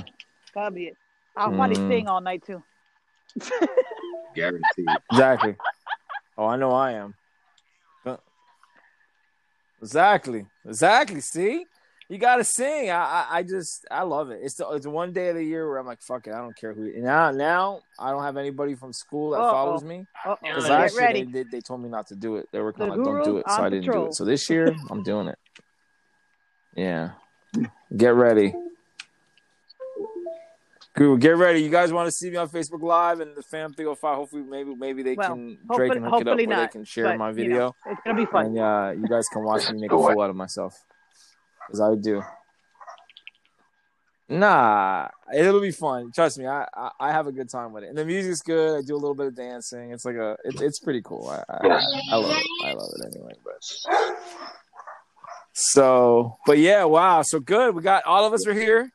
That'll 0.55 0.71
be 0.71 0.85
it. 0.87 0.97
I'll 1.35 1.51
probably 1.51 1.75
Mm. 1.77 1.89
sing 1.89 2.07
all 2.07 2.21
night 2.21 2.43
too. 2.45 2.63
Guaranteed. 4.35 4.87
exactly. 5.11 5.55
Oh, 6.37 6.45
I 6.45 6.55
know 6.57 6.71
I 6.71 6.91
am. 6.93 7.13
Exactly. 9.81 10.45
Exactly. 10.65 11.19
See, 11.19 11.65
you 12.09 12.17
got 12.17 12.35
to 12.37 12.43
sing. 12.43 12.89
I, 12.91 12.95
I, 12.97 13.27
I 13.37 13.43
just, 13.43 13.85
I 13.89 14.03
love 14.03 14.29
it. 14.29 14.39
It's 14.43 14.55
the, 14.55 14.67
it's 14.69 14.85
one 14.85 15.13
day 15.13 15.29
of 15.29 15.35
the 15.35 15.43
year 15.43 15.67
where 15.67 15.77
I'm 15.79 15.85
like, 15.85 16.01
fuck 16.01 16.27
it, 16.27 16.33
I 16.33 16.37
don't 16.39 16.55
care 16.55 16.73
who. 16.73 16.91
Now, 17.01 17.31
now 17.31 17.81
I 17.99 18.11
don't 18.11 18.23
have 18.23 18.37
anybody 18.37 18.75
from 18.75 18.93
school 18.93 19.31
that 19.31 19.39
Uh-oh. 19.39 19.51
follows 19.51 19.83
me. 19.83 20.05
Because 20.41 20.65
Get 20.65 20.71
last 20.71 20.99
year 20.99 21.13
they, 21.13 21.23
they, 21.23 21.43
they 21.43 21.61
told 21.61 21.81
me 21.81 21.89
not 21.89 22.07
to 22.07 22.15
do 22.15 22.35
it. 22.37 22.47
They 22.51 22.59
were 22.59 22.73
kind 22.73 22.91
The 22.91 22.95
of 22.95 22.99
like, 22.99 23.05
don't 23.07 23.23
do 23.25 23.37
it, 23.37 23.45
so 23.49 23.63
I 23.63 23.69
didn't 23.69 23.91
do 23.91 24.05
it. 24.05 24.15
So 24.15 24.25
this 24.25 24.49
year, 24.49 24.75
I'm 24.89 25.03
doing 25.03 25.27
it. 25.27 25.39
Yeah. 26.75 27.11
Get 27.95 28.13
ready. 28.15 28.53
Guru, 30.95 31.17
get 31.17 31.37
ready. 31.37 31.59
You 31.63 31.69
guys 31.71 31.91
want 31.91 32.05
to 32.07 32.11
see 32.11 32.29
me 32.29 32.35
on 32.37 32.47
Facebook 32.49 32.83
Live 32.83 33.19
and 33.19 33.35
the 33.35 33.41
Fam 33.41 33.73
305? 33.73 34.15
Hopefully, 34.15 34.43
maybe 34.43 34.75
maybe 34.75 35.01
they 35.01 35.15
Well, 35.15 35.29
can 35.29 35.47
Drake 35.47 35.59
hopefully- 35.67 35.89
can 35.89 36.03
hook 36.03 36.05
it 36.05 36.05
up 36.05 36.11
hopefully 36.27 36.47
where 36.47 36.57
they 36.61 36.67
can 36.67 36.83
share 36.85 37.05
but, 37.05 37.17
my 37.17 37.29
you 37.29 37.33
video, 37.35 37.57
know, 37.57 37.75
it's 37.87 38.01
gonna 38.05 38.17
be 38.17 38.25
fun. 38.27 38.45
and 38.45 38.59
uh, 38.59 38.93
you 38.95 39.07
guys 39.07 39.25
can 39.33 39.43
watch 39.43 39.71
me 39.71 39.79
make 39.81 39.91
a 39.91 39.95
fool 39.95 40.21
out 40.21 40.29
of 40.29 40.35
myself, 40.35 40.75
as 41.71 41.79
I 41.79 41.89
would 41.89 42.01
do. 42.01 42.21
Nah, 44.29 45.09
it'll 45.35 45.61
be 45.61 45.71
fun. 45.71 46.11
Trust 46.13 46.39
me, 46.39 46.47
I, 46.47 46.65
I 46.73 46.89
I 46.99 47.11
have 47.11 47.27
a 47.27 47.31
good 47.31 47.49
time 47.49 47.73
with 47.73 47.83
it, 47.83 47.89
and 47.89 47.97
the 47.97 48.05
music's 48.05 48.41
good. 48.41 48.77
I 48.77 48.81
do 48.81 48.95
a 48.95 48.97
little 48.97 49.13
bit 49.13 49.27
of 49.27 49.35
dancing. 49.35 49.91
It's 49.91 50.05
like 50.05 50.15
a 50.15 50.37
it's 50.45 50.61
it's 50.61 50.79
pretty 50.79 51.01
cool. 51.01 51.29
I 51.29 51.43
I, 51.49 51.67
I 52.11 52.15
love 52.15 52.31
it. 52.31 52.47
I 52.65 52.73
love 52.73 52.89
it 52.95 53.13
anyway. 53.13 53.33
But 53.43 53.61
so, 55.53 56.37
but 56.45 56.57
yeah, 56.57 56.85
wow. 56.85 57.21
So 57.21 57.39
good. 57.39 57.75
We 57.75 57.81
got 57.81 58.05
all 58.05 58.25
of 58.25 58.33
us 58.33 58.47
are 58.47 58.53
here. 58.53 58.91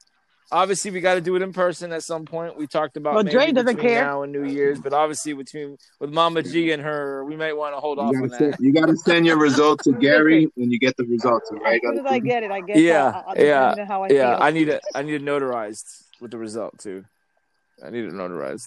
Obviously, 0.51 0.91
we 0.91 1.01
got 1.01 1.15
to 1.15 1.21
do 1.21 1.37
it 1.37 1.43
in 1.43 1.53
person 1.53 1.93
at 1.93 2.03
some 2.03 2.25
point. 2.25 2.57
We 2.57 2.67
talked 2.67 2.97
about 2.97 3.15
Well, 3.15 3.25
maybe 3.25 3.37
Dre 3.37 3.53
doesn't 3.53 3.77
between 3.77 3.93
care. 3.93 4.05
now 4.05 4.23
and 4.23 4.33
New 4.33 4.45
Year's, 4.45 4.81
but 4.81 4.95
obviously 4.95 5.35
between 5.35 5.77
with 6.01 6.11
Mama 6.11 6.43
G 6.43 6.73
and 6.73 6.83
her, 6.83 7.23
we 7.25 7.37
might 7.37 7.55
want 7.55 7.75
to 7.75 7.81
hold 7.81 7.99
off 7.99 8.13
You 8.13 8.23
on 8.23 8.29
gotta, 8.29 8.39
send, 8.39 8.53
that. 8.55 8.61
you 8.61 8.73
gotta 8.73 8.97
send 8.97 9.27
your 9.27 9.37
results 9.37 9.85
to 9.85 9.93
Gary 10.01 10.49
when 10.55 10.71
you 10.71 10.79
get 10.79 10.97
the 10.97 11.05
results. 11.05 11.51
All 11.51 11.59
As 11.59 11.63
right? 11.65 11.81
soon 11.83 11.99
as 11.99 12.07
I 12.07 12.19
get 12.19 12.43
it, 12.43 12.51
I 12.51 12.63
get. 12.63 12.79
Yeah, 12.79 13.13
I'll, 13.15 13.25
I'll 13.29 13.45
yeah, 13.45 13.85
how 13.85 14.05
I 14.05 14.09
Yeah, 14.09 14.37
feel. 14.37 14.39
I 14.41 14.51
need 14.51 14.69
it. 14.69 14.81
I 14.95 15.03
need 15.03 15.15
it 15.15 15.25
notarized 15.25 15.85
with 16.21 16.31
the 16.31 16.39
result 16.39 16.79
too. 16.79 17.05
I 17.85 17.91
need 17.91 18.05
it 18.05 18.13
notarized. 18.13 18.65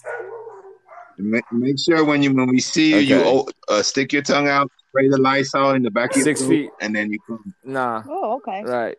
Make, 1.18 1.44
make 1.52 1.78
sure 1.78 2.04
when 2.04 2.22
you 2.22 2.32
when 2.32 2.48
we 2.48 2.60
see 2.60 2.92
you, 2.92 2.98
you 2.98 3.20
Okay. 3.20 3.44
oh, 3.68 3.74
uh, 3.74 3.82
stick 3.82 4.12
your 4.12 4.22
tongue 4.22 4.48
out, 4.48 4.70
spray 4.88 5.08
the 5.08 5.18
Lysol 5.18 5.72
in 5.72 5.82
the 5.82 5.90
back 5.90 6.10
of 6.12 6.16
your 6.16 6.24
Six 6.24 6.40
throat, 6.40 6.50
feet. 6.50 6.70
and 6.80 6.94
then 6.94 7.10
you 7.12 7.18
come. 7.26 7.54
Nah, 7.64 8.02
Oh, 8.08 8.36
okay. 8.36 8.62
right. 8.64 8.96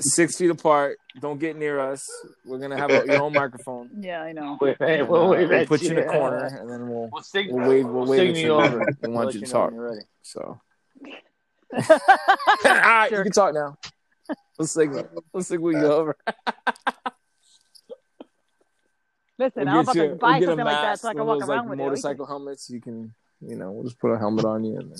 Six 0.00 0.36
feet 0.36 0.50
apart. 0.50 0.98
Don't 1.20 1.38
get 1.38 1.56
near 1.56 1.78
us. 1.78 2.08
We're 2.46 2.58
gonna 2.58 2.76
have 2.78 2.90
a, 2.90 3.04
your 3.06 3.22
own 3.22 3.32
microphone. 3.32 3.90
Yeah, 4.00 4.22
I 4.22 4.32
know. 4.32 4.56
Wait, 4.60 4.78
wait, 4.80 5.02
we'll 5.02 5.26
uh, 5.26 5.30
wave 5.30 5.48
we'll 5.50 5.66
put 5.66 5.82
you 5.82 5.90
in 5.90 5.98
a 5.98 6.04
corner, 6.06 6.46
and 6.46 6.70
then 6.70 6.88
we'll 6.88 7.08
We'll 7.12 7.22
sing. 7.22 7.52
we'll 7.54 7.68
wave 7.68 7.86
we'll 7.86 8.06
wave 8.06 8.18
sing 8.20 8.30
at 8.30 8.36
you. 8.36 8.52
over. 8.52 8.78
We 8.78 8.84
We'll 9.08 9.12
want 9.12 9.34
you 9.34 9.40
to 9.40 9.46
talk. 9.46 9.66
when 9.70 9.74
you're 9.74 9.90
ready. 9.90 10.06
So, 10.22 10.60
all 11.74 11.80
right, 12.64 13.10
you 13.10 13.22
can 13.22 13.32
talk 13.32 13.54
now. 13.54 13.76
Let's 14.58 14.72
sing. 14.72 14.92
Let's 15.34 15.48
sing. 15.48 15.60
We 15.60 15.72
go 15.74 15.92
over. 16.00 16.16
Listen, 19.38 19.64
We'll 19.66 19.78
I'm 19.78 19.84
get 19.86 19.96
about 19.96 20.02
to 20.10 20.14
buy 20.16 20.38
We'll 20.38 20.48
something 20.48 20.64
like 20.66 20.82
that 20.82 21.00
so 21.00 21.08
I 21.08 21.14
can 21.14 21.26
walk 21.26 21.34
of 21.36 21.40
those 21.40 21.48
like 21.48 21.56
around 21.58 21.68
with 21.70 21.78
motorcycle 21.78 22.26
helmets. 22.26 22.68
You 22.70 22.80
can, 22.80 23.14
you 23.40 23.56
know, 23.56 23.72
we'll 23.72 23.84
just 23.84 23.98
put 23.98 24.10
a 24.12 24.18
helmet 24.18 24.44
on 24.44 24.64
you, 24.64 24.78
and 24.78 24.90
then. 24.90 24.98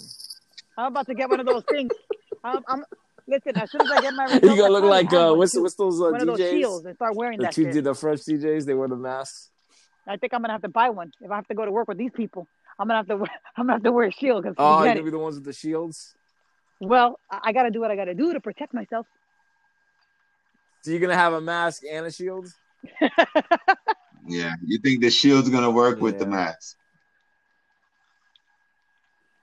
I'm 0.78 0.86
about 0.86 1.06
to 1.06 1.14
get 1.14 1.28
one 1.28 1.40
of 1.40 1.46
those 1.46 1.62
things. 1.70 1.92
I'm, 2.42 2.62
I'm 2.66 2.84
listen. 3.26 3.56
As 3.56 3.70
soon 3.70 3.82
as 3.82 3.90
I 3.90 4.00
get 4.00 4.14
my 4.14 4.24
results, 4.24 4.42
you 4.44 4.50
results, 4.50 4.60
gonna 4.60 4.72
look 4.72 4.84
like 4.84 5.12
uh, 5.12 5.34
what's 5.34 5.52
too. 5.52 5.62
what's 5.62 5.74
those 5.74 6.00
uh, 6.00 6.04
one 6.04 6.20
of 6.20 6.26
those 6.26 6.38
DJs? 6.38 6.50
shields 6.50 6.84
and 6.86 6.94
start 6.96 7.14
wearing 7.16 7.38
The 7.38 7.44
that 7.44 7.52
two 7.54 7.72
shit. 7.72 7.84
the 7.84 7.94
French 7.94 8.20
DJs. 8.20 8.64
They 8.66 8.74
wear 8.74 8.88
the 8.88 8.96
masks. 8.96 9.50
I 10.06 10.16
think 10.16 10.32
I'm 10.34 10.40
gonna 10.40 10.52
have 10.54 10.62
to 10.62 10.68
buy 10.68 10.90
one 10.90 11.12
if 11.20 11.30
I 11.30 11.36
have 11.36 11.46
to 11.48 11.54
go 11.54 11.64
to 11.64 11.70
work 11.70 11.88
with 11.88 11.98
these 11.98 12.10
people. 12.14 12.46
I'm 12.78 12.86
gonna 12.88 12.98
have 12.98 13.08
to. 13.08 13.16
wear- 13.16 13.30
I'm 13.56 13.64
gonna 13.66 13.74
have 13.74 13.82
to 13.84 13.92
wear 13.92 14.06
a 14.06 14.12
shield 14.12 14.42
because 14.42 14.56
Oh, 14.58 14.70
you're 14.70 14.78
forget 14.80 14.94
gonna 14.96 15.00
it. 15.02 15.04
be 15.04 15.10
the 15.10 15.18
ones 15.18 15.34
with 15.36 15.44
the 15.44 15.52
shields. 15.52 16.14
Well, 16.80 17.18
I, 17.30 17.40
I 17.44 17.52
got 17.52 17.64
to 17.64 17.70
do 17.70 17.80
what 17.80 17.90
I 17.90 17.96
got 17.96 18.06
to 18.06 18.14
do 18.14 18.32
to 18.32 18.40
protect 18.40 18.72
myself. 18.72 19.06
So 20.82 20.90
you're 20.90 21.00
gonna 21.00 21.14
have 21.14 21.34
a 21.34 21.40
mask 21.40 21.82
and 21.90 22.06
a 22.06 22.10
shield. 22.10 22.48
Yeah, 24.26 24.52
you 24.64 24.78
think 24.78 25.00
the 25.00 25.10
shield's 25.10 25.48
gonna 25.48 25.70
work 25.70 26.00
with 26.00 26.18
the 26.18 26.26
mask? 26.26 26.76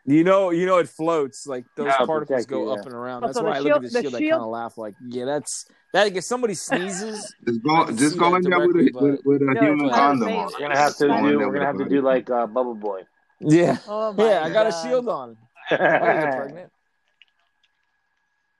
You 0.09 0.23
know, 0.23 0.51
you 0.51 0.65
know, 0.65 0.77
it 0.77 0.87
floats 0.87 1.45
like 1.45 1.65
those 1.75 1.87
Yeah, 1.87 1.97
particles 2.05 2.45
protect 2.45 2.49
go 2.49 2.63
you, 2.63 2.71
up 2.71 2.85
and 2.85 2.95
around. 2.95 3.23
That's 3.23 3.33
so 3.37 3.43
why 3.43 3.51
the 3.51 3.55
I 3.57 3.59
look 3.59 3.75
at 3.75 3.81
the 3.81 3.89
shield- 3.89 4.13
the 4.13 4.19
shield. 4.19 4.23
I 4.23 4.35
kind 4.35 4.41
of 4.41 4.47
laugh 4.49 4.77
like, 4.77 4.95
yeah, 5.05 5.25
that's 5.25 5.65
that. 5.91 6.15
If 6.15 6.23
somebody 6.23 6.53
sneezes, 6.53 7.35
Just 7.45 7.59
I 7.69 7.85
go, 7.85 7.91
just 7.91 8.17
go 8.17 8.33
in 8.35 8.41
there 8.43 8.57
with 8.65 8.77
a 8.77 8.89
directly, 8.89 8.91
with, 8.93 9.19
with 9.25 9.41
a 9.41 9.53
No, 9.53 9.61
human 9.61 9.89
condom 9.89 10.29
on. 10.29 10.51
We're 10.53 10.59
gonna 10.59 10.77
have 10.77 10.95
to 10.95 11.07
do. 11.09 11.11
there 11.11 11.39
We're 11.39 11.53
gonna 11.53 11.61
a 11.61 11.65
have 11.65 11.77
to 11.79 11.89
do 11.89 12.01
like 12.01 12.29
uh, 12.29 12.47
Bubble 12.47 12.75
Boy. 12.75 13.01
yeah, 13.41 13.79
Oh 13.87 14.13
my 14.13 14.29
yeah, 14.29 14.43
I 14.45 14.49
got 14.49 14.67
a 14.67 14.71
shield 14.71 15.09
on. 15.09 15.35
I 15.71 15.75
didn't 15.75 16.35
pregnant. 16.37 16.71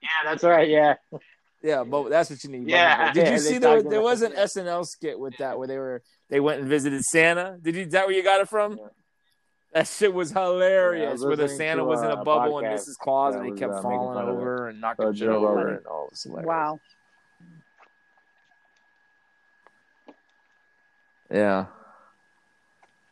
Yeah, 0.02 0.10
that's 0.26 0.44
right. 0.44 0.70
Yeah. 0.70 0.96
Yeah, 1.64 1.86
but 1.86 2.10
that's 2.10 2.30
what 2.30 2.44
you 2.44 2.50
need. 2.52 2.68
Yeah, 2.68 3.14
Did 3.14 3.24
yeah, 3.26 3.32
you 3.32 3.40
they 3.40 3.52
see 3.54 3.58
there? 3.58 3.82
There 3.82 4.02
was 4.02 4.22
an 4.22 4.34
that. 4.34 4.50
SNL 4.50 4.86
skit 4.86 5.18
with 5.18 5.38
that 5.38 5.58
where 5.58 5.68
they 5.68 5.78
were 5.78 6.04
they 6.30 6.42
went 6.42 6.60
and 6.60 6.70
visited 6.70 7.02
Santa. 7.04 7.58
Did 7.62 7.76
you? 7.76 7.84
Is 7.84 7.94
that 7.94 8.06
where 8.06 8.16
you 8.16 8.22
got 8.24 8.42
it 8.42 8.50
from? 8.50 8.74
Yeah. 8.78 8.88
That 9.74 9.88
shit 9.88 10.14
was 10.14 10.32
Yeah, 10.32 10.44
hilarious. 10.46 11.12
was 11.14 11.26
where 11.26 11.36
the 11.36 11.50
Santa 11.50 11.82
to, 11.82 11.86
was 11.86 12.02
in 12.02 12.10
a 12.10 12.14
uh, 12.16 12.24
bubble 12.24 12.60
and 12.60 12.68
podcast 12.68 12.88
Mrs. 12.88 12.98
Claus, 12.98 13.34
that 13.34 13.42
and 13.44 13.54
he 13.54 13.60
kept 13.60 13.74
uh, 13.74 13.82
falling 13.82 14.16
fun 14.18 14.28
it. 14.28 14.32
over 14.32 14.68
and 14.70 14.82
knocking 14.82 15.06
shit 15.14 15.16
Joe 15.28 15.48
over, 15.48 15.68
and 15.76 15.86
all 15.86 16.08
this 16.10 16.24
hilarious. 16.24 16.48
Wow. 16.48 16.80
Yeah. 21.32 21.66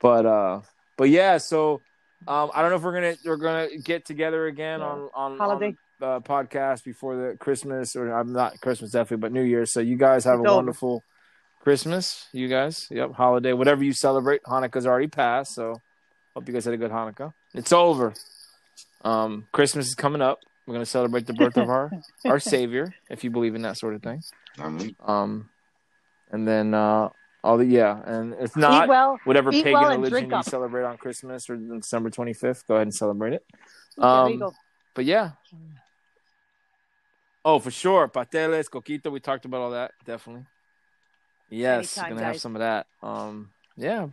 But 0.02 0.26
uh 0.26 0.62
but 0.98 1.10
yeah, 1.10 1.38
so 1.38 1.82
um 2.28 2.52
I 2.54 2.62
don't 2.62 2.70
know 2.72 2.78
if 2.78 2.84
we're 2.84 2.94
gonna 2.94 3.16
we're 3.26 3.38
gonna 3.38 3.68
get 3.84 4.06
together 4.06 4.46
again 4.48 4.80
Yeah. 4.80 4.86
on 4.88 5.10
on 5.14 5.38
Holiday. 5.38 5.76
on 6.02 6.16
uh, 6.16 6.20
podcast 6.22 6.84
before 6.84 7.16
the 7.16 7.38
Christmas 7.38 7.96
or 7.96 8.12
I'm 8.14 8.32
not 8.34 8.60
Christmas 8.62 8.92
definitely, 8.92 9.22
but 9.22 9.32
New 9.32 9.44
Year's. 9.44 9.72
So 9.72 9.80
you 9.80 9.98
guys 9.98 10.24
have 10.26 10.40
It's 10.40 10.46
a 10.46 10.50
over. 10.50 10.56
wonderful 10.58 11.04
Christmas, 11.62 12.28
you 12.32 12.48
guys. 12.48 12.88
Yep, 12.92 13.14
holiday, 13.14 13.54
whatever 13.54 13.84
you 13.84 13.94
celebrate. 13.94 14.44
Hanukkah's 14.44 14.86
already 14.86 15.08
passed, 15.08 15.56
so 15.56 15.82
hope 16.36 16.48
you 16.48 16.54
guys 16.54 16.66
had 16.66 16.74
a 16.74 16.78
good 16.78 16.92
Hanukkah. 16.92 17.34
It's 17.54 17.72
over. 17.74 18.14
Um 19.04 19.48
Christmas 19.52 19.88
is 19.88 19.96
coming 19.96 20.22
up. 20.22 20.40
We're 20.68 20.74
gonna 20.74 20.86
celebrate 20.86 21.26
the 21.28 21.34
birth 21.34 21.58
of 21.58 21.70
our 21.70 21.92
our 22.26 22.40
Savior, 22.40 22.94
if 23.10 23.24
you 23.24 23.30
believe 23.32 23.56
in 23.56 23.62
that 23.64 23.78
sort 23.78 23.96
of 23.96 24.02
thing. 24.04 24.22
Um 25.04 25.50
and 26.32 26.48
then 26.48 26.74
uh 26.74 27.10
all 27.44 27.58
the 27.58 27.66
yeah, 27.66 28.02
and 28.04 28.34
if 28.40 28.56
not 28.58 28.88
well. 28.90 29.20
whatever 29.24 29.52
pagan 29.52 29.74
well 29.74 29.90
religion 30.00 30.32
you 30.32 30.36
up. 30.36 30.46
celebrate 30.46 30.84
on 30.84 30.98
Christmas 30.98 31.48
or 31.48 31.56
December 31.58 32.10
25th, 32.10 32.66
go 32.68 32.74
ahead 32.74 32.88
and 32.88 32.94
celebrate 32.94 33.34
it. 33.34 33.46
There 33.98 34.08
you 34.08 34.34
Um, 34.34 34.40
go. 34.40 34.54
But 34.96 35.06
yeah. 35.06 35.32
Oh, 37.44 37.60
for 37.60 37.70
sure. 37.70 38.08
Pateles, 38.08 38.68
coquito, 38.70 39.12
we 39.12 39.20
talked 39.20 39.46
about 39.46 39.62
all 39.62 39.72
that. 39.72 39.92
Definitely. 40.06 40.46
Yes, 41.52 41.96
Anytime, 42.00 42.16
gonna 42.18 42.26
have 42.26 42.40
some 42.42 42.56
of 42.56 42.62
that. 42.62 42.88
Um, 43.04 43.52
yeah. 43.78 44.08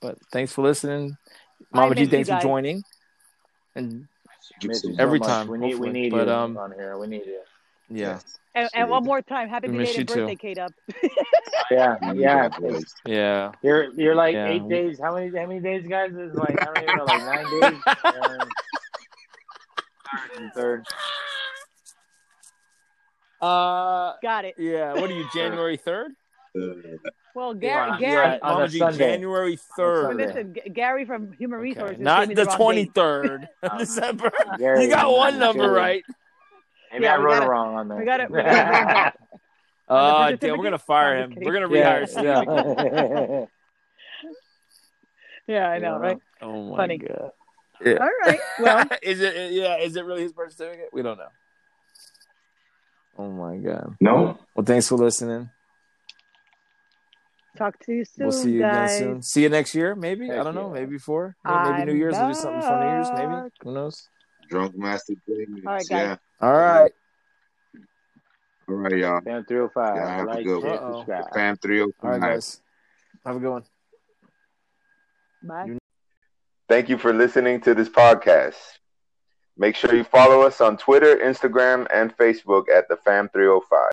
But 0.00 0.18
thanks 0.30 0.52
for 0.52 0.62
listening. 0.62 1.16
Mama 1.72 1.94
G, 1.94 2.02
you 2.02 2.06
thanks 2.08 2.28
for 2.28 2.40
joining. 2.40 2.82
And 3.74 4.06
Every 4.98 5.18
so 5.18 5.24
time, 5.26 5.48
We 5.48 5.58
need. 5.58 5.78
We 5.78 5.90
need 5.90 6.10
But, 6.10 6.28
you 6.28 6.32
um, 6.32 6.56
on 6.56 6.72
here. 6.72 6.96
We 6.98 7.06
need 7.08 7.26
you. 7.26 7.40
yeah. 7.90 8.20
And, 8.54 8.70
and 8.72 8.88
one 8.88 9.04
more 9.04 9.20
time, 9.20 9.48
happy 9.50 9.68
belated 9.68 9.96
you 9.98 10.04
too. 10.04 10.14
birthday, 10.14 10.36
K 10.36 10.54
Dub. 10.54 10.72
Yeah. 11.68 11.96
Yeah. 12.14 12.48
got. 12.48 12.84
Yeah. 13.04 13.52
You're 13.60 13.92
you're 13.94 14.14
like 14.14 14.34
Yeah. 14.34 14.50
eight 14.50 14.68
days. 14.68 15.00
How 15.00 15.12
many 15.14 15.36
how 15.36 15.46
many 15.46 15.58
days, 15.58 15.84
guys? 15.88 16.12
Is 16.12 16.32
like 16.34 16.56
I 16.62 16.64
don't 16.66 16.82
even 16.84 16.96
know, 16.96 17.04
like 17.04 17.22
nine 17.22 17.60
days. 17.60 17.82
Um, 18.04 18.48
third 20.06 20.38
and 20.38 20.52
third. 20.54 20.84
Uh 23.40 24.12
Got 24.22 24.44
it. 24.44 24.54
yeah, 24.58 24.94
what 24.94 25.10
are 25.10 25.12
you, 25.14 25.26
January 25.34 25.76
3rd? 25.76 26.10
Well, 27.34 27.52
Gary, 27.54 27.90
Yeah, 27.90 27.98
Gary, 27.98 28.26
yeah, 28.32 28.38
on 28.42 28.52
Mama 28.54 28.64
a 28.64 28.68
G, 28.68 28.78
Sunday. 28.78 28.98
January 28.98 29.56
third. 29.76 30.06
Sunday. 30.06 30.26
listen, 30.26 30.54
G- 30.54 30.70
Gary 30.70 31.04
from 31.04 31.32
Human 31.34 31.58
Okay. 31.58 31.68
Resources. 31.70 31.98
Not 31.98 32.28
gave 32.28 32.36
the 32.36 32.44
wrong 32.46 32.56
twenty 32.56 32.84
date. 32.84 32.94
third 32.94 33.48
of 33.62 33.78
December. 33.78 34.32
Gary, 34.58 34.84
you 34.84 34.88
got 34.90 35.10
one 35.12 35.38
number 35.38 35.64
Gary. 35.64 35.74
right. 35.76 36.02
Maybe 36.92 37.04
Yeah, 37.04 37.14
I 37.14 37.18
wrote 37.18 37.32
gotta- 37.34 37.46
it 37.46 37.48
wrong 37.48 37.74
on 37.76 37.88
there. 37.88 37.98
we 37.98 38.04
got 38.06 38.20
it. 38.20 38.30
we 38.30 38.38
gotta 38.42 38.52
bring 38.54 38.84
back- 38.86 39.18
Uh, 39.88 40.32
damn, 40.32 40.56
we're 40.56 40.64
gonna 40.64 40.78
fire 40.78 41.18
him. 41.18 41.34
We're 41.36 41.52
gonna 41.52 41.72
yeah, 41.74 42.00
rehire 42.00 42.08
Steve. 42.08 42.24
yeah. 42.24 43.46
Yeah, 45.46 45.68
I 45.68 45.78
know, 45.78 45.92
Yeah. 45.92 45.98
right? 46.08 46.18
Oh 46.42 46.70
my 46.70 46.76
Funny. 46.76 46.98
god. 46.98 47.30
All 47.86 48.08
right. 48.24 48.38
Well, 48.58 48.84
is 49.02 49.20
it? 49.20 49.52
Yeah, 49.52 49.76
is 49.76 49.94
it 49.96 50.04
really 50.04 50.22
his 50.22 50.32
birth 50.32 50.54
certificate? 50.54 50.88
We 50.92 51.02
don't 51.02 51.18
know. 51.18 51.28
Oh 53.18 53.30
my 53.30 53.56
god. 53.58 53.94
No. 54.00 54.38
Well, 54.54 54.64
thanks 54.64 54.88
for 54.88 54.96
listening. 54.96 55.50
Talk 57.56 57.78
to 57.80 57.92
you 57.92 58.04
soon, 58.04 58.26
we'll 58.26 58.32
see 58.32 58.52
you 58.52 58.60
guys. 58.60 58.96
again 59.00 59.14
soon. 59.14 59.22
See 59.22 59.42
you 59.42 59.48
next 59.48 59.74
year, 59.74 59.94
maybe. 59.94 60.30
I 60.30 60.42
don't 60.42 60.54
know. 60.54 60.70
Maybe 60.70 60.92
before. 60.92 61.36
Maybe, 61.44 61.70
maybe 61.70 61.92
New 61.92 61.98
Year's. 61.98 62.14
We'll 62.14 62.28
do 62.28 62.34
something 62.34 62.62
for 62.62 62.80
New 62.80 62.90
Year's. 62.90 63.10
Maybe. 63.12 63.50
Who 63.62 63.74
knows? 63.74 64.08
Drunk 64.48 64.76
Master 64.76 65.14
J. 65.26 65.46
All 65.66 65.72
right, 65.72 65.88
guys. 65.88 65.90
yeah. 65.90 66.16
All 66.40 66.52
right. 66.52 66.92
All 68.68 68.74
right, 68.74 68.96
y'all. 68.96 69.20
Fam 69.20 69.44
305. 69.44 69.96
Yeah, 69.96 70.16
have 70.16 70.28
a 70.28 70.42
good 70.42 70.62
one. 70.62 70.72
Uh-oh. 70.72 71.04
Fam 71.34 71.56
305. 71.56 71.94
All 72.02 72.10
right, 72.10 72.20
guys. 72.34 72.60
Have 73.24 73.36
a 73.36 73.38
good 73.38 73.50
one. 73.50 73.64
Bye. 75.42 75.78
Thank 76.68 76.88
you 76.88 76.98
for 76.98 77.12
listening 77.12 77.60
to 77.62 77.74
this 77.74 77.88
podcast. 77.88 78.54
Make 79.56 79.76
sure 79.76 79.94
you 79.94 80.04
follow 80.04 80.42
us 80.42 80.60
on 80.60 80.76
Twitter, 80.76 81.16
Instagram, 81.16 81.86
and 81.94 82.16
Facebook 82.16 82.68
at 82.68 82.88
the 82.88 82.96
Fam 82.96 83.28
305. 83.28 83.78